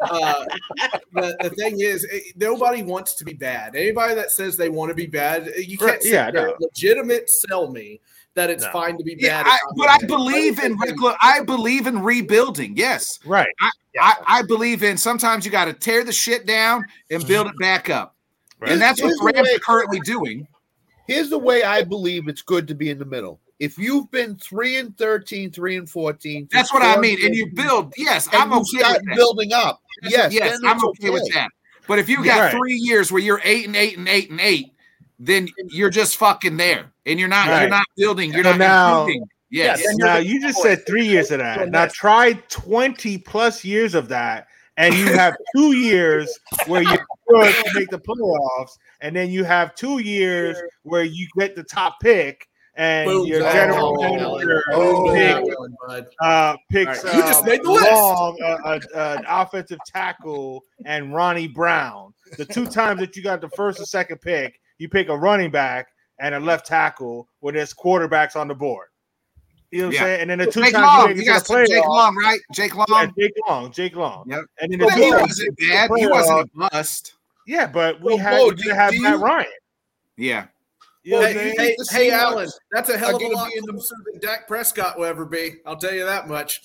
uh, 0.00 0.44
the, 1.12 1.36
the 1.42 1.50
thing 1.50 1.80
is, 1.80 2.06
eh, 2.10 2.20
nobody 2.36 2.82
wants 2.82 3.14
to 3.16 3.24
be 3.24 3.34
bad. 3.34 3.76
Anybody 3.76 4.14
that 4.14 4.30
says 4.30 4.56
they 4.56 4.70
want 4.70 4.88
to 4.88 4.94
be 4.94 5.06
bad, 5.06 5.48
eh, 5.48 5.60
you 5.60 5.76
can't 5.76 5.90
Right, 5.92 6.02
sit 6.02 6.12
yeah, 6.12 6.30
no. 6.30 6.54
legitimate 6.58 7.28
sell 7.28 7.70
me 7.70 8.00
that 8.34 8.48
it's 8.50 8.64
No. 8.64 8.70
fine 8.72 8.96
to 8.98 9.04
be 9.04 9.14
Yeah, 9.18 9.42
bad. 9.42 9.52
I, 9.52 9.58
but 9.76 9.88
I 9.90 9.98
believe 10.06 10.58
in 10.58 10.76
think- 10.78 10.98
recla- 10.98 11.16
I 11.20 11.40
believe 11.40 11.86
in 11.86 12.02
rebuilding. 12.02 12.76
Yes, 12.76 13.20
Right. 13.26 13.46
I, 14.00 14.14
I 14.26 14.42
believe 14.42 14.82
in. 14.82 14.96
Sometimes 14.96 15.44
you 15.44 15.52
got 15.52 15.66
to 15.66 15.72
tear 15.74 16.02
the 16.02 16.12
shit 16.12 16.46
down 16.46 16.84
and 17.10 17.24
build 17.28 17.46
it 17.46 17.52
back 17.60 17.90
up, 17.90 18.16
Right. 18.58 18.72
and 18.72 18.80
that's 18.80 19.00
what 19.02 19.10
the 19.10 19.16
the 19.18 19.32
Rams 19.36 19.48
way- 19.48 19.54
are 19.54 19.58
currently 19.60 20.00
doing. 20.00 20.48
Here's 21.06 21.30
the 21.30 21.38
way 21.38 21.62
I 21.62 21.82
believe 21.82 22.28
it's 22.28 22.42
good 22.42 22.66
to 22.68 22.74
be 22.74 22.90
in 22.90 22.98
the 22.98 23.04
middle. 23.04 23.40
If 23.60 23.78
you've 23.78 24.10
been 24.10 24.36
three 24.36 24.76
and 24.76 24.96
13, 24.98 25.50
three 25.52 25.76
and 25.76 25.88
14, 25.88 26.48
That's 26.50 26.72
what 26.72 26.82
I 26.82 26.96
mean. 26.98 27.16
and 27.18 27.26
And 27.28 27.34
you 27.36 27.46
build. 27.54 27.92
Yes, 27.96 28.28
I'm 28.32 28.50
you 28.50 28.56
okay 28.58 28.78
start 28.78 28.96
with 28.98 29.06
that. 29.08 29.16
building 29.16 29.52
up. 29.52 29.80
Yes, 30.02 30.32
yes, 30.32 30.58
then 30.60 30.70
I'm 30.70 30.76
it's 30.76 30.84
okay, 30.84 31.10
with 31.10 31.32
that. 31.34 31.48
But 31.86 31.98
if 31.98 32.08
you 32.08 32.24
Yeah. 32.24 32.34
got 32.34 32.40
Right. 32.40 32.50
three 32.52 32.74
years 32.74 33.12
where 33.12 33.22
you're 33.22 33.40
eight 33.44 33.66
and 33.66 33.76
eight 33.76 33.96
and 33.96 34.08
eight 34.08 34.30
and 34.30 34.40
eight, 34.40 34.72
then 35.20 35.48
you're 35.68 35.90
just 35.90 36.16
fucking 36.16 36.56
there, 36.56 36.92
and 37.06 37.20
you're 37.20 37.28
not. 37.28 37.46
You're 37.60 37.68
not 37.70 37.86
building. 37.96 38.32
You're 38.32 38.42
So 38.42 38.50
not 38.50 38.58
now- 38.58 39.00
improving. 39.02 39.28
Yes. 39.50 39.80
Yeah, 39.84 39.90
you're 39.98 40.06
Now 40.08 40.16
you 40.16 40.40
just 40.40 40.60
said 40.60 40.84
three 40.86 41.06
years 41.06 41.30
of 41.30 41.38
that. 41.38 41.70
Now 41.70 41.86
try 41.86 42.32
twenty 42.48 43.18
plus 43.18 43.64
years 43.64 43.94
of 43.94 44.08
that, 44.08 44.48
and 44.76 44.92
you 44.94 45.06
have 45.12 45.36
two 45.56 45.72
years 45.76 46.36
where 46.66 46.82
you're 46.82 47.06
good 47.28 47.54
to 47.54 47.70
make 47.78 47.88
the 47.90 48.00
playoffs, 48.00 48.72
and 49.04 49.14
then 49.14 49.30
you 49.30 49.44
have 49.44 49.74
two 49.74 49.98
years 49.98 50.60
where 50.82 51.04
you 51.04 51.28
get 51.38 51.54
the 51.54 51.62
top 51.62 52.00
pick, 52.00 52.48
and 52.76 53.08
Boom. 53.08 53.26
your 53.26 53.40
general 53.40 53.94
manager 54.00 54.64
Oh, 54.72 55.12
pick, 55.14 56.04
uh, 56.20 56.56
picks 56.72 57.04
All 57.04 57.10
right, 57.10 57.16
you 57.16 57.22
just 57.22 57.42
uh, 57.42 57.46
made 57.46 57.62
the 57.62 57.70
list. 57.70 57.90
long, 57.92 58.36
uh, 58.42 58.46
uh, 58.46 58.80
uh, 58.96 59.16
an 59.20 59.24
offensive 59.28 59.78
tackle 59.86 60.64
and 60.84 61.14
Ronnie 61.14 61.46
Brown. 61.48 62.12
The 62.36 62.44
two 62.44 62.66
times 62.66 62.98
that 63.00 63.14
you 63.14 63.22
got 63.22 63.40
the 63.40 63.48
first 63.50 63.78
and 63.78 63.86
second 63.86 64.20
pick, 64.22 64.58
you 64.78 64.88
pick 64.88 65.08
a 65.08 65.16
running 65.16 65.50
back 65.52 65.86
and 66.18 66.34
a 66.34 66.40
left 66.40 66.66
tackle 66.66 67.28
when 67.40 67.54
there's 67.54 67.72
quarterbacks 67.74 68.34
on 68.34 68.48
the 68.48 68.54
board. 68.54 68.88
You 69.70 69.82
know 69.82 69.86
what 69.88 69.94
Yeah. 69.94 70.00
I'm 70.00 70.06
saying? 70.06 70.20
And 70.22 70.30
then 70.30 70.38
the 70.38 70.46
two 70.50 70.62
Jake 70.62 70.72
times 70.72 70.84
Long. 70.84 71.08
you 71.10 71.14
You 71.16 71.24
got 71.26 71.46
Jake 71.46 71.68
playoffs, 71.68 71.86
Long, 71.88 72.16
right? 72.16 72.40
Jake 72.52 72.74
Long. 72.76 72.86
yeah, 72.90 73.06
Jake 73.18 73.32
Long, 73.48 73.72
Jake 73.72 73.96
Long. 73.96 74.24
Yep. 74.28 74.44
And 74.60 74.72
then 74.72 74.78
the 74.80 74.86
Well, 74.86 74.96
he 74.96 75.10
wasn't 75.12 75.58
bad. 75.58 75.90
He 75.96 76.06
wasn't 76.06 76.40
a 76.40 76.44
playoffs- 76.58 76.70
bust. 76.72 77.14
Yeah, 77.46 77.66
but 77.66 78.00
we 78.00 78.14
Well, 78.14 78.18
had 78.18 78.38
Bo, 78.38 78.50
do- 78.52 78.70
have 78.70 78.92
do 78.92 79.02
Matt 79.02 79.18
you- 79.18 79.24
Ryan. 79.24 79.46
Yeah. 80.16 80.46
You 81.02 81.12
know 81.12 81.20
Hey, 81.22 81.34
saying? 81.34 81.54
hey, 81.58 81.74
the 81.76 81.88
hey, 81.92 82.08
Seahawks 82.08 82.12
Alan, 82.12 82.50
that's 82.70 82.88
a 82.88 82.96
hell 82.96 83.10
are 83.10 83.14
of 83.16 83.20
a 83.20 83.24
gonna 83.24 83.34
lot 83.34 83.50
in 83.54 83.64
the- 83.66 83.72
closer 83.72 83.94
than 84.10 84.20
Dak 84.20 84.48
Prescott 84.48 84.98
will 84.98 85.04
ever 85.04 85.26
be. 85.26 85.56
I'll 85.66 85.76
tell 85.76 85.92
you 85.92 86.04
that 86.06 86.28
much. 86.28 86.62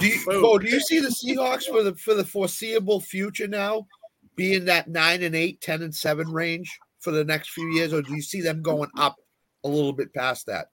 Do 0.00 0.06
you, 0.08 0.24
Boom. 0.26 0.42
Bo, 0.42 0.58
do 0.58 0.68
you 0.68 0.80
see 0.80 0.98
the 0.98 1.08
Seahawks 1.08 1.64
for 1.66 1.82
the 1.84 1.94
for 1.94 2.14
the 2.14 2.24
foreseeable 2.24 3.00
future 3.00 3.46
now 3.46 3.86
being 4.34 4.64
that 4.64 4.88
nine 4.88 5.22
and 5.22 5.34
eight, 5.36 5.60
10 5.60 5.82
and 5.82 5.94
seven 5.94 6.28
range 6.30 6.68
for 6.98 7.12
the 7.12 7.24
next 7.24 7.50
few 7.50 7.68
years, 7.68 7.92
or 7.92 8.02
do 8.02 8.12
you 8.14 8.20
see 8.22 8.40
them 8.40 8.60
going 8.62 8.90
up 8.98 9.16
a 9.64 9.68
little 9.68 9.92
bit 9.92 10.12
past 10.12 10.46
that? 10.46 10.70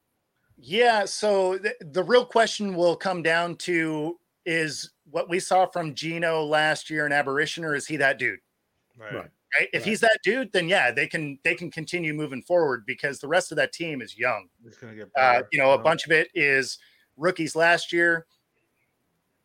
Yeah. 0.57 1.05
So 1.05 1.57
th- 1.59 1.75
the 1.81 2.03
real 2.03 2.25
question 2.25 2.75
will 2.75 2.95
come 2.95 3.21
down 3.21 3.55
to 3.57 4.19
is 4.45 4.91
what 5.11 5.29
we 5.29 5.39
saw 5.39 5.67
from 5.67 5.93
Geno 5.93 6.43
last 6.43 6.89
year 6.89 7.05
in 7.05 7.11
Aberration, 7.11 7.63
or 7.63 7.75
is 7.75 7.85
he 7.85 7.95
that 7.97 8.17
dude? 8.17 8.39
Right. 8.97 9.13
Right. 9.13 9.29
Right? 9.59 9.69
If 9.73 9.81
Right. 9.81 9.89
he's 9.89 9.99
that 9.99 10.17
dude, 10.23 10.51
then 10.51 10.67
yeah, 10.67 10.91
they 10.91 11.07
can 11.07 11.37
they 11.43 11.55
can 11.55 11.69
continue 11.69 12.13
moving 12.13 12.41
forward 12.41 12.85
because 12.85 13.19
the 13.19 13.27
rest 13.27 13.51
of 13.51 13.55
that 13.57 13.71
team 13.71 14.01
is 14.01 14.17
young. 14.17 14.49
It's 14.65 14.77
gonna 14.77 14.95
get 14.95 15.09
Uh, 15.15 15.43
you 15.51 15.59
know, 15.59 15.71
a 15.71 15.77
bunch 15.77 16.05
of 16.05 16.11
it 16.11 16.29
is 16.33 16.79
rookies 17.17 17.55
last 17.55 17.93
year, 17.93 18.25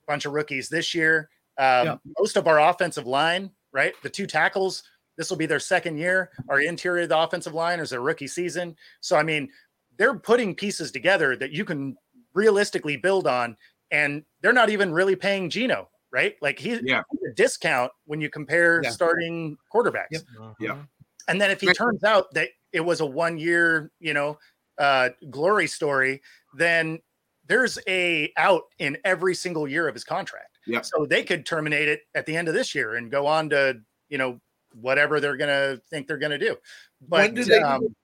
a 0.07 0.11
bunch 0.11 0.25
of 0.25 0.33
rookies 0.33 0.69
this 0.69 0.95
year. 0.95 1.29
Um, 1.59 1.87
Yeah. 1.87 1.97
Most 2.19 2.37
of 2.37 2.47
our 2.47 2.61
offensive 2.61 3.07
line, 3.07 3.51
right? 3.73 3.95
The 4.03 4.09
two 4.11 4.27
tackles, 4.27 4.83
this 5.17 5.29
will 5.29 5.37
be 5.37 5.47
their 5.47 5.61
second 5.61 5.99
year. 5.99 6.31
Our 6.49 6.61
interior 6.61 7.03
of 7.03 7.09
the 7.11 7.19
offensive 7.19 7.53
line 7.53 7.81
is 7.81 7.93
a 7.93 8.01
rookie 8.01 8.29
season. 8.29 8.77
So, 9.01 9.17
I 9.17 9.23
mean, 9.23 9.53
they're 9.97 10.19
putting 10.19 10.55
pieces 10.55 10.93
together 10.93 11.37
that 11.37 11.51
you 11.51 11.65
can 11.65 11.97
realistically 12.33 12.97
build 12.97 13.27
on. 13.27 13.57
And 13.91 14.25
they're 14.41 14.53
not 14.53 14.71
even 14.71 14.93
really 14.93 15.17
paying 15.17 15.51
Geno, 15.51 15.91
right? 16.11 16.37
Like 16.41 16.59
he, 16.59 16.79
Yeah. 16.83 17.03
he's 17.11 17.21
a 17.31 17.35
discount 17.35 17.93
when 18.07 18.21
you 18.21 18.31
compare 18.31 18.81
Yeah. 18.83 18.91
starting 18.91 19.57
quarterbacks. 19.73 20.07
Yep. 20.11 20.23
Yeah. 20.61 20.69
Mhm. 20.71 20.89
And 21.29 21.41
then 21.41 21.51
if 21.51 21.61
he 21.61 21.67
Right. 21.69 21.77
turns 21.77 22.05
out 22.05 22.33
that 22.35 22.51
it 22.73 22.81
was 22.81 23.01
a 23.01 23.07
one 23.07 23.39
year, 23.39 23.91
you 24.01 24.15
know, 24.15 24.39
uh, 24.79 25.11
glory 25.31 25.67
story, 25.67 26.23
then 26.55 27.01
there's 27.47 27.79
a 27.89 28.33
out 28.37 28.63
in 28.79 28.97
every 29.05 29.35
single 29.35 29.67
year 29.69 29.89
of 29.89 29.95
his 29.95 30.05
contract. 30.05 30.59
Yep. 30.67 30.85
So 30.85 31.07
they 31.07 31.25
could 31.25 31.45
terminate 31.47 31.89
it 31.89 32.03
at 32.15 32.27
the 32.27 32.37
end 32.37 32.49
of 32.49 32.55
this 32.55 32.75
year 32.75 32.97
and 32.97 33.11
go 33.11 33.27
on 33.27 33.49
to, 33.51 33.81
you 34.09 34.19
know, 34.19 34.41
whatever 34.75 35.19
they're 35.21 35.37
gonna 35.37 35.79
think 35.91 36.07
they're 36.07 36.19
gonna 36.19 36.39
do. 36.39 36.57
But 37.01 37.21
When 37.27 37.35
do 37.35 37.45
they- 37.45 37.59
um, 37.61 37.95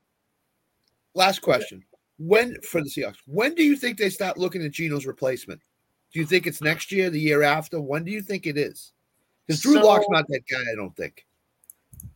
Last 1.14 1.40
question. 1.42 1.84
When 2.18 2.60
for 2.62 2.80
the 2.80 2.88
Seahawks, 2.90 3.18
when 3.26 3.54
do 3.54 3.62
you 3.62 3.76
think 3.76 3.98
they 3.98 4.10
start 4.10 4.36
looking 4.38 4.64
at 4.64 4.70
Geno's 4.72 5.06
replacement? 5.06 5.60
Do 6.14 6.20
you 6.20 6.26
think 6.26 6.46
it's 6.46 6.62
next 6.62 6.92
year, 6.92 7.10
the 7.10 7.18
year 7.20 7.42
after? 7.42 7.80
When 7.80 8.04
do 8.04 8.12
you 8.12 8.22
think 8.22 8.46
it 8.46 8.56
is? 8.56 8.92
Because 9.46 9.60
Drew 9.60 9.74
So- 9.74 9.82
Lock's 9.86 10.06
not 10.08 10.26
that 10.28 10.42
guy, 10.50 10.62
I 10.72 10.76
don't 10.76 10.96
think. 10.96 11.26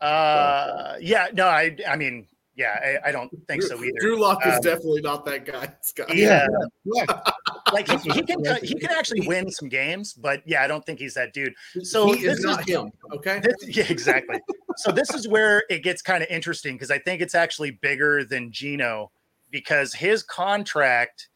uh, 0.00 0.94
yeah, 1.00 1.26
no, 1.34 1.48
I, 1.48 1.76
I 1.86 1.96
mean, 1.96 2.26
yeah, 2.54 2.98
I, 3.04 3.08
I 3.08 3.12
don't 3.12 3.30
think 3.48 3.62
so 3.62 3.76
either. 3.82 3.92
Drew 4.00 4.20
Lock 4.20 4.44
is 4.46 4.54
Um, 4.54 4.60
definitely 4.62 5.00
not 5.02 5.24
that 5.26 5.44
guy. 5.44 5.72
Scott. 5.80 6.14
Yeah, 6.14 6.46
Yeah. 6.84 7.04
like 7.72 7.88
he, 7.88 7.96
he 8.12 8.22
can 8.22 8.42
he 8.64 8.74
can 8.74 8.90
actually 8.90 9.26
win 9.28 9.50
some 9.50 9.68
games, 9.68 10.12
but 10.12 10.42
yeah, 10.46 10.62
I 10.62 10.66
don't 10.66 10.84
think 10.84 10.98
he's 10.98 11.14
that 11.14 11.32
dude. 11.32 11.54
So 11.82 12.12
he 12.12 12.22
this 12.24 12.38
is 12.38 12.44
not 12.44 12.68
him. 12.68 12.90
Okay. 13.14 13.40
This- 13.40 13.76
yeah, 13.76 13.84
exactly. 13.88 14.40
so 14.76 14.90
this 14.90 15.12
is 15.14 15.28
where 15.28 15.64
it 15.70 15.82
gets 15.84 16.02
kind 16.02 16.22
of 16.22 16.28
interesting 16.30 16.74
because 16.74 16.90
I 16.90 16.98
think 16.98 17.20
it's 17.22 17.34
actually 17.34 17.72
bigger 17.72 18.24
than 18.24 18.50
Geno 18.50 19.10
because 19.50 19.92
his 19.94 20.22
contract 20.24 21.28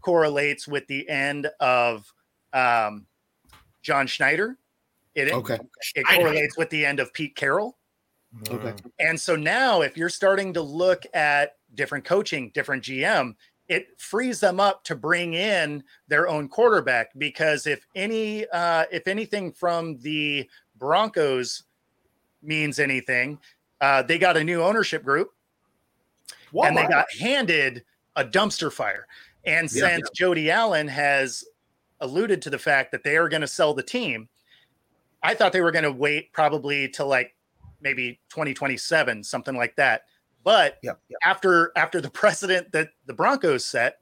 correlates 0.00 0.66
with 0.66 0.86
the 0.86 1.08
end 1.08 1.48
of 1.60 2.12
um, 2.52 3.06
John 3.82 4.06
Schneider. 4.06 4.56
It, 5.14 5.32
Okay. 5.32 5.58
it 5.94 6.06
correlates 6.06 6.56
with 6.56 6.70
the 6.70 6.84
end 6.84 7.00
of 7.00 7.12
Pete 7.12 7.34
Carroll. 7.34 7.76
Okay. 8.48 8.74
And 9.00 9.20
so 9.20 9.34
now, 9.34 9.82
if 9.82 9.96
you're 9.96 10.08
starting 10.08 10.52
to 10.54 10.62
look 10.62 11.02
at 11.14 11.56
different 11.74 12.04
coaching, 12.04 12.50
different 12.54 12.84
GM, 12.84 13.34
it 13.68 13.88
frees 13.98 14.40
them 14.40 14.60
up 14.60 14.84
to 14.84 14.94
bring 14.96 15.34
in 15.34 15.82
their 16.08 16.28
own 16.28 16.48
quarterback 16.48 17.10
because 17.18 17.66
if 17.66 17.84
any, 17.94 18.46
uh, 18.48 18.84
if 18.90 19.06
anything 19.08 19.52
from 19.52 19.98
the 19.98 20.48
Broncos 20.76 21.64
means 22.42 22.78
anything, 22.78 23.38
uh, 23.80 24.02
they 24.02 24.18
got 24.18 24.36
a 24.36 24.44
new 24.44 24.62
ownership 24.62 25.04
group 25.04 25.32
and 26.68 26.76
they 26.76 26.86
got 26.86 27.06
handed 27.18 27.84
a 28.16 28.24
dumpster 28.24 28.72
fire. 28.72 29.06
And 29.44 29.70
Yeah. 29.72 29.88
since 29.88 30.10
Jody 30.10 30.50
Allen 30.50 30.88
has 30.88 31.44
alluded 32.00 32.42
to 32.42 32.50
the 32.50 32.58
fact 32.58 32.92
that 32.92 33.04
they 33.04 33.16
are 33.16 33.28
going 33.28 33.40
to 33.42 33.46
sell 33.48 33.74
the 33.74 33.82
team, 33.82 34.28
I 35.22 35.34
thought 35.34 35.52
they 35.52 35.60
were 35.60 35.72
going 35.72 35.84
to 35.84 35.92
wait 35.92 36.32
probably 36.32 36.88
till 36.88 37.06
like 37.06 37.34
maybe 37.80 38.20
2027, 38.30 39.22
something 39.24 39.56
like 39.56 39.76
that. 39.76 40.04
But 40.42 40.78
yep. 40.82 40.98
after 41.24 41.72
after 41.76 42.00
the 42.00 42.10
precedent 42.22 42.72
that 42.72 42.90
the 43.06 43.12
Broncos 43.14 43.64
set, 43.64 43.98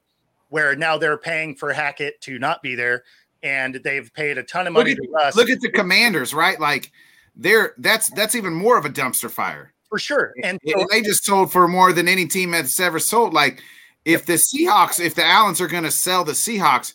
where 0.51 0.75
now 0.77 0.97
they're 0.97 1.19
paying 1.19 1.55
for 1.55 1.73
Hackett 1.73 2.21
to 2.23 2.39
not 2.39 2.63
be 2.63 2.75
there, 2.75 3.05
and 3.43 3.75
they've 3.85 4.13
paid 4.15 4.39
a 4.39 4.43
ton 4.43 4.67
of 4.67 4.75
Look 4.75 4.85
money 4.85 4.93
at, 4.93 4.99
to 4.99 5.13
us 5.27 5.37
look 5.37 5.51
at 5.51 5.61
the 5.61 5.71
commanders, 5.71 6.33
right? 6.33 6.59
Like 6.61 6.93
they're 7.37 7.75
that's 7.79 8.11
that's 8.11 8.35
even 8.35 8.53
more 8.55 8.79
of 8.79 8.85
a 8.85 8.91
dumpster 8.91 9.31
fire. 9.31 9.73
for 9.89 9.99
sure. 9.99 10.35
And 10.45 10.59
And 10.65 10.87
they 10.91 11.03
just 11.03 11.25
sold 11.25 11.51
for 11.53 11.67
more 11.69 11.93
than 11.93 12.09
any 12.09 12.27
team 12.27 12.53
that's 12.53 12.79
ever 12.79 12.99
sold. 12.99 13.35
Like 13.35 13.63
if 14.09 14.25
the 14.25 14.35
Seahawks, 14.35 15.05
if 15.05 15.15
the 15.15 15.25
Allens 15.25 15.61
are 15.61 15.67
going 15.69 15.85
to 15.85 15.91
sell 15.91 16.25
the 16.25 16.33
Seahawks, 16.33 16.95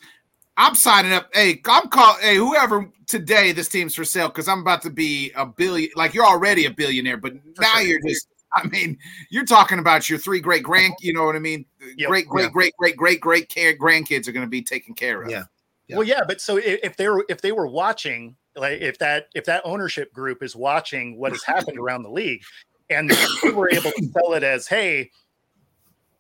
I'm 0.58 0.74
signing 0.74 1.14
up. 1.14 1.30
Hey, 1.34 1.62
I'm 1.66 1.88
call. 1.90 2.16
Hey, 2.16 2.36
whoever 2.36 2.90
today 3.08 3.52
this 3.52 3.70
team's 3.70 3.94
for 3.94 4.04
sale 4.04 4.30
because 4.30 4.48
I'm 4.48 4.60
about 4.60 4.82
to 4.82 4.90
be 4.90 5.32
a 5.36 5.46
billion. 5.46 5.92
Like 5.96 6.14
you're 6.16 6.26
already 6.26 6.66
a 6.66 6.72
billionaire, 6.72 7.18
but 7.18 7.34
now 7.60 7.80
you're 7.80 8.02
just. 8.08 8.28
I 8.56 8.68
mean, 8.68 9.00
you're 9.32 9.46
talking 9.46 9.80
about 9.80 10.12
your 10.12 10.20
three 10.20 10.40
great 10.40 10.62
grand, 10.62 10.94
you 11.00 11.12
know 11.12 11.26
what 11.26 11.36
I 11.36 11.40
mean? 11.40 11.66
Yep. 11.98 12.08
Great, 12.08 12.28
great, 12.28 12.44
Yeah. 12.44 12.50
great, 12.52 12.74
great, 12.78 12.96
great, 12.96 13.20
great 13.20 13.50
care, 13.50 13.76
grandkids 13.76 14.28
are 14.28 14.32
going 14.32 14.46
to 14.46 14.50
be 14.50 14.62
taken 14.62 14.94
care 14.94 15.24
of. 15.24 15.32
Yeah. 15.32 15.46
Yeah. 15.88 15.98
Well, 15.98 16.08
yeah, 16.08 16.22
but 16.28 16.40
so 16.40 16.58
if 16.64 16.96
they 16.96 17.08
were 17.10 17.26
if 17.30 17.42
they 17.42 17.52
were 17.52 17.66
watching, 17.66 18.36
like 18.56 18.80
if 18.80 19.00
that 19.00 19.30
if 19.34 19.46
that 19.46 19.64
ownership 19.66 20.14
group 20.14 20.44
is 20.44 20.56
watching 20.56 21.18
what 21.18 21.32
has 21.32 21.44
happened 21.44 21.80
around 21.80 22.04
the 22.04 22.12
league, 22.12 22.44
and 22.92 23.10
they 23.10 23.50
were 23.50 23.72
able 23.72 23.92
to 23.92 24.10
sell 24.14 24.34
it 24.34 24.44
as, 24.44 24.68
hey, 24.68 25.10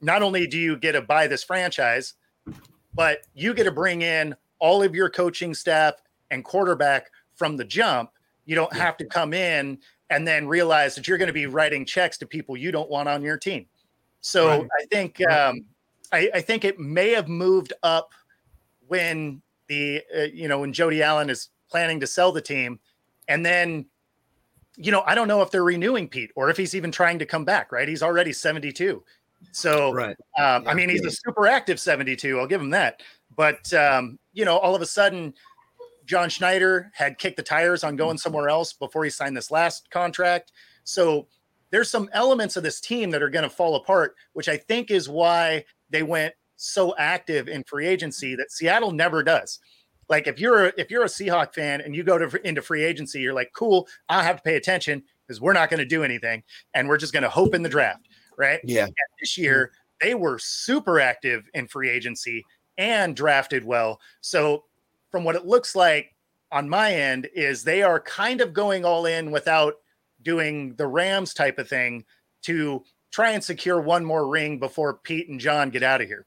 not 0.03 0.21
only 0.21 0.45
do 0.45 0.59
you 0.59 0.77
get 0.77 0.91
to 0.91 1.01
buy 1.01 1.27
this 1.27 1.43
franchise, 1.43 2.13
but 2.93 3.19
you 3.33 3.53
get 3.53 3.63
to 3.63 3.71
bring 3.71 4.01
in 4.01 4.35
all 4.59 4.83
of 4.83 4.93
your 4.93 5.09
coaching 5.09 5.53
staff 5.53 5.95
and 6.29 6.43
quarterback 6.43 7.09
from 7.35 7.57
the 7.57 7.63
jump. 7.63 8.11
You 8.45 8.55
don't 8.55 8.73
have 8.73 8.97
to 8.97 9.05
come 9.05 9.33
in 9.33 9.79
and 10.09 10.27
then 10.27 10.47
realize 10.47 10.95
that 10.95 11.07
you're 11.07 11.17
going 11.17 11.27
to 11.27 11.33
be 11.33 11.47
writing 11.47 11.85
checks 11.85 12.17
to 12.19 12.27
people 12.27 12.57
you 12.57 12.71
don't 12.71 12.89
want 12.89 13.09
on 13.09 13.23
your 13.23 13.37
team. 13.37 13.65
So 14.21 14.47
Right. 14.47 14.69
I 14.81 14.85
think 14.91 15.21
um, 15.29 15.65
I, 16.11 16.29
I 16.35 16.41
think 16.41 16.65
it 16.65 16.79
may 16.79 17.11
have 17.11 17.27
moved 17.27 17.73
up 17.81 18.11
when 18.87 19.41
the 19.67 20.01
uh, 20.15 20.21
you 20.33 20.47
know 20.47 20.59
when 20.59 20.73
Jody 20.73 21.01
Allen 21.01 21.29
is 21.29 21.49
planning 21.69 21.99
to 22.01 22.07
sell 22.07 22.31
the 22.31 22.41
team, 22.41 22.79
and 23.27 23.45
then 23.45 23.85
you 24.75 24.91
know 24.91 25.03
I 25.05 25.15
don't 25.15 25.27
know 25.27 25.41
if 25.41 25.51
they're 25.51 25.63
renewing 25.63 26.07
Pete 26.07 26.31
or 26.35 26.49
if 26.49 26.57
he's 26.57 26.75
even 26.75 26.91
trying 26.91 27.19
to 27.19 27.25
come 27.25 27.45
back. 27.45 27.71
Right, 27.71 27.87
he's 27.87 28.03
already 28.03 28.33
seventy 28.33 28.71
two. 28.71 29.03
So 29.51 29.91
Right. 29.91 30.15
um, 30.37 30.67
I 30.67 30.73
mean, 30.73 30.89
he's 30.89 31.05
a 31.05 31.11
super 31.11 31.47
active 31.47 31.79
72. 31.79 32.39
I'll 32.39 32.47
give 32.47 32.61
him 32.61 32.71
that. 32.71 33.01
But 33.35 33.71
um, 33.73 34.19
you 34.33 34.45
know, 34.45 34.57
all 34.57 34.75
of 34.75 34.81
a 34.81 34.85
sudden, 34.85 35.33
John 36.05 36.29
Schneider 36.29 36.91
had 36.93 37.17
kicked 37.17 37.37
the 37.37 37.43
tires 37.43 37.83
on 37.83 37.95
going 37.95 38.17
somewhere 38.17 38.49
else 38.49 38.73
before 38.73 39.03
he 39.03 39.09
signed 39.09 39.37
this 39.37 39.51
last 39.51 39.89
contract. 39.89 40.51
So 40.83 41.27
there's 41.71 41.89
some 41.89 42.09
elements 42.13 42.57
of 42.57 42.63
this 42.63 42.79
team 42.79 43.09
that 43.11 43.23
are 43.23 43.29
going 43.29 43.43
to 43.43 43.49
fall 43.49 43.75
apart, 43.75 44.15
which 44.33 44.49
I 44.49 44.57
think 44.57 44.91
is 44.91 45.09
why 45.09 45.65
they 45.89 46.03
went 46.03 46.33
so 46.55 46.95
active 46.97 47.47
in 47.47 47.63
free 47.63 47.87
agency 47.87 48.35
that 48.35 48.51
Seattle 48.51 48.91
never 48.91 49.23
does. 49.23 49.59
Like 50.09 50.27
if 50.27 50.39
you're 50.39 50.67
a, 50.67 50.73
if 50.77 50.91
you're 50.91 51.03
a 51.03 51.07
Seahawk 51.07 51.53
fan 51.53 51.81
and 51.81 51.95
you 51.95 52.03
go 52.03 52.17
to 52.17 52.47
into 52.47 52.61
free 52.61 52.83
agency, 52.83 53.21
you're 53.21 53.33
like, 53.33 53.51
cool, 53.53 53.87
I 54.09 54.23
have 54.23 54.37
to 54.37 54.43
pay 54.43 54.55
attention 54.55 55.03
because 55.25 55.41
we're 55.41 55.53
not 55.53 55.69
going 55.69 55.79
to 55.79 55.85
do 55.85 56.03
anything 56.03 56.43
and 56.73 56.87
we're 56.87 56.97
just 56.97 57.13
going 57.13 57.23
to 57.23 57.29
hope 57.29 57.55
in 57.55 57.63
the 57.63 57.69
draft, 57.69 58.07
right? 58.38 58.59
Yeah. 58.63 58.86
And 58.86 58.93
this 59.19 59.38
year 59.38 59.71
they 60.01 60.15
were 60.15 60.38
super 60.39 60.99
active 60.99 61.49
in 61.53 61.67
free 61.67 61.89
agency 61.89 62.45
and 62.77 63.15
drafted 63.15 63.63
well. 63.63 63.99
So 64.21 64.65
from 65.11 65.23
what 65.23 65.36
it 65.36 65.45
looks 65.45 65.75
like 65.75 66.15
on 66.51 66.69
my 66.69 66.93
end 66.93 67.29
is 67.34 67.63
they 67.63 67.84
are 67.84 67.99
kind 67.99 68.41
of 68.41 68.53
going 68.53 68.86
all 68.86 69.05
in 69.05 69.31
without 69.31 69.75
doing 70.21 70.75
the 70.75 70.88
Rams 70.88 71.34
type 71.34 71.57
of 71.59 71.67
thing 71.67 72.05
to 72.43 72.84
try 73.11 73.31
and 73.31 73.43
secure 73.43 73.79
one 73.79 74.03
more 74.03 74.27
ring 74.27 74.59
before 74.59 74.95
Pete 74.95 75.29
and 75.29 75.39
John 75.39 75.69
get 75.69 75.84
out 75.84 76.01
of 76.01 76.07
here. 76.07 76.25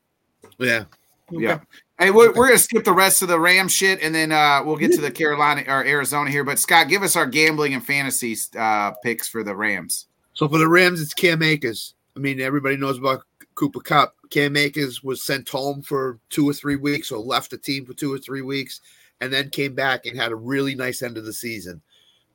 Yeah. 0.59 0.85
Yeah. 1.31 1.61
Hey, 1.99 2.11
we're, 2.11 2.29
we're 2.29 2.47
going 2.47 2.53
to 2.53 2.59
skip 2.59 2.85
the 2.85 2.93
rest 2.93 3.23
of 3.23 3.29
the 3.29 3.41
Ram 3.41 3.69
shit 3.69 4.01
and 4.01 4.15
then 4.15 4.31
uh, 4.31 4.63
we'll 4.65 4.77
get 4.77 4.93
to 4.93 5.01
the 5.01 5.11
Carolina 5.11 5.65
or 5.67 5.85
Arizona 5.85 6.31
here. 6.31 6.45
But 6.45 6.59
Scott, 6.61 6.89
give 6.89 7.03
us 7.03 7.17
our 7.17 7.27
gambling 7.27 7.75
and 7.75 7.85
fantasy 7.85 8.37
uh, 8.57 8.93
picks 9.03 9.27
for 9.27 9.43
the 9.43 9.57
Rams. 9.57 10.07
So 10.35 10.49
for 10.49 10.59
the 10.59 10.69
Rams, 10.69 11.01
it's 11.01 11.15
Cam 11.15 11.43
Akers. 11.43 11.96
I 12.17 12.19
mean, 12.19 12.41
everybody 12.41 12.77
knows 12.77 12.99
about 12.99 13.25
Cooper 13.55 13.81
Kupp. 13.81 14.15
Cam 14.31 14.57
Akers 14.57 15.03
was 15.03 15.23
sent 15.23 15.49
home 15.49 15.83
for 15.83 16.19
two 16.31 16.49
or 16.49 16.55
three 16.55 16.77
weeks 16.77 17.13
or 17.13 17.19
left 17.19 17.51
the 17.51 17.59
team 17.59 17.85
for 17.85 17.93
two 17.93 18.13
or 18.13 18.19
three 18.19 18.43
weeks 18.43 18.81
and 19.21 19.33
then 19.33 19.51
came 19.51 19.75
back 19.75 20.07
and 20.07 20.19
had 20.19 20.33
a 20.33 20.37
really 20.37 20.75
nice 20.75 21.03
end 21.03 21.19
of 21.19 21.25
the 21.25 21.33
season. 21.33 21.81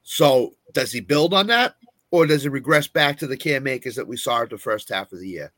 So 0.03 0.53
does 0.73 0.91
he 0.91 0.99
build 0.99 1.33
on 1.33 1.47
that 1.47 1.75
or 2.11 2.25
does 2.25 2.43
he 2.43 2.49
regress 2.49 2.87
back 2.87 3.17
to 3.19 3.27
the 3.27 3.37
Cam 3.37 3.67
Akers 3.67 3.95
that 3.95 4.07
we 4.07 4.17
saw 4.17 4.43
at 4.43 4.49
the 4.49 4.57
first 4.57 4.89
half 4.89 5.11
of 5.11 5.19
the 5.19 5.27
year? 5.27 5.51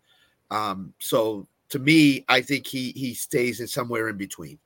Um, 0.52 0.94
so 1.00 1.48
to 1.70 1.80
me, 1.80 2.24
I 2.30 2.42
think 2.42 2.68
he 2.68 2.92
he 2.92 3.14
stays 3.14 3.60
in 3.60 3.68
somewhere 3.68 4.08
in 4.10 4.18
between 4.18 4.60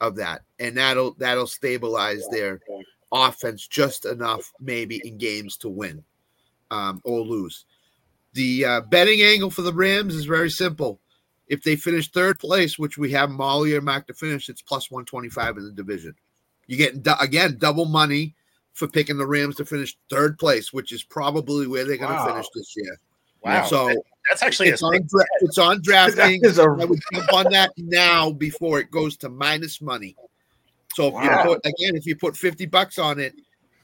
of 0.00 0.16
that, 0.16 0.42
and 0.58 0.76
that'll 0.76 1.14
that'll 1.18 1.46
stabilize 1.46 2.26
their 2.30 2.60
offense 3.12 3.66
just 3.66 4.06
enough, 4.06 4.52
maybe 4.60 5.02
in 5.04 5.18
games 5.18 5.56
to 5.58 5.68
win 5.68 6.02
um, 6.70 7.00
or 7.04 7.20
lose. 7.20 7.66
The 8.34 8.64
uh, 8.64 8.80
betting 8.82 9.22
angle 9.22 9.50
for 9.50 9.62
the 9.62 9.72
Rams 9.72 10.14
is 10.14 10.24
very 10.26 10.50
simple. 10.50 11.00
If 11.46 11.62
they 11.62 11.76
finish 11.76 12.10
third 12.10 12.38
place, 12.38 12.78
which 12.78 12.98
we 12.98 13.10
have 13.12 13.30
Molly 13.30 13.70
year 13.70 13.80
marked 13.80 14.08
to 14.08 14.14
finish, 14.14 14.48
it's 14.48 14.62
plus 14.62 14.90
125 14.90 15.58
in 15.58 15.64
the 15.64 15.70
division. 15.72 16.14
You're 16.66 16.78
getting, 16.78 17.00
du- 17.02 17.20
again, 17.20 17.56
double 17.58 17.84
money 17.84 18.34
for 18.72 18.88
picking 18.88 19.18
the 19.18 19.26
Rams 19.26 19.56
to 19.56 19.64
finish 19.64 19.96
third 20.10 20.38
place, 20.38 20.72
which 20.72 20.90
is 20.90 21.02
probably 21.02 21.66
where 21.66 21.84
they're 21.84 21.96
going 21.96 22.10
to 22.10 22.16
Wow. 22.16 22.26
finish 22.26 22.46
this 22.54 22.74
year. 22.76 22.96
Wow. 23.42 23.66
So 23.66 23.88
That's 24.28 24.42
actually 24.42 24.70
a 24.70 24.72
it's 24.72 24.82
on, 24.82 25.06
dra- 25.06 25.24
it's 25.42 25.58
on 25.58 25.80
DraftKings. 25.82 26.40
That 26.40 26.48
is 26.48 26.58
a- 26.58 26.62
I 26.62 26.84
would 26.86 27.00
jump 27.12 27.32
on 27.34 27.52
that 27.52 27.70
now 27.76 28.30
before 28.32 28.80
it 28.80 28.90
goes 28.90 29.16
to 29.18 29.28
minus 29.28 29.80
money. 29.82 30.16
So 30.94 31.08
if 31.08 31.14
Wow. 31.14 31.22
you 31.22 31.44
put 31.50 31.66
again, 31.66 31.94
if 31.94 32.06
you 32.06 32.16
put 32.16 32.36
50 32.36 32.66
bucks 32.66 32.98
on 32.98 33.20
it, 33.20 33.34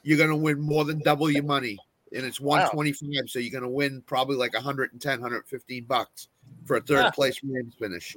you're 0.03 0.17
gonna 0.17 0.37
win 0.37 0.59
more 0.61 0.85
than 0.87 0.99
double 1.01 1.31
your 1.31 1.43
money. 1.45 1.79
And 2.15 2.27
it's 2.27 2.41
125, 2.41 3.29
so 3.29 3.39
you're 3.39 3.53
gonna 3.53 3.71
win 3.71 4.03
probably 4.07 4.37
like 4.37 4.55
110, 4.55 5.21
115 5.21 5.85
bucks 5.85 6.29
for 6.67 6.77
a 6.77 6.81
third 6.81 7.05
Yeah. 7.05 7.11
place 7.11 7.41
Rams 7.45 7.75
finish. 7.79 8.17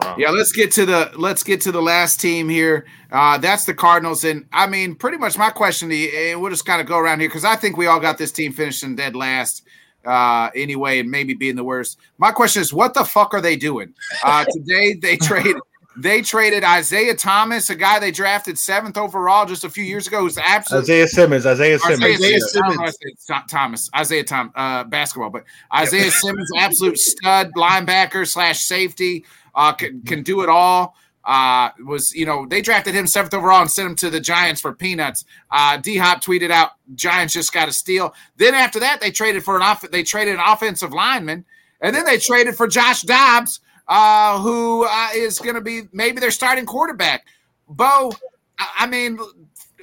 Wow. 0.00 0.16
Yeah, 0.18 0.30
let's 0.30 0.52
get 0.52 0.72
to 0.72 0.86
the 0.86 1.10
let's 1.16 1.42
get 1.42 1.60
to 1.62 1.72
the 1.72 1.82
last 1.82 2.20
team 2.20 2.48
here. 2.48 2.86
Uh, 3.10 3.36
that's 3.36 3.66
the 3.66 3.74
Cardinals, 3.74 4.24
and 4.24 4.46
I 4.52 4.66
mean, 4.66 4.94
pretty 4.94 5.18
much 5.18 5.36
my 5.36 5.50
question 5.50 5.90
to 5.90 5.94
you, 5.94 6.08
and 6.08 6.40
we'll 6.40 6.50
just 6.50 6.64
kind 6.64 6.80
of 6.80 6.86
go 6.86 6.96
around 6.96 7.20
here 7.20 7.28
because 7.28 7.44
I 7.44 7.56
think 7.56 7.76
we 7.76 7.86
all 7.86 8.00
got 8.00 8.16
this 8.16 8.32
team 8.32 8.52
finishing 8.52 8.96
dead 8.96 9.14
last 9.14 9.64
uh, 10.06 10.50
anyway, 10.54 10.98
and 11.00 11.10
maybe 11.10 11.34
being 11.34 11.56
the 11.56 11.64
worst. 11.64 11.98
My 12.18 12.32
question 12.32 12.62
is, 12.62 12.72
what 12.72 12.94
the 12.94 13.04
fuck 13.04 13.34
are 13.34 13.40
they 13.40 13.56
doing? 13.56 13.94
Uh, 14.24 14.44
today 14.52 14.94
they 14.94 15.16
traded 15.16 15.56
they 15.96 16.22
traded 16.22 16.64
Isaiah 16.64 17.14
Thomas, 17.14 17.68
a 17.70 17.74
guy 17.74 17.98
they 17.98 18.10
drafted 18.10 18.58
seventh 18.58 18.96
overall 18.96 19.46
just 19.46 19.64
a 19.64 19.70
few 19.70 19.84
years 19.84 20.06
ago, 20.06 20.20
who's 20.20 20.38
absolutely 20.38 20.94
Isaiah 20.94 21.08
Simmons. 21.08 21.46
Isaiah 21.46 21.78
Simmons. 21.78 22.02
Isaiah, 22.02 22.14
Isaiah 22.14 22.40
Simmons. 22.40 22.56
I 22.56 22.58
don't 22.60 22.72
Simmons. 22.72 22.78
why 22.78 22.86
I 22.86 22.90
said 22.90 23.12
Tho- 23.28 23.46
Thomas. 23.48 23.90
Isaiah 23.96 24.24
Tom 24.24 24.52
uh, 24.54 24.84
basketball, 24.84 25.30
but 25.30 25.44
Isaiah 25.74 26.10
Simmons, 26.10 26.48
absolute 26.56 26.98
stud 26.98 27.52
linebacker 27.56 28.26
slash 28.26 28.60
safety, 28.60 29.24
uh, 29.54 29.72
can, 29.72 30.02
can 30.02 30.22
do 30.22 30.42
it 30.42 30.48
all. 30.48 30.96
Uh, 31.24 31.70
was 31.84 32.12
you 32.14 32.26
know 32.26 32.46
they 32.46 32.60
drafted 32.60 32.94
him 32.94 33.06
seventh 33.06 33.32
overall 33.32 33.60
and 33.60 33.70
sent 33.70 33.88
him 33.90 33.94
to 33.94 34.10
the 34.10 34.18
Giants 34.18 34.60
for 34.60 34.72
peanuts. 34.72 35.24
Uh, 35.52 35.76
D 35.76 35.96
Hop 35.96 36.20
tweeted 36.20 36.50
out 36.50 36.72
Giants 36.96 37.32
just 37.32 37.52
got 37.52 37.68
a 37.68 37.72
steal. 37.72 38.12
Then 38.38 38.54
after 38.54 38.80
that 38.80 39.00
they 39.00 39.12
traded 39.12 39.44
for 39.44 39.54
an 39.54 39.62
off 39.62 39.82
they 39.82 40.02
traded 40.02 40.34
an 40.34 40.40
offensive 40.44 40.92
lineman, 40.92 41.44
and 41.80 41.94
then 41.94 42.04
they 42.04 42.18
traded 42.18 42.56
for 42.56 42.66
Josh 42.66 43.02
Dobbs, 43.02 43.60
uh, 43.88 44.40
who 44.40 44.84
uh, 44.84 45.08
is 45.14 45.38
going 45.38 45.54
to 45.54 45.60
be 45.60 45.82
maybe 45.92 46.20
their 46.20 46.30
starting 46.30 46.66
quarterback. 46.66 47.26
Bo, 47.68 48.12
I, 48.58 48.86
mean, 48.86 49.18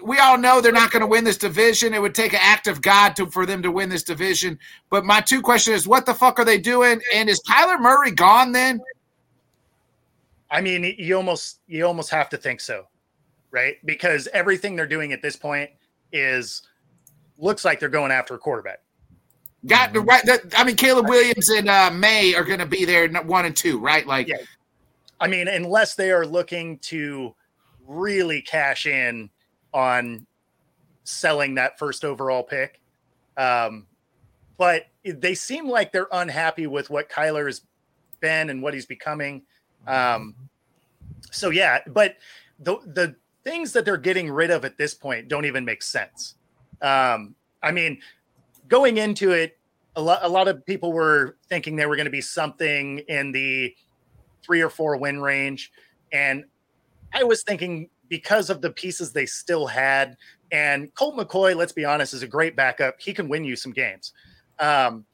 we 0.03 0.19
all 0.19 0.37
know 0.37 0.61
they're 0.61 0.71
not 0.71 0.91
going 0.91 1.01
to 1.01 1.07
win 1.07 1.23
this 1.23 1.37
division. 1.37 1.93
It 1.93 2.01
would 2.01 2.15
take 2.15 2.33
an 2.33 2.39
act 2.41 2.67
of 2.67 2.81
God 2.81 3.15
to 3.17 3.25
for 3.27 3.45
them 3.45 3.61
to 3.63 3.71
win 3.71 3.89
this 3.89 4.03
division. 4.03 4.57
But 4.89 5.05
my 5.05 5.21
two 5.21 5.41
questions 5.41 5.81
is, 5.81 5.87
what 5.87 6.05
the 6.05 6.13
fuck 6.13 6.39
are 6.39 6.45
they 6.45 6.59
doing? 6.59 7.01
And 7.13 7.29
is 7.29 7.41
Kyler 7.47 7.79
Murray 7.79 8.11
gone 8.11 8.51
then? 8.51 8.81
I 10.51 10.61
mean, 10.61 10.95
you 10.97 11.15
almost 11.15 11.59
you 11.67 11.85
almost 11.85 12.09
have 12.09 12.29
to 12.29 12.37
think 12.37 12.59
so, 12.59 12.87
right? 13.51 13.75
Because 13.85 14.27
everything 14.33 14.75
they're 14.75 14.87
doing 14.87 15.13
at 15.13 15.21
this 15.21 15.35
point 15.35 15.69
is 16.11 16.63
looks 17.37 17.63
like 17.63 17.79
they're 17.79 17.89
going 17.89 18.11
after 18.11 18.33
a 18.33 18.39
quarterback. 18.39 18.81
Got 19.65 19.93
the 19.93 20.01
right. 20.01 20.25
That, 20.25 20.41
I 20.57 20.63
mean, 20.63 20.75
Caleb 20.75 21.09
Williams 21.09 21.49
and 21.49 21.69
uh, 21.69 21.91
Maye 21.91 22.33
are 22.33 22.43
going 22.43 22.59
to 22.59 22.65
be 22.65 22.85
there, 22.85 23.09
one 23.23 23.45
and 23.45 23.55
two, 23.55 23.79
right? 23.79 24.07
Like, 24.07 24.27
Yeah. 24.27 24.37
I 25.19 25.27
mean, 25.27 25.49
unless 25.49 25.95
they 25.95 26.11
are 26.11 26.25
looking 26.25 26.79
to 26.79 27.35
really 27.85 28.41
cash 28.41 28.85
in 28.85 29.29
on 29.73 30.25
selling 31.03 31.55
that 31.55 31.77
first 31.77 32.05
overall 32.05 32.43
pick. 32.43 32.79
Um, 33.35 33.87
but 34.57 34.87
they 35.03 35.33
seem 35.33 35.67
like 35.67 35.91
they're 35.91 36.07
unhappy 36.11 36.67
with 36.67 36.89
what 36.89 37.09
Kyler 37.09 37.47
has 37.47 37.61
been 38.19 38.49
and 38.49 38.61
what 38.61 38.73
he's 38.73 38.85
becoming. 38.85 39.43
Um, 39.87 40.35
so 41.31 41.49
yeah, 41.49 41.79
but 41.87 42.17
the 42.59 42.77
the 42.85 43.15
things 43.43 43.71
that 43.73 43.85
they're 43.85 43.97
getting 43.97 44.29
rid 44.29 44.51
of 44.51 44.65
at 44.65 44.77
this 44.77 44.93
point 44.93 45.27
don't 45.27 45.45
even 45.45 45.65
make 45.65 45.81
sense. 45.81 46.35
Um, 46.81 47.35
I 47.63 47.71
mean, 47.71 48.01
going 48.69 48.97
into 48.97 49.31
it, 49.31 49.57
a 49.95 50.01
lot 50.01 50.19
a 50.21 50.29
lot 50.29 50.47
of 50.47 50.65
people 50.65 50.93
were 50.93 51.35
thinking 51.49 51.75
they 51.75 51.85
were 51.85 51.95
going 51.95 52.05
to 52.05 52.11
be 52.11 52.21
something 52.21 52.99
in 52.99 53.31
the 53.31 53.75
three 54.43 54.61
or 54.61 54.69
four 54.69 54.95
win 54.95 55.19
range, 55.21 55.71
and 56.13 56.45
I 57.13 57.23
was 57.23 57.43
thinking 57.43 57.89
because 58.07 58.49
of 58.49 58.61
the 58.61 58.69
pieces 58.69 59.11
they 59.11 59.25
still 59.25 59.67
had, 59.67 60.15
and 60.51 60.93
Colt 60.95 61.17
McCoy, 61.17 61.55
let's 61.55 61.73
be 61.73 61.85
honest, 61.85 62.13
is 62.13 62.23
a 62.23 62.27
great 62.27 62.55
backup. 62.55 62.95
He 62.99 63.13
can 63.13 63.27
win 63.27 63.43
you 63.43 63.55
some 63.55 63.73
games. 63.73 64.13
Um, 64.59 65.05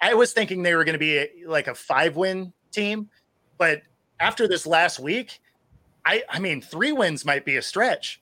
I 0.00 0.14
was 0.14 0.32
thinking 0.32 0.62
they 0.62 0.74
were 0.74 0.84
going 0.84 0.94
to 0.94 0.98
be 0.98 1.18
a, 1.18 1.28
like 1.46 1.66
a 1.66 1.74
five 1.74 2.16
win 2.16 2.52
team, 2.72 3.08
but 3.58 3.82
after 4.20 4.48
this 4.48 4.66
last 4.66 4.98
week, 4.98 5.40
I 6.04 6.22
I 6.28 6.38
mean 6.38 6.60
three 6.60 6.92
wins 6.92 7.24
might 7.24 7.44
be 7.44 7.56
a 7.56 7.62
stretch. 7.62 8.20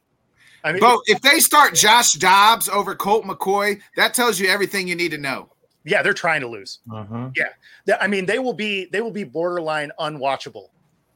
I 0.66 0.72
mean, 0.72 0.80
Bo, 0.80 1.00
if 1.06 1.20
they 1.22 1.38
start 1.38 1.74
Josh 1.74 2.14
Dobbs 2.14 2.68
over 2.68 2.94
Colt 2.96 3.24
McCoy, 3.24 3.80
that 3.96 4.14
tells 4.14 4.40
you 4.40 4.48
everything 4.48 4.88
you 4.88 4.96
need 4.96 5.12
to 5.12 5.18
know. 5.18 5.48
Yeah, 5.84 6.02
they're 6.02 6.12
trying 6.12 6.40
to 6.40 6.48
lose. 6.48 6.80
Uh-huh. 6.92 7.30
Th- 7.86 7.98
I 8.00 8.08
mean, 8.08 8.26
they 8.26 8.40
will 8.40 8.52
be 8.52 8.86
they 8.86 9.00
will 9.00 9.12
be 9.12 9.22
borderline 9.22 9.92
unwatchable 10.00 10.66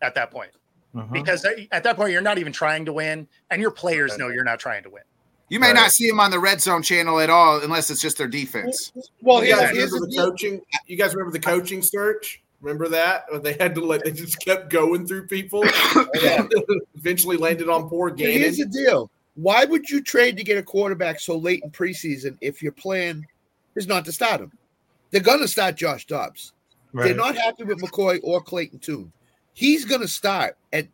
at 0.03 0.15
that 0.15 0.31
point 0.31 0.53
Uh-huh. 0.97 1.05
because 1.13 1.43
they- 1.43 1.69
at 1.73 1.83
that 1.83 1.97
point 1.97 2.13
you're 2.13 2.21
not 2.23 2.39
even 2.39 2.53
trying 2.53 2.85
to 2.85 2.93
win, 2.93 3.27
and 3.51 3.61
your 3.61 3.73
players 3.73 4.17
know 4.17 4.29
you're 4.29 4.45
not 4.45 4.61
trying 4.61 4.85
to 4.85 4.91
win. 4.91 5.03
You 5.49 5.59
may 5.59 5.67
Right. 5.69 5.75
not 5.75 5.91
see 5.91 6.09
them 6.09 6.21
on 6.21 6.31
the 6.31 6.39
red 6.39 6.61
zone 6.61 6.83
channel 6.85 7.19
at 7.19 7.29
all 7.29 7.61
unless 7.61 7.91
it's 7.91 8.01
just 8.01 8.17
their 8.19 8.29
defense. 8.29 8.93
Well, 9.21 9.41
you 9.45 9.47
here's, 9.47 9.59
guys 9.61 9.77
here's 9.77 9.91
remember 9.91 10.07
the 10.07 10.17
the 10.17 10.31
coaching? 10.31 10.61
You 10.87 10.97
guys 10.97 11.13
remember 11.13 11.33
the 11.33 11.45
coaching 11.45 11.83
search? 11.83 12.41
Remember 12.61 12.89
that? 12.91 13.25
They 13.43 13.55
had 13.55 13.75
to 13.75 13.85
let 13.85 14.05
they 14.05 14.13
just 14.13 14.39
kept 14.45 14.71
going 14.71 15.09
through 15.09 15.27
people. 15.27 15.65
Yeah. 16.23 16.47
Eventually 16.95 17.37
landed 17.37 17.69
on 17.69 17.89
poor 17.89 18.11
But 18.11 18.21
Here's 18.21 18.59
the 18.59 18.67
deal. 18.67 19.11
Why 19.41 19.65
would 19.65 19.89
you 19.89 20.03
trade 20.03 20.37
to 20.37 20.45
get 20.45 20.59
a 20.59 20.63
quarterback 20.63 21.19
so 21.19 21.35
late 21.35 21.63
in 21.65 21.71
preseason 21.71 22.37
if 22.43 22.63
your 22.63 22.73
plan 22.73 23.27
is 23.75 23.87
not 23.87 24.05
to 24.05 24.13
start 24.13 24.43
him? 24.43 24.53
They're 25.11 25.23
going 25.23 25.41
to 25.41 25.49
start 25.49 25.77
Josh 25.77 26.07
Dobbs. 26.07 26.53
They're 26.93 27.15
not 27.15 27.37
happy 27.37 27.65
with 27.65 27.81
McCoy 27.81 28.21
or 28.23 28.43
Clayton 28.43 28.81
Tune. 28.81 29.11
He's 29.55 29.87
going 29.87 30.03
to 30.03 30.09
start 30.09 30.59
at 30.75 30.89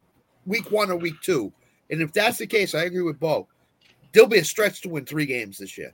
week 0.47 0.71
one 0.71 0.93
or 0.93 0.97
week 0.97 1.21
two. 1.23 1.53
And 1.91 2.01
if 2.01 2.13
that's 2.13 2.39
the 2.39 2.47
case, 2.47 2.73
I 2.73 2.85
agree 2.85 3.03
with 3.03 3.19
Bo. 3.19 3.49
There'll 4.13 4.29
be 4.29 4.39
a 4.39 4.45
stretch 4.45 4.81
to 4.83 4.91
win 4.91 5.07
three 5.07 5.27
games 5.27 5.59
this 5.59 5.77
year. 5.77 5.91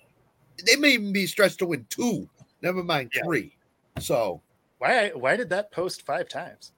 They 0.66 0.76
may 0.76 0.90
even 0.90 1.12
be 1.12 1.26
stretched 1.26 1.60
to 1.60 1.66
win 1.66 1.86
two, 1.88 2.28
never 2.60 2.84
mind 2.84 3.12
Yeah. 3.14 3.22
three. 3.24 3.56
So 3.98 4.42
Why 4.76 5.08
why 5.14 5.36
did 5.36 5.48
that 5.50 5.72
post 5.72 6.04
five 6.04 6.28
times? 6.28 6.72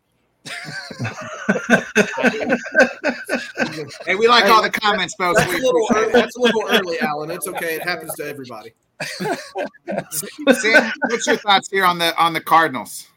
Hey, 4.07 4.15
we 4.15 4.29
like 4.29 4.45
Hey, 4.45 4.51
all 4.51 4.63
the 4.63 4.71
comments, 4.71 5.15
so 5.19 5.33
That's 5.35 5.49
we 5.49 5.57
a 5.57 5.59
little 5.59 5.87
appreciate 5.87 6.05
early. 6.05 6.13
That's 6.13 6.37
a 6.37 6.41
little 6.41 6.65
early, 6.69 7.01
Alan. 7.01 7.31
It's 7.31 7.47
okay. 7.49 7.77
It 7.77 7.83
happens 7.83 8.15
to 8.17 8.25
everybody. 8.27 8.75
Sam, 10.11 10.93
what's 11.09 11.27
your 11.27 11.37
thoughts 11.37 11.71
here 11.71 11.85
on 11.85 11.99
the 11.99 12.17
on 12.17 12.33
the 12.33 12.41
Cardinals? 12.41 13.09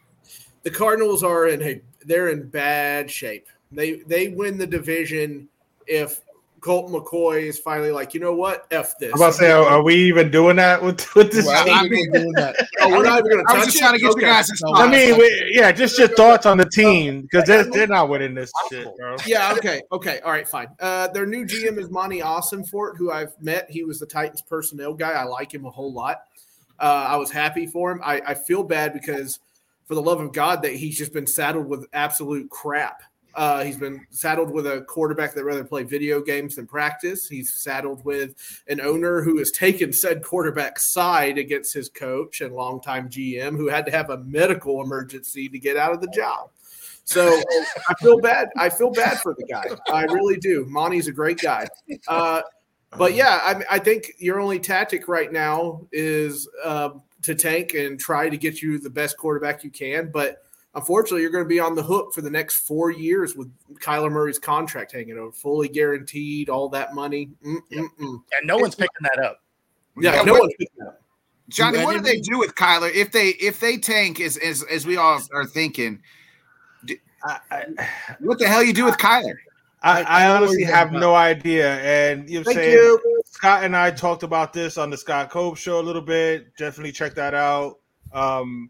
The 0.62 0.70
Cardinals 0.70 1.22
are 1.22 1.48
in 1.48 1.62
a 1.62 1.80
they're 2.04 2.28
in 2.28 2.48
bad 2.48 3.10
shape. 3.10 3.46
They 3.70 3.96
they 4.06 4.28
win 4.28 4.58
the 4.58 4.66
division 4.66 5.48
if 5.86 6.20
Colt 6.60 6.90
McCoy 6.90 7.42
is 7.42 7.58
finally 7.58 7.90
like, 7.90 8.14
you 8.14 8.20
know 8.20 8.34
what, 8.34 8.66
f 8.70 8.94
this. 8.98 9.12
I'm 9.12 9.20
about 9.20 9.32
to 9.32 9.38
say, 9.38 9.50
are, 9.50 9.64
are 9.64 9.82
we 9.82 9.94
even 9.94 10.30
doing 10.30 10.56
that 10.56 10.82
with, 10.82 11.14
with 11.14 11.32
this 11.32 11.46
well, 11.46 11.64
team? 11.64 11.74
I'm 11.74 11.88
doing 11.88 12.32
that. 12.32 12.56
oh, 12.80 12.90
we're 12.90 13.04
not 13.04 13.20
even 13.20 13.30
going 13.30 13.46
to 13.46 13.52
I 13.52 13.56
touch 13.56 13.64
just 13.66 13.76
it? 13.76 13.80
trying 13.80 13.92
to 13.94 13.98
get 14.00 14.10
Okay. 14.10 14.20
you 14.20 14.26
guys' 14.26 14.50
No. 14.62 14.74
I 14.74 14.90
mean, 14.90 15.18
we, 15.18 15.52
yeah, 15.54 15.72
just 15.72 15.98
your 15.98 16.08
thoughts 16.08 16.46
on 16.46 16.58
the 16.58 16.68
team 16.68 17.22
because 17.22 17.44
they're, 17.44 17.64
they're 17.64 17.86
not 17.86 18.08
winning 18.08 18.34
this 18.34 18.50
shit, 18.68 18.88
bro. 18.96 19.16
Yeah, 19.26 19.52
okay, 19.56 19.82
okay, 19.92 20.20
all 20.20 20.32
right, 20.32 20.48
fine. 20.48 20.68
Uh, 20.80 21.08
their 21.08 21.26
new 21.26 21.44
GM 21.44 21.78
is 21.78 21.90
Monti 21.90 22.22
Awesome 22.22 22.58
Ossenfort, 22.62 22.96
who 22.96 23.10
I've 23.10 23.40
met. 23.40 23.70
He 23.70 23.84
was 23.84 23.98
the 23.98 24.06
Titans 24.06 24.42
personnel 24.42 24.94
guy. 24.94 25.12
I 25.12 25.24
like 25.24 25.52
him 25.52 25.64
a 25.64 25.70
whole 25.70 25.92
lot. 25.92 26.22
Uh, 26.78 27.06
I 27.08 27.16
was 27.16 27.30
happy 27.30 27.66
for 27.66 27.90
him. 27.90 28.00
I, 28.04 28.20
I 28.26 28.34
feel 28.34 28.62
bad 28.62 28.92
because, 28.92 29.40
for 29.86 29.94
the 29.94 30.02
love 30.02 30.20
of 30.20 30.32
God, 30.32 30.62
that 30.62 30.72
he's 30.72 30.96
just 30.96 31.12
been 31.12 31.26
saddled 31.26 31.66
with 31.66 31.86
absolute 31.92 32.50
crap. 32.50 33.02
Uh, 33.34 33.62
he's 33.62 33.76
been 33.76 34.04
saddled 34.10 34.50
with 34.50 34.66
a 34.66 34.80
quarterback 34.82 35.34
that 35.34 35.44
rather 35.44 35.64
play 35.64 35.84
video 35.84 36.20
games 36.20 36.56
than 36.56 36.66
practice. 36.66 37.28
He's 37.28 37.54
saddled 37.54 38.04
with 38.04 38.34
an 38.68 38.80
owner 38.80 39.22
who 39.22 39.38
has 39.38 39.50
taken 39.52 39.92
said 39.92 40.22
quarterback's 40.22 40.92
side 40.92 41.38
against 41.38 41.72
his 41.72 41.88
coach 41.88 42.40
and 42.40 42.54
longtime 42.54 43.08
GM, 43.08 43.56
who 43.56 43.68
had 43.68 43.86
to 43.86 43.92
have 43.92 44.10
a 44.10 44.18
medical 44.18 44.82
emergency 44.82 45.48
to 45.48 45.58
get 45.58 45.76
out 45.76 45.92
of 45.92 46.00
the 46.00 46.08
job. 46.08 46.50
So 47.04 47.40
I 47.88 47.94
feel 48.02 48.18
bad. 48.18 48.50
I 48.58 48.68
feel 48.68 48.90
bad 48.90 49.18
for 49.20 49.34
the 49.38 49.44
guy. 49.44 49.64
I 49.90 50.02
really 50.02 50.36
do. 50.36 50.66
Monti's 50.66 51.08
a 51.08 51.12
great 51.12 51.38
guy. 51.38 51.66
Uh, 52.06 52.42
but 52.98 53.14
yeah, 53.14 53.40
I, 53.42 53.76
I 53.76 53.78
think 53.78 54.12
your 54.18 54.40
only 54.40 54.58
tactic 54.58 55.08
right 55.08 55.32
now 55.32 55.86
is 55.90 56.48
um, 56.64 57.02
to 57.22 57.34
tank 57.34 57.74
and 57.74 57.98
try 57.98 58.28
to 58.28 58.36
get 58.36 58.60
you 58.60 58.78
the 58.78 58.90
best 58.90 59.16
quarterback 59.16 59.64
you 59.64 59.70
can. 59.70 60.10
But 60.12 60.42
unfortunately, 60.78 61.22
you're 61.22 61.30
going 61.30 61.44
to 61.44 61.48
be 61.48 61.60
on 61.60 61.74
the 61.74 61.82
hook 61.82 62.12
for 62.14 62.22
the 62.22 62.30
next 62.30 62.66
four 62.66 62.90
years 62.90 63.36
with 63.36 63.50
Kyler 63.80 64.10
Murray's 64.10 64.38
contract 64.38 64.92
hanging 64.92 65.18
over, 65.18 65.32
fully 65.32 65.68
guaranteed, 65.68 66.48
all 66.48 66.68
that 66.70 66.94
money. 66.94 67.30
Mm-mm-mm. 67.44 67.62
And 68.00 68.46
no 68.46 68.56
one's 68.56 68.74
picking 68.74 68.88
that 69.02 69.22
up. 69.24 69.42
Yeah, 70.00 70.14
Yeah, 70.16 70.22
no 70.22 70.32
what- 70.32 70.40
one's 70.42 70.54
picking 70.58 70.78
that 70.78 70.86
up. 70.88 71.02
Johnny, 71.50 71.82
what 71.82 71.94
do 71.94 72.00
they 72.00 72.20
do 72.20 72.38
with 72.38 72.54
Kyler 72.54 72.92
if 72.94 73.10
they 73.10 73.28
if 73.28 73.58
they 73.58 73.78
tank 73.78 74.20
as 74.20 74.36
as, 74.36 74.62
as 74.70 74.84
we 74.86 74.98
all 74.98 75.18
are 75.32 75.46
thinking? 75.46 76.02
I, 77.24 77.38
I, 77.50 77.64
What 78.20 78.38
the 78.38 78.46
hell 78.46 78.62
you 78.62 78.74
do 78.74 78.84
with 78.84 78.98
Kyler? 78.98 79.32
I, 79.82 80.02
I 80.02 80.24
I 80.24 80.30
honestly 80.30 80.62
have 80.64 80.90
going. 80.90 81.00
no 81.00 81.14
idea. 81.14 81.76
And 81.80 82.28
you 82.28 82.40
know 82.40 82.44
Thank 82.44 82.58
saying? 82.58 82.72
you. 82.74 83.22
Scott 83.24 83.64
and 83.64 83.74
I 83.74 83.90
talked 83.90 84.24
about 84.24 84.52
this 84.52 84.76
on 84.76 84.90
the 84.90 84.96
Scott 84.98 85.30
Cobe 85.30 85.56
show 85.56 85.80
a 85.80 85.82
little 85.82 86.02
bit. 86.02 86.54
Definitely 86.58 86.92
check 86.92 87.14
that 87.14 87.32
out. 87.32 87.78
Um, 88.12 88.68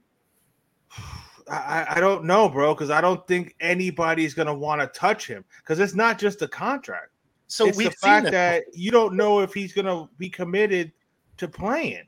I, 1.51 1.87
I 1.97 2.01
don't 2.01 2.25
know, 2.25 2.49
bro, 2.49 2.75
because 2.75 2.91
I 2.91 3.01
don't 3.01 3.27
think 3.27 3.55
anybody's 3.61 4.35
gonna 4.35 4.55
want 4.55 4.81
to 4.81 4.87
touch 4.99 5.27
him 5.27 5.45
because 5.59 5.79
it's 5.81 5.95
not 5.95 6.19
just 6.19 6.39
the 6.39 6.49
contract. 6.49 7.11
So 7.47 7.69
it's 7.69 7.79
we've 7.79 7.91
the 7.91 7.97
fact 7.97 8.25
this 8.25 8.33
that 8.33 8.65
you 8.73 8.91
don't 8.91 9.15
know 9.15 9.41
if 9.41 9.55
he's 9.55 9.73
gonna 9.73 10.09
be 10.19 10.29
committed 10.29 10.93
to 11.39 11.49
playing. 11.49 12.05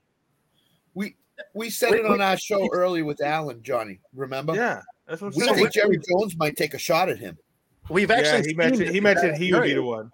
We 0.94 1.16
we 1.54 1.70
said 1.70 1.94
it 1.94 2.04
on 2.06 2.20
our 2.20 2.36
show 2.36 2.68
early 2.72 3.02
with 3.02 3.22
Alan, 3.22 3.62
Johnny. 3.62 4.00
Remember? 4.14 4.54
Yeah, 4.54 4.82
that's 5.06 5.22
what 5.22 5.28
I'm 5.28 5.34
We 5.34 5.46
saying. 5.46 5.54
think 5.54 5.72
Jerry 5.72 5.98
Jones 6.10 6.36
might 6.36 6.56
take 6.56 6.74
a 6.74 6.78
shot 6.78 7.08
at 7.08 7.18
him. 7.18 7.38
We've 7.88 8.10
Yeah, 8.10 8.16
actually 8.16 8.42
he 8.42 8.48
seen 8.48 8.56
mentioned 8.56 8.90
he 8.90 9.00
mentioned 9.00 9.36
he 9.36 9.52
would 9.52 9.62
be 9.62 9.74
the 9.74 9.82
one. 9.82 10.10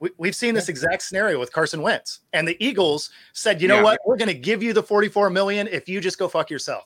We, 0.00 0.10
we've 0.18 0.34
seen 0.34 0.54
this 0.54 0.68
exact 0.68 1.02
scenario 1.02 1.38
with 1.38 1.52
Carson 1.52 1.80
Wentz, 1.80 2.20
and 2.32 2.46
the 2.46 2.56
Eagles 2.62 3.10
said, 3.32 3.62
"You 3.62 3.68
know 3.68 3.76
Yeah. 3.76 3.84
what? 3.84 4.00
We're 4.04 4.16
going 4.16 4.28
to 4.28 4.34
give 4.34 4.62
you 4.62 4.72
the 4.72 4.82
forty-four 4.82 5.30
million 5.30 5.68
if 5.68 5.88
you 5.88 6.00
just 6.00 6.18
go 6.18 6.28
fuck 6.28 6.50
yourself." 6.50 6.84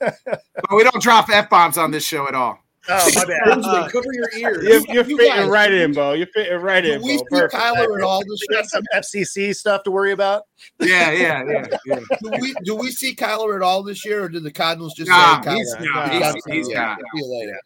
But 0.00 0.76
we 0.76 0.84
don't 0.84 1.02
drop 1.02 1.28
f 1.30 1.48
bombs 1.50 1.78
on 1.78 1.90
this 1.90 2.04
show 2.04 2.28
at 2.28 2.34
all. 2.34 2.58
Oh 2.88 3.10
my 3.14 3.24
bad. 3.24 3.38
Benjamin, 3.44 3.64
uh, 3.64 3.88
cover 3.88 4.06
your 4.12 4.28
ears. 4.36 4.64
You're, 4.64 4.94
you're 4.94 5.04
You 5.04 5.16
fitting 5.16 5.32
guys- 5.42 5.48
right 5.48 5.72
in, 5.72 5.92
bro. 5.92 6.14
You're 6.14 6.26
fitting 6.28 6.58
right 6.58 6.84
in, 6.84 7.00
we 7.00 7.16
bro. 7.16 7.18
see 7.18 7.24
Perfect. 7.30 7.54
Kyler 7.62 7.96
at 7.98 8.02
all 8.04 8.20
this 8.24 8.42
We 8.48 8.54
year? 8.56 8.62
got 8.62 8.70
some 8.70 8.82
FCC 8.92 9.54
stuff 9.54 9.84
to 9.84 9.92
worry 9.92 10.10
about. 10.10 10.42
Yeah, 10.80 11.12
yeah, 11.12 11.44
yeah. 11.46 11.66
yeah. 11.86 11.98
Do 12.22 12.30
we 12.40 12.54
do 12.64 12.74
we 12.74 12.90
see 12.90 13.14
Kyler 13.14 13.54
at 13.54 13.62
all 13.62 13.84
this 13.84 14.04
year, 14.04 14.24
or 14.24 14.28
did 14.28 14.42
the 14.42 14.50
Cardinals 14.50 14.94
just 14.94 15.08
Nah, 15.10 15.40
say 15.42 15.50
Kyler? 15.50 15.54
he's- 15.54 15.74
nah, 15.80 16.04
you 16.06 16.10
he's- 16.10 16.20
gotta 16.20 16.40
he's 16.52 16.68
you. 16.68 16.74
got- 16.74 16.98
See 16.98 17.04
you 17.14 17.38
later. 17.38 17.60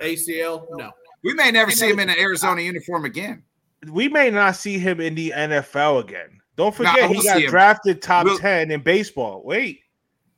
ACL? 0.00 0.66
No. 0.70 0.90
We 1.22 1.34
may 1.34 1.50
never 1.50 1.70
see 1.70 1.90
him 1.90 2.00
in 2.00 2.08
an 2.08 2.18
Arizona 2.18 2.62
uniform 2.62 3.04
again. 3.04 3.42
we 3.90 4.08
may 4.08 4.30
not 4.30 4.56
see 4.56 4.78
him 4.78 5.00
in 5.00 5.14
the 5.14 5.32
NFL 5.36 6.00
again. 6.02 6.40
Don't 6.56 6.74
forget 6.74 7.08
we'll 7.08 7.20
he 7.20 7.26
got 7.26 7.36
see 7.38 7.44
him. 7.44 7.50
drafted 7.50 8.02
top 8.02 8.24
We'll- 8.26 8.38
10 8.38 8.70
in 8.70 8.82
baseball. 8.82 9.42
Wait. 9.44 9.80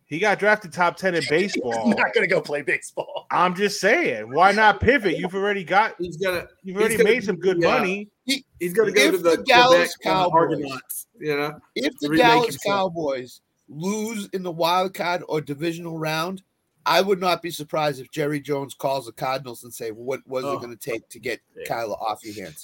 He 0.07 0.19
got 0.19 0.39
drafted 0.39 0.73
top 0.73 0.97
10 0.97 1.15
in 1.15 1.23
I'm 1.25 1.29
baseball. 1.29 1.89
not 1.89 2.13
going 2.15 2.23
to 2.23 2.33
go 2.33 2.41
play 2.41 2.63
baseball. 2.63 3.27
I'm 3.31 3.55
just 3.55 3.81
saying, 3.81 4.33
why 4.33 4.53
not 4.53 4.81
pivot? 4.81 5.19
You've 5.19 5.35
already 5.35 5.65
got 5.65 5.95
He's 5.99 6.17
gonna 6.19 6.47
you've 6.63 6.77
He's 6.77 6.81
already 6.81 6.97
gonna 6.99 7.09
made 7.11 7.25
some 7.25 7.37
good 7.37 7.59
be, 7.59 7.67
uh, 7.67 7.71
money. 7.79 8.09
he's 8.27 8.75
gonna 8.75 8.93
go 8.93 9.11
to 9.11 9.17
the, 9.19 9.31
the 9.39 9.43
Dallas 9.45 9.97
Cowboys- 9.97 10.33
Argonauts. 10.35 11.07
You 11.19 11.37
know? 11.37 11.59
If 11.75 11.95
the 12.01 12.17
Dallas 12.17 12.47
himself. 12.47 12.63
Cowboys 12.93 13.41
lose 13.69 14.29
in 14.35 14.43
the 14.43 14.53
wild 14.53 14.95
card 14.95 15.23
or 15.29 15.41
divisional 15.41 15.99
round, 15.99 16.43
I 16.87 17.01
would 17.01 17.19
not 17.19 17.41
be 17.41 17.51
surprised 17.51 17.99
if 17.99 18.11
Jerry 18.11 18.41
Jones 18.41 18.75
calls 18.75 19.07
the 19.07 19.13
Cardinals 19.13 19.65
and 19.65 19.73
say, 19.73 19.91
"What 19.91 20.21
was 20.27 20.45
Oh. 20.45 20.53
it 20.53 20.61
going 20.61 20.77
to 20.77 20.91
take 20.91 21.09
to 21.09 21.19
get 21.19 21.41
Yeah. 21.57 21.65
Kyler 21.75 21.99
off 22.01 22.23
your 22.23 22.45
hands?" 22.45 22.63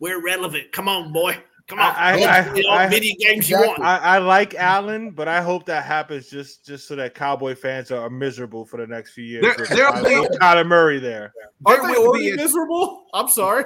We're 0.00 0.20
relevant. 0.22 0.72
Come 0.72 0.88
on, 0.88 1.12
boy. 1.12 1.38
Come 1.66 1.78
on. 1.78 1.94
I- 1.96 2.22
I- 2.22 2.50
all 2.68 2.72
I- 2.72 2.86
video 2.88 3.14
games 3.18 3.48
you 3.48 3.56
want. 3.56 3.80
I, 3.80 3.96
I 3.98 4.18
like 4.18 4.54
Allen, 4.54 5.12
but 5.12 5.28
I 5.28 5.40
hope 5.40 5.64
that 5.66 5.84
happens 5.84 6.28
just 6.28 6.64
just 6.66 6.86
so 6.86 6.94
that 6.96 7.14
Cowboy 7.14 7.54
fans 7.54 7.90
are 7.90 8.10
miserable 8.10 8.66
for 8.66 8.76
the 8.78 8.86
next 8.86 9.12
few 9.14 9.24
years. 9.24 9.42
There- 9.42 9.54
with 9.58 9.68
there'll 9.70 9.92
Kyler, 9.94 10.30
be- 10.30 10.36
Kyler 10.38 10.66
Murray 10.66 10.98
there. 10.98 11.32
There 11.66 11.78
Aren't 11.78 11.86
they 11.94 11.98
will 11.98 12.08
already 12.08 12.26
be 12.26 12.32
a- 12.32 12.36
miserable? 12.36 13.06
I'm 13.14 13.28
sorry. 13.28 13.64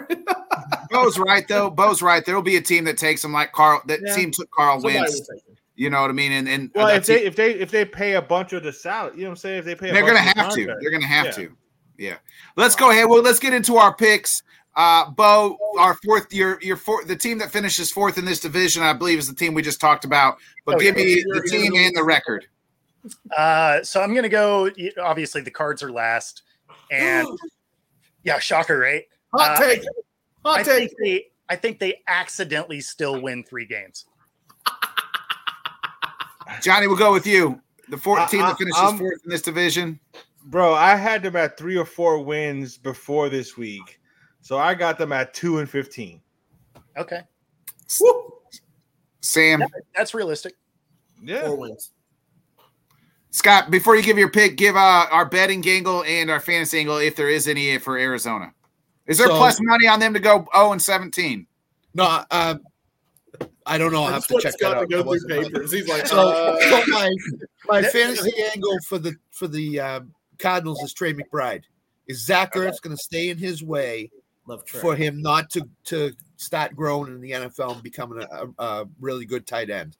Bo's 0.91 1.19
right 1.19 1.47
though. 1.49 1.70
Bo's 1.70 2.01
right. 2.01 2.25
There 2.25 2.35
will 2.37 2.43
be 2.43 2.57
a 2.57 2.61
team 2.62 2.85
that 2.85 2.99
takes 2.99 3.25
him 3.25 3.33
like 3.33 3.53
Carl. 3.53 3.83
That 3.87 4.01
Yeah. 4.05 4.15
team 4.15 4.31
took 4.31 4.51
Carl 4.53 4.77
Somebody 4.81 4.99
Wentz. 5.01 5.15
will 5.19 5.27
take 5.37 5.45
it. 5.49 5.59
You 5.75 5.91
know 5.91 6.01
what 6.01 6.11
I 6.11 6.15
mean? 6.15 6.33
And 6.33 6.49
and 6.49 6.70
Well, 6.75 6.89
if 6.89 7.07
they 7.07 7.19
team- 7.19 7.27
if 7.27 7.37
they 7.37 7.51
if 7.55 7.70
they 7.70 7.85
pay 7.85 8.15
a 8.15 8.23
bunch 8.23 8.53
of 8.53 8.62
the 8.62 8.73
salary, 8.73 9.16
you 9.16 9.23
know 9.23 9.31
what 9.31 9.33
I'm 9.33 9.37
saying? 9.39 9.59
If 9.59 9.65
they 9.65 9.75
pay, 9.75 9.91
a 9.91 9.93
they're 9.93 10.07
gonna 10.07 10.19
have 10.19 10.35
to. 10.35 10.43
contract. 10.43 10.79
They're 10.83 10.91
gonna 10.93 11.07
have 11.07 11.27
Yeah. 11.27 11.33
to. 11.33 11.57
Yeah. 11.99 12.16
Let's 12.57 12.77
go 12.77 12.91
ahead. 12.91 13.09
Well, 13.09 13.23
let's 13.23 13.41
get 13.41 13.53
into 13.53 13.77
our 13.77 13.93
picks. 13.95 14.43
Uh, 14.78 15.10
Bo, 15.10 15.59
our 15.80 15.94
fourth, 16.05 16.32
your 16.32 16.59
your 16.62 16.76
fourth, 16.76 17.09
the 17.09 17.16
team 17.16 17.36
that 17.38 17.50
finishes 17.50 17.90
fourth 17.90 18.16
in 18.16 18.24
this 18.24 18.38
division, 18.38 18.80
I 18.84 18.92
believe, 18.92 19.18
is 19.18 19.26
the 19.28 19.34
team 19.34 19.52
we 19.52 19.60
just 19.60 19.80
talked 19.80 20.05
about. 20.05 20.38
But 20.64 20.76
Oh, 20.76 20.78
give 20.78 20.96
yeah. 20.96 21.05
me 21.05 21.24
the 21.26 21.42
team 21.50 21.74
and 21.74 21.96
the 21.96 22.05
record. 22.05 22.46
Uh, 23.36 23.82
so 23.82 24.00
I'm 24.00 24.12
going 24.12 24.22
to 24.22 24.28
go. 24.28 24.70
Obviously, 25.02 25.40
the 25.40 25.50
cards 25.50 25.82
are 25.82 25.90
last, 25.90 26.42
and 26.92 27.26
yeah, 28.22 28.38
shocker, 28.38 28.78
right? 28.78 29.02
Hot 29.34 29.59
Uh, 29.60 29.66
take. 29.66 29.82
Hot 30.44 30.60
I 30.60 30.62
take. 30.62 30.90
think 30.90 30.92
they. 31.02 31.24
I 31.50 31.56
think 31.56 31.80
they 31.80 32.02
accidentally 32.06 32.80
still 32.80 33.20
win 33.20 33.42
three 33.42 33.66
games. 33.66 34.05
Johnny, 36.62 36.86
we'll 36.86 36.96
go 36.96 37.12
with 37.12 37.26
you. 37.26 37.60
The 37.88 37.96
fourth 37.96 38.20
I- 38.20 38.26
team 38.26 38.40
that 38.42 38.59
finishes 38.59 38.78
I'm- 38.80 38.98
fourth 38.98 39.20
in 39.24 39.30
this 39.30 39.42
division. 39.42 39.98
Bro, 40.44 40.74
I 40.74 40.94
had 40.94 41.22
them 41.22 41.36
at 41.36 41.59
three 41.59 41.76
or 41.76 41.84
four 41.84 42.22
wins 42.24 42.78
before 42.78 43.28
this 43.28 43.56
week, 43.59 43.98
so 44.49 44.57
I 44.57 44.73
got 44.73 44.97
them 44.97 45.12
at 45.12 45.35
two 45.35 45.59
and 45.59 45.69
fifteen. 45.69 46.23
Okay. 46.97 47.20
Woo. 48.01 48.33
Sam, 49.20 49.62
That's 49.95 50.15
realistic. 50.15 50.55
Yeah. 51.23 51.49
Four 51.49 51.57
wins. 51.59 51.93
Scott, 53.29 53.70
before 53.70 53.95
you 53.95 54.03
give 54.03 54.16
your 54.16 54.31
pick, 54.31 54.57
give 54.57 54.75
uh, 54.75 55.07
our 55.11 55.27
betting 55.27 55.62
angle 55.69 56.03
and 56.05 56.31
our 56.31 56.41
fantasy 56.41 56.79
angle, 56.79 56.97
if 56.97 57.15
there 57.15 57.29
is 57.29 57.47
any, 57.47 57.77
for 57.77 57.99
Arizona. 57.99 58.55
Is 59.07 59.19
there 59.19 59.27
So- 59.27 59.37
plus 59.37 59.59
money 59.61 59.87
on 59.87 60.01
them 60.01 60.15
to 60.15 60.19
go 60.19 60.47
0 60.57 60.73
and 60.73 60.81
17? 60.81 61.47
No, 61.93 62.25
um, 62.31 62.61
I 63.66 63.77
don't 63.77 63.93
know. 63.93 64.05
I'll 64.05 64.15
have 64.15 64.27
to 64.29 64.33
what 64.33 64.45
check 64.45 64.53
that 64.53 64.61
Scott 64.61 64.77
out. 64.79 64.81
to 64.81 64.87
go 64.87 65.03
through 65.03 65.43
papers. 65.43 65.73
He's 65.73 65.89
like, 65.89 66.07
So, 66.07 66.31
uh, 66.31 66.59
so 66.59 66.83
my 66.91 67.15
my 67.66 67.83
fantasy 67.83 68.33
angle 68.55 68.79
for 68.87 68.99
the 68.99 69.15
for 69.31 69.47
the 69.47 69.79
uh, 69.79 70.01
Cardinals 70.39 70.83
is 70.83 70.95
Trey 70.95 71.12
McBride. 71.12 71.65
Is 72.07 72.25
Zach 72.25 72.55
Ertz 72.55 72.81
going 72.81 72.97
to 72.97 73.03
stay 73.03 73.29
in 73.29 73.37
his 73.37 73.62
way 73.62 74.11
love 74.49 74.65
Trey. 74.65 74.81
for 74.81 74.97
him 74.97 75.23
not 75.23 75.51
to 75.51 75.69
to 75.85 76.12
start 76.37 76.75
growing 76.75 77.12
in 77.12 77.20
the 77.20 77.33
NFL 77.33 77.75
and 77.75 77.83
becoming 77.83 78.23
a, 78.23 78.45
a, 78.59 78.65
a 78.65 78.89
really 79.01 79.25
good 79.25 79.47
tight 79.47 79.70
end? 79.70 79.97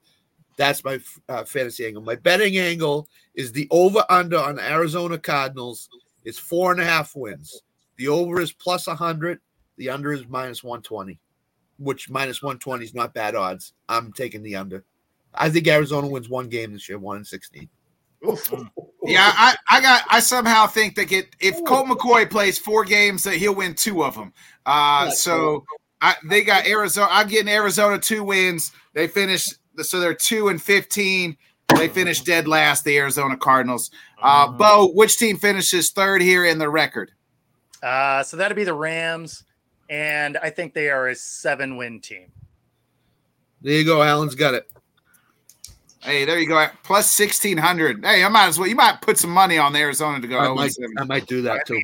That's 0.57 0.83
my 0.83 0.99
uh, 1.29 1.45
fantasy 1.45 1.87
angle. 1.87 2.03
My 2.03 2.16
betting 2.16 2.59
angle 2.59 3.09
is 3.35 3.53
the 3.53 3.69
over 3.70 4.05
under 4.11 4.39
on 4.39 4.57
the 4.57 4.69
Arizona 4.69 5.16
Cardinals 5.19 5.89
is 6.25 6.39
four 6.39 6.73
and 6.73 6.81
a 6.81 6.85
half 6.85 7.15
wins. 7.15 7.62
The 7.97 8.09
over 8.09 8.41
is 8.41 8.53
plus 8.53 8.87
100. 8.87 9.41
The 9.77 9.91
under 9.91 10.12
is 10.12 10.27
minus 10.29 10.65
120, 10.65 11.20
which 11.79 12.11
minus 12.11 12.43
120 12.43 12.85
is 12.85 12.95
not 12.95 13.15
bad 13.15 13.37
odds. 13.37 13.73
I'm 13.89 14.12
taking 14.12 14.43
the 14.43 14.57
under. 14.57 14.85
I 15.35 15.51
think 15.51 15.69
Arizona 15.69 16.09
wins 16.09 16.29
one 16.29 16.49
game 16.49 16.73
this 16.73 16.89
year, 16.89 16.99
one 16.99 17.19
and 17.19 17.27
16. 17.27 17.69
Yeah, 19.09 19.32
I, 19.35 19.56
I 19.70 19.80
got. 19.80 20.05
I 20.09 20.20
somehow 20.20 20.66
think 20.66 20.94
that 20.97 21.06
get 21.06 21.35
if 21.40 21.56
Colt 21.64 21.86
McCoy 21.86 22.28
plays 22.30 22.59
four 22.59 22.85
games, 22.85 23.24
that 23.24 23.35
he'll 23.36 23.55
win 23.55 23.74
two 23.74 24.05
of 24.05 24.14
them. 24.14 24.32
Uh, 24.66 25.10
so 25.10 25.64
I, 26.02 26.14
they 26.24 26.44
got 26.44 26.66
Arizona. 26.66 27.09
I'm 27.10 27.26
getting 27.26 27.48
Arizona 27.48 27.98
two 27.98 28.22
wins. 28.22 28.70
They 28.93 29.09
finished, 29.09 29.55
so 29.78 29.98
they're 29.98 30.14
two 30.14 30.48
and 30.48 30.60
fifteen. 30.60 31.36
They 31.74 31.89
finished 31.89 32.26
dead 32.26 32.47
last. 32.47 32.85
The 32.85 32.98
Arizona 32.98 33.36
Cardinals. 33.36 33.90
Uh, 34.20 34.48
Bo, 34.48 34.93
which 34.93 35.16
team 35.16 35.39
finishes 35.39 35.90
third 35.90 36.20
here 36.20 36.44
in 36.44 36.59
the 36.59 36.68
record? 36.68 37.12
Uh, 37.82 38.22
so 38.22 38.36
that'd 38.36 38.56
be 38.56 38.64
the 38.64 38.74
Rams, 38.74 39.44
and 39.89 40.36
I 40.39 40.51
think 40.51 40.74
they 40.74 40.90
are 40.90 41.09
a 41.09 41.14
seven-win 41.14 42.01
team. 42.01 42.32
There 43.62 43.74
you 43.74 43.85
go. 43.85 44.02
Allen's 44.02 44.35
got 44.35 44.55
it. 44.55 44.70
Hey, 46.01 46.25
there 46.25 46.39
you 46.39 46.47
go. 46.47 46.66
Plus 46.85 47.11
sixteen 47.11 47.59
hundred. 47.59 48.05
Hey, 48.05 48.23
I 48.23 48.29
might 48.29 48.47
as 48.47 48.59
well. 48.59 48.69
You 48.69 48.77
might 48.77 49.01
put 49.01 49.19
some 49.19 49.31
money 49.31 49.59
on 49.59 49.73
the 49.73 49.81
Arizona 49.81 50.20
to 50.20 50.27
go. 50.27 50.39
I 50.39 50.55
might, 50.55 50.73
I 50.99 51.05
might 51.05 51.27
do 51.27 51.43
that 51.43 51.66
too. 51.66 51.81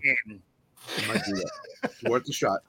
I 0.98 1.06
might 1.08 1.24
do 1.24 1.34
that. 1.34 1.50
It's 1.82 2.02
worth 2.04 2.28
a 2.28 2.32
shot. 2.32 2.60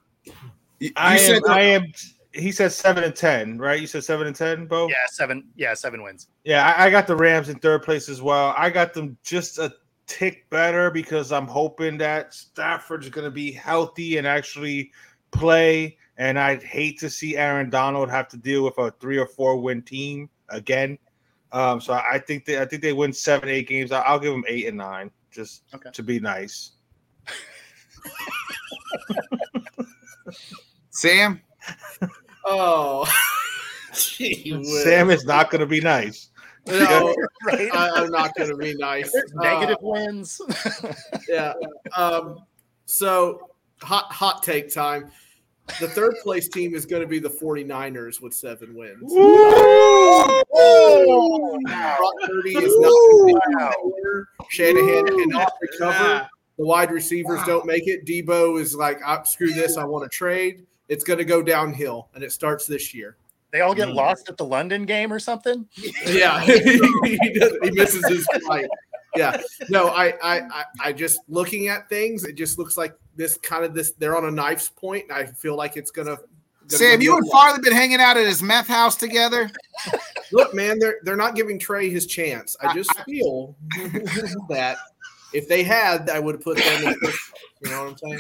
You, 0.80 0.92
I 0.96 1.16
you 1.16 1.22
am, 1.22 1.26
said 1.28 1.42
I 1.48 1.62
am. 1.62 1.92
He 2.34 2.52
said 2.52 2.72
seven 2.72 3.04
and 3.04 3.16
ten, 3.16 3.58
right? 3.58 3.80
You 3.80 3.88
said 3.88 4.04
seven 4.04 4.28
and 4.28 4.36
ten, 4.36 4.66
Bo. 4.66 4.90
yeah, 4.90 4.96
seven. 5.08 5.48
Yeah, 5.56 5.74
seven 5.74 6.04
wins. 6.04 6.28
Yeah, 6.44 6.68
I, 6.68 6.88
I 6.88 6.90
got 6.90 7.08
the 7.08 7.16
Rams 7.16 7.48
in 7.50 7.60
third 7.60 7.84
place 7.84 8.10
as 8.10 8.22
well. 8.22 8.54
I 8.58 8.70
got 8.70 8.94
them 8.94 9.18
just 9.24 9.58
a 9.58 9.74
tick 10.08 10.50
better 10.50 10.92
because 10.92 11.32
I'm 11.32 11.48
hoping 11.48 11.98
that 12.00 12.34
Stafford's 12.34 13.10
going 13.10 13.26
to 13.26 13.32
be 13.32 13.52
healthy 13.52 14.18
and 14.18 14.28
actually 14.28 14.92
play. 15.32 15.98
And 16.18 16.40
I'd 16.40 16.64
hate 16.64 17.00
to 17.00 17.10
see 17.10 17.38
Aaron 17.38 17.70
Donald 17.70 18.10
have 18.10 18.28
to 18.30 18.38
deal 18.38 18.64
with 18.64 18.78
a 18.78 18.92
three 19.00 19.18
or 19.18 19.28
four 19.28 19.58
win 19.58 19.82
team 19.82 20.30
again. 20.50 20.98
Um, 21.52 21.80
so 21.80 21.94
I 21.94 22.20
think 22.20 22.46
they, 22.46 22.60
I 22.62 22.66
think 22.66 22.82
they 22.82 22.94
win 22.94 23.14
seven, 23.14 23.50
eight 23.50 23.68
games. 23.68 23.92
I- 23.92 24.02
I'll 24.02 24.20
give 24.20 24.32
them 24.32 24.44
eight 24.48 24.68
and 24.68 24.78
nine, 24.78 25.10
just 25.32 25.64
Okay. 25.74 25.90
to 25.92 26.04
be 26.04 26.20
nice. 26.20 26.72
Sam. 30.92 31.42
oh, 32.46 33.06
Gee. 33.94 34.64
Sam 34.84 35.10
is 35.10 35.26
not 35.26 35.50
going 35.50 35.62
to 35.62 35.66
be 35.68 35.80
nice. 35.82 36.30
No, 36.68 37.16
Right? 37.46 37.70
I, 37.74 37.90
I'm 37.96 38.10
not 38.12 38.36
going 38.36 38.50
to 38.50 38.58
be 38.58 38.74
nice. 38.76 39.12
There's 39.12 39.32
Uh, 39.40 39.44
negative 39.44 39.78
wins. 39.82 40.42
yeah. 41.30 41.54
Um, 41.96 42.40
so 42.86 43.52
hot 43.82 44.12
hot 44.12 44.42
take 44.44 44.74
time. 44.74 45.12
The 45.80 45.88
third 45.90 46.16
place 46.24 46.48
team 46.48 46.74
is 46.76 46.86
going 46.86 47.02
to 47.02 47.08
be 47.08 47.20
the 47.20 47.30
49ers 47.30 48.22
with 48.22 48.34
seven 48.34 48.76
wins. 48.76 49.12
Brock 51.64 52.14
Purdy 52.26 52.56
is 52.56 52.74
not 52.80 52.92
going 52.92 53.36
to 53.36 54.26
be 54.38 54.46
Shanahan 54.50 55.06
cannot 55.08 55.52
recover. 55.62 56.28
The 56.58 56.66
wide 56.66 56.92
receivers 56.92 57.42
don't 57.46 57.66
make 57.66 57.88
it. 57.88 58.06
Deebo 58.06 58.60
is 58.62 58.76
like, 58.76 59.00
"Ah, 59.06 59.24
screw 59.24 59.52
this. 59.52 59.76
I 59.78 59.84
want 59.84 60.10
to 60.10 60.16
trade. 60.16 60.66
It's 60.88 61.04
going 61.04 61.20
to 61.20 61.26
go 61.26 61.42
downhill, 61.42 62.08
and 62.16 62.24
it 62.24 62.32
starts 62.32 62.66
this 62.66 62.94
year. 62.94 63.18
they 63.52 63.62
all 63.62 63.74
get 63.74 63.88
Mm. 63.88 63.96
lost 63.96 64.28
at 64.30 64.36
the 64.38 64.44
London 64.46 64.86
game 64.86 65.12
or 65.14 65.20
something. 65.20 65.66
Yeah, 66.06 66.42
he, 66.46 66.60
does, 67.40 67.58
he 67.64 67.72
misses 67.72 68.06
his 68.08 68.26
flight. 68.46 68.68
Yeah, 69.16 69.38
no, 69.70 69.88
I, 69.90 70.14
I, 70.24 70.40
I, 70.42 70.64
I 70.84 70.94
just 70.94 71.20
looking 71.28 71.68
at 71.68 71.88
things. 71.90 72.24
It 72.26 72.34
just 72.36 72.58
looks 72.58 72.78
like 72.78 72.98
this 73.16 73.38
kind 73.38 73.64
of 73.64 73.74
this. 73.74 73.92
They're 73.94 74.16
on 74.18 74.26
a 74.26 74.32
knife's 74.32 74.70
point. 74.70 75.12
I 75.12 75.26
feel 75.26 75.56
like 75.56 75.78
it's 75.78 75.92
gonna. 75.92 76.18
gonna 76.18 76.22
Sam, 76.68 77.02
you 77.02 77.16
and 77.16 77.24
the 77.26 77.28
other 77.30 77.38
way. 77.38 77.46
Farley 77.46 77.62
been 77.62 77.74
hanging 77.74 78.00
out 78.02 78.18
at 78.18 78.26
his 78.26 78.42
meth 78.44 78.68
house 78.68 78.96
together. 78.96 79.50
look, 80.32 80.54
man. 80.54 80.80
They're 80.80 80.98
they're 81.04 81.16
not 81.16 81.36
giving 81.36 81.58
Trey 81.60 81.90
his 81.90 82.06
chance. 82.06 82.56
I 82.62 82.74
just 82.74 82.92
feel 83.02 83.56
that 84.50 84.78
if 85.34 85.48
they 85.48 85.64
had, 85.64 86.10
I 86.10 86.20
would 86.20 86.36
have 86.36 86.44
put 86.44 86.58
them. 86.58 86.84
in 86.88 86.96
first. 87.00 87.20
You 87.64 87.70
know 87.72 87.86
what 87.86 87.92
I'm 87.92 87.98
saying? 87.98 88.20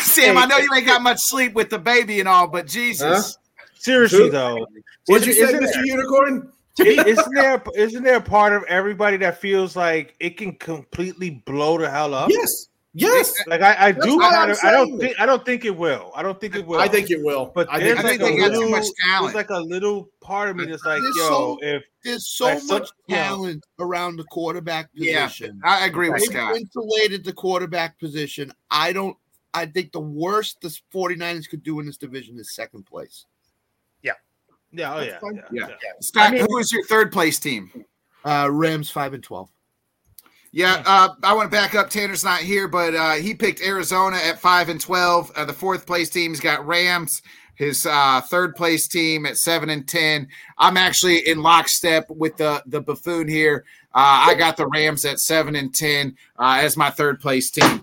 Sam, 0.00 0.38
I 0.38 0.46
know 0.46 0.58
you 0.58 0.68
ain't 0.74 0.86
got 0.86 1.02
much 1.02 1.18
sleep 1.20 1.52
with 1.54 1.68
the 1.70 1.78
baby 1.78 2.20
and 2.20 2.28
all, 2.28 2.46
but 2.48 2.66
Jesus. 2.66 3.38
Seriously 3.74 4.18
Who? 4.18 4.30
though, 4.30 4.66
What'd 5.06 5.26
you 5.26 5.32
say, 5.34 5.42
Isn't- 5.42 5.62
Mr. 5.62 5.84
Unicorn? 5.84 6.50
isn't 7.06 7.34
there 7.34 7.62
isn't 7.74 8.02
there 8.02 8.16
a 8.16 8.20
part 8.20 8.52
of 8.52 8.62
everybody 8.64 9.16
that 9.18 9.40
feels 9.40 9.76
like 9.76 10.14
it 10.20 10.36
can 10.36 10.52
completely 10.56 11.30
blow 11.46 11.78
the 11.78 11.88
hell 11.90 12.12
up? 12.14 12.30
Yes, 12.30 12.68
yes. 12.92 13.32
Like 13.46 13.62
I, 13.62 13.88
I 13.88 13.92
do 13.92 14.18
kind 14.18 14.34
I'm 14.36 14.50
of 14.50 14.58
I 14.62 14.70
don't 14.72 14.98
think 14.98 15.18
I 15.18 15.26
don't 15.26 15.44
think 15.46 15.64
it 15.64 15.76
will. 15.76 16.12
I 16.14 16.22
don't 16.22 16.40
think 16.40 16.54
it 16.54 16.66
will. 16.66 16.78
I 16.78 16.88
think 16.88 17.10
it 17.10 17.22
will. 17.22 17.50
but 17.54 17.66
I 17.70 17.78
there's 17.78 18.00
think, 18.00 18.04
I 18.06 18.10
like 18.10 18.20
think 18.20 18.22
a 18.22 18.34
they 18.34 18.40
got 18.40 18.48
too 18.48 18.54
little, 18.60 18.70
much 18.70 18.84
there's 19.20 19.34
like 19.34 19.50
a 19.50 19.58
little 19.60 20.08
part 20.20 20.48
of 20.50 20.56
me 20.56 20.66
that's 20.66 20.84
like, 20.84 21.00
There's 21.00 21.16
yo, 21.16 21.28
so- 21.28 21.58
if 21.62 21.82
There's 22.04 22.28
so 22.28 22.44
Like, 22.46 22.58
some- 22.60 22.78
much 22.80 22.88
yeah. 23.08 23.28
talent 23.28 23.64
around 23.78 24.16
the 24.16 24.24
quarterback 24.24 24.90
Yeah, 24.92 25.26
position. 25.26 25.60
I 25.64 25.86
agree 25.86 26.10
with 26.10 26.20
They've 26.20 26.30
Scott. 26.30 26.56
insulated 26.56 27.24
the 27.24 27.32
quarterback 27.32 27.98
position. 27.98 28.52
I 28.70 28.92
don't. 28.92 29.16
I 29.54 29.64
think 29.64 29.92
the 29.92 30.00
worst 30.00 30.60
the 30.60 30.68
49ers 30.92 31.48
could 31.48 31.62
do 31.62 31.80
in 31.80 31.86
this 31.86 31.96
division 31.96 32.38
is 32.38 32.54
second 32.54 32.84
place. 32.84 33.24
Yeah, 34.72 34.94
oh 34.94 35.00
yeah, 35.00 35.18
yeah, 35.32 35.40
Yeah. 35.50 35.68
yeah. 35.68 35.74
Scott, 36.00 36.28
I 36.28 36.30
mean- 36.32 36.46
who 36.48 36.58
is 36.58 36.72
your 36.72 36.84
third 36.86 37.12
place 37.12 37.38
team? 37.38 37.70
Uh, 38.24 38.48
Rams 38.50 38.90
five 38.90 39.14
and 39.14 39.22
twelve. 39.22 39.50
Yeah, 40.52 40.82
uh, 40.86 41.10
I 41.22 41.34
want 41.34 41.50
to 41.50 41.56
back 41.56 41.74
up. 41.74 41.90
Tanner's 41.90 42.24
not 42.24 42.40
here, 42.40 42.66
but 42.66 42.94
uh, 42.94 43.12
he 43.14 43.34
picked 43.34 43.60
Arizona 43.60 44.16
at 44.16 44.40
five 44.40 44.68
and 44.68 44.80
twelve. 44.80 45.30
Uh, 45.36 45.44
the 45.44 45.52
fourth 45.52 45.86
place 45.86 46.08
team's 46.08 46.40
got 46.40 46.66
Rams. 46.66 47.20
His 47.56 47.86
uh, 47.86 48.20
third 48.22 48.54
place 48.54 48.86
team 48.88 49.26
at 49.26 49.36
seven 49.36 49.70
and 49.70 49.86
ten. 49.86 50.28
I'm 50.58 50.76
actually 50.76 51.26
in 51.28 51.42
lockstep 51.42 52.06
with 52.10 52.36
the 52.36 52.62
the 52.66 52.80
buffoon 52.80 53.28
here. 53.28 53.64
Uh, 53.94 54.28
I 54.28 54.34
got 54.34 54.56
the 54.56 54.66
Rams 54.66 55.04
at 55.04 55.20
seven 55.20 55.56
and 55.56 55.74
ten 55.74 56.16
uh, 56.38 56.58
as 56.60 56.76
my 56.76 56.90
third 56.90 57.20
place 57.20 57.50
team. 57.50 57.82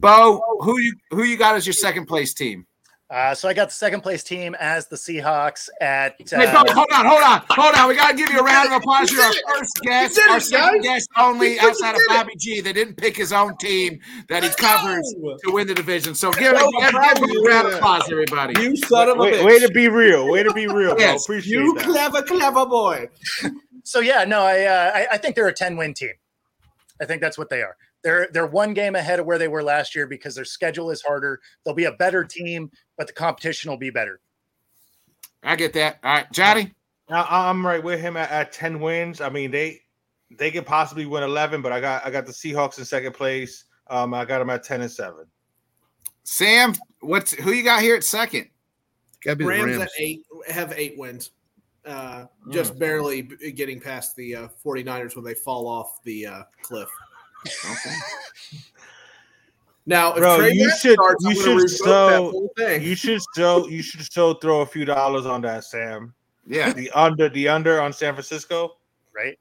Bo, 0.00 0.42
who 0.60 0.78
you 0.80 0.94
who 1.10 1.22
you 1.24 1.36
got 1.36 1.54
as 1.56 1.66
your 1.66 1.72
second 1.74 2.06
place 2.06 2.34
team? 2.34 2.66
Uh, 3.08 3.32
so 3.36 3.48
I 3.48 3.54
got 3.54 3.68
the 3.68 3.74
second 3.74 4.00
place 4.00 4.24
team 4.24 4.56
as 4.58 4.88
the 4.88 4.96
Seahawks 4.96 5.68
at. 5.80 6.16
Hey, 6.18 6.44
Uh, 6.46 6.64
Bo, 6.64 6.72
hold 6.72 6.88
on, 6.92 7.06
hold 7.06 7.22
on, 7.22 7.42
hold 7.50 7.74
on. 7.76 7.88
We 7.88 7.94
got 7.94 8.10
to 8.10 8.16
give 8.16 8.30
you 8.30 8.40
a 8.40 8.42
round 8.42 8.66
of 8.72 8.78
applause. 8.78 9.12
You're 9.12 9.22
our 9.22 9.32
first 9.48 9.74
guest, 9.82 10.18
our 10.28 10.38
it, 10.38 10.40
second 10.40 10.82
guys. 10.82 10.84
guest 10.84 11.08
only 11.16 11.60
outside 11.60 11.90
of 11.90 11.98
did 11.98 12.02
it. 12.02 12.08
Bobby 12.08 12.32
G. 12.36 12.60
They 12.60 12.72
didn't 12.72 12.96
pick 12.96 13.16
his 13.16 13.32
own 13.32 13.56
team 13.58 14.00
that 14.28 14.42
he 14.42 14.50
covers 14.50 15.14
No! 15.18 15.36
to 15.44 15.52
win 15.52 15.68
the 15.68 15.74
division. 15.74 16.16
So 16.16 16.32
give, 16.32 16.58
So 16.58 16.70
give, 16.80 16.90
give 16.90 17.18
him 17.30 17.30
a 17.46 17.48
round 17.48 17.68
of 17.68 17.74
applause, 17.74 18.10
everybody. 18.10 18.60
You 18.60 18.76
son 18.76 19.08
of 19.08 19.18
a 19.18 19.20
Way, 19.20 19.32
bitch. 19.34 19.44
way 19.44 19.58
to 19.60 19.70
be 19.70 19.88
real. 19.88 20.28
Way 20.28 20.42
to 20.42 20.52
be 20.52 20.66
real, 20.66 20.96
Yes, 20.98 21.26
bro. 21.28 21.36
Appreciate 21.36 21.60
you 21.60 21.74
that. 21.74 21.84
clever, 21.84 22.22
clever 22.22 22.66
boy. 22.66 23.08
so 23.84 24.00
yeah, 24.00 24.24
no, 24.24 24.40
I, 24.42 24.64
uh, 24.64 24.90
I 24.94 25.06
I 25.12 25.16
think 25.18 25.36
they're 25.36 25.46
a 25.46 25.54
ten 25.54 25.76
win 25.76 25.94
team. 25.94 26.14
I 27.00 27.04
think 27.04 27.20
that's 27.22 27.38
what 27.38 27.50
they 27.50 27.62
are. 27.62 27.76
They're 28.06 28.28
they're 28.32 28.46
one 28.46 28.72
game 28.72 28.94
ahead 28.94 29.18
of 29.18 29.26
where 29.26 29.36
they 29.36 29.48
were 29.48 29.64
last 29.64 29.96
year 29.96 30.06
because 30.06 30.36
their 30.36 30.44
schedule 30.44 30.92
is 30.92 31.02
harder. 31.02 31.40
They'll 31.64 31.74
be 31.74 31.86
a 31.86 31.92
better 31.92 32.22
team, 32.22 32.70
but 32.96 33.08
the 33.08 33.12
competition 33.12 33.68
will 33.68 33.78
be 33.78 33.90
better. 33.90 34.20
I 35.42 35.56
get 35.56 35.72
that. 35.72 35.98
All 36.04 36.12
right, 36.12 36.30
Johnny. 36.30 36.72
I'm 37.08 37.66
right 37.66 37.82
with 37.82 37.98
him 37.98 38.16
at, 38.16 38.30
at 38.30 38.52
ten 38.52 38.78
wins. 38.78 39.20
I 39.20 39.28
mean, 39.28 39.50
they 39.50 39.80
they 40.30 40.52
could 40.52 40.64
possibly 40.64 41.04
win 41.04 41.24
eleven, 41.24 41.62
but 41.62 41.72
I 41.72 41.80
got 41.80 42.06
I 42.06 42.10
got 42.10 42.26
the 42.26 42.32
Seahawks 42.32 42.78
in 42.78 42.84
second 42.84 43.14
place. 43.14 43.64
Um, 43.88 44.14
I 44.14 44.24
got 44.24 44.38
them 44.38 44.50
at 44.50 44.62
ten 44.62 44.82
and 44.82 44.90
seven. 44.90 45.24
Sam, 46.22 46.74
what's 47.00 47.32
who 47.32 47.50
you 47.50 47.64
got 47.64 47.82
here 47.82 47.96
at 47.96 48.04
second? 48.04 48.46
Gotta 49.24 49.34
be 49.34 49.46
the 49.46 49.50
Rams, 49.50 49.78
Rams. 49.78 49.82
at 49.82 49.90
eight 49.98 50.22
have 50.48 50.72
eight 50.76 50.96
wins. 50.96 51.32
Uh, 51.84 52.26
just 52.50 52.78
barely 52.78 53.22
getting 53.22 53.80
past 53.80 54.14
the 54.14 54.34
uh, 54.34 54.48
49ers 54.64 55.14
when 55.14 55.24
they 55.24 55.34
fall 55.34 55.68
off 55.68 56.02
the 56.02 56.26
uh, 56.26 56.42
cliff. 56.60 56.88
Okay. 57.44 57.94
Now, 59.88 60.10
if 60.12 60.16
Bro, 60.18 60.38
Trey 60.38 60.52
you 60.52 60.66
Lance 60.68 60.80
should- 60.80 60.94
starts, 60.94 61.24
you 61.24 61.30
I'm 61.30 61.36
should 61.36 61.70
so- 61.70 62.10
that 62.10 62.16
whole 62.18 62.52
thing. 62.56 62.82
You 62.82 62.96
should 62.96 63.22
still 63.22 63.70
you 63.70 63.82
should 63.82 64.02
still 64.02 64.34
throw 64.34 64.62
a 64.62 64.66
few 64.66 64.84
dollars 64.84 65.26
on 65.26 65.42
that, 65.42 65.64
Sam. 65.64 66.12
Yeah. 66.46 66.72
The 66.72 66.90
under 66.90 67.28
the 67.28 67.48
under 67.48 67.80
on 67.80 67.92
San 67.92 68.14
Francisco. 68.14 68.78
right? 69.14 69.38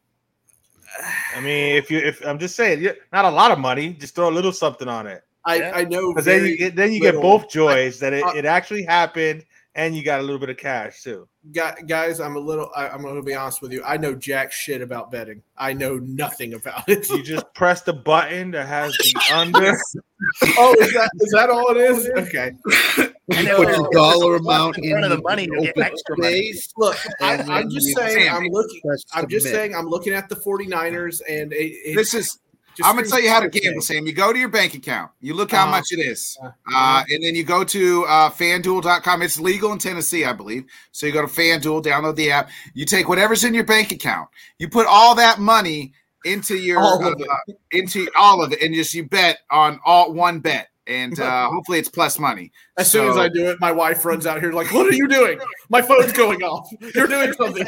I 1.36 1.42
mean, 1.42 1.76
if 1.76 1.90
you 1.92 1.98
if 1.98 2.26
I'm 2.26 2.40
just 2.40 2.56
saying, 2.56 2.82
yeah, 2.82 2.92
not 3.12 3.26
a 3.26 3.30
lot 3.30 3.52
of 3.52 3.60
money, 3.60 3.94
just 3.94 4.16
throw 4.16 4.30
a 4.30 4.32
little 4.32 4.54
something 4.54 4.88
on 4.88 5.08
it. 5.08 5.24
I, 5.44 5.56
Yeah. 5.58 5.72
I 5.76 5.84
know. 5.84 6.10
Because 6.14 6.26
then 6.26 6.46
you 6.46 6.58
get 6.58 6.76
then 6.76 6.94
you 6.94 7.02
get 7.02 7.16
both 7.16 7.50
joys 7.50 8.00
that 8.00 8.14
it, 8.14 8.24
I- 8.24 8.38
it 8.38 8.46
actually 8.46 8.84
happened 8.84 9.46
and 9.76 9.95
you 9.95 10.03
got 10.03 10.22
a 10.22 10.23
little 10.23 10.39
bit 10.39 10.49
of 10.49 10.57
cash 10.57 11.03
too. 11.03 11.27
Guys, 11.52 12.19
I'm 12.19 12.35
a 12.38 12.39
little. 12.39 12.72
I, 12.76 12.88
I'm 12.88 13.02
going 13.02 13.18
to 13.18 13.22
be 13.22 13.35
honest 13.35 13.61
with 13.61 13.72
you. 13.72 13.84
I 13.84 13.97
know 13.97 14.15
jack 14.15 14.52
shit 14.52 14.81
about 14.81 15.11
betting. 15.11 15.43
I 15.57 15.73
know 15.73 15.99
nothing 15.99 16.53
about 16.53 16.88
it. 16.89 17.07
You 17.10 17.22
just 17.22 17.53
press 17.53 17.81
the 17.81 17.93
button 17.93 18.52
that 18.52 18.68
has 18.68 18.97
the 18.97 19.22
under. 19.35 19.77
oh, 20.57 20.76
is 20.80 20.93
that 20.93 21.10
is 21.19 21.31
that 21.31 21.49
all 21.49 21.69
it 21.72 21.77
is? 21.77 22.10
Okay. 22.18 22.52
And 23.27 23.47
Put 23.47 23.68
then 23.68 23.81
the 23.81 23.89
dollar 23.91 24.34
there's 24.34 24.39
a 24.39 24.43
plus 24.43 24.56
amount 24.57 24.77
in 24.77 24.84
in 24.85 24.91
front 24.91 25.06
of 25.06 25.10
the 25.10 25.18
the 25.18 25.23
money, 25.23 25.43
you 25.43 25.61
get 25.61 25.69
open 25.69 25.84
extra 25.84 26.18
money. 26.18 26.53
Look, 26.77 26.97
I, 27.22 27.38
I'm 27.38 27.69
just 27.69 27.95
saying. 27.95 28.30
I'm 28.30 28.47
looking. 28.49 28.81
I'm 29.14 29.27
just 29.27 29.47
saying. 29.47 29.76
I'm 29.76 29.88
looking 29.88 30.14
at 30.14 30.30
the 30.30 30.35
49ers, 30.35 31.22
and 31.27 31.52
it, 31.52 31.56
it 31.57 31.95
This 31.95 32.14
is 32.14 32.39
just 32.76 32.88
I'm 32.89 32.95
gonna 32.95 33.07
tell 33.07 33.22
you 33.22 33.30
how 33.30 33.39
to 33.39 33.49
gamble, 33.49 33.81
Sam. 33.81 34.06
You 34.06 34.14
go 34.14 34.34
to 34.34 34.38
your 34.39 34.49
bank 34.49 34.73
account, 34.73 35.11
you 35.22 35.34
look 35.34 35.52
how 35.52 35.64
Uh-huh. 35.64 35.72
much 35.72 35.91
it 35.91 35.99
is, 35.99 36.38
Uh, 36.41 36.49
uh, 36.73 37.03
and 37.10 37.23
then 37.23 37.35
you 37.35 37.43
go 37.43 37.64
to 37.64 38.03
uh, 38.06 38.30
FanDuel.com. 38.30 39.22
It's 39.22 39.39
legal 39.39 39.72
in 39.72 39.80
Tennessee, 39.80 40.26
I 40.26 40.34
believe. 40.34 40.65
So 40.91 41.06
you 41.06 41.11
go 41.14 41.22
to 41.22 41.27
FanDuel, 41.27 41.84
download 41.84 42.15
the 42.15 42.31
app. 42.31 42.49
You 42.73 42.85
take 42.85 43.07
whatever's 43.10 43.43
in 43.43 43.53
your 43.53 43.64
bank 43.65 43.91
account. 43.91 44.30
You 44.60 44.69
put 44.69 44.88
all 44.88 45.15
that 45.15 45.39
money 45.39 45.93
into 46.26 46.56
your 46.56 46.80
All 46.80 47.03
uh, 47.06 47.14
into 47.72 48.10
all 48.18 48.41
of 48.43 48.52
it, 48.52 48.61
and 48.61 48.73
just 48.73 48.93
you 48.93 49.07
bet 49.07 49.39
on 49.52 49.80
all 49.85 50.11
one 50.11 50.39
bet, 50.39 50.69
and 50.88 51.19
uh, 51.19 51.49
hopefully 51.49 51.77
it's 51.80 51.88
plus 51.89 52.18
money. 52.18 52.52
As 52.77 52.91
soon 52.91 53.07
as 53.10 53.15
I 53.18 53.30
do 53.30 53.47
it, 53.52 53.60
my 53.61 53.72
wife 53.72 54.03
runs 54.03 54.26
out 54.26 54.41
here 54.41 54.52
like, 54.52 54.73
"What 54.73 54.88
are 54.88 54.93
you 54.93 55.07
doing? 55.07 55.39
My 55.69 55.81
phone's 55.84 56.11
going 56.14 56.41
off. 56.41 56.68
You're 56.95 57.07
doing 57.07 57.31
something. 57.34 57.68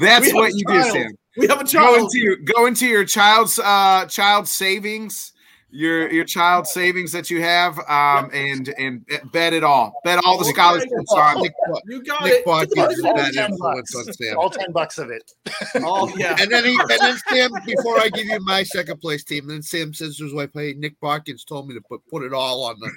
That's 0.00 0.26
We 0.26 0.32
what 0.34 0.52
you 0.54 0.64
do. 0.66 0.82
Sam. 0.90 1.10
We 1.36 1.46
have 1.46 1.60
a 1.60 1.64
Go 1.64 1.70
child." 1.70 1.98
into 2.00 2.18
your 2.18 2.36
go 2.36 2.66
into 2.66 2.86
your 2.86 3.04
child's 3.04 3.58
uh 3.58 4.06
child 4.06 4.46
savings, 4.48 5.32
your 5.70 6.10
your 6.12 6.24
child 6.24 6.66
savings 6.66 7.12
that 7.12 7.30
you 7.30 7.40
have, 7.40 7.78
um, 7.88 8.30
and 8.34 8.68
and 8.78 9.06
bet 9.32 9.54
it 9.54 9.64
all. 9.64 9.94
Bet 10.04 10.20
all 10.24 10.36
the 10.36 10.44
Okay. 10.44 10.52
scholarships 10.52 11.12
on. 11.12 11.40
Nick, 11.42 11.52
You 11.86 12.02
got 12.04 12.24
Nick 12.24 12.34
it. 12.34 12.46
Watkins 12.46 12.98
is 12.98 13.04
a 13.04 13.14
10 13.14 13.50
influence 13.50 13.94
bucks. 13.94 14.08
on 14.08 14.12
Sam. 14.12 14.38
All 14.38 14.50
ten 14.50 14.72
bucks 14.72 14.98
of 14.98 15.08
it. 15.10 15.22
Oh 15.84 16.12
yeah. 16.16 16.36
And 16.38 16.50
then 16.52 16.64
he, 16.64 16.78
and 16.78 17.00
then 17.00 17.16
Sam, 17.30 17.50
before 17.64 17.98
I 17.98 18.08
give 18.10 18.26
you 18.26 18.38
my 18.44 18.62
second 18.62 19.00
place 19.00 19.24
team, 19.24 19.46
then 19.48 19.62
Sam 19.62 19.94
says 19.94 20.16
to 20.18 20.24
his 20.24 20.34
wife, 20.34 20.50
Hey, 20.52 20.74
Nick 20.76 21.00
Bodkins 21.00 21.44
told 21.46 21.66
me 21.66 21.74
to 21.74 21.80
put, 21.80 22.06
put 22.10 22.22
it 22.24 22.34
all 22.34 22.64
on 22.64 22.76
the 22.78 22.90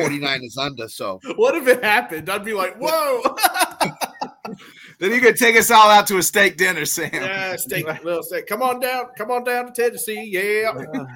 49ers 0.00 0.56
under. 0.56 0.88
So 0.88 1.20
What 1.36 1.54
if 1.56 1.66
it 1.68 1.84
happened? 1.84 2.30
I'd 2.30 2.44
be 2.44 2.54
like, 2.54 2.76
"Whoa." 2.80 3.20
Then 5.02 5.10
you 5.10 5.20
can 5.20 5.34
take 5.34 5.56
us 5.56 5.68
all 5.72 5.90
out 5.90 6.06
to 6.06 6.18
a 6.18 6.22
steak 6.22 6.56
dinner, 6.56 6.84
Sam. 6.84 7.10
yeah, 7.12 7.56
steak, 7.56 7.86
little 8.04 8.22
steak. 8.22 8.46
Come 8.46 8.62
on 8.62 8.78
down. 8.78 9.06
Come 9.18 9.32
on 9.32 9.42
down 9.42 9.66
to 9.66 9.72
Tennessee. 9.72 10.22
Yeah. 10.30 10.72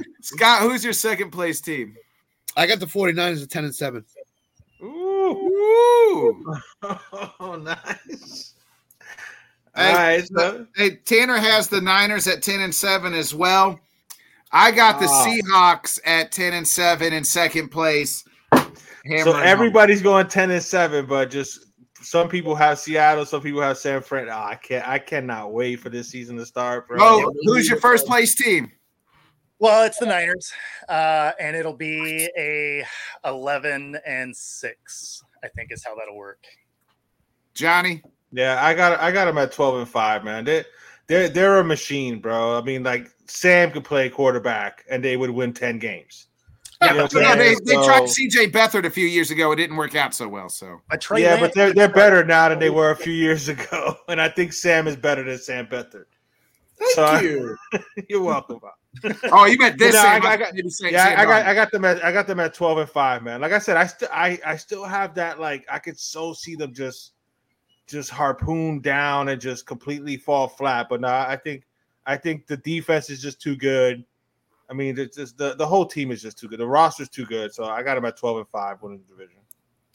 Scott, 0.22 0.62
who's 0.62 0.82
your 0.82 0.92
second 0.92 1.30
place 1.30 1.60
team? 1.60 1.94
I 2.56 2.66
got 2.66 2.80
the 2.80 2.86
49ers 2.86 3.44
at 3.44 3.48
10 3.50 3.64
and 3.66 3.72
7. 3.74 4.04
Ooh. 4.82 4.86
Ooh. 4.88 6.56
Oh, 7.38 7.54
nice. 7.56 8.54
Hey, 9.76 9.88
All 9.90 9.94
right, 9.94 10.26
so 10.26 10.66
Hey, 10.74 10.96
Tanner 10.96 11.36
has 11.36 11.68
the 11.68 11.80
Niners 11.80 12.26
at 12.26 12.42
10 12.42 12.60
and 12.60 12.74
7 12.74 13.14
as 13.14 13.34
well. 13.34 13.78
I 14.50 14.72
got 14.72 14.98
the 14.98 15.06
Ah. 15.08 15.26
Seahawks 15.26 16.00
at 16.04 16.32
10 16.32 16.54
and 16.54 16.66
7 16.66 17.12
in 17.12 17.22
second 17.22 17.68
place. 17.68 18.24
so 18.52 18.64
Hammering 19.04 19.24
home. 19.26 19.42
everybody's 19.44 20.02
going 20.02 20.26
ten 20.26 20.50
and 20.50 20.62
seven, 20.62 21.06
but 21.06 21.30
just 21.30 21.65
some 22.06 22.28
people 22.28 22.54
have 22.54 22.78
Seattle, 22.78 23.26
some 23.26 23.42
people 23.42 23.60
have 23.60 23.76
San 23.78 24.00
Fran. 24.00 24.28
Oh, 24.28 24.32
I 24.32 24.54
can't, 24.54 24.86
I 24.86 24.98
cannot 24.98 25.52
wait 25.52 25.80
for 25.80 25.88
this 25.88 26.08
season 26.08 26.36
to 26.36 26.46
start, 26.46 26.86
bro. 26.86 26.98
Oh, 27.00 27.32
who's 27.42 27.68
your 27.68 27.80
first 27.80 28.06
place 28.06 28.36
team? 28.36 28.70
Well, 29.58 29.84
it's 29.84 29.98
the 29.98 30.06
Niners, 30.06 30.52
uh, 30.88 31.32
and 31.40 31.56
it'll 31.56 31.76
be 31.76 32.30
a 32.38 32.84
eleven 33.24 33.98
and 34.06 34.36
six. 34.36 35.24
I 35.42 35.48
think 35.48 35.72
is 35.72 35.84
how 35.84 35.96
that'll 35.96 36.16
work. 36.16 36.44
Johnny? 37.54 38.02
Yeah, 38.30 38.64
I 38.64 38.74
got 38.74 39.00
I 39.00 39.10
got 39.10 39.24
them 39.24 39.38
at 39.38 39.50
twelve 39.50 39.76
and 39.76 39.88
five, 39.88 40.22
man. 40.22 40.44
They 40.44 40.64
they're 41.08 41.28
they're 41.28 41.58
a 41.58 41.64
machine, 41.64 42.20
bro. 42.20 42.56
I 42.56 42.62
mean, 42.62 42.84
like 42.84 43.10
Sam 43.26 43.72
could 43.72 43.84
play 43.84 44.10
quarterback 44.10 44.84
and 44.88 45.02
they 45.02 45.16
would 45.16 45.30
win 45.30 45.52
ten 45.52 45.78
games. 45.80 46.25
Yeah, 46.82 46.92
You 46.94 47.00
but, 47.02 47.12
Yeah, 47.14 47.28
I'm 47.30 47.38
they, 47.38 47.44
saying? 47.54 47.58
they 47.64 47.74
tried 47.74 48.02
CJ 48.02 48.52
Beathard 48.52 48.84
a 48.84 48.90
few 48.90 49.06
years 49.06 49.30
ago. 49.30 49.50
It 49.52 49.56
didn't 49.56 49.76
work 49.76 49.94
out 49.94 50.14
so 50.14 50.28
well. 50.28 50.48
So 50.48 50.80
but 50.90 51.00
Trey 51.00 51.22
yeah, 51.22 51.30
Lance, 51.30 51.40
but 51.40 51.54
they're 51.54 51.72
they're 51.72 51.88
better 51.88 52.24
now 52.24 52.48
than 52.48 52.58
they 52.58 52.70
were 52.70 52.90
a 52.90 52.96
few 52.96 53.12
years 53.12 53.48
ago, 53.54 53.96
and 54.08 54.20
I 54.20 54.28
think 54.28 54.52
Sam 54.52 54.86
is 54.86 54.96
better 54.96 55.22
than 55.22 55.38
Sam 55.38 55.66
Beathard. 55.66 56.04
Thank 56.78 56.90
So 56.92 57.04
I- 57.04 57.20
you. 57.22 57.56
You're 58.08 58.22
welcome. 58.22 58.60
Oh, 59.30 59.44
you 59.44 59.58
meant 59.58 59.78
this 59.78 59.94
No, 59.94 60.00
Sam. 60.00 60.22
I- 60.24 60.28
I 60.28 60.32
I 60.32 60.36
got- 60.38 60.48
Sam- 60.68 60.90
Yeah, 60.90 61.04
Sam 61.04 61.20
I 61.20 61.24
got 61.26 61.46
I 61.46 61.54
got 61.54 61.70
them 61.70 61.84
at 61.84 62.02
I 62.04 62.12
got 62.12 62.26
them 62.26 62.40
at 62.40 62.54
twelve 62.54 62.78
and 62.78 62.88
five, 62.88 63.22
man. 63.22 63.42
Like 63.42 63.52
I 63.52 63.58
said, 63.58 63.76
I 63.76 63.86
still 63.86 64.08
I 64.10 64.38
I 64.44 64.56
still 64.56 64.84
have 64.84 65.14
that 65.16 65.38
like 65.38 65.66
I 65.70 65.78
could 65.78 65.98
so 65.98 66.32
see 66.32 66.54
them 66.56 66.72
just 66.72 67.12
just 67.86 68.08
harpoon 68.10 68.80
down 68.80 69.28
and 69.28 69.38
just 69.40 69.66
completely 69.66 70.16
fall 70.16 70.48
flat. 70.48 70.88
But 70.88 71.02
no, 71.02 71.08
I 71.08 71.36
think 71.36 71.64
I 72.06 72.16
think 72.16 72.46
the 72.46 72.56
defense 72.56 73.10
is 73.10 73.20
just 73.20 73.38
too 73.40 73.54
good. 73.54 74.02
I 74.68 74.74
mean, 74.74 74.98
it's 74.98 75.16
just 75.16 75.38
the, 75.38 75.54
the 75.54 75.66
whole 75.66 75.86
team 75.86 76.10
is 76.10 76.20
just 76.22 76.38
too 76.38 76.48
good. 76.48 76.58
The 76.58 76.66
roster's 76.66 77.08
too 77.08 77.24
good. 77.26 77.54
So 77.54 77.64
I 77.64 77.82
got 77.82 77.94
them 77.94 78.04
at 78.04 78.16
twelve 78.16 78.38
and 78.38 78.48
five 78.48 78.82
winning 78.82 79.00
the 79.06 79.14
division. 79.14 79.40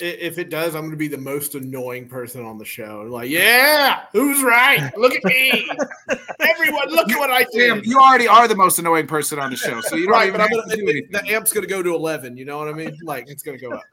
If 0.03 0.39
it 0.39 0.49
does, 0.49 0.73
I'm 0.73 0.81
going 0.81 0.91
to 0.91 0.97
be 0.97 1.07
the 1.07 1.17
most 1.19 1.53
annoying 1.53 2.07
person 2.09 2.43
on 2.43 2.57
the 2.57 2.65
show. 2.65 3.05
Like, 3.07 3.29
yeah, 3.29 4.05
who's 4.13 4.41
right? 4.41 4.91
Look 4.97 5.13
at 5.13 5.23
me. 5.23 5.69
Everyone, 6.39 6.89
look 6.89 7.11
at 7.11 7.19
what 7.19 7.29
I 7.29 7.43
Sam, 7.51 7.75
did. 7.81 7.85
you 7.85 7.99
already 7.99 8.27
are 8.27 8.47
the 8.47 8.55
most 8.55 8.79
annoying 8.79 9.05
person 9.05 9.37
on 9.37 9.51
the 9.51 9.55
show, 9.55 9.79
so 9.81 9.95
you 9.95 10.05
don't 10.07 10.13
right, 10.13 10.27
even 10.29 10.39
but 10.39 10.45
I'm 10.45 10.49
have 10.57 10.57
gonna, 10.65 10.75
to 10.75 10.81
do 10.81 10.87
it- 10.87 10.89
anything. 10.91 11.11
the 11.11 11.27
amp's 11.35 11.53
going 11.53 11.67
to 11.67 11.69
go 11.69 11.83
to 11.83 11.93
11. 11.93 12.35
You 12.35 12.45
know 12.45 12.57
what 12.57 12.67
I 12.69 12.73
mean? 12.73 12.97
Like, 13.03 13.29
it's 13.29 13.43
going 13.43 13.59
to 13.59 13.63
go 13.63 13.75
up. 13.75 13.83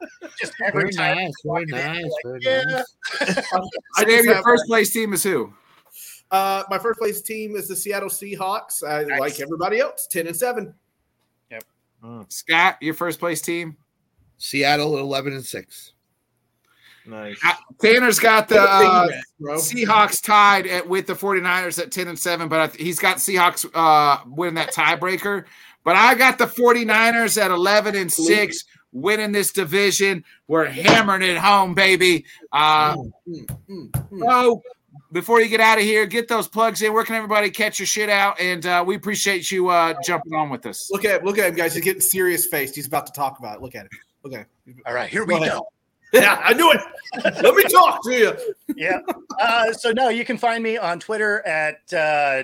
just 0.41 0.53
every 0.65 0.89
time. 0.91 1.31
very 1.45 1.65
nice. 1.67 2.11
Very 2.23 2.39
Yeah. 2.41 2.63
nice. 2.63 2.85
I 3.21 3.35
Sam, 3.99 4.07
just 4.09 4.25
your 4.25 4.33
have- 4.35 4.43
first 4.43 4.65
place 4.65 4.91
team 4.91 5.13
is 5.13 5.21
who? 5.21 5.53
Uh, 6.31 6.63
my 6.69 6.77
first 6.77 6.99
place 6.99 7.21
team 7.21 7.55
is 7.55 7.67
the 7.67 7.75
Seattle 7.75 8.09
Seahawks. 8.09 8.83
I 8.87 9.03
Nice. 9.03 9.19
like 9.19 9.39
everybody 9.41 9.79
else, 9.79 10.07
10 10.07 10.27
and 10.27 10.35
7. 10.35 10.73
Yep. 11.51 11.63
Scott, 12.29 12.77
your 12.81 12.93
first 12.93 13.19
place 13.19 13.41
team? 13.41 13.75
Seattle 14.37 14.95
at 14.95 15.01
11 15.01 15.33
and 15.33 15.45
6. 15.45 15.93
Nice. 17.05 17.39
Uh, 17.43 17.53
Tanner's 17.81 18.19
got 18.19 18.47
the 18.47 18.61
uh, 18.61 19.07
Big. 19.07 19.15
Seahawks 19.57 20.23
tied 20.23 20.67
at, 20.67 20.87
with 20.87 21.07
the 21.07 21.13
49ers 21.15 21.79
at 21.79 21.91
10 21.91 22.07
and 22.07 22.19
7, 22.19 22.47
but 22.47 22.59
I, 22.59 22.67
th- 22.67 22.81
he's 22.83 22.99
got 22.99 23.17
Seahawks 23.17 23.65
uh, 23.73 24.23
winning 24.27 24.55
that 24.55 24.71
tiebreaker. 24.73 25.45
But 25.83 25.95
I 25.95 26.13
got 26.13 26.37
the 26.37 26.45
49ers 26.45 27.41
at 27.41 27.49
11 27.51 27.95
and 27.95 28.11
6, 28.11 28.63
winning 28.91 29.31
this 29.31 29.51
division. 29.51 30.23
We're 30.47 30.65
hammering 30.65 31.23
it 31.23 31.37
home, 31.37 31.73
baby. 31.73 32.25
Uh, 32.51 32.95
Mm, 32.95 33.45
mm, 33.69 33.91
mm. 33.91 34.19
so 34.25 34.61
before 35.11 35.41
you 35.41 35.47
get 35.49 35.59
out 35.59 35.77
of 35.77 35.83
here, 35.83 36.05
get 36.05 36.27
those 36.27 36.47
plugs 36.47 36.81
in. 36.81 36.93
Where 36.93 37.03
can 37.03 37.15
everybody 37.15 37.49
catch 37.49 37.79
your 37.79 37.85
shit 37.87 38.09
out? 38.09 38.39
And 38.39 38.65
uh, 38.65 38.83
we 38.85 38.95
appreciate 38.95 39.51
you 39.51 39.69
uh, 39.69 39.93
jumping 40.03 40.33
on 40.33 40.49
with 40.49 40.65
us. 40.65 40.89
Look 40.91 41.05
at 41.05 41.23
look 41.23 41.37
at 41.37 41.49
him, 41.49 41.55
guys. 41.55 41.73
He's 41.73 41.83
getting 41.83 42.01
serious 42.01 42.45
faced. 42.47 42.75
He's 42.75 42.87
about 42.87 43.05
to 43.07 43.13
talk 43.13 43.39
about 43.39 43.57
it. 43.57 43.61
Look 43.61 43.75
at 43.75 43.83
him. 43.83 43.89
Look 44.23 44.33
at 44.33 44.47
him. 44.65 44.81
All 44.85 44.93
right, 44.93 45.09
here 45.09 45.25
we 45.25 45.33
Go 45.35 45.37
ahead. 45.43 45.51
go. 45.53 45.67
Yeah, 46.13 46.41
I 46.43 46.53
knew 46.53 46.71
it. 46.71 46.81
Let 47.43 47.53
me 47.55 47.63
talk 47.63 48.03
to 48.03 48.11
you. 48.11 48.33
yeah. 48.75 48.99
Uh, 49.39 49.71
so 49.73 49.91
no, 49.91 50.09
you 50.09 50.25
can 50.25 50.37
find 50.37 50.63
me 50.63 50.77
on 50.77 50.99
Twitter 50.99 51.45
at 51.45 51.81
uh, 51.93 52.43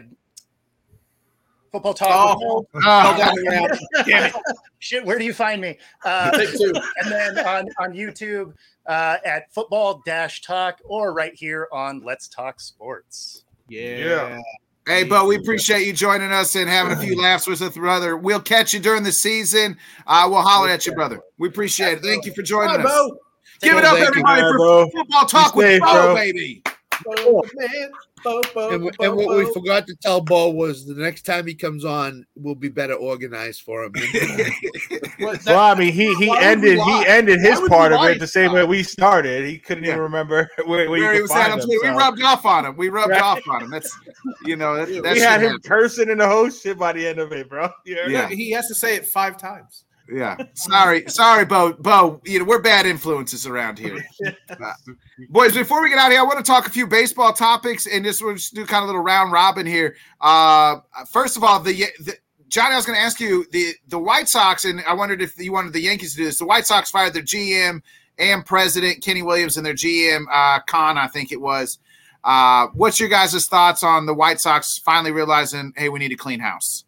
Football 1.72 1.94
Talk. 1.96 2.38
Oh. 2.42 2.66
Uh, 2.74 3.18
down 3.18 3.36
the 3.36 3.50
ramp. 3.50 3.80
Damn 4.08 4.26
it. 4.26 4.34
Shit, 4.80 5.04
where 5.04 5.18
do 5.18 5.26
you 5.26 5.34
find 5.34 5.60
me? 5.62 5.78
Uh, 6.04 6.32
and 6.36 7.12
then 7.12 7.40
on 7.40 7.68
on 7.80 7.94
YouTube 7.94 8.54
uh, 8.88 9.18
at 9.26 9.52
Football 9.54 10.02
Dash 10.06 10.42
Talk 10.42 10.80
or 10.86 11.14
right 11.14 11.34
here 11.34 11.68
on 11.72 12.02
Let's 12.04 12.28
Talk 12.28 12.60
Sports. 12.60 13.44
Yeah. 13.68 14.40
Hey, 14.88 15.04
Bo, 15.04 15.26
we 15.26 15.36
appreciate 15.38 15.88
you 15.88 15.94
joining 15.94 16.32
us 16.32 16.56
and 16.56 16.70
having 16.70 16.94
a 16.94 17.02
few 17.02 17.20
laughs 17.20 17.48
with 17.48 17.60
us, 17.64 17.74
brother. 17.76 18.18
We'll 18.18 18.40
catch 18.40 18.72
you 18.72 18.80
during 18.80 19.02
the 19.02 19.12
season. 19.12 19.78
Uh, 20.06 20.28
we'll 20.30 20.42
holler 20.42 20.70
at 20.70 20.86
you, 20.86 20.94
brother. 20.94 21.20
We 21.40 21.48
appreciate 21.48 21.98
it. 21.98 22.04
Thank 22.04 22.26
you 22.26 22.34
for 22.34 22.44
joining 22.44 22.70
Hi, 22.82 22.84
us. 22.84 22.84
Bo. 22.84 23.18
Give 23.62 23.78
it 23.78 23.84
up, 23.84 23.94
Thank 23.94 24.02
you. 24.02 24.08
everybody, 24.08 24.42
for 24.42 24.58
bro. 24.58 24.90
football 24.92 25.26
talk 25.26 25.56
with 25.56 25.66
safe, 25.66 25.82
Bo, 25.82 25.92
bro. 25.92 26.16
baby. 26.16 26.62
Bo, 27.04 27.44
man. 27.56 27.90
Bo, 28.26 28.42
Bo, 28.54 28.70
And, 28.72 28.84
Bo, 28.98 29.06
and 29.06 29.16
what 29.16 29.38
we 29.38 29.54
forgot 29.54 29.88
to 29.88 29.96
tell 29.96 30.20
Bo 30.20 30.50
was 30.50 30.86
the 30.86 30.96
next 30.96 31.22
time 31.22 31.48
he 31.48 31.56
comes 31.56 31.86
on, 31.86 32.26
we'll 32.36 32.56
be 32.56 32.68
better 32.68 32.96
organized 32.96 33.62
for 33.62 33.84
him. 33.86 33.94
What, 35.20 35.40
that- 35.42 35.46
Well, 35.56 35.60
I 35.60 35.76
mean, 35.76 35.94
he 35.94 36.14
he 36.16 36.28
Why 36.28 36.36
would 36.56 36.62
we 36.62 36.72
ended 36.72 36.80
he 36.80 37.06
ended 37.06 37.40
his 37.40 37.60
part 37.70 37.94
of 37.94 38.04
it 38.04 38.20
the 38.20 38.28
same 38.28 38.52
way 38.52 38.66
we 38.66 38.84
started. 38.84 39.46
He 39.48 39.58
couldn't 39.58 39.84
Yeah. 39.86 39.92
even 39.92 40.02
remember 40.02 40.50
where, 40.66 40.90
where 40.90 41.00
Where 41.02 41.14
he 41.14 41.22
was 41.22 41.32
at 41.32 41.52
him. 41.52 41.60
Twitter. 41.62 41.80
We 41.94 41.98
rubbed 41.98 42.22
off 42.22 42.46
on 42.46 42.66
him. 42.66 42.76
We 42.76 42.90
rubbed 42.90 43.12
Right. 43.12 43.22
off 43.22 43.40
on 43.50 43.64
him. 43.64 43.70
That's 43.70 43.98
you 44.44 44.56
know 44.58 44.76
that, 44.76 44.88
that 45.04 45.14
we 45.14 45.20
had 45.22 45.40
him 45.42 45.48
happens. 45.52 45.66
cursing 45.68 46.10
in 46.10 46.18
the 46.18 46.28
whole 46.28 46.50
shit 46.50 46.78
by 46.78 46.92
the 46.92 47.08
end 47.08 47.20
of 47.20 47.32
it, 47.32 47.48
bro. 47.50 47.70
You 47.86 47.96
heard 47.96 48.12
Yeah. 48.12 48.22
that? 48.28 48.32
He 48.32 48.52
has 48.52 48.68
to 48.68 48.76
say 48.76 48.96
it 48.96 49.06
five 49.06 49.38
times. 49.38 49.86
Yeah. 50.12 50.38
Sorry, 50.54 51.04
sorry, 51.08 51.46
Bo. 51.46 51.74
Bo, 51.74 52.22
you 52.26 52.40
know 52.40 52.46
we're 52.46 52.62
bad 52.62 52.86
influences 52.86 53.48
around 53.48 53.80
here. 53.80 54.06
Uh, 54.50 54.74
boys, 55.30 55.54
before 55.54 55.82
we 55.82 55.90
get 55.90 55.98
out 55.98 56.08
of 56.08 56.12
here, 56.12 56.22
I 56.22 56.24
want 56.24 56.38
to 56.38 56.44
talk 56.44 56.68
a 56.68 56.70
few 56.70 56.86
baseball 56.86 57.34
topics, 57.34 57.88
and 57.88 58.06
just 58.06 58.24
we'll 58.24 58.36
just 58.36 58.54
do 58.54 58.66
kind 58.66 58.84
of 58.84 58.84
a 58.84 58.88
little 58.88 59.02
round 59.02 59.32
robin 59.32 59.66
here. 59.66 59.96
Uh, 60.22 60.78
first 61.10 61.38
of 61.38 61.44
all, 61.44 61.60
the, 61.60 61.86
the 62.00 62.16
Johnny, 62.50 62.74
I 62.74 62.76
was 62.76 62.86
going 62.86 62.98
to 62.98 63.04
ask 63.04 63.20
you 63.20 63.46
the 63.52 63.74
the 63.88 63.98
White 63.98 64.30
Sox, 64.30 64.66
and 64.66 64.82
I 64.88 64.94
wondered 64.94 65.22
if 65.22 65.38
you 65.40 65.52
wanted 65.52 65.74
the 65.74 65.82
Yankees 65.82 66.12
to 66.12 66.18
do 66.18 66.26
this. 66.26 66.38
The 66.38 66.46
White 66.46 66.68
Sox 66.68 66.92
fired 66.92 67.14
their 67.14 67.24
GM 67.24 67.82
and 68.18 68.46
president 68.46 69.04
Kenny 69.04 69.22
Williams 69.22 69.58
and 69.58 69.66
their 69.66 69.74
GM 69.74 70.26
uh, 70.32 70.60
Hahn, 70.70 70.98
I 70.98 71.08
think 71.08 71.32
it 71.32 71.42
was. 71.42 71.80
Uh, 72.24 72.68
what's 72.74 73.00
your 73.00 73.10
guys' 73.10 73.46
thoughts 73.48 73.84
on 73.84 74.06
the 74.06 74.14
White 74.14 74.40
Sox 74.40 74.78
finally 74.78 75.12
realizing, 75.12 75.74
hey, 75.76 75.90
we 75.90 76.00
need 76.00 76.12
a 76.12 76.16
clean 76.16 76.40
house? 76.40 76.86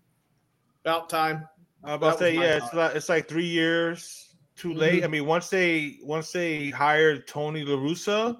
About 0.83 1.09
time. 1.09 1.47
I 1.87 1.91
was 1.91 1.97
about 1.97 2.11
to 2.13 2.17
say, 2.19 2.35
yeah, 2.35 2.59
thought. 2.59 2.65
it's 2.65 2.73
like, 2.73 2.95
it's 2.95 3.09
like 3.09 3.27
three 3.29 3.45
years 3.45 4.35
too 4.57 4.73
late. 4.73 4.97
Mm-hmm. 4.97 5.05
I 5.05 5.07
mean, 5.07 5.25
once 5.25 5.49
they 5.49 5.99
once 6.03 6.33
they 6.33 6.69
hired 6.69 7.27
Tony 7.27 7.63
La 7.63 7.77
Russa 7.77 8.37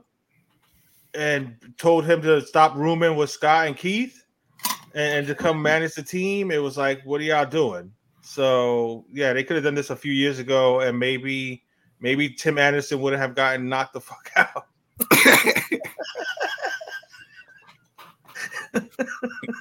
and 1.13 1.55
told 1.77 2.05
him 2.05 2.21
to 2.23 2.41
stop 2.41 2.75
rooming 2.75 3.15
with 3.15 3.29
Scott 3.29 3.67
and 3.67 3.77
Keith 3.77 4.21
and, 4.93 5.19
and 5.19 5.27
to 5.27 5.35
come 5.35 5.61
manage 5.61 5.95
the 5.95 6.03
team, 6.03 6.51
it 6.51 6.61
was 6.61 6.77
like, 6.77 7.01
what 7.05 7.21
are 7.21 7.23
y'all 7.23 7.45
doing? 7.45 7.89
So 8.21 9.05
yeah, 9.13 9.31
they 9.31 9.45
could 9.45 9.55
have 9.55 9.63
done 9.63 9.75
this 9.75 9.91
a 9.91 9.95
few 9.95 10.11
years 10.11 10.39
ago, 10.39 10.81
and 10.81 10.99
maybe 10.99 11.63
maybe 12.01 12.29
Tim 12.29 12.57
Anderson 12.57 12.99
wouldn't 12.99 13.21
have 13.21 13.33
gotten 13.33 13.69
knocked 13.69 13.93
the 13.93 14.01
fuck 14.01 14.29
out. 14.35 14.67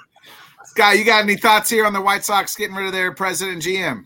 Guy, 0.77 0.93
you 0.95 1.05
got 1.05 1.23
any 1.25 1.37
thoughts 1.37 1.71
here 1.71 1.87
on 1.87 1.93
the 1.93 2.01
White 2.01 2.25
Sox 2.25 2.55
getting 2.55 2.77
rid 2.77 2.87
of 2.87 2.93
their 2.93 3.13
president 3.13 3.65
and 3.67 3.75
GM? 3.77 4.05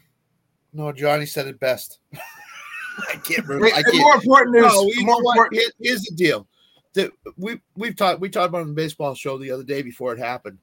No, 0.73 0.93
Johnny 0.93 1.27
said 1.27 1.49
it 1.49 1.59
best. 1.59 1.99
I 2.15 3.17
can't 3.17 3.47
remember. 3.47 3.67
I 3.75 3.79
And 3.79 3.85
can't. 3.87 3.97
more 3.99 4.15
important 4.15 4.55
news. 4.55 4.63
No, 4.73 4.83
you 4.87 5.05
more 5.05 5.21
know 5.23 5.31
important, 5.31 5.61
Here- 5.61 5.71
here's 5.81 6.03
the 6.03 6.15
deal. 6.15 6.47
That 6.95 7.13
we 7.37 7.61
we've 7.77 7.95
talked 7.95 8.21
we 8.21 8.29
talked 8.29 8.49
about 8.49 8.59
it 8.59 8.63
on 8.63 8.69
the 8.69 8.75
baseball 8.75 9.15
show 9.15 9.39
the 9.39 9.51
other 9.53 9.63
day 9.63 9.81
before 9.83 10.13
it 10.13 10.19
happened. 10.19 10.59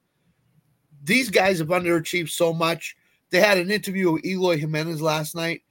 These 1.04 1.30
guys 1.30 1.58
have 1.58 1.68
underachieved 1.68 2.28
so 2.28 2.52
much. 2.52 2.96
They 3.30 3.40
had 3.40 3.56
an 3.56 3.70
interview 3.70 4.12
with 4.12 4.26
Eloy 4.26 4.58
Jimenez 4.58 5.00
last 5.00 5.34
night, 5.34 5.62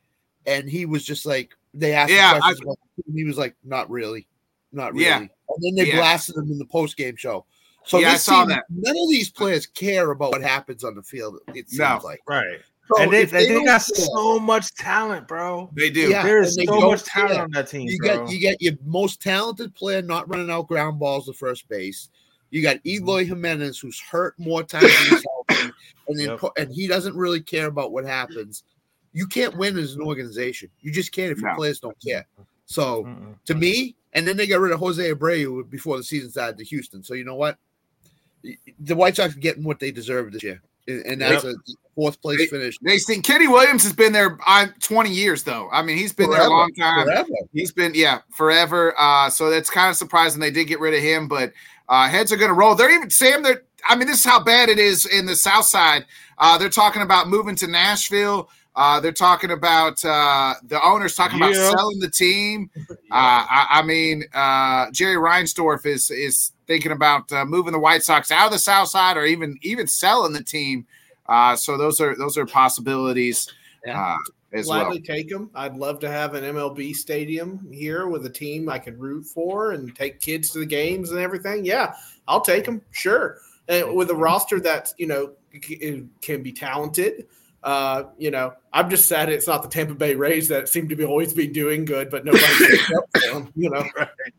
and 0.48 0.68
he 0.68 0.86
was 0.88 1.04
just 1.06 1.26
like 1.28 1.52
they 1.76 1.94
asked 1.94 2.12
Yeah, 2.12 2.34
I- 2.36 2.40
questions 2.40 2.62
about 2.62 2.78
him, 2.98 3.04
and 3.08 3.18
he 3.18 3.24
was 3.24 3.38
like, 3.38 3.56
"Not 3.64 3.88
really, 3.92 4.28
not 4.72 4.94
really." 4.94 5.06
Yeah. 5.06 5.18
And 5.20 5.30
then 5.60 5.76
they 5.76 5.90
Yeah. 5.92 5.98
blasted 5.98 6.36
him 6.38 6.52
in 6.52 6.58
the 6.58 6.66
post 6.66 6.98
game 6.98 7.16
show. 7.16 7.46
So 7.88 8.00
Yeah, 8.00 8.12
I 8.12 8.18
saw 8.18 8.42
team- 8.42 8.50
that. 8.50 8.66
None 8.70 8.96
of 8.96 9.10
these 9.10 9.30
players 9.30 9.66
care 9.66 10.12
about 10.12 10.32
what 10.32 10.42
happens 10.42 10.84
on 10.84 10.96
the 10.96 11.04
field. 11.04 11.40
It 11.50 11.70
seems 11.70 11.80
No. 11.80 12.00
like. 12.04 12.22
Right. 12.28 12.60
So 12.94 13.02
and 13.02 13.12
they, 13.12 13.24
if 13.24 13.32
they, 13.32 13.48
got 13.66 13.82
so 13.82 14.40
much 14.40 14.74
talent, 14.76 15.28
bro. 15.28 15.70
they 15.74 15.90
do. 15.90 16.10
Yeah. 16.10 16.24
There 16.24 16.42
is 16.42 16.56
so 16.56 16.80
much 16.90 17.04
talent 17.04 17.40
on 17.40 17.52
that 17.52 17.68
team, 17.70 17.88
You 17.90 17.98
bro. 17.98 18.26
get 18.26 18.30
you 18.34 18.40
get 18.40 18.62
your 18.62 18.74
most 18.86 19.22
talented 19.22 19.76
player 19.76 20.02
not 20.02 20.30
running 20.30 20.50
out 20.50 20.68
ground 20.70 20.98
balls 21.00 21.26
to 21.26 21.34
first 21.34 21.68
base. 21.68 22.10
You 22.50 22.62
got 22.62 22.78
mm-hmm. 22.78 23.04
Eloy 23.04 23.26
Jimenez 23.26 23.78
who's 23.80 24.00
hurt 24.00 24.40
more 24.40 24.64
times 24.64 24.84
than 24.84 24.92
he's 25.18 25.26
healthy, 25.50 25.74
and 26.08 26.18
then 26.20 26.30
Yep. 26.42 26.52
and 26.58 26.72
he 26.74 26.88
doesn't 26.88 27.16
really 27.16 27.42
care 27.42 27.68
about 27.68 27.92
what 27.92 28.06
happens. 28.06 28.64
You 29.12 29.28
can't 29.28 29.58
win 29.58 29.78
as 29.78 29.96
an 29.96 30.02
organization. 30.02 30.70
You 30.80 30.92
just 30.94 31.12
can't 31.12 31.32
if 31.32 31.40
your 31.40 31.50
No. 31.50 31.56
players 31.58 31.80
don't 31.82 31.98
care. 32.02 32.26
So 32.68 33.04
Mm-mm. 33.04 33.36
to 33.48 33.56
me, 33.56 33.96
and 34.14 34.26
then 34.26 34.38
they 34.38 34.48
got 34.48 34.62
rid 34.62 34.72
of 34.72 34.80
Jose 34.80 35.12
Abreu 35.14 35.70
before 35.70 35.98
the 35.98 36.04
season 36.06 36.30
started 36.30 36.58
to 36.60 36.64
Houston. 36.64 37.04
So 37.04 37.16
you 37.16 37.26
know 37.26 37.36
what? 37.36 37.58
The 38.80 38.96
White 38.96 39.16
Sox 39.16 39.36
are 39.36 39.40
getting 39.40 39.64
what 39.64 39.80
they 39.80 39.92
deserve 39.92 40.32
this 40.32 40.44
year, 40.44 40.62
and 40.88 41.06
and 41.06 41.22
that's 41.22 41.44
a 41.44 41.56
fourth 41.98 42.22
place 42.22 42.50
finish. 42.50 42.78
They 42.84 43.00
think 43.00 43.26
Kenny 43.26 43.48
Williams 43.48 43.84
has 43.84 43.92
been 43.92 44.14
there 44.14 44.38
uh, 44.46 44.68
20 44.82 45.10
years, 45.10 45.44
though. 45.44 45.68
I 45.72 45.82
mean, 45.82 45.98
he's 45.98 46.14
been 46.14 46.30
there 46.30 46.46
a 46.46 46.50
long 46.50 46.72
time. 46.76 47.06
forever. 47.06 47.30
He's 47.54 47.72
been, 47.72 47.94
yeah, 47.96 48.20
forever. 48.32 48.94
Uh, 48.98 49.30
so 49.32 49.50
that's 49.50 49.70
kind 49.70 49.90
of 49.90 49.98
surprising 49.98 50.40
they 50.40 50.52
did 50.52 50.66
get 50.66 50.80
rid 50.80 50.94
of 50.94 51.02
him, 51.02 51.28
but 51.28 51.52
uh, 51.90 52.08
heads 52.08 52.32
are 52.32 52.38
going 52.38 52.50
to 52.50 52.54
roll. 52.54 52.76
They're 52.76 52.94
even, 52.94 53.10
Sam, 53.10 53.42
they're, 53.42 53.64
I 53.84 53.96
mean, 53.96 54.08
this 54.08 54.20
is 54.20 54.26
how 54.26 54.44
bad 54.44 54.70
it 54.70 54.78
is 54.78 55.08
in 55.08 55.26
the 55.26 55.36
South 55.36 55.66
Side. 55.66 56.06
Uh, 56.38 56.58
they're 56.58 56.70
talking 56.70 57.02
about 57.02 57.30
moving 57.30 57.56
to 57.56 57.68
Nashville. 57.68 58.50
Uh, 58.76 59.00
they're 59.00 59.12
talking 59.12 59.50
about 59.50 60.04
uh, 60.06 60.54
the 60.68 60.80
owners 60.86 61.16
talking 61.16 61.40
about 61.40 61.56
selling 61.56 62.00
the 62.00 62.12
team. 62.12 62.70
Uh, 62.88 62.94
I, 63.12 63.68
I 63.72 63.82
mean, 63.82 64.24
uh, 64.36 64.92
Jerry 64.92 65.16
Reinsdorf 65.16 65.88
is 65.88 66.12
is 66.12 66.52
thinking 66.68 66.92
about 66.92 67.32
uh, 67.32 67.46
moving 67.46 67.74
the 67.74 67.80
White 67.80 68.04
Sox 68.04 68.32
out 68.32 68.48
of 68.48 68.52
the 68.52 68.60
South 68.60 68.90
Side, 68.90 69.18
or 69.18 69.26
even 69.26 69.58
even 69.62 69.88
selling 69.88 70.34
the 70.34 70.44
team. 70.44 70.86
Uh, 71.28 71.56
so 71.56 71.78
those 71.78 72.00
are 72.00 72.16
those 72.16 72.38
are 72.38 72.46
possibilities 72.46 73.52
Yeah. 73.86 74.02
uh, 74.02 74.18
as 74.54 74.68
well. 74.68 74.86
Gladly 74.86 75.02
take 75.02 75.30
them. 75.30 75.50
I'd 75.56 75.76
love 75.76 76.00
to 76.02 76.10
have 76.10 76.34
an 76.34 76.44
MLB 76.44 76.94
stadium 76.96 77.68
here 77.72 78.08
with 78.08 78.26
a 78.26 78.30
team 78.30 78.70
I 78.70 78.80
could 78.80 79.00
root 79.00 79.26
for 79.26 79.72
and 79.72 79.96
take 79.96 80.20
kids 80.22 80.52
to 80.52 80.60
the 80.60 80.66
games 80.66 81.12
and 81.12 81.20
everything. 81.20 81.66
Yeah, 81.66 81.94
I'll 82.28 82.42
take 82.42 82.66
them. 82.66 82.82
Sure. 82.92 83.40
And 83.68 83.94
with 83.96 84.10
a 84.12 84.16
roster 84.16 84.60
that 84.62 84.94
you 84.98 85.08
know 85.08 85.32
can 86.22 86.44
be 86.44 86.52
talented. 86.52 87.28
Uh, 87.64 88.04
you 88.18 88.32
know, 88.32 88.54
I'm 88.72 88.90
just 88.90 89.08
sad 89.08 89.30
it's 89.30 89.48
not 89.48 89.64
the 89.64 89.68
Tampa 89.70 89.96
Bay 89.96 90.16
Rays 90.16 90.48
that 90.50 90.70
seem 90.70 90.88
to 90.90 90.96
be 90.96 91.04
always 91.04 91.34
be 91.34 91.48
doing 91.48 91.86
good, 91.86 92.10
but 92.10 92.24
nobody 92.24 92.46
shows 92.46 92.80
up 92.98 93.04
for 93.14 93.34
them. 93.34 93.52
You 93.56 93.70
know, 93.72 93.84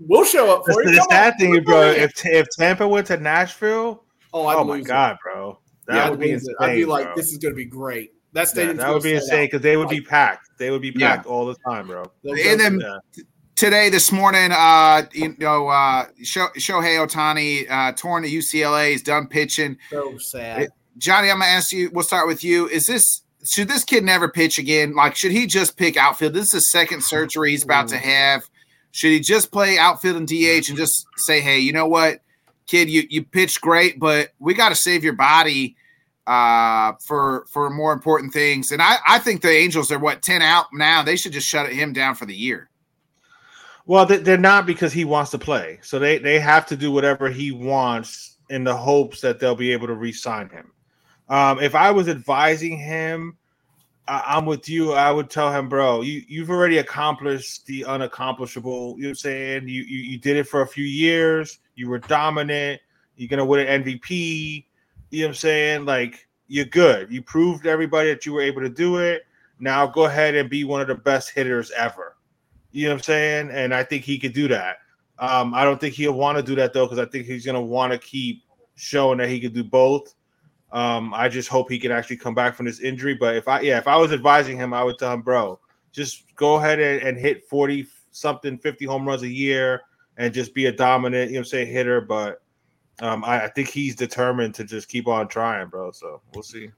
we'll 0.00 0.24
show 0.24 0.54
up 0.54 0.64
for 0.64 0.82
The, 0.82 0.90
you. 0.90 0.94
the 0.94 0.98
Come 1.00 1.06
sad 1.10 1.32
on. 1.34 1.38
thing 1.38 1.64
bro, 1.64 1.90
if 1.90 2.12
if 2.24 2.46
Tampa 2.56 2.86
went 2.86 3.08
to 3.08 3.16
Nashville, 3.16 4.04
oh, 4.32 4.46
I'd 4.46 4.56
oh 4.56 4.64
my 4.64 4.74
lose 4.76 4.84
it. 4.86 4.88
god, 4.88 5.16
bro, 5.22 5.58
that 5.88 5.94
Yeah, 5.96 6.10
would 6.10 6.18
I'd 6.20 6.22
be 6.22 6.30
insane. 6.32 6.54
it. 6.60 6.64
I'd 6.64 6.74
be 6.76 6.84
like, 6.84 7.06
bro. 7.06 7.16
this 7.16 7.26
is 7.32 7.38
going 7.38 7.52
to 7.52 7.56
be 7.56 7.64
great. 7.66 8.12
That 8.34 8.42
Yeah, 8.42 8.44
stadium 8.46 8.76
that 8.78 8.92
would 8.92 9.02
be 9.02 9.14
insane 9.14 9.46
because 9.46 9.62
they 9.62 9.76
would 9.76 9.88
be 9.88 10.00
packed. 10.00 10.48
They 10.58 10.70
would 10.70 10.82
be 10.82 10.92
Yeah. 10.96 11.16
packed 11.16 11.26
all 11.26 11.44
the 11.46 11.56
time, 11.66 11.88
bro. 11.88 12.04
And 12.24 12.60
then 12.60 12.80
Yeah. 12.80 13.22
today, 13.56 13.88
this 13.90 14.12
morning, 14.12 14.50
uh, 14.52 15.02
you 15.12 15.34
know, 15.38 15.68
uh, 15.68 16.06
Sho- 16.22 16.52
Shohei 16.56 17.04
Ohtani 17.04 17.66
uh, 17.70 17.92
torn 17.92 18.22
to 18.22 18.28
UCLA. 18.28 18.90
He's 18.92 19.02
done 19.02 19.26
pitching. 19.26 19.76
so 19.90 20.16
sad. 20.18 20.68
Johnny, 20.98 21.30
I'm 21.30 21.38
gonna 21.38 21.50
ask 21.50 21.72
you. 21.72 21.90
We'll 21.92 22.04
start 22.04 22.26
with 22.26 22.42
you. 22.44 22.68
Is 22.68 22.86
this 22.86 23.22
should 23.44 23.68
this 23.68 23.84
kid 23.84 24.04
never 24.04 24.28
pitch 24.28 24.58
again? 24.58 24.94
Like, 24.94 25.14
should 25.16 25.30
he 25.30 25.46
just 25.46 25.76
pick 25.76 25.96
outfield? 25.96 26.34
This 26.34 26.46
is 26.46 26.52
the 26.52 26.60
second 26.60 27.02
surgery 27.04 27.52
he's 27.52 27.62
about 27.64 27.88
to 27.88 27.96
have. 27.96 28.42
Should 28.90 29.12
he 29.12 29.20
just 29.20 29.52
play 29.52 29.78
outfield 29.78 30.16
and 30.16 30.26
DH 30.26 30.68
and 30.68 30.76
just 30.76 31.06
say, 31.16 31.40
"Hey, 31.40 31.58
you 31.60 31.72
know 31.72 31.86
what, 31.86 32.20
kid, 32.66 32.90
you 32.90 33.04
you 33.08 33.22
pitched 33.22 33.60
great, 33.60 34.00
but 34.00 34.30
we 34.38 34.54
got 34.54 34.70
to 34.70 34.74
save 34.74 35.04
your 35.04 35.12
body 35.12 35.76
uh, 36.26 36.92
for 37.06 37.46
for 37.52 37.70
more 37.70 37.92
important 37.92 38.32
things." 38.32 38.72
And 38.72 38.82
I 38.82 38.96
I 39.06 39.18
think 39.20 39.42
the 39.42 39.50
Angels 39.50 39.92
are 39.92 39.98
what 39.98 40.22
ten 40.22 40.42
out 40.42 40.66
now. 40.72 41.02
They 41.02 41.16
should 41.16 41.32
just 41.32 41.46
shut 41.46 41.70
him 41.70 41.92
down 41.92 42.16
for 42.16 42.26
the 42.26 42.34
year. 42.34 42.68
Well, 43.86 44.04
they- 44.04 44.18
they're 44.18 44.36
not 44.36 44.66
because 44.66 44.92
he 44.92 45.04
wants 45.04 45.30
to 45.30 45.38
play, 45.38 45.78
so 45.82 45.98
they 45.98 46.18
they 46.18 46.40
have 46.40 46.66
to 46.66 46.76
do 46.76 46.90
whatever 46.90 47.30
he 47.30 47.52
wants 47.52 48.36
in 48.50 48.64
the 48.64 48.76
hopes 48.76 49.20
that 49.20 49.38
they'll 49.38 49.54
be 49.54 49.72
able 49.72 49.86
to 49.86 49.94
re-sign 49.94 50.48
him. 50.48 50.72
Um, 51.28 51.60
if 51.60 51.74
I 51.74 51.90
was 51.90 52.08
advising 52.08 52.78
him, 52.78 53.36
I, 54.08 54.24
I'm 54.26 54.46
with 54.46 54.68
you. 54.68 54.92
I 54.92 55.10
would 55.10 55.30
tell 55.30 55.52
him, 55.52 55.68
bro, 55.68 56.00
you 56.00 56.22
you've 56.26 56.50
already 56.50 56.78
accomplished 56.78 57.66
the 57.66 57.82
unaccomplishable. 57.82 58.96
You 58.98 59.08
know 59.08 59.12
saying? 59.14 59.68
You, 59.68 59.82
you 59.82 59.98
you 59.98 60.18
did 60.18 60.36
it 60.36 60.48
for 60.48 60.62
a 60.62 60.66
few 60.66 60.84
years. 60.84 61.58
You 61.74 61.88
were 61.88 61.98
dominant. 61.98 62.80
You're 63.16 63.28
gonna 63.28 63.44
win 63.44 63.66
an 63.66 63.84
MVP. 63.84 64.64
You 65.10 65.20
know 65.20 65.26
what 65.26 65.28
I'm 65.30 65.34
saying? 65.34 65.84
Like 65.84 66.26
you're 66.48 66.64
good. 66.64 67.12
You 67.12 67.22
proved 67.22 67.66
everybody 67.66 68.08
that 68.08 68.24
you 68.24 68.32
were 68.32 68.40
able 68.40 68.62
to 68.62 68.70
do 68.70 68.96
it. 68.96 69.22
Now 69.60 69.86
go 69.86 70.04
ahead 70.04 70.34
and 70.34 70.48
be 70.48 70.64
one 70.64 70.80
of 70.80 70.88
the 70.88 70.94
best 70.94 71.30
hitters 71.30 71.70
ever. 71.72 72.16
You 72.72 72.84
know 72.84 72.90
what 72.90 72.98
I'm 72.98 73.02
saying? 73.02 73.50
And 73.50 73.74
I 73.74 73.82
think 73.82 74.04
he 74.04 74.18
could 74.18 74.32
do 74.32 74.48
that. 74.48 74.76
Um, 75.18 75.52
I 75.52 75.64
don't 75.64 75.80
think 75.80 75.94
he'll 75.94 76.12
want 76.12 76.38
to 76.38 76.42
do 76.42 76.54
that 76.56 76.72
though, 76.72 76.86
because 76.86 76.98
I 76.98 77.10
think 77.10 77.26
he's 77.26 77.44
gonna 77.44 77.60
want 77.60 77.92
to 77.92 77.98
keep 77.98 78.44
showing 78.76 79.18
that 79.18 79.28
he 79.28 79.40
could 79.40 79.52
do 79.52 79.64
both. 79.64 80.14
Um, 80.72 81.14
I 81.14 81.28
just 81.28 81.48
hope 81.48 81.70
he 81.70 81.78
can 81.78 81.90
actually 81.90 82.18
come 82.18 82.34
back 82.34 82.54
from 82.54 82.66
this 82.66 82.80
injury. 82.80 83.14
But 83.14 83.36
if 83.36 83.48
I, 83.48 83.60
yeah, 83.60 83.78
if 83.78 83.88
I 83.88 83.96
was 83.96 84.12
advising 84.12 84.56
him, 84.56 84.74
I 84.74 84.84
would 84.84 84.98
tell 84.98 85.12
him, 85.12 85.22
bro, 85.22 85.58
just 85.92 86.24
go 86.36 86.56
ahead 86.56 86.78
and, 86.78 87.02
and 87.02 87.18
hit 87.18 87.44
40 87.48 87.86
something, 88.10 88.58
50 88.58 88.84
home 88.84 89.06
runs 89.06 89.22
a 89.22 89.28
year 89.28 89.82
and 90.16 90.34
just 90.34 90.54
be 90.54 90.66
a 90.66 90.72
dominant, 90.72 91.30
you 91.30 91.36
know 91.36 91.40
what 91.40 91.46
I'm 91.46 91.50
saying, 91.50 91.72
hitter. 91.72 92.00
But 92.00 92.42
um, 93.00 93.24
I, 93.24 93.44
I 93.44 93.48
think 93.48 93.68
he's 93.68 93.96
determined 93.96 94.54
to 94.56 94.64
just 94.64 94.88
keep 94.88 95.06
on 95.06 95.28
trying, 95.28 95.68
bro. 95.68 95.90
So 95.92 96.20
we'll 96.34 96.42
see. 96.42 96.70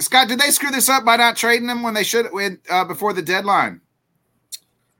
Scott, 0.00 0.28
did 0.28 0.38
they 0.38 0.50
screw 0.50 0.70
this 0.70 0.88
up 0.88 1.04
by 1.04 1.16
not 1.16 1.36
trading 1.36 1.68
him 1.68 1.82
when 1.82 1.94
they 1.94 2.04
should 2.04 2.26
when 2.32 2.60
uh, 2.70 2.84
before 2.84 3.12
the 3.12 3.22
deadline? 3.22 3.80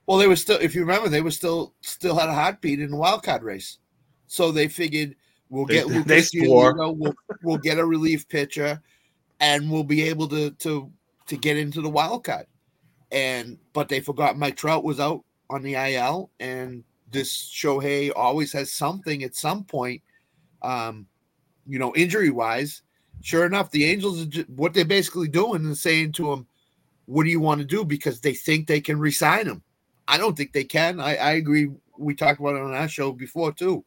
Well, 0.06 0.18
they 0.18 0.26
were 0.26 0.36
still, 0.36 0.58
if 0.60 0.74
you 0.74 0.80
remember, 0.80 1.08
they 1.08 1.20
were 1.20 1.30
still 1.30 1.74
still 1.82 2.18
had 2.18 2.28
a 2.28 2.34
heartbeat 2.34 2.80
in 2.80 2.90
the 2.90 2.96
wild 2.96 3.22
card 3.22 3.42
race. 3.42 3.78
So 4.26 4.50
they 4.50 4.66
figured 4.66 5.14
we'll 5.50 5.66
They- 5.66 5.74
get 5.74 5.88
they 5.88 5.94
Lucas 5.98 6.30
swore. 6.30 6.74
Giolito, 6.74 6.96
we'll, 6.96 7.14
we'll 7.42 7.58
get 7.58 7.78
a 7.78 7.84
relief 7.86 8.28
pitcher, 8.28 8.80
and 9.40 9.70
we'll 9.70 9.84
be 9.84 10.02
able 10.02 10.28
to 10.28 10.50
to 10.50 10.90
to 11.26 11.36
get 11.36 11.56
into 11.56 11.80
the 11.80 11.88
wild 11.90 12.24
card. 12.24 12.46
And 13.10 13.58
but 13.72 13.88
they 13.88 14.00
forgot 14.00 14.38
Mike 14.38 14.56
Trout 14.56 14.84
was 14.84 15.00
out 15.00 15.24
on 15.50 15.62
the 15.62 15.74
IL, 15.74 16.30
and 16.40 16.84
this 17.10 17.32
Shohei 17.32 18.10
always 18.14 18.52
has 18.52 18.70
something 18.72 19.22
at 19.22 19.34
some 19.34 19.64
point, 19.64 20.02
um, 20.62 21.06
you 21.66 21.78
know, 21.78 21.94
injury 21.94 22.30
wise. 22.30 22.82
Sure 23.22 23.46
enough, 23.46 23.70
the 23.70 23.84
Angels 23.86 24.26
what 24.48 24.74
they're 24.74 24.84
basically 24.84 25.28
doing 25.28 25.66
is 25.70 25.80
saying 25.80 26.12
to 26.12 26.30
him, 26.32 26.46
what 27.06 27.24
do 27.24 27.30
you 27.30 27.40
want 27.40 27.60
to 27.60 27.66
do? 27.66 27.84
Because 27.84 28.20
they 28.20 28.34
think 28.34 28.66
they 28.66 28.80
can 28.80 28.98
resign 28.98 29.46
him. 29.46 29.62
I 30.06 30.18
don't 30.18 30.36
think 30.36 30.52
they 30.52 30.64
can. 30.64 31.00
I, 31.00 31.16
I 31.16 31.32
agree. 31.32 31.70
We 31.96 32.14
talked 32.14 32.38
about 32.40 32.54
it 32.56 32.62
on 32.62 32.74
our 32.74 32.88
show 32.88 33.12
before 33.12 33.52
too. 33.52 33.84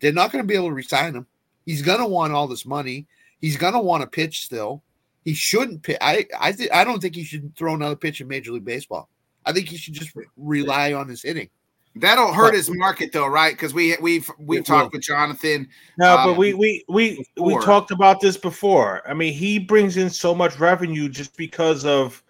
They're 0.00 0.12
not 0.12 0.32
going 0.32 0.42
to 0.42 0.46
be 0.48 0.54
able 0.54 0.68
to 0.68 0.74
resign 0.74 1.14
him. 1.14 1.26
He's 1.66 1.82
going 1.82 1.98
to 2.00 2.06
want 2.06 2.32
all 2.32 2.46
this 2.48 2.64
money. 2.66 3.06
He's 3.40 3.56
going 3.56 3.74
to 3.74 3.80
want 3.80 4.02
to 4.02 4.06
pitch 4.08 4.44
still. 4.44 4.82
He 5.24 5.34
shouldn't 5.34 5.82
pitch. 5.82 5.98
I 6.00 6.26
I 6.40 6.52
th- 6.52 6.70
I 6.72 6.84
don't 6.84 7.00
think 7.00 7.14
he 7.14 7.24
should 7.24 7.54
throw 7.56 7.74
another 7.74 7.96
pitch 7.96 8.20
in 8.20 8.28
Major 8.28 8.52
League 8.52 8.64
Baseball. 8.64 9.08
I 9.44 9.52
think 9.52 9.68
he 9.68 9.76
should 9.76 9.94
just 9.94 10.12
rely 10.36 10.92
on 10.94 11.08
his 11.08 11.22
hitting. 11.22 11.50
That'll 11.96 12.32
hurt 12.32 12.54
his 12.54 12.70
market 12.70 13.12
though, 13.12 13.26
right? 13.26 13.52
Because 13.54 13.74
we 13.74 13.96
we've 14.00 14.30
we've 14.38 14.64
talked 14.64 14.92
will. 14.92 14.98
with 14.98 15.02
Jonathan. 15.02 15.68
No, 15.98 16.16
Um, 16.16 16.28
but 16.30 16.38
we 16.38 16.54
we 16.54 16.84
we 16.88 17.26
we 17.36 17.54
talked 17.60 17.90
about 17.90 18.20
this 18.20 18.36
before. 18.36 19.02
I 19.08 19.14
mean, 19.14 19.32
he 19.34 19.58
brings 19.58 19.96
in 19.96 20.08
so 20.08 20.34
much 20.34 20.58
revenue 20.58 21.08
just 21.08 21.36
because 21.36 21.84
of 21.84 22.22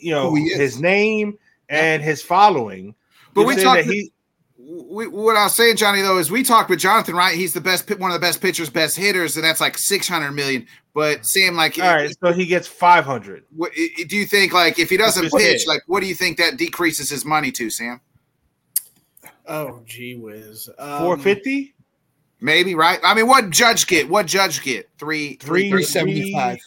you 0.00 0.10
know 0.12 0.30
Who 0.30 0.36
he 0.36 0.44
is. 0.46 0.58
his 0.58 0.80
name 0.80 1.36
and 1.68 2.02
his 2.02 2.22
following. 2.22 2.94
But 3.34 3.42
You're 3.42 3.48
we 3.48 3.54
saying 3.56 3.64
talked. 3.66 3.86
that 3.86 3.92
he 3.92 4.12
we, 4.70 5.08
what 5.08 5.36
I 5.36 5.44
was 5.44 5.54
saying, 5.54 5.76
Johnny, 5.76 6.00
though, 6.00 6.18
is 6.18 6.30
we 6.30 6.44
talked 6.44 6.70
with 6.70 6.78
Jonathan, 6.78 7.16
right? 7.16 7.36
He's 7.36 7.52
the 7.52 7.60
best, 7.60 7.90
one 7.98 8.12
of 8.12 8.14
the 8.14 8.24
best 8.24 8.40
pitchers, 8.40 8.70
best 8.70 8.96
hitters, 8.96 9.36
and 9.36 9.44
that's 9.44 9.60
like 9.60 9.76
six 9.76 10.06
hundred 10.06 10.32
million. 10.32 10.66
But 10.94 11.26
Sam, 11.26 11.56
like, 11.56 11.78
all 11.78 11.94
right, 11.94 12.14
so 12.22 12.32
he 12.32 12.46
gets 12.46 12.68
five 12.68 13.04
hundred. 13.04 13.44
what, 13.56 13.72
do 13.74 14.16
you 14.16 14.26
think, 14.26 14.52
like, 14.52 14.78
if 14.78 14.88
he 14.88 14.96
doesn't 14.96 15.30
pitch, 15.32 15.62
hit. 15.62 15.68
like, 15.68 15.82
what 15.86 16.00
do 16.00 16.06
you 16.06 16.14
think 16.14 16.38
that 16.38 16.56
decreases 16.56 17.10
his 17.10 17.24
money 17.24 17.50
to, 17.52 17.68
Sam? 17.68 18.00
Oh, 19.46 19.82
gee 19.86 20.14
whiz. 20.14 20.68
Um, 20.78 21.02
Four 21.02 21.18
fifty? 21.18 21.74
Maybe, 22.40 22.74
right? 22.74 23.00
I 23.02 23.14
mean, 23.14 23.26
what 23.26 23.50
Judge 23.50 23.86
get? 23.86 24.08
What 24.08 24.26
Judge 24.26 24.62
get? 24.62 24.88
Three, 24.98 25.34
three 25.34 25.82
seventy 25.82 26.32
five, 26.32 26.58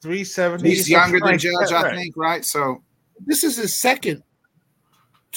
three 0.00 0.22
seventy. 0.22 0.70
He's 0.70 0.88
younger 0.88 1.18
than 1.20 1.38
Judge, 1.38 1.72
I 1.72 1.94
think, 1.96 2.16
right? 2.16 2.44
So 2.44 2.82
This 3.26 3.44
is 3.44 3.56
his 3.56 3.76
second, 3.78 4.22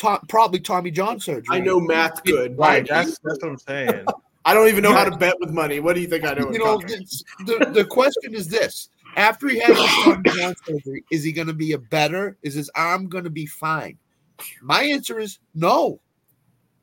to- 0.02 0.20
probably 0.30 0.60
Tommy 0.60 0.92
John 0.92 1.20
surgery. 1.20 1.46
I 1.50 1.60
know 1.60 1.80
math 1.80 2.24
good. 2.24 2.58
Right, 2.58 2.88
that's 2.88 3.18
that's 3.24 3.42
what 3.42 3.50
I'm 3.52 3.58
saying. 3.58 4.06
I 4.46 4.54
don't 4.56 4.68
even 4.70 4.82
know 4.84 4.94
how 4.94 5.04
to 5.06 5.16
bet 5.16 5.36
with 5.40 5.52
money. 5.52 5.80
What 5.80 5.94
do 5.94 6.02
you 6.02 6.08
think 6.08 6.26
I 6.26 6.34
know? 6.34 6.52
You 6.52 6.60
know, 6.60 6.80
it's- 6.82 7.24
the, 7.46 7.70
the 7.74 7.86
question 7.86 8.34
is 8.34 8.48
this: 8.48 8.90
After 9.16 9.48
he 9.48 9.60
has 9.60 9.78
his 9.78 10.04
Tommy 10.04 10.30
John 10.36 10.56
surgery, 10.66 11.04
is 11.12 11.24
he 11.24 11.32
going 11.32 11.48
to 11.48 11.54
be 11.54 11.74
a 11.74 11.78
better? 11.78 12.38
Is 12.42 12.56
his 12.56 12.70
arm 12.76 13.08
going 13.08 13.24
to 13.26 13.30
be 13.30 13.46
fine? 13.46 13.98
My 14.64 14.84
answer 14.84 15.20
is 15.20 15.38
no. 15.54 16.00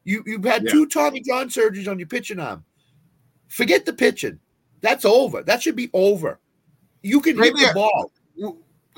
You 0.05 0.23
you've 0.25 0.45
had 0.45 0.63
Yeah. 0.65 0.71
two 0.71 0.87
Tommy 0.87 1.21
John 1.21 1.49
surgeries 1.49 1.89
on 1.89 1.99
your 1.99 2.07
pitching 2.09 2.39
arm. 2.39 2.65
Forget 3.49 3.85
the 3.87 3.93
pitching. 3.93 4.39
That's 4.81 5.05
over. 5.05 5.43
That 5.43 5.61
should 5.61 5.75
be 5.75 5.91
over. 5.93 6.39
You 7.03 7.21
can 7.21 7.37
Maybe 7.37 7.59
hit 7.59 7.71
a- 7.71 7.73
the 7.73 7.75
ball. 7.75 8.13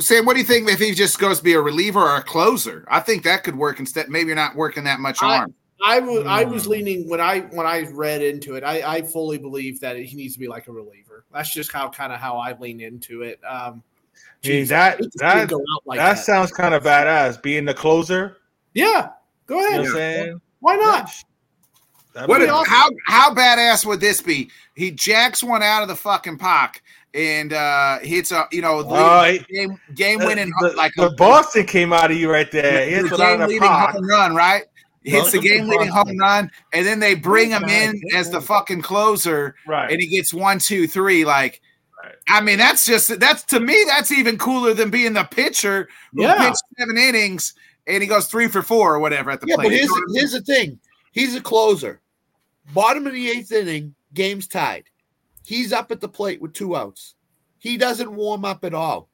Sam, 0.00 0.24
what 0.26 0.34
do 0.34 0.40
you 0.40 0.46
think 0.46 0.68
if 0.68 0.78
he 0.78 0.92
just 0.92 1.18
goes 1.18 1.38
to 1.38 1.44
be 1.44 1.52
a 1.52 1.60
reliever 1.60 2.00
or 2.00 2.16
a 2.16 2.22
closer? 2.22 2.84
I 2.88 3.00
think 3.00 3.22
that 3.24 3.44
could 3.44 3.56
work 3.56 3.78
instead. 3.78 4.08
Maybe 4.08 4.28
you're 4.28 4.36
not 4.36 4.56
working 4.56 4.84
that 4.84 5.00
much 5.00 5.22
I- 5.22 5.38
arm. 5.38 5.54
I 5.82 5.98
was 5.98 6.26
I 6.26 6.44
was 6.44 6.66
leaning 6.66 7.08
when 7.08 7.22
I 7.22 7.40
when 7.40 7.66
I 7.66 7.86
read 7.92 8.20
into 8.22 8.54
it. 8.56 8.62
I, 8.64 8.96
I 8.96 9.00
fully 9.02 9.38
believe 9.38 9.80
that 9.80 9.96
he 9.96 10.14
needs 10.14 10.34
to 10.34 10.38
be 10.38 10.46
like 10.46 10.68
a 10.68 10.72
reliever. 10.72 11.24
That's 11.32 11.54
just 11.54 11.72
how 11.72 11.88
kind 11.88 12.12
of 12.12 12.20
how 12.20 12.36
I 12.36 12.54
lean 12.58 12.82
into 12.82 13.22
it. 13.22 13.40
Um, 13.48 13.56
I 13.56 13.70
mean, 13.72 13.82
geez, 14.42 14.68
that 14.68 14.94
I 14.94 14.96
hate 14.96 15.04
to 15.04 15.04
see 15.04 15.18
that 15.20 15.38
him 15.38 15.46
go 15.48 15.56
out 15.56 15.82
like 15.86 15.96
that 15.98 16.18
sounds 16.18 16.52
kind 16.52 16.74
of 16.74 16.82
badass. 16.82 17.40
Being 17.42 17.64
the 17.64 17.72
closer, 17.72 18.36
Yeah, 18.74 19.08
go 19.46 19.58
you 19.58 19.62
know 19.62 19.68
ahead. 19.68 19.80
what 19.80 19.88
I'm 19.88 19.94
saying? 19.94 20.40
Why 20.58 20.76
not? 20.76 21.10
That'd 22.12 22.28
What 22.28 22.46
awesome. 22.46 22.70
how 22.70 22.90
how 23.06 23.34
badass 23.34 23.86
would 23.86 24.00
this 24.00 24.20
be? 24.20 24.50
He 24.74 24.90
jacks 24.90 25.42
one 25.42 25.62
out 25.62 25.80
of 25.80 25.88
the 25.88 25.96
fucking 25.96 26.36
pock 26.36 26.82
and 27.14 27.52
uh 27.52 27.98
hits 28.00 28.30
a 28.32 28.46
you 28.52 28.62
know 28.62 28.84
Oh, 28.86 29.24
he- 29.24 29.38
game 29.52 29.80
game 29.94 30.18
winning 30.20 30.52
the, 30.60 30.72
like 30.76 30.92
the 30.96 31.06
a 31.06 31.14
Boston 31.14 31.66
came 31.66 31.92
out 31.92 32.10
of 32.10 32.16
you 32.16 32.30
right 32.30 32.50
there. 32.50 32.84
He 32.86 32.94
the 32.94 33.00
hits 33.08 33.10
one 33.12 33.20
out 33.20 33.38
game 33.38 33.48
leading 33.48 33.68
park. 33.68 33.90
home 33.94 34.06
run, 34.08 34.34
right? 34.34 34.62
Hits 35.02 35.32
the 35.32 35.38
Welcome 35.38 35.42
to 35.42 35.48
game 35.48 35.68
leading 35.68 35.88
home 35.88 36.16
run, 36.18 36.50
and 36.72 36.86
then 36.86 37.00
they 37.00 37.14
bring 37.14 37.50
him 37.50 37.64
in 37.64 38.00
as 38.14 38.30
the 38.30 38.40
fucking 38.40 38.82
closer, 38.82 39.54
Right. 39.66 39.90
and 39.90 39.98
he 40.00 40.06
gets 40.08 40.34
one, 40.34 40.58
two, 40.58 40.86
three. 40.86 41.24
Like, 41.24 41.62
Right. 42.04 42.14
I 42.28 42.40
mean, 42.42 42.58
that's 42.58 42.84
just 42.84 43.18
that's 43.18 43.42
to 43.44 43.60
me, 43.60 43.82
that's 43.88 44.12
even 44.12 44.36
cooler 44.38 44.72
than 44.74 44.90
being 44.90 45.12
the 45.14 45.24
pitcher 45.24 45.88
who 46.14 46.22
Yeah. 46.22 46.36
pitched 46.48 46.62
seven 46.78 46.96
innings 46.98 47.54
and 47.86 48.02
he 48.02 48.06
goes 48.08 48.26
three 48.26 48.46
for 48.48 48.62
four 48.62 48.94
or 48.94 48.98
whatever 49.00 49.30
at 49.30 49.40
the 49.40 49.46
Yeah, 49.48 49.56
plate. 49.56 49.64
but 49.64 49.72
here's, 49.72 49.82
You 49.84 49.88
know 49.88 49.92
what 49.94 50.02
I 50.02 50.06
mean? 50.06 50.16
here's 50.20 50.32
the 50.32 50.40
thing. 50.42 50.78
He's 51.12 51.34
a 51.34 51.40
closer. 51.40 52.00
Bottom 52.72 53.06
of 53.06 53.12
the 53.14 53.30
eighth 53.30 53.50
inning, 53.52 53.94
game's 54.14 54.46
tied. 54.46 54.84
He's 55.50 55.72
up 55.72 55.90
at 55.90 56.00
the 56.00 56.08
plate 56.08 56.40
with 56.40 56.52
two 56.52 56.76
outs. 56.76 57.16
He 57.58 57.76
doesn't 57.76 58.12
warm 58.14 58.44
up 58.44 58.64
at 58.64 58.72
all. 58.72 59.08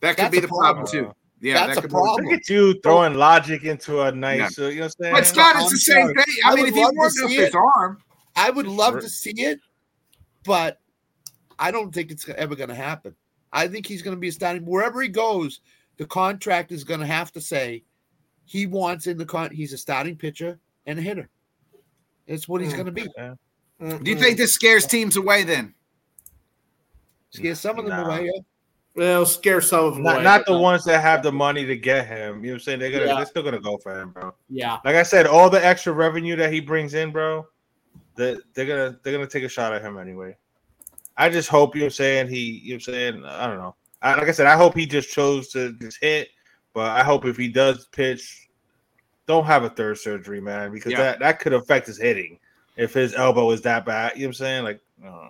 that 0.00 0.16
could 0.16 0.24
that's 0.24 0.34
be 0.34 0.40
the 0.40 0.48
problem, 0.48 0.86
problem. 0.86 1.04
too. 1.08 1.14
Yeah, 1.42 1.54
That's 1.66 1.74
that 1.74 1.78
a 1.78 1.80
could 1.82 1.88
be- 1.90 1.92
problem. 1.92 2.24
Look 2.24 2.34
at 2.40 2.48
you 2.48 2.80
throwing 2.82 3.14
logic 3.14 3.64
into 3.64 4.00
a 4.00 4.10
nice, 4.12 4.58
uh, 4.58 4.68
you 4.68 4.76
know 4.76 4.80
what 4.86 4.94
I'm 4.98 5.04
saying? 5.04 5.14
But 5.14 5.26
Scott, 5.26 5.56
it's 5.56 5.64
I'm 5.64 5.70
the 5.70 5.76
same 5.76 6.02
sorry. 6.06 6.14
thing. 6.14 6.34
I, 6.46 6.52
I 6.52 6.54
mean, 6.56 6.66
if 6.68 6.74
he 6.74 6.80
love 6.82 6.90
to 6.92 6.96
warmed 6.96 7.18
up 7.22 7.28
see 7.28 7.36
his 7.36 7.54
arm, 7.76 7.98
I 8.34 8.48
would 8.48 8.66
love 8.66 8.94
Sure. 8.94 9.00
to 9.02 9.08
see 9.10 9.32
it, 9.36 9.60
but 10.44 10.80
I 11.58 11.70
don't 11.70 11.94
think 11.94 12.10
it's 12.10 12.26
ever 12.30 12.56
going 12.56 12.70
to 12.70 12.74
happen. 12.74 13.14
I 13.52 13.68
think 13.68 13.86
he's 13.86 14.00
going 14.00 14.16
to 14.16 14.20
be 14.20 14.28
a 14.28 14.32
starting 14.32 14.64
wherever 14.64 15.02
he 15.02 15.08
goes. 15.08 15.60
The 15.98 16.06
contract 16.06 16.72
is 16.72 16.82
going 16.82 17.00
to 17.00 17.06
have 17.06 17.30
to 17.32 17.42
say 17.42 17.84
he 18.46 18.66
wants 18.66 19.06
in 19.06 19.18
the 19.18 19.26
con. 19.26 19.50
He's 19.50 19.74
a 19.74 19.78
starting 19.78 20.16
pitcher 20.16 20.58
and 20.86 20.98
a 20.98 21.02
hitter. 21.02 21.28
It's 22.26 22.48
what 22.48 22.62
he's 22.62 22.72
Mm. 22.72 22.76
going 22.76 22.86
to 22.86 22.92
be. 22.92 23.08
Do 23.80 24.10
you 24.10 24.16
think 24.16 24.36
this 24.36 24.52
scares 24.52 24.86
teams 24.86 25.16
away 25.16 25.42
then? 25.42 25.74
Scare 27.30 27.54
some 27.54 27.78
of 27.78 27.86
them 27.86 27.96
Nah. 27.96 28.06
away. 28.16 28.26
yeah. 28.26 28.40
Well, 28.96 29.24
scare 29.24 29.60
some 29.60 29.84
of 29.84 29.94
them 29.94 30.02
Not, 30.02 30.14
away. 30.16 30.24
not 30.24 30.46
the 30.46 30.58
ones 30.58 30.84
that 30.84 31.00
have 31.00 31.22
the 31.22 31.30
money 31.32 31.64
to 31.64 31.76
get 31.76 32.06
him. 32.08 32.44
You 32.44 32.50
know 32.50 32.54
what 32.54 32.54
I'm 32.54 32.60
saying? 32.60 32.78
They're 32.80 32.90
gonna 32.90 33.06
Yeah. 33.06 33.16
they're 33.16 33.26
still 33.26 33.42
gonna 33.42 33.60
go 33.60 33.78
for 33.78 33.98
him, 34.00 34.10
bro. 34.10 34.34
Yeah, 34.48 34.78
Like 34.84 34.96
I 34.96 35.04
said, 35.04 35.26
all 35.26 35.48
the 35.48 35.64
extra 35.64 35.92
revenue 35.92 36.36
that 36.36 36.52
he 36.52 36.60
brings 36.60 36.94
in, 36.94 37.12
bro, 37.12 37.46
that 38.16 38.42
they're 38.54 38.66
gonna 38.66 38.98
they're 39.02 39.12
gonna 39.12 39.26
take 39.28 39.44
a 39.44 39.48
shot 39.48 39.72
at 39.72 39.80
him 39.82 39.96
anyway. 39.96 40.36
I 41.16 41.28
just 41.28 41.48
hope 41.48 41.74
you 41.74 41.82
know 41.82 41.84
what 41.86 41.92
I'm 41.92 41.96
saying 41.96 42.28
he 42.28 42.40
you 42.40 42.70
know 42.70 42.74
what 42.74 42.88
I'm 42.88 42.94
saying 42.94 43.24
I 43.24 43.46
don't 43.46 43.58
know. 43.58 43.76
I, 44.02 44.14
like 44.16 44.28
I 44.28 44.32
said, 44.32 44.46
I 44.46 44.56
hope 44.56 44.74
he 44.74 44.86
just 44.86 45.10
chose 45.10 45.48
to 45.50 45.72
just 45.74 45.98
hit, 46.00 46.28
but 46.74 46.90
I 46.90 47.04
hope 47.04 47.24
if 47.26 47.36
he 47.36 47.48
does 47.48 47.86
pitch, 47.92 48.48
don't 49.26 49.44
have 49.44 49.62
a 49.62 49.70
third 49.70 49.98
surgery, 49.98 50.40
man, 50.40 50.72
because 50.72 50.92
Yeah. 50.92 50.98
that, 51.02 51.18
that 51.20 51.38
could 51.38 51.52
affect 51.52 51.86
his 51.86 51.98
hitting 51.98 52.38
if 52.80 52.94
his 52.94 53.14
elbow 53.14 53.50
is 53.50 53.60
that 53.62 53.84
bad. 53.84 54.12
You 54.14 54.22
know 54.22 54.28
what 54.28 54.28
I'm 54.28 54.34
saying? 54.34 54.64
Like, 54.64 54.80
I. 55.04 55.28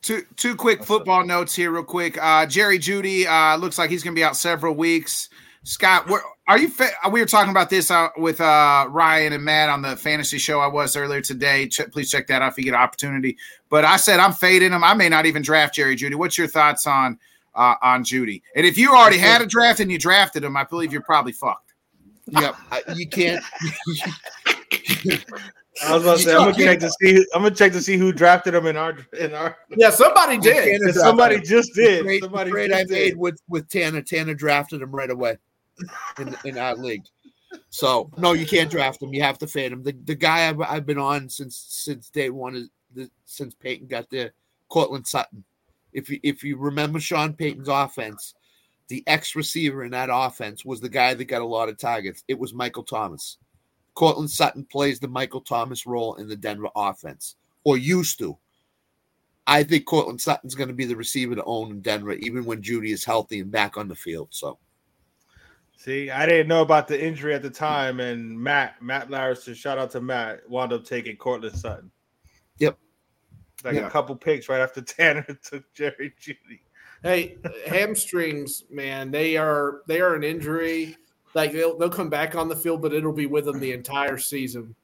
Two 0.00 0.22
two 0.36 0.54
quick 0.54 0.80
What's 0.80 0.88
football 0.88 1.24
notes 1.24 1.54
here, 1.54 1.70
real 1.70 1.82
quick. 1.82 2.22
Uh, 2.22 2.44
Jerry 2.46 2.78
Jeudy 2.78 3.26
uh, 3.26 3.56
looks 3.56 3.78
like 3.78 3.90
he's 3.90 4.02
going 4.02 4.14
to 4.14 4.18
be 4.18 4.24
out 4.24 4.36
several 4.36 4.74
weeks. 4.74 5.30
Scott, 5.62 6.06
where, 6.08 6.20
are 6.46 6.58
you? 6.58 6.68
Fa- 6.68 6.90
we 7.10 7.20
were 7.20 7.26
talking 7.26 7.50
about 7.50 7.70
this 7.70 7.90
uh, 7.90 8.08
with 8.18 8.38
uh, 8.38 8.86
Ryan 8.90 9.32
and 9.32 9.42
Matt 9.42 9.70
on 9.70 9.80
the 9.80 9.96
fantasy 9.96 10.36
show 10.36 10.60
I 10.60 10.66
was 10.66 10.94
earlier 10.94 11.22
today. 11.22 11.68
Ch- 11.68 11.90
please 11.90 12.10
check 12.10 12.26
that 12.26 12.42
out 12.42 12.52
if 12.52 12.58
you 12.58 12.64
get 12.64 12.74
an 12.74 12.80
opportunity. 12.80 13.38
But 13.70 13.86
I 13.86 13.96
said 13.96 14.20
I'm 14.20 14.34
fading 14.34 14.72
him. 14.72 14.84
I 14.84 14.92
may 14.92 15.08
not 15.08 15.24
even 15.24 15.40
draft 15.40 15.74
Jerry 15.74 15.96
Jeudy. 15.96 16.16
What's 16.16 16.36
your 16.36 16.48
thoughts 16.48 16.86
on 16.86 17.18
uh, 17.54 17.76
on 17.80 18.04
Jeudy? 18.04 18.42
And 18.54 18.66
if 18.66 18.76
you 18.76 18.94
already 18.94 19.18
had 19.18 19.40
a 19.40 19.46
draft 19.46 19.80
and 19.80 19.90
you 19.90 19.98
drafted 19.98 20.44
him, 20.44 20.54
I 20.54 20.64
believe 20.64 20.92
you're 20.92 21.00
probably 21.00 21.32
fucked. 21.32 21.72
Yep. 22.26 22.56
You 22.94 23.08
can't. 23.08 23.42
I 25.82 25.94
was 25.94 26.02
about 26.02 26.16
to 26.18 26.22
say 26.22 26.32
I'm 26.34 26.52
gonna 26.52 26.54
check 26.54 26.80
to 26.80 26.90
see 27.00 27.26
I'm 27.34 27.42
gonna 27.42 27.54
check 27.54 27.72
to 27.72 27.80
see 27.80 27.96
who 27.96 28.12
drafted 28.12 28.54
him 28.54 28.66
in 28.66 28.76
our 28.76 28.96
in 29.18 29.34
our. 29.34 29.56
yeah. 29.76 29.90
Somebody 29.90 30.38
did. 30.38 30.94
Somebody 30.94 31.40
just 31.40 31.74
did. 31.74 32.06
the 32.06 32.20
Somebody 32.20 32.50
just 32.52 32.72
I 32.72 32.84
made 32.84 32.88
did. 32.88 33.16
with 33.18 33.38
with 33.48 33.68
Tana. 33.68 34.02
Tanner 34.02 34.34
drafted 34.34 34.82
him 34.82 34.92
right 34.92 35.10
away 35.10 35.36
in, 36.18 36.36
in 36.44 36.58
our 36.58 36.76
league. 36.76 37.04
So 37.70 38.10
no, 38.16 38.32
you 38.32 38.46
can't 38.46 38.70
draft 38.70 39.02
him. 39.02 39.12
You 39.12 39.22
have 39.22 39.38
to 39.38 39.46
fade 39.46 39.72
him. 39.72 39.82
The 39.82 39.92
the 40.04 40.14
guy 40.14 40.48
I've, 40.48 40.60
I've 40.60 40.86
been 40.86 40.98
on 40.98 41.28
since 41.28 41.56
since 41.68 42.10
day 42.10 42.30
one 42.30 42.54
is 42.54 42.68
the, 42.94 43.10
since 43.24 43.54
Payton 43.54 43.88
got 43.88 44.08
there, 44.10 44.32
Courtland 44.68 45.06
Sutton. 45.06 45.44
If 45.92 46.08
you 46.08 46.20
if 46.22 46.44
you 46.44 46.56
remember 46.56 47.00
Sean 47.00 47.32
Payton's 47.32 47.68
offense, 47.68 48.34
the 48.88 49.02
ex 49.06 49.34
receiver 49.34 49.84
in 49.84 49.90
that 49.92 50.08
offense 50.12 50.64
was 50.64 50.80
the 50.80 50.88
guy 50.88 51.14
that 51.14 51.24
got 51.24 51.42
a 51.42 51.46
lot 51.46 51.68
of 51.68 51.78
targets. 51.78 52.22
It 52.28 52.38
was 52.38 52.54
Michael 52.54 52.84
Thomas. 52.84 53.38
Courtland 53.94 54.30
Sutton 54.30 54.64
plays 54.64 54.98
the 54.98 55.08
Michael 55.08 55.40
Thomas 55.40 55.86
role 55.86 56.14
in 56.16 56.28
the 56.28 56.36
Denver 56.36 56.68
offense, 56.74 57.36
or 57.64 57.76
used 57.76 58.18
to. 58.18 58.36
I 59.46 59.62
think 59.62 59.84
Courtland 59.86 60.20
Sutton's 60.20 60.54
going 60.54 60.68
to 60.68 60.74
be 60.74 60.86
the 60.86 60.96
receiver 60.96 61.34
to 61.34 61.44
own 61.44 61.70
in 61.70 61.80
Denver, 61.80 62.12
even 62.14 62.44
when 62.44 62.62
Jeudy 62.62 62.92
is 62.92 63.04
healthy 63.04 63.40
and 63.40 63.50
back 63.52 63.76
on 63.76 63.88
the 63.88 63.94
field. 63.94 64.28
So 64.30 64.58
See, 65.76 66.10
I 66.10 66.24
didn't 66.24 66.48
know 66.48 66.62
about 66.62 66.88
the 66.88 67.02
injury 67.02 67.34
at 67.34 67.42
the 67.42 67.50
time, 67.50 68.00
and 68.00 68.38
Matt 68.40 68.80
Matt 68.80 69.08
Larison, 69.10 69.54
shout 69.54 69.76
out 69.76 69.90
to 69.90 70.00
Matt, 70.00 70.48
wound 70.48 70.72
up 70.72 70.84
taking 70.84 71.16
Courtland 71.16 71.56
Sutton. 71.58 71.90
Yep. 72.58 72.78
Like 73.64 73.74
Yeah. 73.74 73.86
a 73.86 73.90
couple 73.90 74.16
picks 74.16 74.48
right 74.48 74.60
after 74.60 74.80
Tanner 74.82 75.26
took 75.42 75.70
Jerry 75.74 76.14
Jeudy. 76.20 76.60
Hey, 77.02 77.36
hamstrings, 77.66 78.64
man, 78.70 79.10
they 79.10 79.36
are 79.36 79.82
they 79.86 80.00
are 80.00 80.14
an 80.14 80.24
injury. 80.24 80.96
Like 81.34 81.52
they'll 81.52 81.76
they'll 81.76 81.90
come 81.90 82.08
back 82.08 82.34
on 82.34 82.48
the 82.48 82.56
field, 82.56 82.82
but 82.82 82.92
it'll 82.92 83.12
be 83.12 83.26
with 83.26 83.44
them 83.46 83.58
the 83.58 83.72
entire 83.72 84.18
season. 84.18 84.74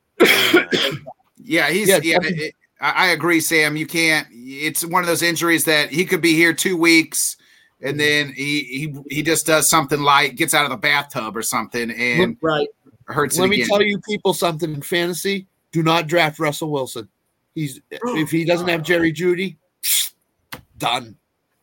Yeah, 1.42 1.70
he's 1.70 1.88
Yeah, 1.88 2.00
yeah. 2.02 2.18
it- 2.22 2.54
I 2.80 2.90
I 2.90 3.06
agree, 3.08 3.40
Sam. 3.40 3.76
You 3.76 3.86
can't. 3.86 4.26
It's 4.30 4.84
one 4.84 5.02
of 5.02 5.06
those 5.06 5.22
injuries 5.22 5.64
that 5.64 5.90
he 5.90 6.04
could 6.04 6.20
be 6.20 6.34
here 6.34 6.52
two 6.52 6.76
weeks, 6.76 7.36
and 7.80 7.92
mm-hmm. 7.92 7.98
then 7.98 8.32
he 8.34 8.64
he 8.64 9.16
he 9.16 9.22
just 9.22 9.46
does 9.46 9.68
something 9.68 10.00
like 10.00 10.36
gets 10.36 10.54
out 10.54 10.64
of 10.64 10.70
the 10.70 10.76
bathtub 10.76 11.36
or 11.36 11.42
something 11.42 11.90
and 11.90 12.36
right. 12.40 12.68
hurts 13.06 13.36
it 13.36 13.42
Let 13.42 13.50
me 13.50 13.56
again. 13.56 13.68
tell 13.68 13.82
you 13.82 14.00
people 14.08 14.34
something 14.34 14.72
in 14.72 14.82
fantasy. 14.82 15.46
Do 15.72 15.82
not 15.82 16.06
draft 16.06 16.38
Russell 16.38 16.70
Wilson. 16.70 17.08
He's 17.54 17.80
if 17.90 18.30
he 18.30 18.44
doesn't 18.44 18.68
have 18.68 18.82
Jerry 18.82 19.12
Jeudy, 19.12 19.56
done, 20.78 21.16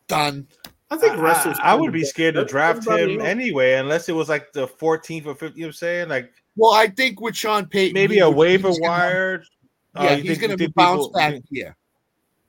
done. 0.06 0.46
I 0.90 0.96
think 0.96 1.12
I, 1.18 1.32
I- 1.32 1.72
I 1.72 1.74
would 1.74 1.92
be 1.92 2.04
scared 2.04 2.34
to 2.36 2.44
draft 2.44 2.78
Everybody 2.78 3.14
him 3.14 3.20
else- 3.20 3.28
anyway, 3.28 3.74
unless 3.74 4.08
it 4.08 4.14
was 4.14 4.28
like 4.28 4.52
the 4.52 4.66
14th 4.66 5.26
or 5.26 5.34
15th. 5.34 5.40
You 5.42 5.48
know 5.48 5.50
what 5.54 5.66
I'm 5.66 5.72
saying? 5.74 6.08
Like 6.08 6.32
Well, 6.56 6.72
I 6.72 6.88
think 6.88 7.20
with 7.20 7.36
Sean 7.36 7.66
Payton, 7.66 7.94
maybe 7.94 8.20
a 8.20 8.28
would- 8.28 8.36
waiver 8.36 8.68
he's 8.68 8.80
wire. 8.80 9.42
Yeah, 9.96 10.10
oh, 10.10 10.14
you 10.16 10.22
he's 10.22 10.38
going 10.38 10.50
to 10.50 10.56
think 10.56 10.74
bounce 10.74 11.06
people- 11.08 11.12
back. 11.18 11.34
Yeah, 11.50 11.72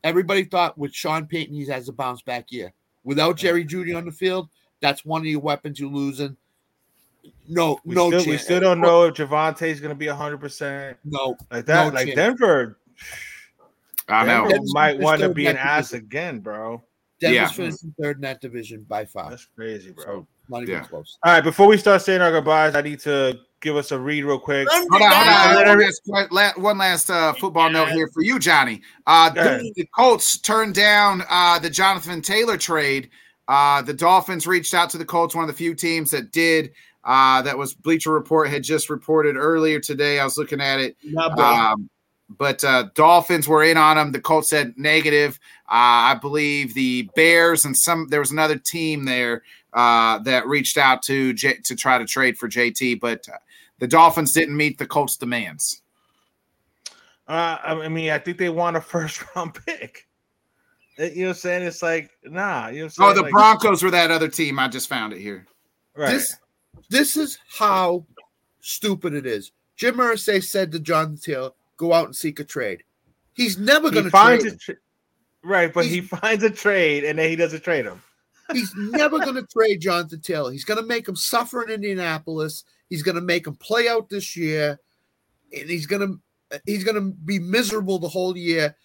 everybody 0.03 0.43
thought 0.45 0.77
with 0.77 0.93
Sean 0.93 1.25
Payton 1.25 1.53
he 1.55 1.65
has 1.67 1.89
a 1.89 1.93
bounce 1.93 2.21
back 2.21 2.51
year. 2.51 2.71
Without 3.03 3.37
Jerry 3.37 3.65
Jeudy 3.65 3.95
on 3.97 4.05
the 4.05 4.11
field, 4.11 4.49
that's 4.81 5.03
one 5.03 5.21
of 5.21 5.27
your 5.27 5.39
weapons 5.39 5.79
you're 5.79 5.89
losing. 5.89 6.35
No, 7.47 7.79
We, 7.83 7.95
no 7.95 8.09
still, 8.09 8.19
chance. 8.19 8.27
we 8.27 8.37
still 8.37 8.59
don't 8.59 8.79
know 8.79 9.05
if 9.05 9.15
Javonte's 9.15 9.79
going 9.79 9.89
to 9.89 9.95
be 9.95 10.05
100% 10.05 10.95
No, 11.05 11.35
like 11.51 11.65
that. 11.65 11.87
No 11.87 11.93
like 11.93 12.05
chance. 12.07 12.15
Denver, 12.15 12.77
I 14.07 14.25
know. 14.25 14.47
Denver 14.47 14.63
might 14.67 14.99
want 14.99 15.21
to 15.21 15.29
be 15.29 15.47
an 15.47 15.57
ass 15.57 15.93
again, 15.93 16.39
bro. 16.39 16.83
Denver's 17.19 17.35
Yeah. 17.35 17.47
finishing 17.49 17.93
third 18.01 18.17
in 18.17 18.21
that 18.21 18.41
division 18.41 18.85
by 18.87 19.05
far. 19.05 19.29
That's 19.29 19.47
crazy, 19.55 19.91
bro. 19.91 20.03
So 20.05 20.27
not 20.49 20.63
even 20.63 20.75
Yeah. 20.75 20.83
close. 20.83 21.17
All 21.23 21.33
right, 21.33 21.43
before 21.43 21.67
we 21.67 21.77
start 21.77 22.01
saying 22.01 22.21
our 22.21 22.31
goodbyes, 22.31 22.75
I 22.75 22.81
need 22.81 22.99
to 23.01 23.39
give 23.61 23.75
us 23.75 23.91
a 23.91 23.99
read 23.99 24.23
real 24.23 24.39
quick. 24.39 24.67
Hold 24.69 25.01
on, 25.01 25.01
hold 25.01 25.13
on. 25.13 25.65
One 25.65 25.79
last, 25.79 26.31
la- 26.31 26.63
one 26.63 26.77
last 26.77 27.09
uh, 27.09 27.33
football 27.33 27.69
note 27.69 27.89
here 27.89 28.09
for 28.13 28.23
you, 28.23 28.39
Johnny. 28.39 28.81
Uh, 29.05 29.29
the, 29.31 29.71
the 29.75 29.85
Colts 29.95 30.37
turned 30.39 30.75
down 30.75 31.23
uh, 31.29 31.59
the 31.59 31.69
Jonathan 31.69 32.21
Taylor 32.21 32.57
trade. 32.57 33.09
Uh, 33.47 33.81
the 33.81 33.93
Dolphins 33.93 34.47
reached 34.47 34.73
out 34.73 34.89
to 34.91 34.97
the 34.97 35.05
Colts, 35.05 35.35
one 35.35 35.43
of 35.43 35.47
the 35.49 35.55
few 35.57 35.73
teams 35.75 36.11
that 36.11 36.31
did. 36.31 36.71
Uh, 37.03 37.41
that 37.41 37.57
was 37.57 37.73
Bleacher 37.73 38.11
Report 38.11 38.49
had 38.49 38.61
just 38.63 38.89
reported 38.89 39.35
earlier 39.35 39.79
today. 39.79 40.19
I 40.19 40.23
was 40.23 40.37
looking 40.37 40.61
at 40.61 40.79
it. 40.79 40.95
Not 41.03 41.35
bad. 41.35 41.73
Um, 41.73 41.89
but 42.37 42.63
uh, 42.63 42.89
Dolphins 42.93 43.47
were 43.47 43.63
in 43.63 43.77
on 43.77 43.97
him. 43.97 44.11
The 44.11 44.21
Colts 44.21 44.49
said 44.49 44.73
negative. 44.77 45.39
Uh, 45.67 46.13
I 46.13 46.17
believe 46.21 46.73
the 46.73 47.09
Bears 47.15 47.65
and 47.65 47.75
some 47.75 48.07
there 48.09 48.19
was 48.19 48.31
another 48.31 48.57
team 48.57 49.05
there 49.05 49.43
uh, 49.73 50.19
that 50.19 50.47
reached 50.47 50.77
out 50.77 51.01
to 51.03 51.33
J, 51.33 51.55
to 51.63 51.75
try 51.75 51.97
to 51.97 52.05
trade 52.05 52.37
for 52.37 52.47
JT, 52.47 52.99
but 52.99 53.27
uh, 53.29 53.37
the 53.79 53.87
Dolphins 53.87 54.33
didn't 54.33 54.57
meet 54.57 54.77
the 54.77 54.85
Colts' 54.87 55.17
demands. 55.17 55.81
Uh, 57.27 57.57
I 57.63 57.87
mean, 57.89 58.09
I 58.09 58.17
think 58.17 58.37
they 58.37 58.49
want 58.49 58.77
a 58.77 58.81
first 58.95 59.23
round 59.35 59.53
pick. 59.65 60.07
Uh, 60.99 61.03
You 61.03 61.15
know 61.15 61.21
what 61.27 61.29
I'm 61.29 61.35
saying? 61.35 61.63
It's 61.67 61.83
like, 61.83 62.11
nah. 62.23 62.67
You 62.67 62.79
know 62.79 62.83
what 62.85 62.85
I'm 62.85 62.89
saying? 62.89 63.11
Oh, 63.11 63.13
the 63.13 63.21
Like, 63.23 63.31
Broncos 63.31 63.83
were 63.83 63.91
that 63.91 64.11
other 64.11 64.27
team. 64.27 64.59
I 64.59 64.67
just 64.67 64.89
found 64.89 65.13
it 65.13 65.19
here. 65.19 65.45
Right. 65.95 66.11
This 66.11 66.35
this 66.89 67.17
is 67.17 67.37
how 67.57 68.05
stupid 68.61 69.13
it 69.13 69.25
is. 69.25 69.51
Jim 69.75 69.95
Irsay 69.95 70.43
said 70.43 70.71
to 70.71 70.79
John 70.79 71.17
Taylor, 71.17 71.51
"Go 71.79 71.93
out 71.93 72.05
and 72.05 72.15
seek 72.15 72.39
a 72.39 72.43
trade." 72.43 72.83
He's 73.33 73.57
never 73.57 73.89
going 73.89 74.03
to 74.03 74.11
trade. 74.11 74.45
a 74.45 74.57
tra- 74.57 74.75
right, 75.43 75.73
but 75.73 75.85
he 75.85 76.01
finds 76.01 76.43
a 76.43 76.49
trade 76.49 77.05
and 77.05 77.17
then 77.17 77.29
he 77.29 77.37
doesn't 77.37 77.63
trade 77.63 77.85
him. 77.85 78.01
He's 78.53 78.75
never 78.75 79.19
going 79.19 79.35
to 79.35 79.45
trade 79.45 79.79
Jonathan 79.79 80.19
Taylor. 80.21 80.51
He's 80.51 80.65
going 80.65 80.79
to 80.79 80.85
make 80.85 81.07
him 81.07 81.15
suffer 81.15 81.63
in 81.63 81.69
Indianapolis. 81.69 82.63
He's 82.89 83.03
going 83.03 83.15
to 83.15 83.21
make 83.21 83.47
him 83.47 83.55
play 83.55 83.87
out 83.87 84.09
this 84.09 84.35
year, 84.35 84.79
and 85.53 85.69
he's 85.69 85.85
going 85.85 86.01
to 86.01 86.59
he's 86.65 86.83
going 86.83 86.95
to 86.95 87.15
be 87.23 87.39
miserable 87.39 87.99
the 87.99 88.09
whole 88.09 88.35
year. 88.35 88.75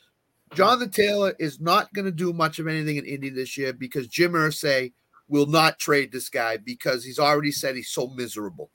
Jonathan 0.53 0.91
Taylor 0.91 1.35
is 1.39 1.61
not 1.61 1.93
going 1.95 2.05
to 2.05 2.13
do 2.13 2.33
much 2.33 2.59
of 2.59 2.69
anything 2.69 2.97
in 2.97 3.07
Indy 3.07 3.31
this 3.31 3.57
year 3.57 3.73
because 3.73 4.07
Jim 4.07 4.33
Irsay 4.33 4.93
will 5.29 5.47
not 5.47 5.79
trade 5.79 6.13
this 6.13 6.29
guy 6.29 6.59
because 6.59 7.03
he's 7.03 7.19
already 7.19 7.51
said 7.51 7.75
he's 7.75 7.89
so 7.89 8.09
miserable. 8.09 8.71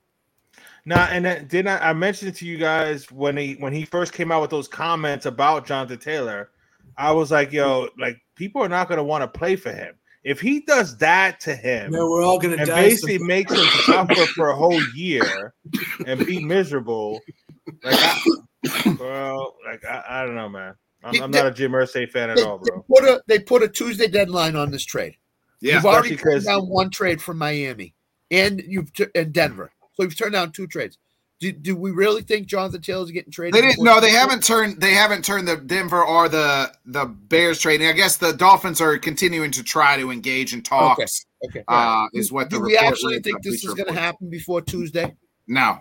Now, 0.85 1.05
and 1.05 1.25
then, 1.25 1.47
didn't 1.47 1.67
I, 1.69 1.89
I 1.89 1.93
mentioned 1.93 2.35
to 2.35 2.45
you 2.45 2.57
guys 2.57 3.11
when 3.11 3.35
he 3.37 3.53
when 3.55 3.73
he 3.73 3.85
first 3.85 4.13
came 4.13 4.31
out 4.31 4.41
with 4.41 4.49
those 4.49 4.67
comments 4.67 5.25
about 5.25 5.65
Jonathan 5.65 5.99
Taylor, 5.99 6.49
I 6.97 7.11
was 7.11 7.31
like, 7.31 7.51
yo, 7.51 7.89
like 7.97 8.17
people 8.35 8.61
are 8.63 8.69
not 8.69 8.87
going 8.87 8.97
to 8.97 9.03
want 9.03 9.21
to 9.21 9.39
play 9.39 9.55
for 9.55 9.71
him 9.71 9.95
if 10.23 10.39
he 10.41 10.61
does 10.61 10.97
that 10.97 11.39
to 11.41 11.55
him. 11.55 11.91
No, 11.91 12.09
we're 12.09 12.23
all 12.23 12.39
gonna 12.39 12.57
and 12.57 12.67
die. 12.67 12.81
basically 12.83 13.17
makes 13.19 13.51
him 13.53 13.65
suffer 13.85 14.15
for 14.35 14.49
a 14.49 14.55
whole 14.55 14.81
year 14.95 15.53
and 16.05 16.25
be 16.25 16.43
miserable. 16.43 17.19
Like, 17.83 17.95
I, 17.99 18.93
bro, 18.97 19.53
like 19.65 19.85
I, 19.85 20.03
I 20.09 20.25
don't 20.25 20.35
know, 20.35 20.49
man. 20.49 20.75
I'm, 21.03 21.21
I'm 21.23 21.31
not 21.31 21.45
a 21.45 21.51
Jim 21.51 21.71
Irsay 21.71 22.09
fan 22.09 22.29
at 22.29 22.35
They, 22.37 22.43
all, 22.43 22.57
they 22.57 22.71
bro. 22.71 22.85
put 22.89 23.03
a 23.05 23.21
they 23.27 23.39
put 23.39 23.63
a 23.63 23.67
Tuesday 23.69 24.07
deadline 24.07 24.55
on 24.55 24.71
this 24.71 24.83
trade. 24.83 25.15
Yeah, 25.61 25.75
you've 25.75 25.85
already 25.85 26.15
especially 26.15 26.33
'cause- 26.33 26.45
turned 26.45 26.61
down 26.61 26.69
one 26.69 26.89
trade 26.89 27.21
from 27.21 27.37
Miami, 27.37 27.93
and 28.31 28.61
you've 28.67 28.91
t- 28.93 29.05
and 29.15 29.31
Denver. 29.31 29.71
So 29.99 30.03
you've 30.05 30.17
turned 30.17 30.31
down 30.31 30.53
two 30.53 30.65
trades. 30.65 30.97
Do, 31.41 31.51
do 31.51 31.75
we 31.75 31.91
really 31.91 32.21
think 32.21 32.47
Jonathan 32.47 32.81
Taylor's 32.81 33.11
getting 33.11 33.33
traded? 33.33 33.53
They 33.53 33.61
didn't. 33.67 33.83
No, 33.83 33.99
they 33.99 34.11
haven't 34.11 34.43
turned. 34.43 34.79
They 34.79 34.93
haven't 34.93 35.25
turned 35.25 35.45
the 35.45 35.57
Denver 35.57 36.03
or 36.03 36.29
the 36.29 36.71
the 36.85 37.05
Bears 37.05 37.59
trading. 37.59 37.87
I 37.87 37.91
guess 37.91 38.15
the 38.15 38.31
Dolphins 38.31 38.79
are 38.79 38.97
continuing 38.97 39.51
to 39.51 39.63
try 39.63 39.97
to 39.97 40.09
engage 40.09 40.53
in 40.53 40.61
talks. 40.61 41.25
Okay. 41.45 41.63
Uh, 41.67 42.07
is 42.13 42.31
what 42.31 42.49
the 42.49 42.57
do 42.57 42.63
we 42.63 42.77
actually 42.77 43.19
think 43.19 43.41
this 43.41 43.63
is 43.65 43.73
going 43.73 43.93
to 43.93 43.99
happen 43.99 44.29
before 44.29 44.61
Tuesday? 44.61 45.15
No, 45.47 45.79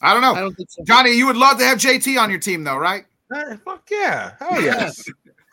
I 0.00 0.14
don't 0.14 0.22
know. 0.22 0.34
I 0.34 0.40
don't 0.40 0.54
think 0.54 0.70
so. 0.70 0.82
Johnny, 0.84 1.12
you 1.12 1.26
would 1.26 1.36
love 1.36 1.58
to 1.58 1.64
have 1.64 1.78
JT 1.78 2.18
on 2.18 2.30
your 2.30 2.40
team, 2.40 2.64
though, 2.64 2.76
right? 2.76 3.04
Hey, 3.32 3.56
fuck 3.62 3.88
yeah. 3.90 4.32
Hell 4.38 4.62
yes. 4.62 5.04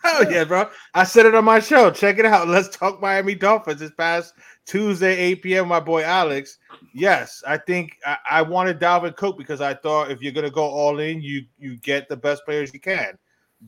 Hell 0.03 0.31
yeah, 0.31 0.45
bro. 0.45 0.69
I 0.93 1.03
said 1.03 1.25
it 1.25 1.35
on 1.35 1.45
my 1.45 1.59
show. 1.59 1.91
Check 1.91 2.19
it 2.19 2.25
out. 2.25 2.47
Let's 2.47 2.75
talk 2.75 3.01
Miami 3.01 3.35
Dolphins 3.35 3.79
this 3.79 3.91
past 3.91 4.33
Tuesday, 4.71 5.17
8 5.17 5.41
p.m. 5.41 5.67
My 5.67 5.81
boy 5.81 6.01
Alex. 6.03 6.57
Yes, 6.93 7.43
I 7.45 7.57
think 7.57 7.97
I, 8.05 8.17
I 8.29 8.41
wanted 8.41 8.79
Dalvin 8.79 9.13
Cook 9.17 9.37
because 9.37 9.59
I 9.59 9.73
thought 9.73 10.09
if 10.11 10.21
you're 10.21 10.31
gonna 10.31 10.49
go 10.49 10.63
all 10.63 10.99
in, 10.99 11.21
you 11.21 11.41
you 11.59 11.75
get 11.77 12.07
the 12.07 12.15
best 12.15 12.45
players 12.45 12.73
you 12.73 12.79
can. 12.79 13.17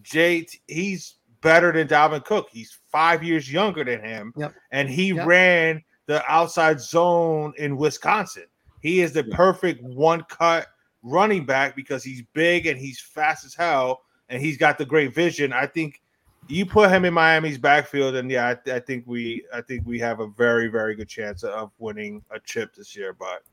Jay, 0.01 0.47
he's 0.67 1.15
better 1.41 1.73
than 1.73 1.89
Dalvin 1.89 2.23
Cook. 2.23 2.47
He's 2.53 2.77
five 2.89 3.21
years 3.21 3.51
younger 3.51 3.83
than 3.83 3.99
him, 4.01 4.33
Yep. 4.37 4.53
and 4.71 4.89
he 4.89 5.07
Yep. 5.09 5.27
ran 5.27 5.83
the 6.05 6.23
outside 6.31 6.79
zone 6.79 7.53
in 7.57 7.75
Wisconsin. 7.75 8.45
He 8.79 9.01
is 9.01 9.11
the 9.11 9.25
perfect 9.25 9.83
one 9.83 10.23
cut 10.29 10.67
running 11.01 11.45
back 11.45 11.75
because 11.75 12.01
he's 12.05 12.21
big 12.31 12.65
and 12.65 12.79
he's 12.79 13.01
fast 13.01 13.43
as 13.43 13.53
hell, 13.53 14.03
and 14.29 14.41
he's 14.41 14.57
got 14.57 14.77
the 14.77 14.85
great 14.85 15.13
vision. 15.13 15.51
I 15.51 15.67
think 15.67 16.01
you 16.47 16.65
put 16.65 16.89
him 16.89 17.05
in 17.05 17.13
Miami's 17.13 17.57
backfield, 17.57 18.15
and 18.15 18.29
yeah, 18.29 18.55
I, 18.67 18.71
I 18.75 18.79
think 18.79 19.05
we 19.07 19.45
I 19.53 19.61
think 19.61 19.85
we 19.85 19.99
have 19.99 20.19
a 20.19 20.27
very 20.27 20.67
very 20.67 20.95
good 20.95 21.07
chance 21.09 21.43
of 21.43 21.71
winning 21.79 22.23
a 22.31 22.39
chip 22.39 22.75
this 22.75 22.95
year. 22.95 23.13
But 23.13 23.43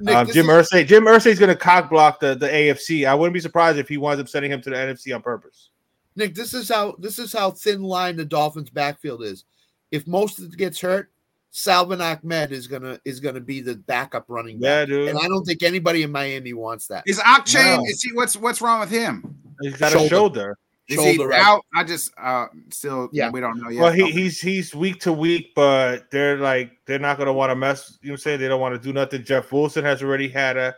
Nick, 0.00 0.14
um, 0.14 0.26
this 0.26 0.34
Jim 0.34 0.48
is- 0.50 0.68
Irsay, 0.70 0.86
Jim 0.86 1.04
Irsay's 1.04 1.38
going 1.38 1.48
to 1.50 1.56
cock 1.56 1.90
block 1.90 2.20
the 2.20 2.34
the 2.34 2.48
AFC. 2.48 3.06
I 3.06 3.14
wouldn't 3.14 3.34
be 3.34 3.40
surprised 3.40 3.78
if 3.78 3.88
he 3.88 3.96
winds 3.98 4.20
up 4.20 4.28
sending 4.28 4.50
him 4.50 4.60
to 4.62 4.70
the 4.70 4.76
NFC 4.76 5.14
on 5.14 5.22
purpose. 5.22 5.70
Nick, 6.16 6.34
this 6.34 6.52
is 6.54 6.68
how 6.68 6.94
this 6.98 7.18
is 7.18 7.32
how 7.32 7.50
thin 7.52 7.82
line 7.82 8.16
the 8.16 8.24
Dolphins' 8.24 8.70
backfield 8.70 9.22
is. 9.22 9.44
If 9.90 10.06
most 10.06 10.38
of 10.38 10.46
it 10.46 10.56
gets 10.56 10.80
hurt, 10.80 11.10
Salvon 11.50 12.00
Ahmed 12.00 12.50
is 12.52 12.66
gonna 12.66 12.98
is 13.04 13.20
gonna 13.20 13.40
be 13.40 13.60
the 13.60 13.76
backup 13.76 14.24
running 14.28 14.58
Yeah, 14.60 14.80
back, 14.82 14.88
dude. 14.88 15.08
and 15.08 15.18
I 15.18 15.28
don't 15.28 15.44
think 15.44 15.62
anybody 15.62 16.02
in 16.02 16.10
Miami 16.10 16.52
wants 16.54 16.86
that. 16.88 17.04
Is 17.06 17.18
Achane? 17.20 17.76
No. 17.78 17.84
Is 17.86 18.02
he? 18.02 18.12
What's 18.14 18.36
what's 18.36 18.60
wrong 18.60 18.80
with 18.80 18.90
him? 18.90 19.38
He's 19.60 19.76
got 19.76 19.92
Shoulder. 19.92 20.06
a 20.06 20.08
shoulder. 20.08 20.58
Is 20.88 20.96
Shoulder 20.96 21.32
he 21.32 21.38
out. 21.38 21.46
out? 21.58 21.64
I 21.74 21.84
just 21.84 22.12
uh 22.18 22.46
still 22.70 23.08
Yeah. 23.12 23.30
we 23.30 23.40
don't 23.40 23.60
know 23.60 23.68
yet. 23.70 23.80
Well, 23.82 23.92
he, 23.92 24.10
he's 24.10 24.40
he's 24.40 24.74
week 24.74 25.00
to 25.00 25.12
week, 25.12 25.52
but 25.54 26.10
they're 26.10 26.38
like 26.38 26.72
they're 26.86 26.98
not 26.98 27.18
gonna 27.18 27.32
want 27.32 27.50
to 27.50 27.56
mess. 27.56 27.98
You 28.02 28.08
know, 28.08 28.12
what 28.12 28.14
I'm 28.14 28.22
saying 28.22 28.40
they 28.40 28.48
don't 28.48 28.60
want 28.60 28.74
to 28.74 28.80
do 28.80 28.92
nothing. 28.92 29.24
Jeff 29.24 29.52
Wilson 29.52 29.84
has 29.84 30.02
already 30.02 30.28
had 30.28 30.56
a 30.56 30.74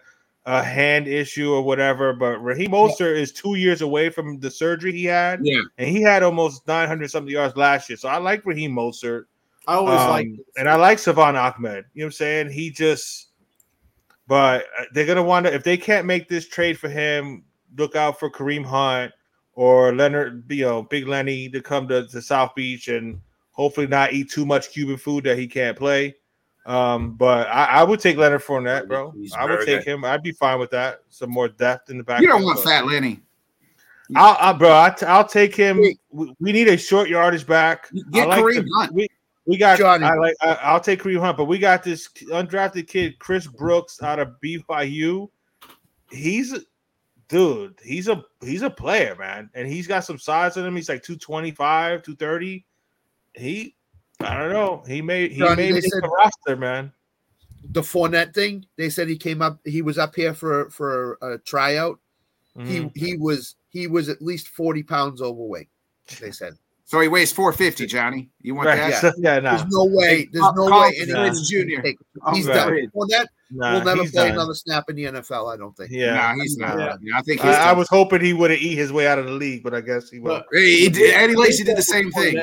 a 0.46 0.62
hand 0.62 1.08
issue 1.08 1.50
or 1.50 1.62
whatever, 1.62 2.12
but 2.12 2.36
Raheem 2.38 2.70
Mostert 2.72 3.16
is 3.16 3.32
two 3.32 3.54
years 3.54 3.80
away 3.80 4.10
from 4.10 4.38
the 4.40 4.50
surgery 4.50 4.92
he 4.92 5.06
had, 5.06 5.40
Yeah. 5.42 5.62
and 5.78 5.88
he 5.88 6.02
had 6.02 6.22
almost 6.22 6.66
900 6.68 7.10
something 7.10 7.32
yards 7.32 7.56
last 7.56 7.88
year. 7.88 7.96
So 7.96 8.10
I 8.10 8.18
like 8.18 8.44
Raheem 8.44 8.72
Mostert. 8.72 9.24
I 9.66 9.76
always 9.76 9.98
Um, 9.98 10.10
like 10.10 10.28
and 10.58 10.68
I 10.68 10.74
like 10.74 10.98
Salvon 10.98 11.34
Ahmed. 11.34 11.86
You 11.94 12.02
know 12.02 12.04
what 12.04 12.04
I'm 12.08 12.12
saying? 12.12 12.50
He 12.50 12.70
just, 12.70 13.28
but 14.26 14.66
uh, 14.78 14.84
they're 14.92 15.06
gonna 15.06 15.22
want 15.22 15.46
to 15.46 15.54
if 15.54 15.64
they 15.64 15.78
can't 15.78 16.06
make 16.06 16.28
this 16.28 16.46
trade 16.46 16.78
for 16.78 16.90
him, 16.90 17.44
look 17.78 17.96
out 17.96 18.20
for 18.20 18.30
Kareem 18.30 18.66
Hunt 18.66 19.12
or 19.54 19.94
Leonard, 19.94 20.44
you 20.50 20.64
know, 20.64 20.82
Big 20.82 21.06
Lenny 21.06 21.48
to 21.48 21.60
come 21.60 21.88
to, 21.88 22.06
to 22.08 22.22
South 22.22 22.54
Beach 22.54 22.88
and 22.88 23.20
hopefully 23.52 23.86
not 23.86 24.12
eat 24.12 24.30
too 24.30 24.44
much 24.44 24.70
Cuban 24.70 24.96
food 24.96 25.24
that 25.24 25.38
he 25.38 25.46
can't 25.46 25.76
play. 25.76 26.16
Um, 26.66 27.14
but 27.14 27.46
I, 27.48 27.66
I 27.66 27.82
would 27.82 28.00
take 28.00 28.16
Leonard 28.16 28.42
Fournette, 28.42 28.88
bro. 28.88 29.10
He's 29.10 29.34
I 29.34 29.44
would 29.44 29.64
very 29.64 29.66
take 29.66 29.84
him. 29.84 30.04
I'd 30.04 30.22
be 30.22 30.32
fine 30.32 30.58
with 30.58 30.70
that. 30.70 31.00
Some 31.10 31.30
more 31.30 31.48
depth 31.48 31.90
in 31.90 31.98
the 31.98 32.04
back. 32.04 32.22
you 32.22 32.28
don't 32.28 32.42
want 32.42 32.60
Fat 32.60 32.86
Lenny. 32.86 33.20
I'll, 34.16 34.36
I'll 34.38 34.54
bro. 34.54 34.70
I'll, 34.70 35.26
take 35.26 35.54
him. 35.54 35.78
We, 35.78 35.98
we 36.38 36.52
need 36.52 36.68
a 36.68 36.76
short 36.76 37.08
yardage 37.08 37.46
back. 37.46 37.90
Get 38.12 38.24
I 38.24 38.36
like 38.36 38.44
Kareem 38.44 38.64
the- 38.64 38.70
Hunt. 38.76 38.92
We, 38.92 39.08
we 39.46 39.56
got. 39.56 39.78
Johnny. 39.78 40.04
I 40.04 40.14
like. 40.14 40.34
I, 40.40 40.54
I'll 40.62 40.80
take 40.80 41.02
Kareem 41.02 41.20
Hunt, 41.20 41.36
but 41.36 41.44
we 41.44 41.58
got 41.58 41.82
this 41.82 42.08
undrafted 42.30 42.86
kid, 42.86 43.18
Chris 43.18 43.46
Brooks, 43.46 44.02
out 44.02 44.18
of 44.18 44.34
BYU. 44.42 45.28
He's, 46.10 46.54
dude. 47.34 47.78
He's 47.84 48.08
a 48.08 48.24
he's 48.40 48.62
a 48.62 48.70
player, 48.70 49.16
man, 49.18 49.50
and 49.54 49.66
he's 49.66 49.86
got 49.86 50.04
some 50.04 50.18
size 50.18 50.56
on 50.56 50.64
him. 50.64 50.76
He's 50.76 50.88
like 50.88 51.02
two 51.02 51.16
twenty 51.16 51.50
five, 51.50 52.02
two 52.02 52.14
thirty. 52.14 52.64
He 53.34 53.74
I 54.20 54.38
don't 54.38 54.52
know. 54.52 54.84
He 54.86 55.02
made 55.02 55.32
he 55.32 55.38
Johnny, 55.38 55.72
make 55.72 55.82
said- 55.82 56.02
the 56.02 56.08
roster, 56.08 56.56
man. 56.56 56.92
The 57.72 57.80
Fournette 57.80 58.34
thing. 58.34 58.66
They 58.76 58.90
said 58.90 59.08
he 59.08 59.16
came 59.16 59.40
up. 59.42 59.58
He 59.64 59.82
was 59.82 59.98
up 59.98 60.14
here 60.14 60.34
for 60.34 60.70
for 60.70 61.18
a 61.22 61.38
tryout. 61.38 61.98
Mhm. 62.56 62.92
He 62.94 63.06
he 63.06 63.16
was 63.16 63.56
he 63.70 63.86
was 63.86 64.08
at 64.08 64.22
least 64.22 64.48
forty 64.48 64.82
pounds 64.82 65.20
overweight. 65.20 65.68
They 66.20 66.30
said 66.30 66.56
So 66.86 67.00
he 67.00 67.08
weighs 67.08 67.32
450, 67.32 67.86
Johnny. 67.86 68.28
You 68.42 68.54
want 68.54 68.66
right. 68.68 68.76
that? 68.76 68.90
yeah. 68.90 69.00
so- 69.00 69.12
yeah, 69.18 69.38
nah, 69.40 69.56
there's 69.56 69.70
no 69.72 69.84
way. 69.86 70.28
There's 70.30 70.42
no 70.54 70.68
Carl 70.68 70.82
way. 70.82 70.96
Fritz 70.98 71.10
anyone 71.10 71.34
Jr.. 71.44 71.74
can 71.76 71.82
take- 71.82 71.98
Oh, 72.26 72.34
He's 72.34 72.46
right. 72.46 72.54
done. 72.54 72.90
that. 73.08 73.28
nah, 73.50 73.72
will 73.74 73.84
never 73.84 74.00
play 74.02 74.10
done. 74.28 74.30
another 74.32 74.54
snap 74.54 74.84
in 74.90 74.96
the 74.96 75.04
NFL. 75.04 75.52
I 75.52 75.56
don't 75.56 75.74
think. 75.76 75.90
Yeah, 75.90 76.34
No, 76.36 76.42
he's 76.42 76.56
not. 76.58 76.78
Yeah. 76.78 76.96
Yeah, 77.00 77.18
I 77.18 77.22
think 77.22 77.40
he's 77.40 77.50
I, 77.54 77.70
I 77.70 77.72
was 77.72 77.88
hoping 77.88 78.20
he 78.20 78.34
would 78.34 78.50
have 78.50 78.60
eat 78.60 78.76
his 78.76 78.92
way 78.92 79.06
out 79.06 79.18
of 79.18 79.24
the 79.24 79.32
league, 79.32 79.62
but 79.62 79.74
I 79.74 79.80
guess 79.80 80.10
he 80.10 80.18
will. 80.20 80.34
Look, 80.34 80.46
He, 80.52 80.80
he 80.80 80.88
did, 80.90 81.14
Eddie 81.14 81.36
Lacy 81.36 81.64
did 81.64 81.76
the 81.78 81.82
same 81.82 82.10
thing. 82.12 82.38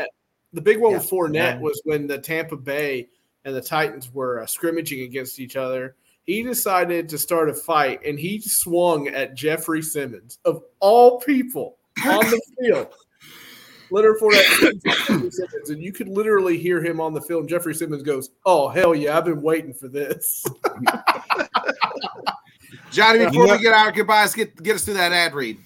The 0.54 0.62
big 0.62 0.80
one 0.80 0.92
Yeah. 0.94 0.98
with 0.98 1.10
Fournette 1.10 1.34
Yeah. 1.34 1.60
was 1.60 1.80
when 1.86 2.08
the 2.08 2.18
Tampa 2.18 2.58
Bay 2.58 3.08
and 3.46 3.56
the 3.56 3.62
Titans 3.62 4.12
were 4.12 4.42
uh, 4.42 4.46
scrimmaging 4.48 5.02
against 5.02 5.40
each 5.40 5.56
other. 5.56 5.96
He 6.24 6.44
decided 6.44 7.10
to 7.10 7.18
start 7.18 7.50
a 7.50 7.54
fight, 7.54 8.00
and 8.06 8.20
he 8.20 8.40
swung 8.42 9.08
at 9.08 9.34
Jeffrey 9.36 9.82
Simmons 9.82 10.38
of 10.46 10.64
all 10.80 11.20
people 11.22 11.78
on 12.06 12.20
the 12.26 12.42
field. 12.60 12.88
Leonard 13.92 14.18
Fournette 14.20 14.44
swings 14.56 14.84
Jeffrey 14.84 15.32
Simmons, 15.32 15.70
and 15.70 15.82
you 15.84 15.92
could 15.92 16.08
literally 16.08 16.58
hear 16.58 16.82
him 16.84 17.00
on 17.00 17.14
the 17.14 17.22
film. 17.22 17.48
Jeffrey 17.48 17.76
Simmons 17.76 18.04
goes, 18.04 18.30
"Oh 18.46 18.70
hell 18.70 18.96
yeah, 18.96 19.18
I've 19.18 19.26
been 19.26 19.42
waiting 19.42 19.74
for 19.74 19.88
this." 19.88 20.46
Johnny, 22.92 23.26
before 23.26 23.48
You 23.48 23.54
we 23.54 23.60
get 23.60 23.74
our 23.74 23.92
goodbyes, 23.92 24.34
get 24.34 24.62
get 24.62 24.76
us 24.76 24.84
through 24.86 24.96
that 24.96 25.12
ad 25.12 25.34
read. 25.34 25.58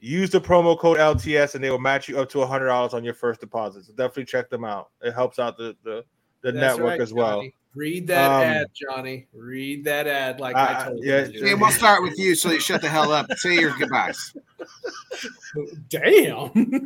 Use 0.04 0.32
the 0.32 0.42
promo 0.42 0.76
code 0.78 0.98
LTS 0.98 1.56
and 1.56 1.64
they 1.64 1.70
will 1.70 1.80
match 1.80 2.10
you 2.10 2.20
up 2.20 2.28
to 2.30 2.40
$100 2.40 2.94
on 2.94 3.04
your 3.04 3.14
first 3.14 3.40
deposit. 3.40 3.86
So 3.86 3.94
definitely 3.94 4.26
check 4.26 4.50
them 4.50 4.66
out. 4.66 4.90
It 5.02 5.14
helps 5.14 5.40
out 5.40 5.58
the 5.58 5.76
the, 5.84 6.04
the 6.42 6.52
network 6.52 6.90
right, 6.90 7.02
as 7.02 7.14
well. 7.14 7.38
Johnny. 7.38 7.56
Read 7.74 8.08
that 8.08 8.30
Um, 8.30 8.44
ad, 8.44 8.68
Johnny. 8.74 9.28
Read 9.34 9.86
that 9.86 10.06
ad 10.08 10.40
like 10.42 10.56
I 10.56 10.74
Uh, 10.74 10.86
told 10.86 11.04
yeah, 11.04 11.26
you. 11.26 11.40
to. 11.40 11.52
And 11.52 11.62
we'll 11.62 11.72
start 11.72 12.04
with 12.04 12.20
you, 12.20 12.36
so 12.36 12.52
you 12.52 12.60
shut 12.60 12.82
the 12.82 12.90
hell 12.90 13.12
up. 13.14 13.28
Say 13.38 13.56
your 13.60 13.72
goodbyes. 13.78 14.36
Damn. 15.90 16.52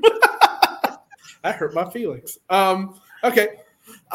that 1.44 1.56
hurt 1.56 1.74
my 1.74 1.90
feelings. 1.90 2.38
Um, 2.49 2.99
okay. 3.24 3.57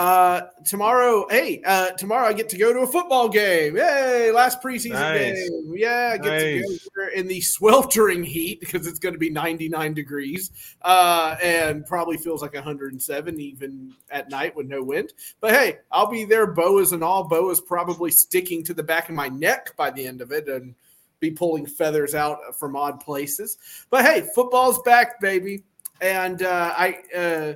Uh 0.00 0.46
tomorrow, 0.64 1.26
hey, 1.28 1.60
uh 1.66 1.90
tomorrow 1.90 2.26
I 2.26 2.32
get 2.32 2.48
to 2.48 2.56
go 2.56 2.72
to 2.72 2.78
a 2.78 2.86
football 2.86 3.28
game. 3.28 3.76
Yay, 3.76 4.30
last 4.32 4.62
preseason 4.62 4.92
Nice. 4.92 5.50
game. 5.50 5.74
Yeah, 5.76 6.12
I 6.14 6.16
get 6.16 6.38
to 6.38 6.78
go 6.96 7.08
in 7.14 7.28
the 7.28 7.42
sweltering 7.42 8.24
heat 8.24 8.60
because 8.60 8.86
it's 8.86 8.98
going 8.98 9.12
to 9.12 9.18
be 9.18 9.28
99 9.28 9.92
degrees 9.92 10.50
uh 10.80 11.36
and 11.42 11.84
probably 11.84 12.16
feels 12.16 12.40
like 12.40 12.54
107 12.54 13.38
even 13.38 13.92
at 14.10 14.30
night 14.30 14.56
with 14.56 14.68
no 14.68 14.82
wind. 14.82 15.12
But 15.38 15.52
hey, 15.52 15.76
I'll 15.92 16.10
be 16.10 16.24
there 16.24 16.46
boas 16.46 16.92
and 16.92 17.04
all. 17.04 17.24
Boas 17.24 17.60
probably 17.60 18.10
sticking 18.10 18.64
to 18.64 18.72
the 18.72 18.82
back 18.82 19.10
of 19.10 19.14
my 19.14 19.28
neck 19.28 19.76
by 19.76 19.90
the 19.90 20.06
end 20.06 20.22
of 20.22 20.32
it 20.32 20.48
and 20.48 20.74
be 21.18 21.30
pulling 21.30 21.66
feathers 21.66 22.14
out 22.14 22.38
from 22.58 22.74
odd 22.74 23.00
places. 23.00 23.58
But 23.90 24.06
hey, 24.06 24.26
football's 24.34 24.80
back, 24.80 25.20
baby. 25.20 25.64
And 26.00 26.42
uh, 26.42 26.72
I, 26.74 26.96
uh, 27.14 27.52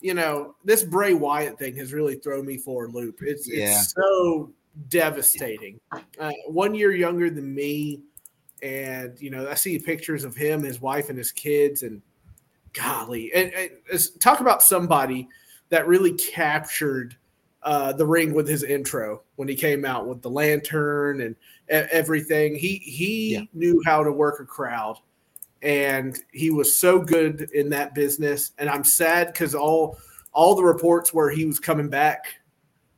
you 0.00 0.14
know, 0.14 0.54
this 0.64 0.82
Bray 0.82 1.14
Wyatt 1.14 1.58
thing 1.58 1.76
has 1.76 1.92
really 1.92 2.16
thrown 2.16 2.44
me 2.46 2.56
for 2.58 2.86
a 2.86 2.88
loop. 2.88 3.20
It's, 3.22 3.48
Yeah. 3.48 3.80
it's 3.80 3.92
so 3.92 4.52
devastating. 4.88 5.80
Uh, 6.18 6.32
one 6.48 6.74
year 6.74 6.92
younger 6.92 7.30
than 7.30 7.54
me. 7.54 8.02
And, 8.62 9.20
you 9.20 9.30
know, 9.30 9.48
I 9.48 9.54
see 9.54 9.78
pictures 9.78 10.24
of 10.24 10.34
him, 10.34 10.62
his 10.62 10.80
wife, 10.80 11.08
and 11.08 11.18
his 11.18 11.32
kids. 11.32 11.82
And 11.82 12.00
golly, 12.72 13.32
and, 13.32 13.52
and 13.54 14.20
talk 14.20 14.40
about 14.40 14.62
somebody 14.62 15.28
that 15.70 15.86
really 15.86 16.12
captured 16.12 17.16
uh, 17.62 17.92
the 17.92 18.06
ring 18.06 18.34
with 18.34 18.46
his 18.46 18.62
intro 18.62 19.22
when 19.36 19.48
he 19.48 19.54
came 19.54 19.84
out 19.84 20.06
with 20.06 20.22
the 20.22 20.30
lantern 20.30 21.22
and 21.22 21.34
everything. 21.68 22.54
He 22.54 22.76
he 22.76 23.32
Yeah. 23.32 23.42
knew 23.54 23.82
how 23.84 24.04
to 24.04 24.12
work 24.12 24.40
a 24.40 24.44
crowd, 24.44 24.98
and 25.62 26.18
he 26.32 26.50
was 26.50 26.76
so 26.76 26.98
good 26.98 27.50
in 27.54 27.70
that 27.70 27.94
business. 27.94 28.52
And 28.58 28.68
I'm 28.68 28.84
sad 28.84 29.28
because 29.28 29.54
all 29.54 29.98
all 30.32 30.54
the 30.54 30.62
reports 30.62 31.14
where 31.14 31.30
he 31.30 31.46
was 31.46 31.58
coming 31.58 31.88
back, 31.88 32.26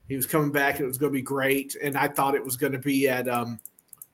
he 0.08 0.16
was 0.16 0.26
coming 0.26 0.50
back, 0.50 0.76
and 0.76 0.84
it 0.84 0.88
was 0.88 0.98
going 0.98 1.12
to 1.12 1.16
be 1.16 1.22
great. 1.22 1.76
And 1.82 1.96
I 1.96 2.08
thought 2.08 2.34
it 2.34 2.44
was 2.44 2.56
going 2.56 2.72
to 2.72 2.78
be 2.78 3.08
at 3.08 3.28
um, 3.28 3.60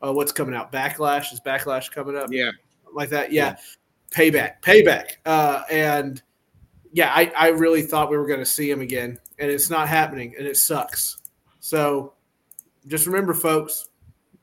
uh, 0.05 0.13
what's 0.13 0.33
coming 0.33 0.55
out? 0.55 0.71
Backlash 0.71 1.33
is 1.33 1.41
Backlash 1.41 1.91
coming 1.91 2.17
up? 2.17 2.29
Yeah. 2.31 2.51
like 2.93 3.09
that. 3.11 3.33
Yeah, 3.33 3.57
payback, 4.11 4.61
payback. 4.61 5.17
Uh, 5.25 5.63
and 5.71 6.23
yeah, 6.93 7.13
I, 7.15 7.33
I 7.37 7.49
really 7.49 7.83
thought 7.83 8.11
we 8.11 8.17
were 8.17 8.27
going 8.27 8.41
to 8.41 8.47
see 8.47 8.71
him 8.71 8.81
again, 8.81 9.19
and 9.39 9.51
it's 9.51 9.71
not 9.71 9.89
happening, 9.89 10.35
and 10.39 10.47
it 10.47 10.57
sucks. 10.57 11.19
So 11.61 12.13
just 12.87 13.07
remember, 13.07 13.35
folks, 13.35 13.89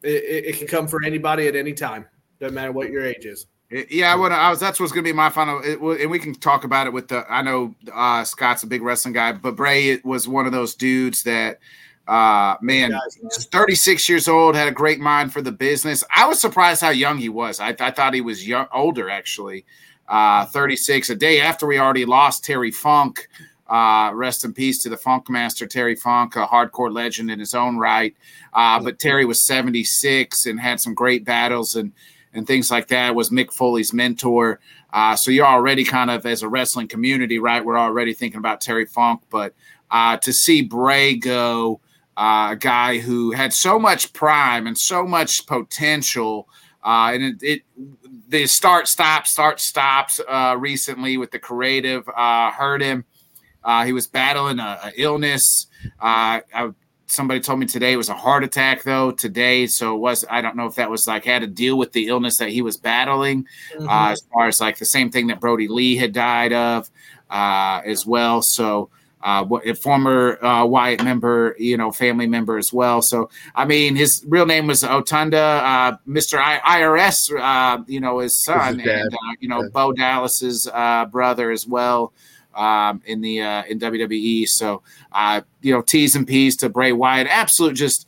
it, 0.03 0.23
it, 0.23 0.45
it 0.45 0.57
can 0.57 0.67
come 0.67 0.87
for 0.87 1.03
anybody 1.03 1.47
at 1.47 1.55
any 1.55 1.73
time. 1.73 2.07
Doesn't 2.39 2.55
matter 2.55 2.71
what 2.71 2.89
your 2.89 3.05
age 3.05 3.25
is. 3.25 3.45
Yeah, 3.71 4.11
I 4.11 4.15
would. 4.15 4.33
I 4.33 4.49
was. 4.49 4.59
That's 4.59 4.81
what's 4.81 4.91
going 4.91 5.05
to 5.05 5.09
be 5.09 5.15
my 5.15 5.29
final. 5.29 5.61
It, 5.63 5.79
and 6.01 6.11
we 6.11 6.19
can 6.19 6.35
talk 6.35 6.65
about 6.65 6.87
it 6.87 6.93
with 6.93 7.07
the. 7.07 7.25
I 7.31 7.41
know 7.41 7.73
uh, 7.93 8.25
Scott's 8.25 8.63
a 8.63 8.67
big 8.67 8.81
wrestling 8.81 9.13
guy, 9.13 9.31
but 9.31 9.55
Bray 9.55 9.97
was 10.03 10.27
one 10.27 10.45
of 10.45 10.51
those 10.51 10.75
dudes 10.75 11.23
that, 11.23 11.59
uh, 12.05 12.57
man, 12.61 12.91
Guys, 12.91 13.17
man. 13.21 13.29
36 13.29 14.09
years 14.09 14.27
old, 14.27 14.55
had 14.55 14.67
a 14.67 14.73
great 14.73 14.99
mind 14.99 15.31
for 15.31 15.41
the 15.41 15.53
business. 15.53 16.03
I 16.13 16.27
was 16.27 16.41
surprised 16.41 16.81
how 16.81 16.89
young 16.89 17.17
he 17.17 17.29
was. 17.29 17.61
I, 17.61 17.69
I 17.79 17.91
thought 17.91 18.13
he 18.13 18.19
was 18.19 18.45
young, 18.45 18.67
older 18.73 19.09
actually. 19.09 19.65
Uh, 20.09 20.45
36, 20.47 21.09
a 21.09 21.15
day 21.15 21.39
after 21.39 21.65
we 21.65 21.79
already 21.79 22.03
lost 22.03 22.43
Terry 22.43 22.71
Funk. 22.71 23.29
Uh, 23.69 24.11
rest 24.13 24.43
in 24.43 24.51
peace 24.51 24.83
to 24.83 24.89
the 24.89 24.97
Funk 24.97 25.29
Master 25.29 25.65
Terry 25.65 25.95
Funk, 25.95 26.35
a 26.35 26.45
hardcore 26.45 26.93
legend 26.93 27.31
in 27.31 27.39
his 27.39 27.55
own 27.55 27.77
right. 27.77 28.13
Uh, 28.51 28.81
but 28.81 28.99
Terry 28.99 29.23
was 29.23 29.41
76 29.41 30.45
and 30.45 30.59
had 30.59 30.81
some 30.81 30.93
great 30.93 31.23
battles 31.23 31.77
and 31.77 31.93
and 32.33 32.47
things 32.47 32.71
like 32.71 32.87
that. 32.87 33.15
Was 33.15 33.29
Mick 33.29 33.53
Foley's 33.53 33.93
mentor. 33.93 34.59
Uh, 34.93 35.15
so 35.15 35.31
you're 35.31 35.45
already 35.45 35.83
kind 35.83 36.09
of 36.09 36.25
as 36.25 36.43
a 36.43 36.49
wrestling 36.49 36.87
community, 36.87 37.39
right? 37.39 37.63
We're 37.63 37.77
already 37.77 38.13
thinking 38.13 38.39
about 38.39 38.61
Terry 38.61 38.85
Funk, 38.85 39.21
but 39.29 39.53
uh, 39.89 40.17
to 40.17 40.33
see 40.33 40.61
Bray 40.61 41.15
go, 41.15 41.81
uh, 42.17 42.49
a 42.51 42.55
guy 42.55 42.99
who 42.99 43.31
had 43.31 43.53
so 43.53 43.79
much 43.79 44.13
prime 44.13 44.67
and 44.67 44.77
so 44.77 45.05
much 45.05 45.45
potential, 45.47 46.47
uh, 46.83 47.11
and 47.13 47.23
it, 47.23 47.35
it 47.41 47.61
the 48.27 48.47
start 48.47 48.87
stop 48.87 49.27
start 49.27 49.59
stops 49.59 50.19
uh, 50.27 50.55
recently 50.57 51.17
with 51.17 51.31
the 51.31 51.39
creative 51.39 52.07
uh, 52.15 52.51
hurt 52.51 52.81
him. 52.81 53.05
Uh, 53.63 53.85
he 53.85 53.93
was 53.93 54.07
battling 54.07 54.59
a, 54.59 54.91
illness. 54.97 55.67
Uh, 55.99 56.41
I, 56.53 56.69
somebody 57.11 57.39
told 57.39 57.59
me 57.59 57.65
today 57.65 57.93
it 57.93 57.97
was 57.97 58.09
a 58.09 58.13
heart 58.15 58.43
attack 58.43 58.83
though 58.83 59.11
today, 59.11 59.67
so 59.67 59.95
it 59.95 59.99
was 59.99 60.25
I 60.29 60.41
don't 60.41 60.55
know 60.55 60.65
if 60.65 60.75
that 60.75 60.89
was 60.89 61.07
like 61.07 61.25
had 61.25 61.41
to 61.41 61.47
deal 61.47 61.77
with 61.77 61.91
the 61.91 62.07
illness 62.07 62.37
that 62.37 62.49
he 62.49 62.61
was 62.61 62.77
battling 62.77 63.45
uh, 63.79 64.09
as 64.11 64.21
far 64.33 64.47
as 64.47 64.59
like 64.61 64.77
the 64.77 64.85
same 64.85 65.11
thing 65.11 65.27
that 65.27 65.39
Brodie 65.39 65.67
Lee 65.67 65.95
had 65.97 66.13
died 66.13 66.53
of 66.53 66.89
uh, 67.29 67.81
as 67.85 68.05
well. 68.05 68.41
So 68.41 68.89
uh, 69.23 69.45
a 69.65 69.75
former 69.75 70.43
uh, 70.43 70.65
Wyatt 70.65 71.03
member, 71.03 71.55
you 71.59 71.77
know, 71.77 71.91
family 71.91 72.25
member 72.25 72.57
as 72.57 72.73
well. 72.73 73.03
So 73.03 73.29
I 73.53 73.65
mean, 73.65 73.95
his 73.95 74.25
real 74.27 74.47
name 74.47 74.65
was 74.65 74.83
Rotunda, 74.83 75.37
uh, 75.37 75.97
Mr. 76.07 76.39
I- 76.39 76.81
IRS, 76.81 77.29
uh, 77.39 77.83
you 77.87 77.99
know, 77.99 78.17
his 78.19 78.35
son, 78.35 78.79
his 78.79 78.87
and 78.87 79.13
uh, 79.13 79.17
you 79.39 79.47
know, 79.47 79.61
Yeah. 79.61 79.69
Bo 79.71 79.91
Dallas's 79.93 80.67
uh, 80.73 81.05
brother 81.05 81.51
as 81.51 81.67
well. 81.67 82.13
Um, 82.53 83.01
in 83.05 83.21
the 83.21 83.41
uh, 83.41 83.63
in 83.63 83.79
WWE, 83.79 84.47
so 84.47 84.83
uh, 85.11 85.41
you 85.61 85.73
know, 85.73 85.81
T's 85.81 86.15
and 86.15 86.27
P's 86.27 86.57
to 86.57 86.69
Bray 86.69 86.91
Wyatt, 86.91 87.27
absolute 87.27 87.75
just 87.75 88.05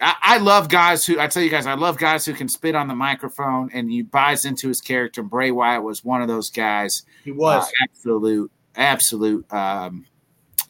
I, 0.00 0.14
I 0.20 0.38
love 0.38 0.68
guys 0.68 1.04
who 1.04 1.20
I 1.20 1.26
tell 1.26 1.42
you 1.42 1.50
guys, 1.50 1.66
I 1.66 1.74
love 1.74 1.98
guys 1.98 2.24
who 2.24 2.32
can 2.32 2.48
spit 2.48 2.74
on 2.74 2.88
the 2.88 2.94
microphone 2.94 3.70
and 3.72 3.90
he 3.90 4.02
buys 4.02 4.44
into 4.44 4.68
his 4.68 4.80
character. 4.80 5.22
Bray 5.22 5.50
Wyatt 5.50 5.82
was 5.82 6.04
one 6.04 6.22
of 6.22 6.28
those 6.28 6.50
guys. 6.50 7.02
He 7.24 7.32
was. 7.32 7.66
Uh, 7.66 7.70
absolute, 7.82 8.50
absolute 8.76 9.52
um, 9.52 10.06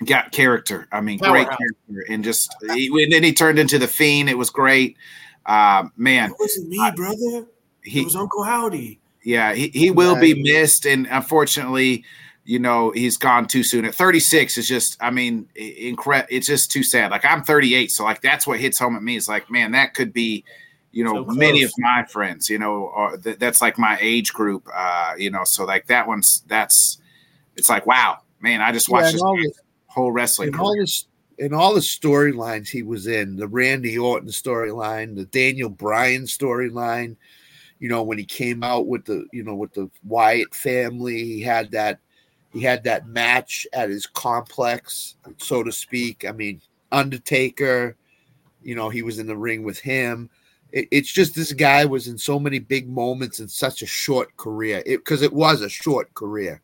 got 0.04 0.32
character. 0.32 0.88
I 0.90 1.00
mean, 1.00 1.18
great 1.18 1.46
Powerhouse. 1.46 1.58
character, 1.58 2.12
and 2.12 2.24
just 2.24 2.54
he, 2.72 2.88
and 3.02 3.12
then 3.12 3.22
he 3.22 3.32
turned 3.32 3.58
into 3.58 3.78
the 3.78 3.88
fiend. 3.88 4.28
It 4.28 4.38
was 4.38 4.50
great. 4.50 4.96
Um, 5.46 5.92
man, 5.96 6.30
it 6.30 6.36
wasn't 6.38 6.68
me, 6.68 6.90
brother. 6.96 7.46
he 7.82 8.00
it 8.00 8.04
was 8.04 8.16
Uncle 8.16 8.42
Howdy. 8.42 9.00
yeah, 9.24 9.54
he, 9.54 9.68
he 9.68 9.90
will 9.90 10.18
be 10.18 10.42
missed, 10.42 10.86
and 10.86 11.06
unfortunately, 11.10 12.04
you 12.50 12.58
know, 12.58 12.90
he's 12.90 13.16
gone 13.16 13.46
too 13.46 13.62
soon. 13.62 13.84
At 13.84 13.94
36 13.94 14.58
is 14.58 14.66
just, 14.66 14.96
I 15.00 15.12
mean, 15.12 15.48
incredible. 15.54 16.26
It's 16.32 16.48
just 16.48 16.72
too 16.72 16.82
sad. 16.82 17.12
Like 17.12 17.24
I'm 17.24 17.44
38, 17.44 17.92
so 17.92 18.02
like 18.02 18.22
that's 18.22 18.44
what 18.44 18.58
hits 18.58 18.76
home 18.76 18.96
at 18.96 19.04
me. 19.04 19.14
Is 19.14 19.28
like, 19.28 19.48
man, 19.52 19.70
that 19.70 19.94
could 19.94 20.12
be, 20.12 20.44
you 20.90 21.04
know, 21.04 21.24
So 21.26 21.32
many 21.32 21.62
of 21.62 21.70
my 21.78 22.04
friends, 22.06 22.50
you 22.50 22.58
know, 22.58 22.90
or 22.92 23.16
th- 23.18 23.38
that's 23.38 23.62
like 23.62 23.78
my 23.78 23.96
age 24.00 24.32
group, 24.32 24.66
uh, 24.74 25.12
you 25.16 25.30
know. 25.30 25.44
So 25.44 25.64
like 25.64 25.86
that 25.86 26.08
one's 26.08 26.42
that's, 26.48 26.98
it's 27.54 27.68
like, 27.68 27.86
wow, 27.86 28.18
man, 28.40 28.60
I 28.62 28.72
just 28.72 28.88
watched 28.88 29.14
and 29.14 29.14
this 29.14 29.22
the- 29.22 29.52
whole 29.86 30.10
wrestling. 30.10 30.48
in 30.48 30.56
all 30.56 30.76
this 30.76 31.06
in 31.38 31.54
all 31.54 31.72
the 31.72 31.80
storylines 31.80 32.68
he 32.68 32.82
was 32.82 33.06
in, 33.06 33.36
the 33.36 33.46
Randy 33.46 33.96
Orton 33.96 34.28
storyline, 34.28 35.14
the 35.14 35.26
Daniel 35.26 35.70
Bryan 35.70 36.24
storyline, 36.24 37.14
you 37.78 37.88
know, 37.88 38.02
when 38.02 38.18
he 38.18 38.24
came 38.24 38.64
out 38.64 38.88
with 38.88 39.04
the, 39.04 39.24
you 39.32 39.44
know, 39.44 39.54
with 39.54 39.72
the 39.72 39.88
Wyatt 40.02 40.52
family, 40.52 41.22
he 41.22 41.42
had 41.42 41.70
that 41.70 42.00
he 42.52 42.60
had 42.60 42.84
that 42.84 43.06
match 43.06 43.66
at 43.72 43.90
his 43.90 44.06
complex, 44.06 45.16
so 45.38 45.62
to 45.62 45.72
speak. 45.72 46.24
I 46.28 46.32
mean, 46.32 46.60
Undertaker, 46.90 47.96
you 48.62 48.74
know, 48.74 48.88
he 48.88 49.02
was 49.02 49.18
in 49.18 49.26
the 49.26 49.36
ring 49.36 49.62
with 49.62 49.78
him. 49.78 50.28
It, 50.72 50.88
it's 50.90 51.12
just 51.12 51.34
this 51.34 51.52
guy 51.52 51.84
was 51.84 52.08
in 52.08 52.18
so 52.18 52.38
many 52.38 52.58
big 52.58 52.88
moments 52.88 53.40
in 53.40 53.48
such 53.48 53.82
a 53.82 53.86
short 53.86 54.36
career. 54.36 54.82
It 54.86 54.98
because 54.98 55.22
it 55.22 55.32
was 55.32 55.62
a 55.62 55.68
short 55.68 56.12
career. 56.14 56.60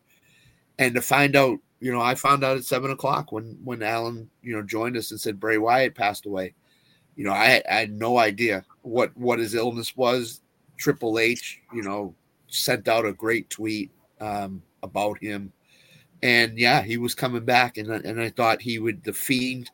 And 0.79 0.93
to 0.95 1.01
find 1.01 1.35
out 1.35 1.59
you 1.79 1.91
know, 1.91 2.01
I 2.01 2.15
found 2.15 2.43
out 2.43 2.57
at 2.57 2.63
seven 2.63 2.91
o'clock 2.91 3.31
when 3.31 3.57
when 3.63 3.83
Alan, 3.83 4.29
you 4.41 4.55
know, 4.55 4.63
joined 4.63 4.97
us 4.97 5.11
and 5.11 5.19
said 5.19 5.39
Bray 5.39 5.57
Wyatt 5.57 5.95
passed 5.95 6.25
away. 6.25 6.53
You 7.15 7.23
know, 7.23 7.31
I, 7.31 7.61
I 7.69 7.75
had 7.75 7.91
no 7.91 8.17
idea 8.17 8.65
what 8.81 9.15
what 9.15 9.39
his 9.39 9.53
illness 9.53 9.95
was. 9.95 10.41
Triple 10.77 11.19
H, 11.19 11.61
you 11.73 11.81
know, 11.81 12.15
sent 12.47 12.87
out 12.87 13.05
a 13.05 13.13
great 13.13 13.49
tweet 13.49 13.91
um, 14.19 14.61
about 14.83 15.19
him, 15.19 15.51
and 16.23 16.57
yeah, 16.57 16.81
he 16.81 16.97
was 16.97 17.15
coming 17.15 17.45
back, 17.45 17.77
and 17.77 17.91
I- 17.93 18.01
and 18.03 18.19
I 18.21 18.29
thought 18.29 18.61
he 18.61 18.79
would 18.79 19.03
the 19.03 19.13
fiend. 19.13 19.69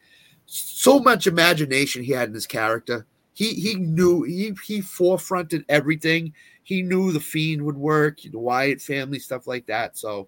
So 0.45 0.99
much 0.99 1.25
imagination 1.27 2.03
he 2.03 2.11
had 2.11 2.27
in 2.29 2.33
his 2.35 2.47
character. 2.47 3.05
He 3.33 3.53
he 3.53 3.75
knew 3.75 4.23
he 4.23 4.53
he 4.65 4.81
forefronted 4.81 5.65
everything. 5.69 6.33
He 6.63 6.81
knew 6.81 7.11
the 7.11 7.19
fiend 7.19 7.63
would 7.63 7.77
work, 7.77 8.19
the 8.21 8.39
Wyatt 8.39 8.81
family 8.81 9.19
stuff 9.19 9.47
like 9.47 9.65
that. 9.67 9.97
So 9.97 10.27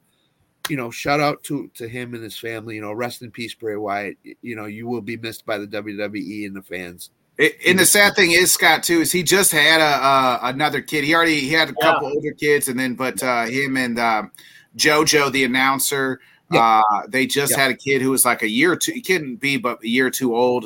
you 0.69 0.77
know, 0.77 0.89
shout 0.89 1.19
out 1.19 1.43
to 1.43 1.69
to 1.75 1.87
him 1.87 2.13
and 2.13 2.23
his 2.23 2.37
family. 2.37 2.75
You 2.75 2.81
know, 2.81 2.93
rest 2.93 3.21
in 3.21 3.29
peace, 3.31 3.53
Bray 3.53 3.75
Wyatt. 3.75 4.17
You 4.41 4.55
know, 4.55 4.65
you 4.65 4.87
will 4.87 5.01
be 5.01 5.17
missed 5.17 5.45
by 5.45 5.57
the 5.57 5.67
WWE 5.67 6.45
and 6.47 6.55
the 6.55 6.63
fans. 6.63 7.11
It, 7.37 7.57
and 7.67 7.77
the 7.77 7.85
sad 7.85 8.15
thing 8.15 8.31
is, 8.31 8.53
Scott, 8.53 8.81
too, 8.81 9.01
is 9.01 9.11
he 9.11 9.21
just 9.21 9.51
had 9.51 9.81
a 9.81 9.83
uh, 9.83 10.39
another 10.43 10.81
kid. 10.81 11.03
He 11.03 11.13
already 11.13 11.41
he 11.41 11.49
had 11.49 11.69
a 11.69 11.73
Yeah. 11.79 11.91
couple 11.91 12.07
older 12.07 12.31
kids, 12.31 12.69
and 12.69 12.79
then 12.79 12.95
but 12.95 13.21
uh, 13.21 13.45
him 13.45 13.77
and 13.77 13.99
um, 13.99 14.31
JoJo, 14.77 15.31
the 15.31 15.43
announcer, 15.43 16.19
Yeah. 16.51 16.81
uh, 16.89 17.03
they 17.07 17.25
just 17.27 17.51
Yeah. 17.53 17.59
had 17.63 17.71
a 17.71 17.75
kid 17.75 18.01
who 18.01 18.11
was 18.11 18.25
like 18.25 18.43
a 18.43 18.49
year 18.49 18.71
or 18.73 18.75
two. 18.75 18.91
He 18.93 19.01
couldn't 19.01 19.37
be, 19.37 19.57
but 19.57 19.83
a 19.83 19.87
year 19.87 20.07
or 20.07 20.11
two 20.11 20.35
old. 20.35 20.65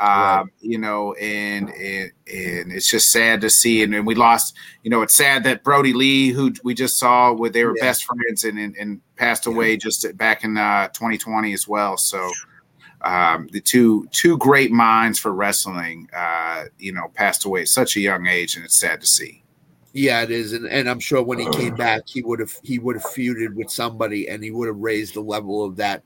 Um, 0.00 0.06
Right. 0.06 0.44
You 0.60 0.78
know, 0.78 1.12
and, 1.14 1.70
and 1.70 2.12
and 2.32 2.72
it's 2.72 2.88
just 2.88 3.10
sad 3.10 3.40
to 3.40 3.50
see. 3.50 3.82
And, 3.82 3.92
and 3.96 4.06
we 4.06 4.14
lost. 4.14 4.54
You 4.84 4.90
know, 4.90 5.02
it's 5.02 5.14
sad 5.14 5.42
that 5.42 5.64
Brodie 5.64 5.92
Lee, 5.92 6.28
who 6.30 6.52
we 6.62 6.72
just 6.72 6.98
saw, 6.98 7.32
with 7.32 7.52
they 7.52 7.64
were 7.64 7.74
Yeah. 7.76 7.84
best 7.86 8.04
friends, 8.04 8.44
and 8.44 8.58
and, 8.60 8.76
and 8.76 9.00
passed 9.16 9.46
away 9.46 9.76
just 9.76 10.06
back 10.16 10.44
in 10.44 10.56
uh, 10.56 10.86
2020 10.88 11.52
as 11.52 11.66
well. 11.66 11.96
So 11.96 12.30
um, 13.02 13.48
the 13.50 13.60
two 13.60 14.06
two 14.12 14.38
great 14.38 14.70
minds 14.70 15.18
for 15.18 15.32
wrestling, 15.32 16.08
uh, 16.16 16.66
you 16.78 16.92
know, 16.92 17.08
passed 17.14 17.44
away 17.44 17.62
at 17.62 17.68
such 17.68 17.96
a 17.96 18.00
young 18.00 18.28
age, 18.28 18.54
and 18.54 18.64
it's 18.64 18.78
sad 18.78 19.00
to 19.00 19.06
see. 19.06 19.42
Yeah, 19.98 20.22
it 20.22 20.30
is, 20.30 20.52
and, 20.52 20.64
and 20.66 20.88
I'm 20.88 21.00
sure 21.00 21.20
when 21.22 21.40
he 21.40 21.48
came 21.50 21.74
back, 21.74 22.02
he 22.06 22.22
would 22.22 22.38
have 22.38 22.54
he 22.62 22.78
would 22.78 22.94
have 22.94 23.04
feuded 23.04 23.54
with 23.54 23.68
somebody, 23.70 24.28
and 24.28 24.44
he 24.44 24.52
would 24.52 24.68
have 24.68 24.76
raised 24.78 25.14
the 25.14 25.20
level 25.20 25.64
of 25.64 25.74
that 25.76 26.04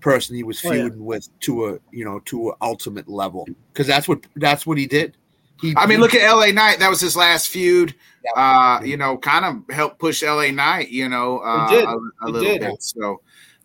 person 0.00 0.34
he 0.34 0.42
was 0.42 0.60
Oh, 0.64 0.72
yeah. 0.72 0.82
feuding 0.82 1.04
with 1.04 1.28
to 1.40 1.66
a 1.68 1.78
you 1.92 2.04
know 2.04 2.18
to 2.24 2.48
an 2.50 2.54
ultimate 2.60 3.08
level 3.08 3.46
because 3.72 3.86
that's 3.86 4.08
what 4.08 4.26
that's 4.36 4.66
what 4.66 4.78
he 4.78 4.86
did. 4.86 5.16
He, 5.60 5.74
I 5.76 5.86
mean, 5.86 5.98
he- 5.98 6.02
look 6.02 6.14
at 6.14 6.28
LA 6.28 6.50
Knight; 6.52 6.80
that 6.80 6.90
was 6.90 7.00
his 7.00 7.14
last 7.16 7.50
feud. 7.50 7.94
Yeah. 8.24 8.32
Uh, 8.80 8.82
you 8.82 8.96
know, 8.96 9.16
kind 9.18 9.44
of 9.44 9.62
helped 9.74 9.98
push 10.00 10.22
LA 10.24 10.50
Knight. 10.50 10.88
You 10.88 11.08
know, 11.08 11.38
uh, 11.38 11.68
did. 11.70 11.84
a, 11.84 11.96
a 12.22 12.26
little 12.26 12.40
did. 12.40 12.60
bit. 12.62 12.82
So 12.82 13.20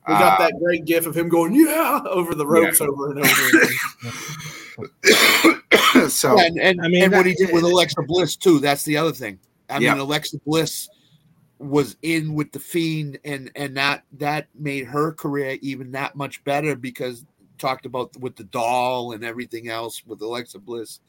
We 0.07 0.13
got 0.13 0.39
uh, 0.39 0.43
that 0.43 0.53
great 0.59 0.85
gif 0.85 1.07
of 1.07 1.17
him 1.17 1.27
going, 1.29 1.55
yeah, 1.55 2.01
over 2.07 2.35
the 2.35 2.45
ropes 2.45 2.81
over 2.81 3.09
and 3.11 3.19
over. 3.19 3.57
again. 3.57 3.71
so 6.09 6.39
and 6.39 6.59
and, 6.59 6.79
I 6.81 6.87
mean, 6.87 7.03
and 7.05 7.13
what 7.13 7.25
he 7.25 7.31
that- 7.33 7.47
did 7.47 7.53
with 7.55 7.63
Alexa 7.63 8.01
Bliss 8.03 8.35
too. 8.35 8.59
That's 8.59 8.83
the 8.83 8.97
other 8.97 9.11
thing. 9.13 9.39
I 9.69 9.79
Yeah. 9.79 9.93
mean, 9.93 10.01
Alexa 10.01 10.37
Bliss 10.45 10.89
was 11.59 11.95
in 12.01 12.33
with 12.33 12.51
the 12.51 12.59
Fiend, 12.59 13.19
and 13.23 13.51
and 13.55 13.77
that 13.77 14.03
that 14.13 14.47
made 14.53 14.85
her 14.85 15.13
career 15.13 15.57
even 15.61 15.91
that 15.91 16.15
much 16.15 16.43
better 16.43 16.75
because 16.75 17.25
talked 17.57 17.85
about 17.85 18.15
with 18.17 18.35
the 18.35 18.43
doll 18.43 19.13
and 19.13 19.23
everything 19.23 19.69
else 19.69 20.03
with 20.05 20.21
Alexa 20.21 20.59
Bliss. 20.59 20.99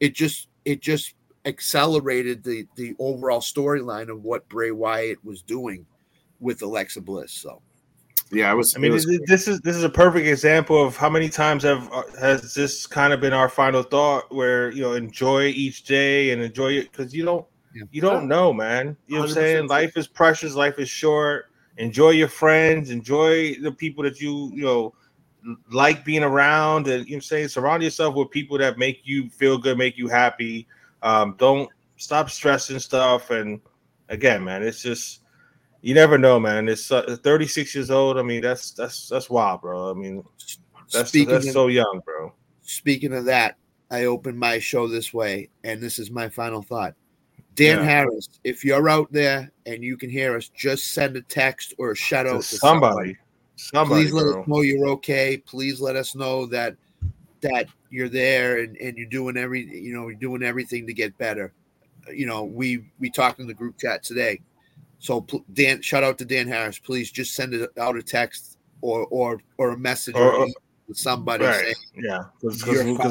It 0.00 0.14
just 0.14 0.48
it 0.64 0.80
just 0.80 1.14
accelerated 1.44 2.42
the 2.42 2.66
the 2.76 2.94
overall 2.98 3.40
storyline 3.40 4.08
of 4.08 4.22
what 4.22 4.48
Bray 4.48 4.70
Wyatt 4.70 5.24
was 5.24 5.42
doing 5.42 5.86
with 6.38 6.62
Alexa 6.62 7.02
Bliss. 7.02 7.32
So 7.32 7.62
yeah, 8.32 8.50
I 8.50 8.54
was. 8.54 8.76
I 8.76 8.78
mean, 8.78 8.92
was 8.92 9.06
this, 9.06 9.20
this 9.26 9.48
is 9.48 9.60
this 9.60 9.76
is 9.76 9.82
a 9.82 9.90
perfect 9.90 10.26
example 10.26 10.82
of 10.82 10.96
how 10.96 11.10
many 11.10 11.28
times 11.28 11.64
have 11.64 11.92
uh, 11.92 12.04
has 12.20 12.54
this 12.54 12.86
kind 12.86 13.12
of 13.12 13.20
been 13.20 13.32
our 13.32 13.48
final 13.48 13.82
thought, 13.82 14.32
where 14.32 14.70
you 14.70 14.82
know 14.82 14.92
enjoy 14.94 15.46
each 15.46 15.84
day 15.84 16.30
and 16.30 16.40
enjoy 16.40 16.72
it 16.72 16.92
because 16.92 17.12
you 17.12 17.24
don't 17.24 17.44
Yeah. 17.74 17.84
you 17.90 18.00
don't 18.00 18.26
know, 18.26 18.52
man. 18.52 18.96
You 19.06 19.16
know 19.16 19.20
what 19.22 19.28
I'm 19.30 19.34
saying? 19.34 19.68
Life 19.68 19.96
is 19.96 20.06
precious. 20.06 20.54
Life 20.54 20.78
is 20.78 20.88
short. 20.88 21.46
Enjoy 21.76 22.10
your 22.10 22.28
friends. 22.28 22.90
Enjoy 22.90 23.54
the 23.54 23.72
people 23.72 24.04
that 24.04 24.20
you 24.20 24.50
you 24.54 24.64
know 24.64 24.94
like 25.70 26.04
being 26.04 26.22
around, 26.22 26.86
and 26.88 27.06
you 27.06 27.12
know 27.12 27.16
what 27.16 27.16
I'm 27.16 27.22
saying 27.22 27.48
surround 27.48 27.82
yourself 27.82 28.14
with 28.14 28.30
people 28.30 28.58
that 28.58 28.78
make 28.78 29.02
you 29.04 29.28
feel 29.30 29.58
good, 29.58 29.78
make 29.78 29.96
you 29.96 30.08
happy. 30.08 30.66
Um, 31.02 31.34
don't 31.38 31.70
stop 31.96 32.30
stressing 32.30 32.78
stuff. 32.78 33.30
And 33.30 33.60
again, 34.08 34.44
man, 34.44 34.62
it's 34.62 34.82
just 34.82 35.20
you 35.82 35.94
never 35.94 36.18
know, 36.18 36.38
man. 36.38 36.68
It's 36.68 36.90
uh, 36.92 37.16
36 37.22 37.74
years 37.74 37.90
old. 37.90 38.18
I 38.18 38.22
mean, 38.22 38.42
that's 38.42 38.72
that's 38.72 39.08
that's 39.08 39.30
wild, 39.30 39.62
bro. 39.62 39.90
I 39.90 39.94
mean, 39.94 40.22
that's 40.92 41.08
speaking 41.08 41.32
that's 41.32 41.46
of, 41.46 41.52
so 41.52 41.68
young, 41.68 42.00
bro. 42.04 42.34
speaking 42.62 43.12
of 43.14 43.24
that, 43.26 43.56
I 43.90 44.04
opened 44.04 44.38
my 44.38 44.58
show 44.58 44.88
this 44.88 45.14
way, 45.14 45.48
and 45.64 45.80
this 45.80 45.98
is 45.98 46.10
my 46.10 46.28
final 46.28 46.62
thought. 46.62 46.94
Dan 47.56 47.78
Yeah. 47.78 47.84
Harris, 47.84 48.28
if 48.44 48.64
you're 48.64 48.88
out 48.88 49.12
there 49.12 49.50
and 49.66 49.82
you 49.82 49.96
can 49.96 50.08
hear 50.10 50.36
us, 50.36 50.48
just 50.48 50.92
send 50.92 51.16
a 51.16 51.22
text 51.22 51.74
or 51.78 51.90
a 51.92 51.96
shout 51.96 52.26
out 52.26 52.42
To 52.42 52.48
to 52.48 52.56
somebody, 52.56 53.16
somebody, 53.56 54.04
Please 54.04 54.12
let 54.12 54.22
bro. 54.22 54.42
us 54.42 54.48
know 54.48 54.60
you're 54.62 54.88
okay. 54.88 55.36
Please 55.38 55.80
let 55.80 55.96
us 55.96 56.14
know 56.14 56.46
that 56.46 56.76
that 57.42 57.68
you're 57.90 58.08
there 58.08 58.58
and, 58.60 58.76
and 58.76 58.96
you're 58.96 59.08
doing 59.08 59.36
every 59.36 59.62
you 59.62 59.92
know 59.94 60.08
you're 60.08 60.18
doing 60.18 60.42
everything 60.42 60.86
to 60.86 60.92
get 60.94 61.16
better. 61.18 61.52
You 62.12 62.26
know, 62.26 62.44
we 62.44 62.84
we 62.98 63.10
talked 63.10 63.40
in 63.40 63.46
the 63.46 63.54
group 63.54 63.78
chat 63.78 64.02
today. 64.02 64.40
So 64.98 65.26
Dan, 65.54 65.80
shout 65.82 66.04
out 66.04 66.18
to 66.18 66.24
Dan 66.24 66.46
Harris. 66.48 66.78
Please 66.78 67.10
just 67.10 67.34
send 67.34 67.54
it 67.54 67.70
out 67.78 67.96
a 67.96 68.02
text 68.02 68.58
or 68.80 69.06
or 69.10 69.40
or 69.58 69.70
a 69.72 69.78
message 69.78 70.14
Or- 70.14 70.22
or, 70.22 70.34
or- 70.34 70.42
email 70.44 70.54
to 70.88 70.94
somebody 70.94 71.44
Right. 71.44 71.60
saying, 71.62 71.74
Yeah, 72.04 72.24
because 72.40 72.64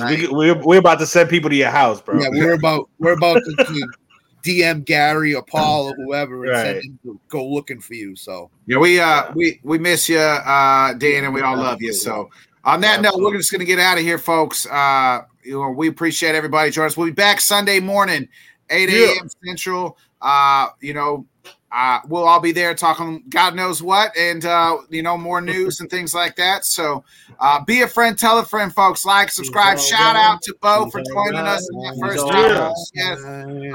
we 0.05 0.27
we're 0.27 0.61
we're 0.63 0.79
about 0.79 0.99
to 0.99 1.05
send 1.07 1.29
people 1.29 1.49
to 1.49 1.55
your 1.55 1.69
house, 1.69 2.01
bro. 2.01 2.21
Yeah, 2.21 2.29
we're 2.31 2.53
about 2.53 2.89
we're 2.99 3.13
about 3.13 3.41
to 3.43 3.87
DM 4.49 4.83
Gary 4.85 5.35
or 5.35 5.43
Paul 5.43 5.87
or 5.87 5.95
whoever 6.05 6.45
and 6.45 6.55
send 6.55 6.75
Right. 6.75 6.83
him 6.85 6.99
to 7.03 7.19
go 7.29 7.47
looking 7.47 7.79
for 7.79 7.93
you. 7.93 8.15
So 8.15 8.49
Yeah, 8.65 8.77
we 8.79 8.99
uh 8.99 9.31
we 9.35 9.59
we 9.63 9.77
miss 9.77 10.09
you, 10.09 10.17
uh, 10.19 10.93
Dan, 10.93 11.25
and 11.25 11.33
we 11.33 11.41
all 11.41 11.57
love 11.57 11.81
you. 11.81 11.93
So 11.93 12.29
on 12.63 12.81
that 12.81 13.01
note, 13.01 13.13
we're 13.17 13.37
just 13.37 13.51
gonna 13.51 13.65
get 13.65 13.79
out 13.79 13.97
of 13.97 14.03
here, 14.03 14.17
folks. 14.17 14.65
Uh, 14.65 15.21
you 15.43 15.53
know, 15.53 15.69
we 15.69 15.87
appreciate 15.87 16.35
everybody 16.35 16.71
joining 16.71 16.87
us. 16.87 16.97
We'll 16.97 17.07
be 17.07 17.13
back 17.13 17.39
Sunday 17.39 17.79
morning, 17.79 18.27
eight 18.69 18.89
Yeah. 18.89 19.07
a.m. 19.13 19.27
Central. 19.45 19.97
Uh, 20.21 20.69
you 20.81 20.93
know, 20.93 21.25
uh, 21.71 21.99
we'll 22.07 22.27
all 22.27 22.39
be 22.39 22.51
there 22.51 22.73
talking 22.73 23.23
God 23.29 23.55
knows 23.55 23.81
what, 23.81 24.15
and 24.17 24.43
uh, 24.45 24.77
you 24.89 25.03
know, 25.03 25.17
more 25.17 25.39
news 25.39 25.79
and 25.79 25.89
things 25.89 26.13
like 26.13 26.35
that. 26.37 26.65
So, 26.65 27.03
uh, 27.39 27.63
be 27.63 27.81
a 27.81 27.87
friend, 27.87 28.17
tell 28.17 28.39
a 28.39 28.45
friend, 28.45 28.73
folks. 28.73 29.05
Like, 29.05 29.29
subscribe. 29.29 29.79
Shout 29.79 30.15
out 30.15 30.41
to 30.43 30.55
Bo 30.61 30.89
for 30.89 31.01
joining 31.03 31.41
us 31.41 31.69
in 31.71 31.79
that 31.79 31.97
first 32.01 32.23
all 32.23 32.31
time. 32.31 32.73
Yes. 32.93 33.19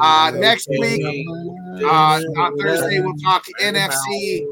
Uh, 0.01 0.33
next 0.35 0.69
week, 0.69 1.27
uh, 1.85 2.21
on 2.37 2.59
Thursday, 2.59 3.01
we'll 3.01 3.16
talk 3.19 3.45
NFC, 3.61 4.45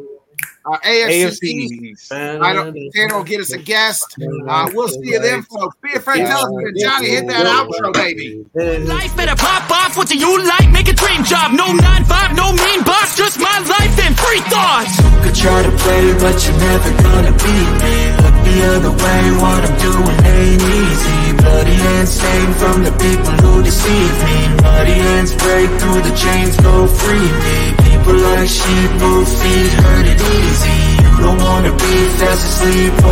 uh, 0.64 0.78
AFC. 0.78 1.94
AFC. 1.94 2.40
I 2.40 2.52
don't. 2.52 2.76
Tanner 2.94 3.16
will 3.16 3.24
get 3.24 3.40
us 3.40 3.52
a 3.52 3.58
guest. 3.58 4.16
Uh, 4.48 4.70
we'll 4.74 4.88
see 4.88 5.10
you 5.12 5.20
then, 5.20 5.42
folks. 5.42 5.76
Be 5.82 5.92
a 5.94 6.00
friend, 6.00 6.26
tell 6.26 6.46
a 6.46 6.52
friend. 6.52 6.76
Johnny, 6.78 7.08
hit 7.10 7.26
that 7.28 7.46
outro, 7.46 7.92
baby. 7.92 8.44
Life 8.86 9.16
better 9.16 9.36
pop 9.36 9.70
off. 9.70 9.96
What 9.96 10.08
do 10.08 10.16
you 10.18 10.42
like? 10.44 10.70
Make 10.70 10.88
a 10.88 10.94
dream 10.94 11.24
job. 11.24 11.52
No 11.52 11.72
nine 11.72 12.04
five, 12.04 12.36
no 12.36 12.52
mean 12.52 12.82
boss. 12.84 13.16
Just 13.16 13.38
my 13.38 13.58
life 13.66 13.94
and 14.00 14.14
free 14.18 14.40
thoughts. 14.50 14.94
Could 15.24 15.34
try 15.34 15.62
to 15.62 15.72
play, 15.82 16.12
but 16.18 16.36
you're 16.46 16.58
never 16.58 16.90
gonna 17.02 17.32
beat 17.32 17.70
me. 17.82 17.96
Look 18.22 18.36
the 18.46 18.58
other 18.76 18.92
way, 18.92 19.22
what 19.42 19.60
I'm 19.66 19.76
doing 19.78 20.18
ain't 20.26 20.62
easy. 20.62 21.32
Bloody 21.42 21.74
hands 21.74 22.10
stained 22.10 22.54
from 22.56 22.84
the 22.84 22.92
people 22.92 23.34
who 23.42 23.62
deceive 23.62 24.14
me. 24.24 24.62
Muddy 24.62 24.92
hands 24.92 25.32
break 25.34 25.68
through 25.80 26.02
the 26.02 26.14
chains, 26.16 26.56
go 26.60 26.86
free 26.86 27.18
me. 27.18 27.81
People 28.02 28.20
like 28.20 28.48
sheep, 28.48 28.90
move 28.98 29.28
feet, 29.28 29.72
hurt 29.78 30.06
it 30.06 30.20
easy. 30.20 30.78
You 31.02 31.22
don't 31.24 31.38
wanna 31.38 31.70
be 31.70 31.94
fast 32.18 32.42
asleep 32.48 33.02